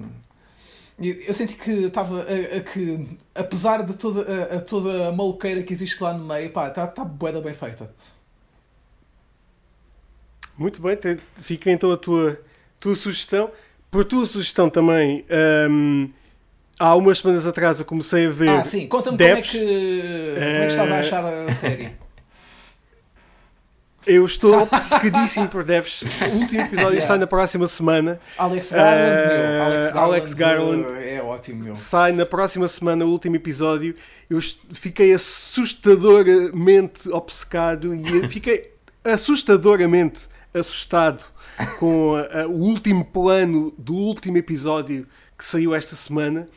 Eu 1.01 1.33
senti 1.33 1.55
que 1.55 1.70
estava 1.87 2.27
que, 2.73 3.07
apesar 3.35 3.83
de 3.87 3.95
toda 3.95 4.20
a, 4.23 4.57
a 4.57 4.61
toda 4.61 5.09
a 5.09 5.12
maluqueira 5.12 5.62
que 5.62 5.73
existe 5.73 6.03
lá 6.03 6.12
no 6.12 6.25
meio, 6.27 6.51
pá, 6.53 6.69
está 6.69 6.87
tá 6.89 7.05
bué 7.05 7.33
da 7.33 7.41
bem 7.41 7.55
feita. 7.55 7.91
Muito 10.57 10.83
bem, 10.83 10.97
te- 10.97 11.20
fica 11.37 11.70
então 11.70 11.93
a 11.93 11.97
tua, 11.97 12.41
tua 12.81 12.95
sugestão. 12.95 13.51
Por 13.91 14.05
tua 14.05 14.27
sugestão 14.27 14.69
também, 14.69 15.25
hum, 15.70 16.11
há 16.78 16.94
umas 16.94 17.18
semanas 17.18 17.46
atrás 17.46 17.78
eu 17.80 17.84
comecei 17.86 18.26
a 18.26 18.30
ver. 18.30 18.48
Ah, 18.50 18.64
sim, 18.64 18.86
conta-me 18.86 19.16
como 19.18 19.28
é, 19.30 19.42
que, 19.42 19.59
como 19.59 20.46
é 20.46 20.60
que 20.66 20.66
estás 20.72 20.90
a 20.90 20.98
achar 20.98 21.24
a 21.24 21.52
série. 21.52 21.92
Eu 24.06 24.24
estou 24.24 24.62
obcecadíssimo 24.62 25.48
por 25.48 25.62
Devs. 25.64 26.00
O 26.02 26.38
último 26.38 26.62
episódio 26.62 26.92
Yeah. 26.92 27.06
sai 27.06 27.18
na 27.18 27.26
próxima 27.26 27.66
semana. 27.66 28.18
Alex 28.38 28.72
Garland, 28.72 29.12
Eh, 29.12 29.92
meu. 29.92 30.00
Alex 30.02 30.32
Garland, 30.32 30.82
Garland. 30.84 31.05
eh, 31.05 31.14
é 31.16 31.22
ótimo, 31.22 31.64
meu. 31.64 31.74
Sai 31.74 32.12
na 32.12 32.24
próxima 32.24 32.66
semana 32.68 33.05
o 33.05 33.09
último 33.10 33.36
episódio. 33.36 33.94
Eu 34.30 34.38
fiquei 34.72 35.12
assustadoramente 35.12 37.06
obcecado 37.10 37.94
e 37.94 38.26
fiquei 38.28 38.72
assustadoramente 39.05 40.22
assustado 40.55 41.24
com 41.78 42.14
a- 42.16 42.42
a- 42.44 42.46
o 42.48 42.52
último 42.62 43.05
plano 43.05 43.74
do 43.76 43.94
último 43.94 44.38
episódio 44.38 45.06
que 45.39 45.44
saiu 45.44 45.74
esta 45.74 45.94
semana. 45.94 46.48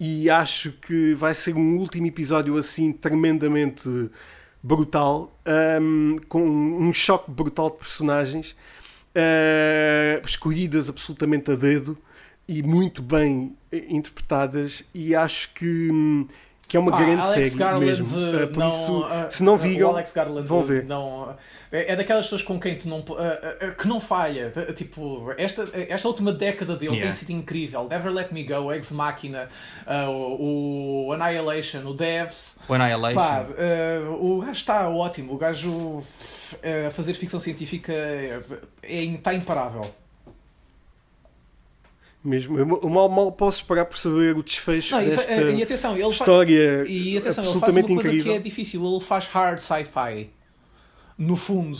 E 0.00 0.30
acho 0.30 0.72
que 0.72 1.12
vai 1.14 1.34
ser 1.34 1.56
um 1.56 1.76
último 1.76 2.06
episódio 2.06 2.56
assim 2.56 2.92
tremendamente 2.92 4.10
brutal, 4.62 5.36
hum, 5.80 6.16
com 6.28 6.42
um 6.42 6.92
choque 6.92 7.30
brutal 7.30 7.70
de 7.70 7.78
personagens, 7.78 8.56
eh, 9.14 10.20
escolhidas 10.24 10.88
absolutamente 10.88 11.50
a 11.50 11.56
dedo 11.56 11.98
e 12.46 12.62
muito 12.62 13.02
bem 13.02 13.56
interpretadas. 13.72 14.84
E 14.94 15.14
acho 15.14 15.52
que, 15.54 15.90
hum, 15.90 16.26
que 16.68 16.76
é 16.76 16.80
uma 16.80 16.90
Pá, 16.90 16.98
grande 16.98 17.22
Alex 17.22 17.48
série 17.48 17.58
Garland, 17.58 17.86
mesmo. 17.86 18.06
Eh, 18.06 18.46
por 18.46 18.58
não, 18.58 18.68
isso, 18.68 19.06
eh, 19.10 19.30
se 19.30 19.42
não 19.42 19.56
Garland 20.14 20.46
vão 20.46 20.62
ver. 20.62 20.84
Não, 20.84 21.34
é, 21.72 21.92
é 21.92 21.96
daquelas 21.96 22.26
pessoas 22.26 22.42
com 22.42 22.60
quem 22.60 22.76
tu 22.76 22.88
não. 22.88 23.02
que 23.78 23.88
não 23.88 23.98
falha. 23.98 24.52
Tipo, 24.76 25.32
esta, 25.38 25.66
esta 25.72 26.06
última 26.06 26.30
década 26.30 26.76
dele 26.76 26.88
Yeah. 26.88 27.04
tem 27.04 27.12
sido 27.12 27.30
incrível. 27.30 27.86
Never 27.88 28.12
Let 28.12 28.32
Me 28.32 28.42
Go, 28.44 28.72
Ex 28.72 28.92
Machina, 28.92 29.48
o, 30.08 31.08
o 31.08 31.12
Annihilation, 31.12 31.80
o 31.86 31.94
Devs. 31.94 32.58
O 32.68 32.74
Annihilation. 32.74 33.14
Pá, 33.14 33.46
o 34.20 34.40
gajo 34.40 34.52
está 34.52 34.88
ótimo. 34.88 35.34
O 35.34 35.38
gajo 35.38 36.02
a 36.86 36.90
fazer 36.90 37.14
ficção 37.14 37.40
científica 37.40 37.92
é, 37.92 38.42
é, 38.82 39.04
está 39.04 39.34
imparável. 39.34 39.90
Mesmo. 42.28 42.58
Eu 42.58 42.66
mal, 42.90 43.08
mal 43.08 43.32
posso 43.32 43.58
esperar 43.60 43.86
por 43.86 43.96
saber 43.98 44.36
o 44.36 44.42
desfecho 44.42 44.94
Não, 44.94 45.02
e, 45.02 45.06
desta 45.10 45.32
e 45.32 45.62
atenção, 45.62 45.96
ele 45.96 46.08
história 46.08 46.84
E 46.86 47.16
atenção, 47.16 47.16
ele 47.16 47.22
faz 47.22 47.38
absolutamente 47.38 47.90
uma 47.92 47.94
coisa 48.02 48.08
incrível. 48.10 48.32
que 48.32 48.38
é 48.38 48.40
difícil, 48.42 48.84
ele 48.84 49.00
faz 49.00 49.24
hard 49.26 49.58
sci-fi. 49.58 50.30
No 51.16 51.34
fundo. 51.36 51.78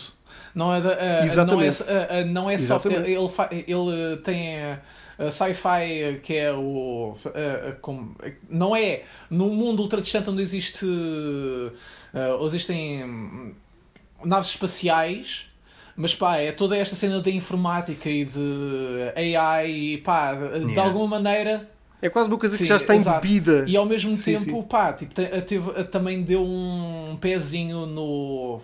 Não 0.55 0.75
é, 0.75 0.81
da, 0.81 0.91
ah, 0.91 0.97
não 0.97 1.21
é, 1.21 1.25
Exatamente. 1.25 1.83
ah, 1.83 2.09
ah, 2.11 2.25
não 2.25 2.51
é. 2.51 2.55
Exatamente. 2.55 3.11
Ele, 3.11 3.29
fa- 3.29 3.49
ele 3.53 4.17
tem 4.25 4.57
sci-fi 5.31 6.21
que 6.23 6.35
é 6.35 6.53
o. 6.53 7.17
como- 7.81 8.17
não 8.49 8.75
é 8.75 9.03
num 9.31 9.51
mundo 9.51 9.81
ultra 9.83 10.01
distante 10.01 10.31
onde 10.31 10.43
existe. 10.43 10.87
existem 12.47 13.05
hum, 13.05 13.55
naves 14.25 14.51
espaciais. 14.51 15.48
Mas 16.01 16.15
pá, 16.15 16.37
é 16.37 16.53
toda 16.53 16.77
esta 16.77 16.95
cena 16.95 17.21
da 17.21 17.29
informática 17.31 18.09
e 18.09 18.25
de 18.25 19.13
AI 19.17 19.71
e 19.95 19.99
pá, 19.99 20.33
de 20.35 20.45
Yeah. 20.59 20.83
alguma 20.83 21.09
maneira 21.19 21.69
É 22.01 22.09
quase 22.09 22.29
uma 22.29 22.39
coisa 22.39 22.57
Sim, 22.57 22.63
que 22.63 22.69
já 22.69 22.77
está 22.77 22.95
exato. 22.95 23.27
embebida. 23.27 23.65
e 23.69 23.77
ao 23.77 23.85
mesmo 23.85 24.17
Sim, 24.17 24.35
tempo, 24.39 24.63
sim. 24.63 24.69
pá, 24.69 24.93
tipo, 24.93 25.13
te- 25.13 25.27
teve- 25.43 25.85
também 25.87 26.23
deu 26.23 26.45
um 26.45 27.19
pezinho 27.21 27.85
no, 27.87 28.61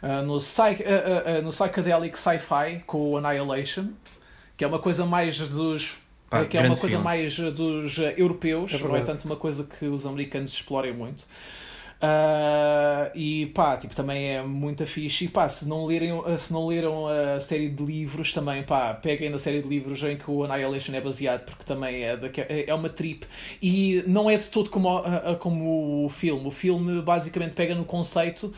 ah, 0.00 0.22
no, 0.22 0.38
psych, 0.38 0.84
ah, 0.84 1.38
ah, 1.38 1.42
no 1.42 1.50
psychedelic 1.50 2.16
sci-fi 2.16 2.84
com 2.86 3.10
o 3.10 3.16
Annihilation, 3.16 3.88
que 4.56 4.62
é 4.62 4.68
uma 4.68 4.78
coisa 4.78 5.04
mais 5.04 5.36
dos. 5.40 5.98
Pá, 6.30 6.44
que 6.44 6.56
é 6.56 6.60
uma 6.60 6.76
coisa 6.76 6.96
filme. 6.96 7.04
mais 7.04 7.36
dos 7.36 7.98
europeus, 8.16 8.72
É 8.74 8.78
não 8.78 8.94
é 8.96 9.00
tanto 9.00 9.24
uma 9.24 9.36
coisa 9.36 9.64
que 9.64 9.86
os 9.86 10.04
americanos 10.06 10.52
explorem 10.52 10.92
muito. 10.92 11.24
Ah, 11.98 13.10
e 13.14 13.46
pá, 13.54 13.74
tipo, 13.78 13.94
também 13.94 14.26
é 14.36 14.42
muito 14.42 14.84
fixe. 14.86 15.24
E 15.24 15.28
pá, 15.28 15.48
se 15.48 15.66
não, 15.66 15.86
lerem, 15.86 16.10
se 16.38 16.52
não 16.52 16.66
leram 16.66 17.06
a 17.06 17.40
série 17.40 17.70
de 17.70 17.82
livros, 17.82 18.32
também 18.34 18.62
pá, 18.62 18.92
peguem 18.94 19.30
na 19.30 19.38
série 19.38 19.62
de 19.62 19.68
livros 19.68 20.02
em 20.02 20.16
que 20.16 20.30
o 20.30 20.44
Annihilation 20.44 20.92
é 20.94 21.00
baseado, 21.00 21.44
porque 21.46 21.64
também 21.64 22.02
é, 22.04 22.16
daque- 22.16 22.42
é 22.48 22.74
uma 22.74 22.90
trip. 22.90 23.26
E 23.62 24.04
não 24.06 24.28
é 24.28 24.36
de 24.36 24.44
todo 24.48 24.68
como, 24.68 24.88
a- 24.98 25.32
a- 25.32 25.36
como 25.36 26.04
o 26.04 26.08
filme. 26.10 26.46
O 26.46 26.50
filme 26.50 27.00
basicamente 27.00 27.54
pega 27.54 27.74
no 27.74 27.84
conceito 27.84 28.52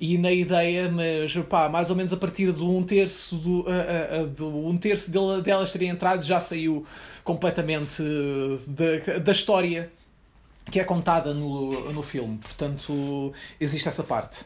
e 0.00 0.16
na 0.18 0.32
ideia, 0.32 0.88
mas 0.90 1.32
pá, 1.48 1.68
mais 1.68 1.90
ou 1.90 1.96
menos 1.96 2.12
a 2.12 2.16
partir 2.16 2.52
de 2.52 2.62
um 2.62 2.82
terço, 2.82 3.36
do, 3.36 3.66
a- 3.68 4.20
a- 4.20 4.24
do 4.24 4.48
um 4.66 4.76
terço 4.76 5.10
dela- 5.12 5.40
delas 5.40 5.72
terem 5.72 5.88
entrado, 5.90 6.22
já 6.24 6.40
saiu 6.40 6.84
completamente 7.22 8.02
da, 8.66 9.18
da 9.18 9.32
história 9.32 9.90
que 10.70 10.78
é 10.80 10.84
contada 10.84 11.34
no, 11.34 11.92
no 11.92 12.02
filme. 12.02 12.38
Portanto, 12.38 13.32
existe 13.60 13.88
essa 13.88 14.04
parte. 14.04 14.44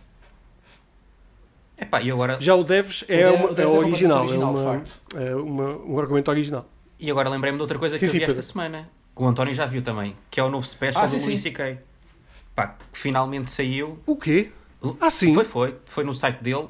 Epá, 1.77 2.01
e 2.01 2.11
agora, 2.11 2.39
Já 2.41 2.55
o 2.55 2.63
Devs 2.63 3.05
é, 3.09 3.29
O 3.29 3.35
uma- 3.35 3.49
Devs 3.53 3.59
é 3.59 3.63
é 3.63 3.79
original, 3.79 4.21
original, 4.25 4.53
é, 4.53 4.55
de 4.55 4.61
uma, 4.61 4.73
facto. 4.73 5.01
é 5.17 5.35
uma- 5.37 5.77
um 5.77 5.99
argumento 5.99 6.31
original. 6.31 6.65
e 7.01 7.11
agora 7.11 7.29
lembrei-me 7.29 7.59
de 7.59 7.63
outra 7.63 7.79
coisa 7.79 7.99
Sim, 7.99 8.07
que 8.07 8.13
sim, 8.13 8.17
eu 8.19 8.21
vi 8.21 8.25
esta 8.25 8.35
Pedro. 8.37 8.51
semana, 8.53 8.89
que 9.15 9.23
o 9.23 9.27
António 9.27 9.53
já 9.53 9.67
viu 9.67 9.83
também, 9.83 10.17
que 10.31 10.39
é 10.41 10.43
o 10.45 10.49
novo 10.49 10.67
special 10.67 11.03
Ah, 11.03 11.07
do 11.07 11.11
sim, 11.19 11.21
Louis. 11.27 11.41
C.K. 11.41 11.79
Pá, 12.55 12.77
que 12.93 12.99
finalmente 12.99 13.51
saiu. 13.51 13.99
O 14.07 14.17
quê? 14.17 14.51
Ah, 15.01 15.11
sim. 15.11 15.35
Foi, 15.35 15.45
foi. 15.45 15.77
Foi 15.87 16.05
no 16.05 16.15
site 16.15 16.41
dele. 16.43 16.69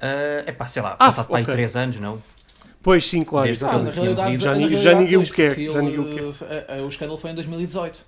É 0.00 0.44
epá, 0.46 0.66
sei 0.68 0.82
lá, 0.82 0.92
Ah, 0.92 0.96
passado 1.06 1.26
para 1.28 1.38
aí 1.38 1.42
ok. 1.42 1.54
3 1.54 1.74
anos, 1.76 1.98
não? 1.98 2.22
Pois 2.82 3.08
sim, 3.08 3.24
claro. 3.24 3.46
Desde 3.46 3.64
Ah, 3.64 3.78
na 3.78 3.90
realidade, 3.90 4.38
já, 4.38 4.50
na 4.52 4.56
ninguém- 4.58 4.76
já 4.76 4.90
realidade, 4.90 4.98
ninguém 5.04 5.16
o 5.18 5.34
quer. 5.34 5.54
Já 5.54 5.60
ele- 5.62 5.82
ninguém 5.82 6.00
o 6.28 6.32
quer. 6.34 6.82
o 6.82 6.88
escândalo 6.88 7.18
foi 7.18 7.30
em 7.30 7.34
2018. 7.34 8.06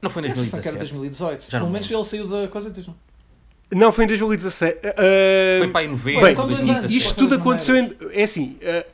Não 0.00 0.10
foi 0.10 0.20
em 0.20 0.24
Tinha 0.24 0.32
a 0.34 0.36
sensação 0.36 0.60
que 0.60 0.68
era 0.68 0.76
2017. 0.78 1.28
2018. 1.28 1.50
Já 1.50 1.58
não 1.58 1.66
Pelo 1.66 1.66
me 1.68 1.72
menos 1.74 1.90
ele 1.90 2.04
saiu 2.04 2.28
da 2.42 2.48
coisa 2.48 2.70
diz 2.70 2.86
Não, 3.72 3.92
foi 3.92 4.04
em 4.04 4.06
2017. 4.08 4.78
Ah, 4.86 4.92
Foi 5.58 5.68
para 5.68 5.84
em 5.84 5.88
novembro 5.88 6.22
Bem, 6.22 6.32
então. 6.32 6.46
2017. 6.48 6.96
isto 6.96 7.14
tudo 7.14 7.34
aconteceu 7.34 7.76
em. 7.76 7.96
É 8.12 8.22
assim. 8.22 8.56
a- 8.62 8.84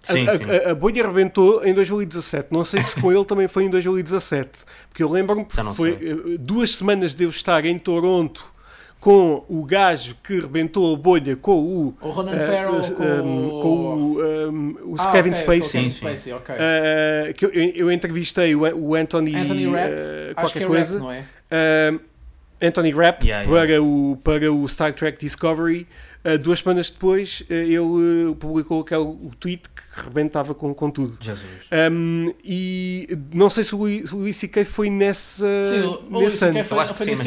Sim, 0.00 0.26
a, 0.28 0.38
sim. 0.38 0.44
a- 0.68 0.70
a 0.70 0.74
bolha 0.74 1.04
arrebentou 1.04 1.62
em 1.66 1.74
2017. 1.74 2.48
Não 2.52 2.64
sei 2.64 2.80
se 2.80 2.98
com 3.00 3.12
ele 3.12 3.24
também 3.24 3.48
foi 3.48 3.64
em 3.64 3.70
2017. 3.70 4.50
Porque 4.88 5.02
eu 5.02 5.10
lembro-me 5.10 5.44
não 5.56 5.66
que 5.70 5.76
foi 5.76 5.98
sei. 5.98 6.10
eh, 6.12 6.36
duas 6.38 6.74
semanas 6.76 7.12
de 7.14 7.24
eu 7.24 7.30
estar 7.30 7.64
em 7.66 7.78
Toronto 7.78 8.44
com 9.00 9.44
o 9.48 9.64
gajo 9.64 10.16
que 10.24 10.40
rebentou 10.40 10.92
a 10.92 10.96
bolha 10.96 11.36
com 11.36 11.52
o. 11.60 11.94
O 12.00 12.08
Ronan 12.10 12.32
eh, 12.34 12.38
Farrell 12.46 12.80
eh, 12.80 12.90
com, 12.90 13.04
um, 13.04 13.48
com 13.62 13.68
o, 13.68 14.22
um, 14.50 14.76
o 14.92 14.96
Ah, 14.98 15.12
Kevin 15.12 15.30
ok, 15.30 15.40
Spacey. 15.42 15.70
Kevin. 15.80 15.90
Spacey, 15.90 16.32
ok. 16.32 16.54
Uh, 16.54 17.34
que 17.34 17.44
eu, 17.44 17.50
eu 17.52 17.92
entrevistei 17.92 18.54
o, 18.54 18.60
o 18.76 18.94
Anthony, 18.94 19.36
Anthony 19.36 19.66
Rapp, 19.66 19.92
uh, 19.92 19.94
Acho 20.30 20.34
qualquer 20.34 20.58
que 20.58 20.64
é 20.64 20.66
coisa. 20.66 20.94
rap, 20.94 21.02
não 21.02 21.12
é? 21.12 21.24
Uh, 21.92 22.00
Anthony 22.60 22.90
Rapp 22.90 23.24
Yeah, 23.24 23.48
para, 23.48 23.64
yeah. 23.64 23.84
O, 23.84 24.18
para 24.22 24.52
o 24.52 24.68
Star 24.68 24.92
Trek 24.92 25.18
Discovery. 25.20 25.86
Uh, 26.24 26.36
duas 26.36 26.58
semanas 26.58 26.90
depois, 26.90 27.44
uh, 27.48 27.52
ele 27.54 27.78
uh, 27.78 28.34
publicou 28.34 28.80
aquele, 28.80 29.00
o 29.02 29.30
tweet 29.38 29.62
rebentava 30.02 30.54
com, 30.54 30.72
com 30.74 30.90
tudo. 30.90 31.16
Jesus. 31.20 31.46
Um, 31.92 32.32
e 32.44 33.06
não 33.32 33.48
sei 33.50 33.64
se 33.64 33.74
o 33.74 33.78
Louis- 33.78 34.12
o 34.12 34.32
C.K. 34.32 34.64
foi 34.64 34.90
nessa, 34.90 35.64
Sim, 35.64 35.80
o- 35.80 35.90
o 35.90 36.08
Louis 36.10 36.24
nesse 36.24 36.38
C.K. 36.38 36.64
foi, 36.64 36.86
que 36.86 36.94
foi 36.94 37.16
sim. 37.16 37.24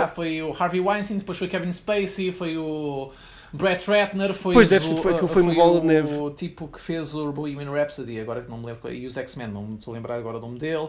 Pá, 0.00 0.08
Foi 0.08 0.42
o 0.42 0.54
Harvey 0.58 0.80
Weinstein, 0.80 1.18
depois 1.18 1.38
foi 1.38 1.48
Kevin 1.48 1.72
Spacey, 1.72 2.32
foi 2.32 2.56
o 2.56 3.10
Brett 3.52 3.88
Ratner, 3.90 4.34
foi, 4.34 4.54
Pois, 4.54 4.68
deve 4.68 4.84
o, 4.86 4.88
ser- 4.96 5.02
foi 5.02 5.12
uh, 5.14 5.28
foi 5.28 5.42
bola 5.54 5.80
de 5.80 5.86
neve. 5.86 6.14
o 6.14 6.30
tipo 6.30 6.68
que 6.68 6.80
fez 6.80 7.14
o 7.14 7.32
Bohemian 7.32 7.70
Rhapsody, 7.70 8.20
agora 8.20 8.40
que 8.42 8.50
não 8.50 8.58
me 8.58 8.66
lembro, 8.66 8.92
e 8.92 9.06
os 9.06 9.16
X-Men, 9.16 9.48
não 9.48 9.62
me 9.62 9.76
estou 9.78 9.92
a 9.92 9.96
lembrar 9.96 10.16
agora 10.16 10.38
o 10.38 10.40
nome 10.40 10.58
dele. 10.58 10.88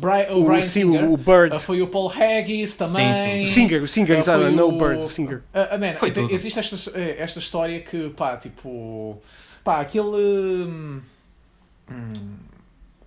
Brian, 0.00 0.28
o, 0.32 0.42
O, 0.42 0.44
Brian 0.44 0.62
sim, 0.62 0.82
Singer. 0.82 1.10
o 1.10 1.16
Bird. 1.16 1.56
Uh, 1.56 1.58
foi 1.58 1.82
o 1.82 1.88
Paul 1.88 2.08
Haggis 2.12 2.74
também. 2.76 3.44
O 3.44 3.48
Singer, 3.48 3.82
o 3.82 3.88
Singer, 3.88 4.16
Uh, 4.16 4.20
exato, 4.20 4.42
foi 4.44 4.52
não 4.52 4.68
o- 4.68 4.76
o 4.76 4.78
Bird, 4.78 5.02
o 5.02 5.08
Singer. 5.08 5.42
Ah, 5.52 5.70
ah, 5.72 5.78
man, 5.78 5.94
Foi 5.96 6.12
te- 6.12 6.20
tudo. 6.20 6.32
existe 6.32 6.56
esta, 6.60 6.76
eh, 6.96 7.16
esta 7.18 7.40
história 7.40 7.80
que, 7.80 8.10
pá, 8.10 8.36
tipo. 8.36 9.20
Pá, 9.68 9.80
aquele. 9.80 10.06
hum, 10.06 11.02
hum, 11.90 12.12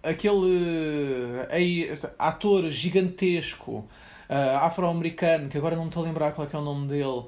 aquele 0.04 1.48
aí, 1.50 1.92
ator 2.20 2.70
gigantesco 2.70 3.84
ah, 4.30 4.68
afro-americano, 4.68 5.50
que 5.50 5.58
agora 5.58 5.76
não 5.76 5.86
me 5.86 5.90
estou 5.90 6.04
a 6.04 6.06
lembrar 6.06 6.34
qual 6.34 6.46
é, 6.46 6.50
que 6.52 6.56
é 6.56 6.60
o 6.60 6.62
nome 6.62 6.88
dele, 6.88 7.24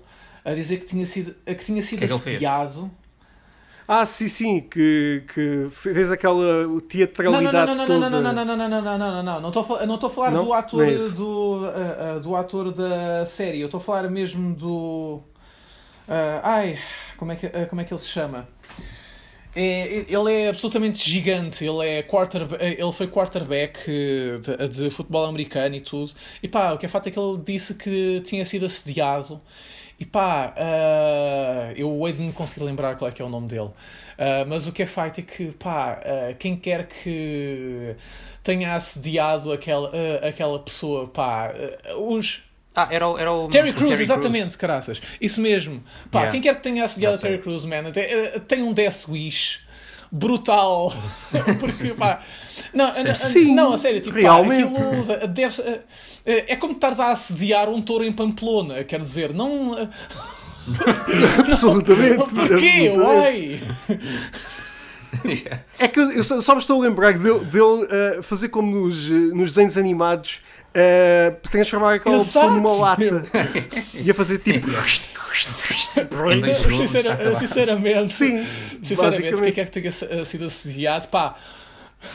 a 0.45 0.53
dizer 0.53 0.77
que 0.77 0.85
tinha 0.85 1.07
sido, 1.07 1.34
que 1.47 1.65
tinha 1.65 1.81
sido 1.81 1.97
que 1.97 2.05
é 2.05 2.14
assediado. 2.14 2.91
Ah, 3.88 4.05
sim, 4.05 4.30
sim, 4.30 4.61
que, 4.61 5.23
que 5.34 5.68
fez 5.72 6.11
aquela 6.11 6.68
Não, 6.68 6.69
não, 6.73 6.81
teatralidade 6.81 7.53
não, 7.53 7.76
não, 7.76 7.76
não, 7.76 7.85
toda. 7.88 8.10
não, 8.11 8.22
não, 8.22 8.45
não, 8.45 8.45
não, 8.45 8.55
não, 8.55 8.69
não, 8.69 8.81
não, 8.84 8.97
não, 8.99 9.23
não, 9.23 9.41
não 9.41 9.47
estou 9.49 9.64
a 9.64 9.65
falar, 9.65 9.85
não 9.88 9.95
estou 9.95 10.10
a 10.11 10.14
falar 10.14 10.31
Não? 10.31 10.45
do 10.45 10.53
ator 10.53 10.85
Não 10.85 10.91
é 10.91 11.10
do, 11.10 11.61
ah, 11.65 12.15
ah, 12.15 12.19
do 12.19 12.35
ator 12.35 12.72
da 12.72 13.26
série, 13.26 13.61
eu 13.61 13.65
estou 13.65 13.80
a 13.80 13.84
falar 13.84 14.07
mesmo 14.11 14.53
do 14.53 15.23
ah, 16.07 16.41
ai, 16.43 16.77
como 17.18 17.31
é 17.31 17.35
que 17.35 17.47
ah, 17.47 17.65
como 17.65 17.81
é 17.81 17.84
que 17.84 17.91
ele 17.91 17.99
se 17.99 18.10
chama? 18.10 18.47
É, 19.55 20.05
ele 20.09 20.34
é 20.34 20.49
absolutamente 20.49 21.07
gigante, 21.07 21.63
ele 21.63 21.88
é 21.88 22.01
quarterback, 22.03 22.63
ele 22.63 22.91
foi 22.91 23.07
quarterback 23.07 23.80
eh, 23.88 24.67
de, 24.67 24.69
de 24.69 24.89
futebol 24.89 25.25
americano 25.25 25.75
e 25.75 25.81
tudo. 25.81 26.11
E 26.41 26.47
pá, 26.47 26.73
o 26.73 26.77
que 26.77 26.85
é 26.88 26.89
fato 26.89 27.07
é 27.07 27.11
que 27.11 27.19
ele 27.19 27.38
disse 27.45 27.75
que 27.75 28.21
tinha 28.21 28.45
sido 28.45 28.65
assediado. 28.65 29.39
E 29.99 30.05
pá, 30.05 30.53
ah, 30.57 31.73
eu 31.77 32.05
hei 32.07 32.13
de 32.13 32.21
me 32.21 32.34
conseguir 32.34 32.65
lembrar 32.65 32.97
qual 32.97 33.09
é 33.09 33.13
que 33.13 33.21
é 33.21 33.25
o 33.25 33.30
nome 33.30 33.47
dele. 33.47 33.69
Ah, 34.17 34.43
mas 34.47 34.67
o 34.67 34.71
que 34.73 34.84
é 34.84 34.85
facto 34.88 35.19
é 35.19 35.21
que, 35.21 35.51
pá, 35.53 36.01
ah, 36.03 36.34
quem 36.34 36.57
quer 36.57 36.88
que 36.88 37.95
tenha 38.43 38.75
assediado 38.75 39.51
aquela, 39.51 39.91
aquela 40.27 40.59
pessoa, 40.59 41.07
pá, 41.07 41.53
os, 41.97 42.43
Ah, 42.75 42.87
era 42.89 43.07
o. 43.07 43.17
Era 43.19 43.31
o 43.31 43.47
Terry 43.49 43.71
Crews, 43.73 43.99
exatamente, 43.99 44.57
caraças. 44.57 45.01
Isso 45.21 45.39
mesmo. 45.41 45.83
Pá, 46.11 46.19
Yeah. 46.21 46.31
quem 46.31 46.41
quer 46.41 46.55
que 46.55 46.63
tenha 46.63 46.83
assediado 46.85 47.15
a 47.15 47.19
Terry. 47.19 47.37
Crews, 47.37 47.65
man, 47.65 47.91
tem, 47.91 48.03
eh, 48.03 48.39
tem 48.47 48.63
um 48.63 48.73
Death 48.73 49.07
Wish 49.07 49.59
brutal. 50.11 50.91
Porque, 51.59 51.93
pá. 51.93 52.21
Não, 52.73 52.91
não, 53.03 53.15
Sim, 53.15 53.53
não, 53.55 53.73
a 53.73 53.77
sério, 53.77 54.01
tipo, 54.01 54.15
realmente. 54.15 54.71
pá, 54.73 54.79
aquilo 54.81 55.27
deve, 55.27 55.61
eh, 55.61 55.79
eh, 56.25 56.45
é 56.49 56.55
como 56.55 56.73
estares 56.73 56.99
a 56.99 57.11
assediar 57.11 57.69
um 57.69 57.81
touro 57.81 58.03
em 58.03 58.11
Pamplona, 58.11 58.83
quer 58.83 58.99
dizer, 58.99 59.33
não. 59.33 59.77
eh, 59.77 59.87
Absolutamente. 61.51 62.17
Porquê? 62.33 62.91
absolutamente. 62.93 62.99
Uai! 62.99 63.61
É 65.80 65.88
que 65.88 65.99
eu, 65.99 66.11
eu 66.11 66.23
só, 66.23 66.53
me 66.56 66.61
estou 66.61 66.81
a 66.81 66.85
lembrar 66.85 67.14
dele, 67.14 67.45
dele 67.45 67.88
eh, 67.90 68.19
fazer 68.23 68.49
como 68.49 68.76
nos, 68.88 69.10
eh, 69.10 69.14
nos 69.14 69.49
desenhos 69.53 69.77
animados, 69.77 70.41
eh, 70.73 71.34
transformar 71.52 71.95
aquela 71.95 72.19
pessoa 72.23 72.49
numa 72.52 72.73
lata 72.73 73.23
e 73.94 74.10
a 74.10 74.14
fazer 74.14 74.40
tipo. 74.40 74.68
Sincera- 76.69 76.85
está 76.85 77.14
acabado. 77.14 77.40
sinceramente, 77.40 78.14
Sim, 78.14 78.45
sinceramente, 78.84 79.22
quem 79.22 79.31
basicamente. 79.31 79.52
quer 79.53 79.65
que 79.65 79.72
tenha 79.72 80.19
eh, 80.22 80.26
sido 80.26 80.45
assediado, 80.45 81.07
pá. 81.07 81.35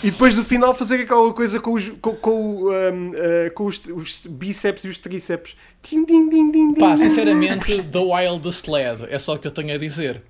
E 0.04 0.10
depois 0.10 0.34
do 0.34 0.44
final 0.44 0.74
fazer 0.74 1.00
aquela 1.00 1.32
coisa 1.32 1.58
com 1.60 1.72
os, 1.72 1.88
com, 2.00 2.14
com, 2.16 2.30
o, 2.30 2.70
ahm, 2.70 3.12
eh, 3.14 3.50
com 3.50 3.64
os, 3.64 3.80
os 3.86 4.20
bíceps 4.28 4.84
e 4.84 4.88
os 4.88 4.98
tríceps. 4.98 5.56
Tim, 5.82 6.04
din, 6.04 6.28
din, 6.28 6.50
din, 6.50 6.72
din, 6.74 6.80
Pá, 6.80 6.96
sinceramente, 6.96 7.82
The 7.82 7.98
Wildest 7.98 8.68
Lad, 8.68 9.04
é 9.08 9.18
só 9.18 9.34
o 9.34 9.38
que 9.38 9.46
eu 9.46 9.50
tenho 9.50 9.74
a 9.74 9.78
dizer. 9.78 10.22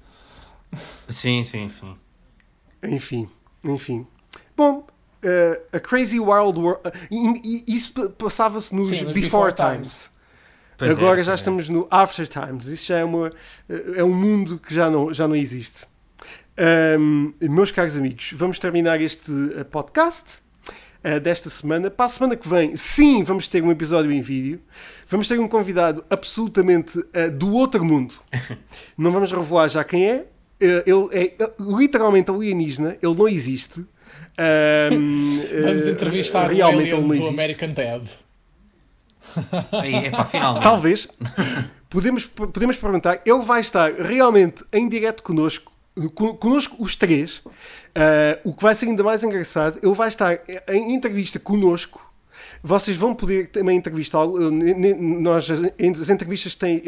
Sim, 1.08 1.42
sim, 1.44 1.68
sim. 1.68 1.96
Enfim, 2.82 3.28
enfim. 3.64 4.06
Bom, 4.56 4.86
eh, 5.22 5.62
a 5.72 5.80
Crazy 5.80 6.18
Wild 6.20 6.58
World. 6.58 6.80
eh, 6.84 6.92
e- 7.10 7.64
e- 7.68 7.74
isso 7.74 7.92
pa- 7.92 8.08
passava-se 8.10 8.74
nos, 8.74 8.88
Sim, 8.88 9.02
nos 9.04 9.12
Before, 9.12 9.52
Before 9.52 9.54
Times. 9.74 10.10
Pois 10.76 10.90
Agora 10.92 11.20
é, 11.20 11.24
já 11.24 11.32
é. 11.32 11.34
estamos 11.34 11.68
no 11.68 11.88
After 11.90 12.26
Times. 12.28 12.66
Isso 12.66 12.86
já 12.86 12.98
é, 12.98 13.04
uma, 13.04 13.32
é 13.96 14.04
um 14.04 14.12
mundo 14.14 14.58
que 14.58 14.72
já 14.72 14.88
não, 14.88 15.12
já 15.12 15.26
não 15.26 15.34
existe. 15.34 15.86
Ahm, 16.56 17.32
meus 17.40 17.70
caros 17.70 17.96
amigos, 17.96 18.32
vamos 18.34 18.58
terminar 18.58 19.00
este 19.00 19.30
eh, 19.56 19.64
podcast 19.64 20.40
eh, 21.02 21.18
desta 21.20 21.48
semana. 21.50 21.90
Para 21.90 22.06
a 22.06 22.08
semana 22.08 22.36
que 22.36 22.48
vem, 22.48 22.76
sim, 22.76 23.22
vamos 23.22 23.46
ter 23.48 23.62
um 23.62 23.70
episódio 23.70 24.10
em 24.12 24.20
vídeo. 24.20 24.60
Vamos 25.08 25.26
ter 25.28 25.38
um 25.38 25.46
convidado 25.48 26.04
absolutamente 26.10 27.04
eh, 27.12 27.28
do 27.28 27.52
outro 27.52 27.84
mundo. 27.84 28.14
Não 28.98 29.10
vamos 29.12 29.32
revelar 29.32 29.68
já 29.68 29.82
quem 29.84 30.08
é. 30.08 30.26
Eh, 30.60 30.84
ele 30.86 31.08
é 31.12 31.34
eh, 31.42 31.52
literalmente 31.58 32.30
alienígena. 32.30 32.96
Ele 33.02 33.14
não 33.14 33.28
existe. 33.28 33.84
Ahm, 34.38 35.40
Vamos 35.64 35.86
eh, 35.86 35.90
entrevistar 35.90 36.50
o 36.50 36.54
realmente 36.54 36.92
alien 36.92 36.92
ele 36.92 37.00
não 37.00 37.08
do 37.08 37.14
existe. 37.14 37.34
American 37.34 37.72
Dad. 37.72 38.06
Aí, 39.72 39.94
é 39.94 40.10
pá, 40.10 40.24
finalmente. 40.24 40.62
Talvez. 40.62 41.08
Podemos, 41.90 42.24
podemos 42.26 42.76
perguntar. 42.76 43.20
Ele 43.24 43.42
vai 43.42 43.60
estar 43.60 43.92
realmente 43.92 44.64
em 44.72 44.88
direto 44.88 45.22
connosco, 45.22 45.72
con- 46.14 46.34
connosco 46.36 46.76
os 46.82 46.94
três. 46.96 47.42
Ah, 47.94 48.38
o 48.44 48.52
que 48.52 48.62
vai 48.62 48.74
ser 48.74 48.86
ainda 48.86 49.02
mais 49.02 49.22
engraçado, 49.22 49.78
ele 49.82 49.94
vai 49.94 50.08
estar 50.08 50.38
em 50.68 50.94
entrevista 50.94 51.38
connosco. 51.38 52.06
Vocês 52.62 52.96
vão 52.96 53.14
poder 53.14 53.48
também 53.50 53.76
entrevistá-lo. 53.76 54.50
Nós, 54.50 55.50
as, 55.50 55.60
as 56.00 56.08
entrevistas 56.10 56.54
têm 56.54 56.82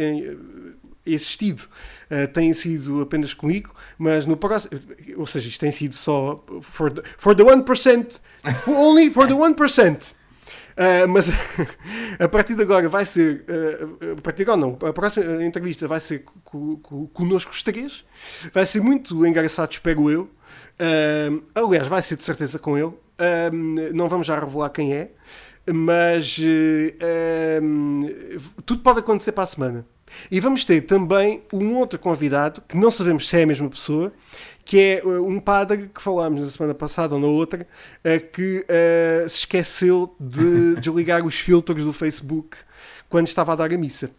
existido, 1.07 1.63
eh, 2.11 2.27
têm 2.27 2.53
sido 2.53 3.01
apenas 3.01 3.33
comigo, 3.33 3.73
mas 3.97 4.27
no 4.27 4.37
próximo. 4.37 4.73
Ou 5.17 5.27
seja, 5.27 5.49
isto 5.49 5.61
tem 5.61 5.73
sido 5.73 5.95
só 5.95 6.45
for 6.61 6.93
the, 6.93 7.03
for 7.17 7.35
the 7.35 7.43
1%. 7.45 8.21
For 8.63 8.75
only 8.77 9.11
for 9.11 9.27
the 9.27 9.35
1%. 9.35 10.13
Uh, 10.71 11.07
mas 11.09 11.29
a 12.19 12.29
partir 12.29 12.55
de 12.55 12.63
agora 12.63 12.89
vai 12.89 13.05
ser. 13.05 13.45
uh, 13.49 14.13
a 14.19 14.23
partir 14.23 14.45
de 14.45 14.51
agora 14.51 14.57
não. 14.61 14.79
A 14.89 14.93
próxima 14.93 15.45
entrevista 15.45 15.87
vai 15.87 16.01
ser 16.01 16.25
co- 16.45 16.79
co- 16.83 17.09
conosco 17.09 17.51
os 17.53 17.63
três. 17.63 18.05
Vai 18.53 18.65
ser 18.65 18.81
muito 18.81 19.27
engraçado, 19.27 19.71
espero 19.73 20.11
eu. 20.11 20.23
Uh, 20.81 21.43
aliás, 21.55 21.87
vai 21.87 22.01
ser 22.01 22.17
de 22.17 22.25
certeza 22.25 22.59
com 22.59 22.79
ele. 22.79 22.93
Não 23.93 24.09
vamos 24.09 24.27
já 24.27 24.39
revelar 24.41 24.71
quem 24.71 24.95
é. 24.95 25.11
Mas 25.71 26.39
tudo 28.65 28.83
pode 28.83 29.01
acontecer 29.01 29.33
para 29.33 29.45
a 29.45 29.47
semana. 29.47 29.87
E 30.31 30.41
vamos 30.41 30.65
ter 30.65 30.83
também 30.83 31.43
um 31.53 31.77
outro 31.77 31.99
convidado, 31.99 32.63
que 32.67 32.77
não 32.77 32.91
sabemos 32.91 33.29
se 33.29 33.37
é 33.39 33.43
a 33.43 33.47
mesma 33.47 33.69
pessoa, 33.69 34.13
que 34.65 34.79
é 34.79 35.03
uh, 35.05 35.27
um 35.27 35.41
padre 35.41 35.91
que 35.93 36.01
falámos 36.01 36.41
na 36.41 36.47
semana 36.47 36.75
passada 36.75 37.15
ou 37.15 37.21
na 37.21 37.27
outra, 37.27 37.67
uh, 38.05 38.31
que 38.33 38.65
uh, 38.65 39.29
se 39.29 39.39
esqueceu 39.39 40.15
de 40.19 40.77
desligar 40.81 41.25
os 41.25 41.35
filtros 41.35 41.83
do 41.83 41.93
Facebook 41.93 42.57
quando 43.09 43.27
estava 43.27 43.53
a 43.53 43.57
dar 43.57 43.73
a 43.73 43.79
missa. 43.79 44.11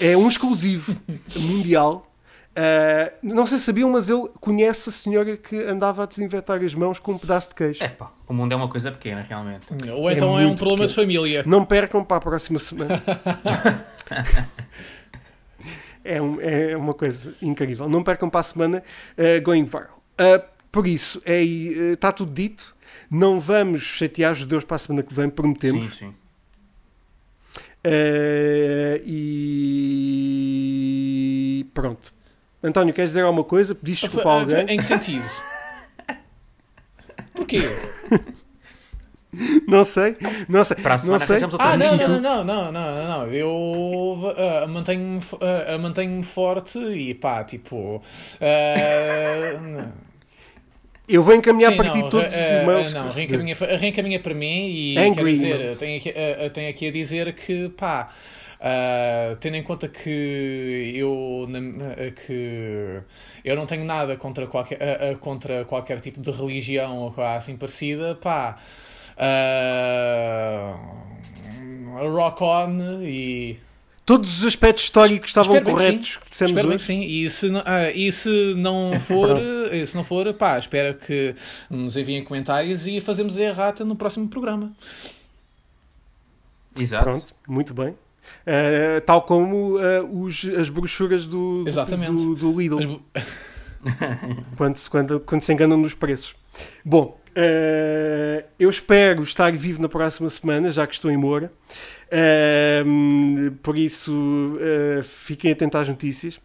É 0.00 0.16
um 0.16 0.28
exclusivo 0.28 0.96
mundial. 1.34 2.11
Uh, 2.54 3.10
não 3.22 3.46
sei 3.46 3.58
se 3.58 3.64
sabiam, 3.64 3.88
mas 3.90 4.10
ele 4.10 4.28
conhece 4.40 4.90
a 4.90 4.92
senhora 4.92 5.38
que 5.38 5.56
andava 5.56 6.02
a 6.02 6.06
desinfetar 6.06 6.62
as 6.62 6.74
mãos 6.74 6.98
com 6.98 7.12
um 7.12 7.18
pedaço 7.18 7.48
de 7.48 7.54
queijo. 7.54 7.82
É 7.82 7.88
pá, 7.88 8.12
o 8.28 8.34
mundo 8.34 8.52
é 8.52 8.56
uma 8.56 8.68
coisa 8.68 8.92
pequena, 8.92 9.22
realmente. 9.22 9.62
Ou 9.90 10.10
então 10.10 10.38
é, 10.38 10.42
um 10.42 10.48
muito 10.48 10.58
problema 10.58 10.86
de 10.86 10.92
pequeno. 10.92 11.06
família. 11.06 11.42
Não 11.46 11.64
percam 11.64 12.04
para 12.04 12.18
a 12.18 12.20
próxima 12.20 12.58
semana. 12.58 13.02
é, 16.04 16.20
um- 16.20 16.38
é 16.40 16.76
uma 16.76 16.92
coisa 16.92 17.34
incrível. 17.40 17.88
Não 17.88 18.02
percam 18.04 18.28
para 18.28 18.40
a 18.40 18.42
semana 18.42 18.82
uh, 19.16 19.40
Going 19.42 19.64
Viral. 19.64 20.02
Uh, 20.20 20.44
por 20.70 20.86
isso, 20.86 21.22
é, 21.24 21.40
uh, 21.42 21.92
está 21.94 22.12
tudo 22.12 22.32
dito. 22.34 22.76
Não 23.10 23.40
vamos 23.40 23.82
chatear 23.82 24.32
os 24.32 24.38
judeus 24.38 24.64
para 24.64 24.74
a 24.76 24.78
semana 24.78 25.02
que 25.02 25.14
vem, 25.14 25.30
prometemos. 25.30 25.84
Sim, 25.94 25.98
sim. 25.98 26.14
Uh, 27.84 29.02
e 30.64 31.66
pronto. 31.74 32.12
António, 32.62 32.94
queres 32.94 33.10
dizer 33.10 33.22
alguma 33.24 33.44
coisa? 33.44 33.74
Pediste 33.74 34.06
desculpa 34.06 34.28
a 34.30 34.40
alguém? 34.40 34.64
Em 34.68 34.76
que 34.76 34.84
sentido? 34.84 35.26
Porquê? 37.34 37.62
Não 39.66 39.82
sei. 39.84 40.16
Não 40.48 40.62
sei. 40.62 40.76
Para 40.76 40.94
a 40.96 41.04
não 41.04 41.18
sei. 41.18 41.40
Ah, 41.58 41.76
não, 41.76 41.96
não, 41.96 42.20
não, 42.20 42.44
não, 42.44 42.44
não, 42.44 42.72
não, 42.72 43.08
não. 43.08 43.26
Eu 43.32 44.34
ah, 44.36 44.66
mantenho-me 44.66 45.20
ah, 45.40 45.78
mantenho-me 45.78 46.22
forte 46.22 46.78
e 46.78 47.14
pá, 47.14 47.42
tipo. 47.42 48.02
ah, 48.40 49.88
Eu 51.08 51.22
vou 51.22 51.34
encaminhar 51.34 51.70
sim, 51.72 51.76
para 51.76 51.90
ti 51.90 52.02
não, 52.02 52.10
todos 52.10 52.36
os 52.36 52.50
ah, 52.50 52.52
e-mails. 52.52 52.94
ah, 52.94 53.04
Não, 53.04 53.10
reencaminha, 53.10 53.54
reencaminha 53.54 54.20
para 54.20 54.34
mim 54.34 54.68
e 54.68 54.98
Angry 54.98 55.14
quero 55.14 55.30
dizer, 55.30 55.76
tenho 55.78 55.98
aqui, 55.98 56.10
ah, 56.10 56.46
ah, 56.46 56.50
tenho 56.50 56.70
aqui 56.70 56.88
a 56.88 56.92
dizer 56.92 57.32
que 57.34 57.68
pá. 57.70 58.10
Ah, 58.64 59.36
tendo 59.40 59.56
em 59.56 59.62
conta 59.62 59.88
que 59.88 60.92
eu 60.94 61.46
na- 61.48 62.10
que 62.24 63.00
eu 63.44 63.56
não 63.56 63.66
tenho 63.66 63.84
nada 63.84 64.16
contra 64.16 64.46
qualquer, 64.46 64.78
ah, 64.80 65.10
ah, 65.10 65.16
contra 65.16 65.64
qualquer 65.64 66.00
tipo 66.00 66.20
de 66.20 66.30
religião 66.30 66.98
ou 66.98 67.10
coisa 67.12 67.34
assim 67.34 67.56
parecida, 67.56 68.14
pá, 68.14 68.58
rock 72.14 72.42
on 72.42 73.02
e 73.02 73.58
Todos 74.04 74.38
os 74.40 74.44
aspectos 74.44 74.84
históricos 74.84 75.30
estavam 75.30 75.54
Espero 75.56 75.64
que 75.76 75.82
corretos 75.82 76.12
sim. 76.14 76.18
que 76.20 76.30
dissemos 76.30 76.50
Espero 76.50 76.68
bem 76.68 76.74
hoje. 76.76 76.86
que 76.86 76.92
sim. 76.92 77.00
E 77.02 77.30
se 77.30 77.48
não, 77.50 77.62
ah, 77.64 77.90
e 77.90 78.10
se 78.12 78.54
não 78.56 78.92
for, 79.00 79.38
se 79.86 79.94
não 79.96 80.02
for, 80.04 80.34
pá, 80.34 80.58
espero 80.58 80.94
que 80.94 81.34
nos 81.70 81.96
enviem 81.96 82.24
comentários 82.24 82.84
e 82.86 83.00
fazemos 83.00 83.36
a 83.36 83.40
errata 83.42 83.84
no 83.84 83.94
próximo 83.94 84.28
programa. 84.28 84.72
Exato. 86.76 87.04
Pronto, 87.04 87.34
muito 87.46 87.72
bem. 87.74 87.94
Uh, 88.46 89.00
tal 89.04 89.22
como 89.22 89.76
uh, 89.78 90.22
os, 90.24 90.44
as 90.58 90.68
brochuras 90.68 91.26
do, 91.26 91.64
do- 91.86 91.90
do, 92.14 92.34
do 92.34 92.60
Lidl, 92.60 93.00
Mas- 93.14 93.24
quando, 94.56 94.76
se- 94.76 94.88
quando, 94.90 95.20
quando 95.20 95.42
se 95.42 95.52
enganam 95.52 95.76
nos 95.76 95.94
preços. 95.94 96.34
Bom, 96.84 97.18
uh, 97.30 98.44
eu 98.58 98.70
espero 98.70 99.22
estar 99.22 99.52
vivo 99.52 99.80
na 99.82 99.88
próxima 99.88 100.28
semana, 100.30 100.70
já 100.70 100.86
que 100.86 100.94
estou 100.94 101.10
em 101.10 101.16
Moura. 101.16 101.52
Uh, 102.12 103.52
por 103.62 103.76
isso, 103.76 104.12
uh, 104.12 105.02
fiquem 105.02 105.50
atentos 105.52 105.80
às 105.80 105.88
notícias. 105.88 106.36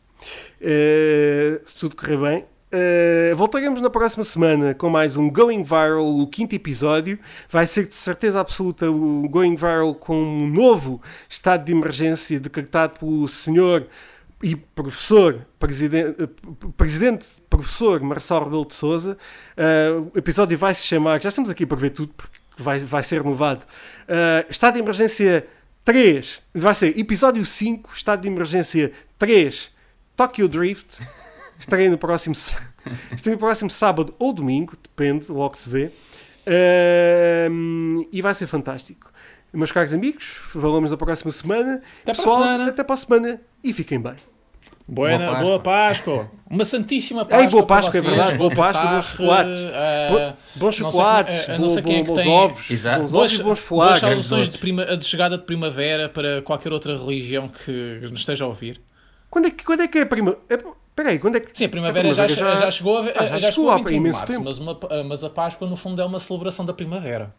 Uh, 0.62 1.62
se 1.66 1.78
tudo 1.80 1.96
correr 1.96 2.18
bem. 2.18 2.46
Uh, 2.78 3.36
voltaremos 3.36 3.82
na 3.82 3.90
próxima 3.90 4.24
semana 4.24 4.76
com 4.76 4.88
mais 4.88 5.18
um 5.18 5.32
Going 5.32 5.64
Viral, 5.64 6.20
o 6.20 6.28
quinto 6.28 6.54
episódio. 6.54 7.18
Vai 7.50 7.66
ser 7.66 7.88
de 7.88 7.96
certeza 7.96 8.40
absoluta 8.40 8.90
o 8.92 9.28
Going 9.28 9.56
Viral 9.56 9.96
com 9.96 10.16
um 10.16 10.48
novo 10.48 11.02
estado 11.28 11.66
de 11.66 11.72
emergência 11.72 12.40
decretado 12.40 13.00
pelo 13.00 13.28
senhor 13.28 13.88
e 14.44 14.56
professor, 14.56 15.48
presidente, 15.58 16.22
eh, 16.22 16.30
presidente 16.78 17.28
professor 17.50 18.00
Marcelo 18.02 18.46
Rebelo 18.46 18.68
de 18.68 18.76
Souza. 18.76 19.18
Uh, 19.58 20.12
o 20.14 20.18
episódio 20.18 20.56
vai 20.56 20.76
se 20.76 20.86
chamar, 20.86 21.20
já 21.20 21.30
estamos 21.30 21.50
aqui 21.50 21.66
para 21.66 21.78
ver 21.78 21.90
tudo 21.90 22.14
porque 22.16 22.38
vai, 22.58 22.78
vai 22.80 23.02
ser 23.02 23.24
renovado. 23.24 23.66
Uh, 24.04 24.46
estado 24.52 24.76
de 24.76 24.82
emergência 24.82 25.48
3, 25.84 26.42
vai 26.54 26.76
ser 26.76 27.00
episódio 27.00 27.44
5, 27.44 27.90
estado 27.96 28.22
de 28.22 28.28
emergência 28.28 28.92
3, 29.18 29.72
Tokyo 30.16 30.48
Drift. 30.48 31.00
Estarei 31.60 31.90
no 31.90 31.98
próximo, 31.98 32.36
estarei 33.14 33.34
no 33.34 33.40
próximo 33.40 33.70
sábado 33.70 34.14
ou 34.20 34.32
domingo, 34.34 34.74
depende, 34.82 35.32
logo 35.32 35.56
se 35.58 35.70
vê. 35.70 35.92
Ahm, 36.48 38.04
e 38.12 38.22
vai 38.22 38.34
ser 38.34 38.48
fantástico. 38.48 39.12
Meus 39.54 39.72
caros 39.72 39.94
amigos, 39.94 40.24
falamos 40.26 40.92
na 40.92 40.98
próxima 40.98 41.32
semana. 41.32 41.82
Até 42.04 42.04
para 42.04 42.12
a 42.12 42.16
Pessoal, 42.16 42.44
semana. 42.44 42.68
Até 42.70 42.84
para 42.84 42.94
a 42.94 42.98
semana 42.98 43.42
e 43.64 43.74
fiquem 43.74 44.00
bem. 44.00 44.16
Buena, 44.90 45.32
Boa 45.32 45.40
boa, 45.42 45.60
Páscoa. 45.60 46.18
Páscoa. 46.20 46.32
Uma 46.50 46.64
santíssima 46.64 47.26
Páscoa. 47.26 47.44
Ei, 47.44 47.50
boa 47.50 47.66
Páscoa, 47.66 47.98
é 47.98 48.02
verdade. 48.02 48.38
Boa 48.38 48.50
Bom 48.50 48.56
Páscoa, 48.56 48.86
bons 48.92 49.06
chocolates. 49.06 49.74
ah, 49.74 50.34
Bons 50.56 50.76
chocolates, 50.76 51.50
a 51.50 51.58
não 51.58 51.70
sei 51.70 51.82
bom- 51.82 51.88
quem 51.90 51.98
é 51.98 52.02
que 52.04 52.08
bons 52.08 52.16
tem- 52.24 52.30
ovos, 52.32 52.72
Exato. 52.72 53.02
bons 53.02 53.12
Boas, 53.12 53.24
ovos 53.32 53.34
e 53.34 53.38
bons 53.38 53.44
boas 53.44 53.60
flagos. 53.60 54.00
saudações 54.00 54.50
de, 54.50 54.58
prima, 54.58 54.86
de 54.98 55.04
chegada 55.04 55.38
de 55.38 55.44
primavera 55.44 56.08
para 56.08 56.42
qualquer 56.42 56.72
outra 56.72 56.98
religião 56.98 57.50
que 57.50 58.00
nos 58.04 58.20
esteja 58.22 58.46
a 58.46 58.48
ouvir. 58.48 58.80
Quando 59.30 59.48
é 59.48 59.52
que, 59.52 59.66
quando 59.66 59.82
é, 59.82 59.88
que 59.90 59.98
é 59.98 60.02
a 60.04 60.06
prima... 60.06 60.38
É, 60.50 60.58
peraí, 60.98 61.18
quando 61.20 61.38
é 61.38 61.40
que... 61.40 61.58
Sim, 61.58 61.66
a 61.66 61.70
primavera, 61.70 62.14
já, 62.14 62.26
primavera 62.26 62.58
já, 62.58 62.66
já- 62.66 62.72
chegou, 62.72 62.98
a, 62.98 63.02
Ah, 63.02 63.04
já 63.06 63.12
já, 63.38 63.52
chegou 63.52 63.52
chegou 63.52 63.70
a 63.72 63.74
há 63.74 63.78
21 63.78 63.90
de 63.90 63.96
imenso 63.96 64.20
março, 64.20 64.34
tempo. 64.34 64.44
mas, 64.46 64.60
uma, 64.60 65.04
mas 65.06 65.24
a 65.24 65.30
Páscoa 65.30 65.68
no 65.70 65.78
fundo 65.78 66.02
é 66.02 66.06
uma 66.06 66.20
celebração 66.20 66.66
da 66.66 66.74
primavera. 66.74 67.34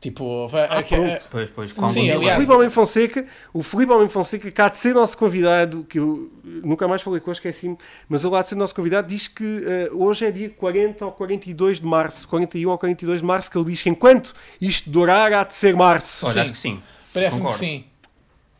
Tipo, 0.00 0.48
vai- 0.48 0.66
Ah, 0.68 0.78
é 0.78 0.82
que- 0.82 0.94
é- 0.96 0.98
pronto. 0.98 1.28
Pois, 1.30 1.50
pois, 1.50 1.72
com 1.72 1.88
Sim, 1.88 2.10
O 2.10 2.14
aliás- 2.16 2.34
Filipe 2.34 2.52
Homem 2.52 2.70
Fonseca, 2.70 3.24
o 3.54 3.62
Filipe 3.62 3.92
Homem 3.92 4.08
Fonseca, 4.08 4.50
cá 4.50 4.68
de 4.68 4.76
ser 4.78 4.92
nosso 4.94 5.16
convidado, 5.16 5.84
que 5.88 6.00
eu 6.00 6.28
nunca 6.42 6.88
mais 6.88 7.02
falei 7.02 7.20
com 7.20 7.30
ele, 7.30 7.36
esqueci-me, 7.36 7.78
mas 8.08 8.24
ele 8.24 8.32
lá 8.32 8.42
de 8.42 8.48
ser 8.48 8.56
nosso 8.56 8.74
convidado, 8.74 9.06
diz 9.06 9.28
que 9.28 9.62
eh, 9.64 9.88
hoje 9.92 10.26
é 10.26 10.32
dia 10.32 10.50
40 10.50 11.06
ou 11.06 11.12
42 11.12 11.78
de 11.78 11.86
março, 11.86 12.26
41 12.26 12.68
ou 12.70 12.78
42 12.78 13.20
de 13.20 13.24
março, 13.26 13.48
que 13.48 13.56
ele 13.56 13.66
diz 13.66 13.80
que 13.80 13.90
enquanto 13.90 14.34
isto 14.60 14.90
durar, 14.90 15.32
há 15.32 15.44
de 15.44 15.54
ser 15.54 15.76
março. 15.76 16.26
Olha, 16.26 16.34
Sim. 16.34 16.40
acho 16.40 16.52
que 16.52 16.58
sim. 16.58 16.82
Parece-me 17.14 17.46
que 17.46 17.54
sim. 17.54 17.84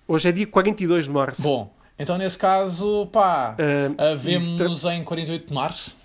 Hoje 0.07 0.29
é 0.29 0.33
dia 0.33 0.47
42 0.47 1.07
de 1.07 1.11
março. 1.11 1.43
Bom, 1.43 1.75
então, 2.03 2.19
nesse 2.19 2.37
caso, 2.37 3.07
pá, 3.13 3.55
uh, 3.55 4.17
vemos-nos 4.17 4.85
em 4.87 5.05
48 5.05 5.47
de 5.47 5.55
março. 5.55 5.97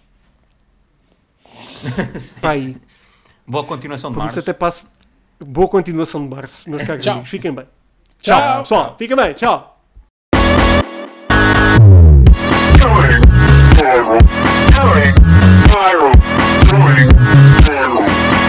pá 2.39 2.51
aí. 2.51 2.77
Boa 3.47 3.63
continuação 3.63 4.11
de 4.11 4.13
Por 4.13 4.21
março. 4.21 4.37
até 4.37 4.53
passo. 4.53 4.85
Boa 5.43 5.67
continuação 5.67 6.21
de 6.21 6.35
março, 6.35 6.69
meus 6.69 6.83
caros 6.83 7.07
amigos. 7.07 7.29
Fiquem 7.29 7.51
bem. 7.51 7.65
Tchau, 8.21 8.39
tchau 8.39 8.59
pessoal. 8.59 8.95
Fiquem 8.99 9.17
bem. 9.17 9.33
Tchau. 9.33 9.81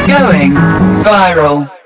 Going 0.06 0.54
viral. 1.02 1.77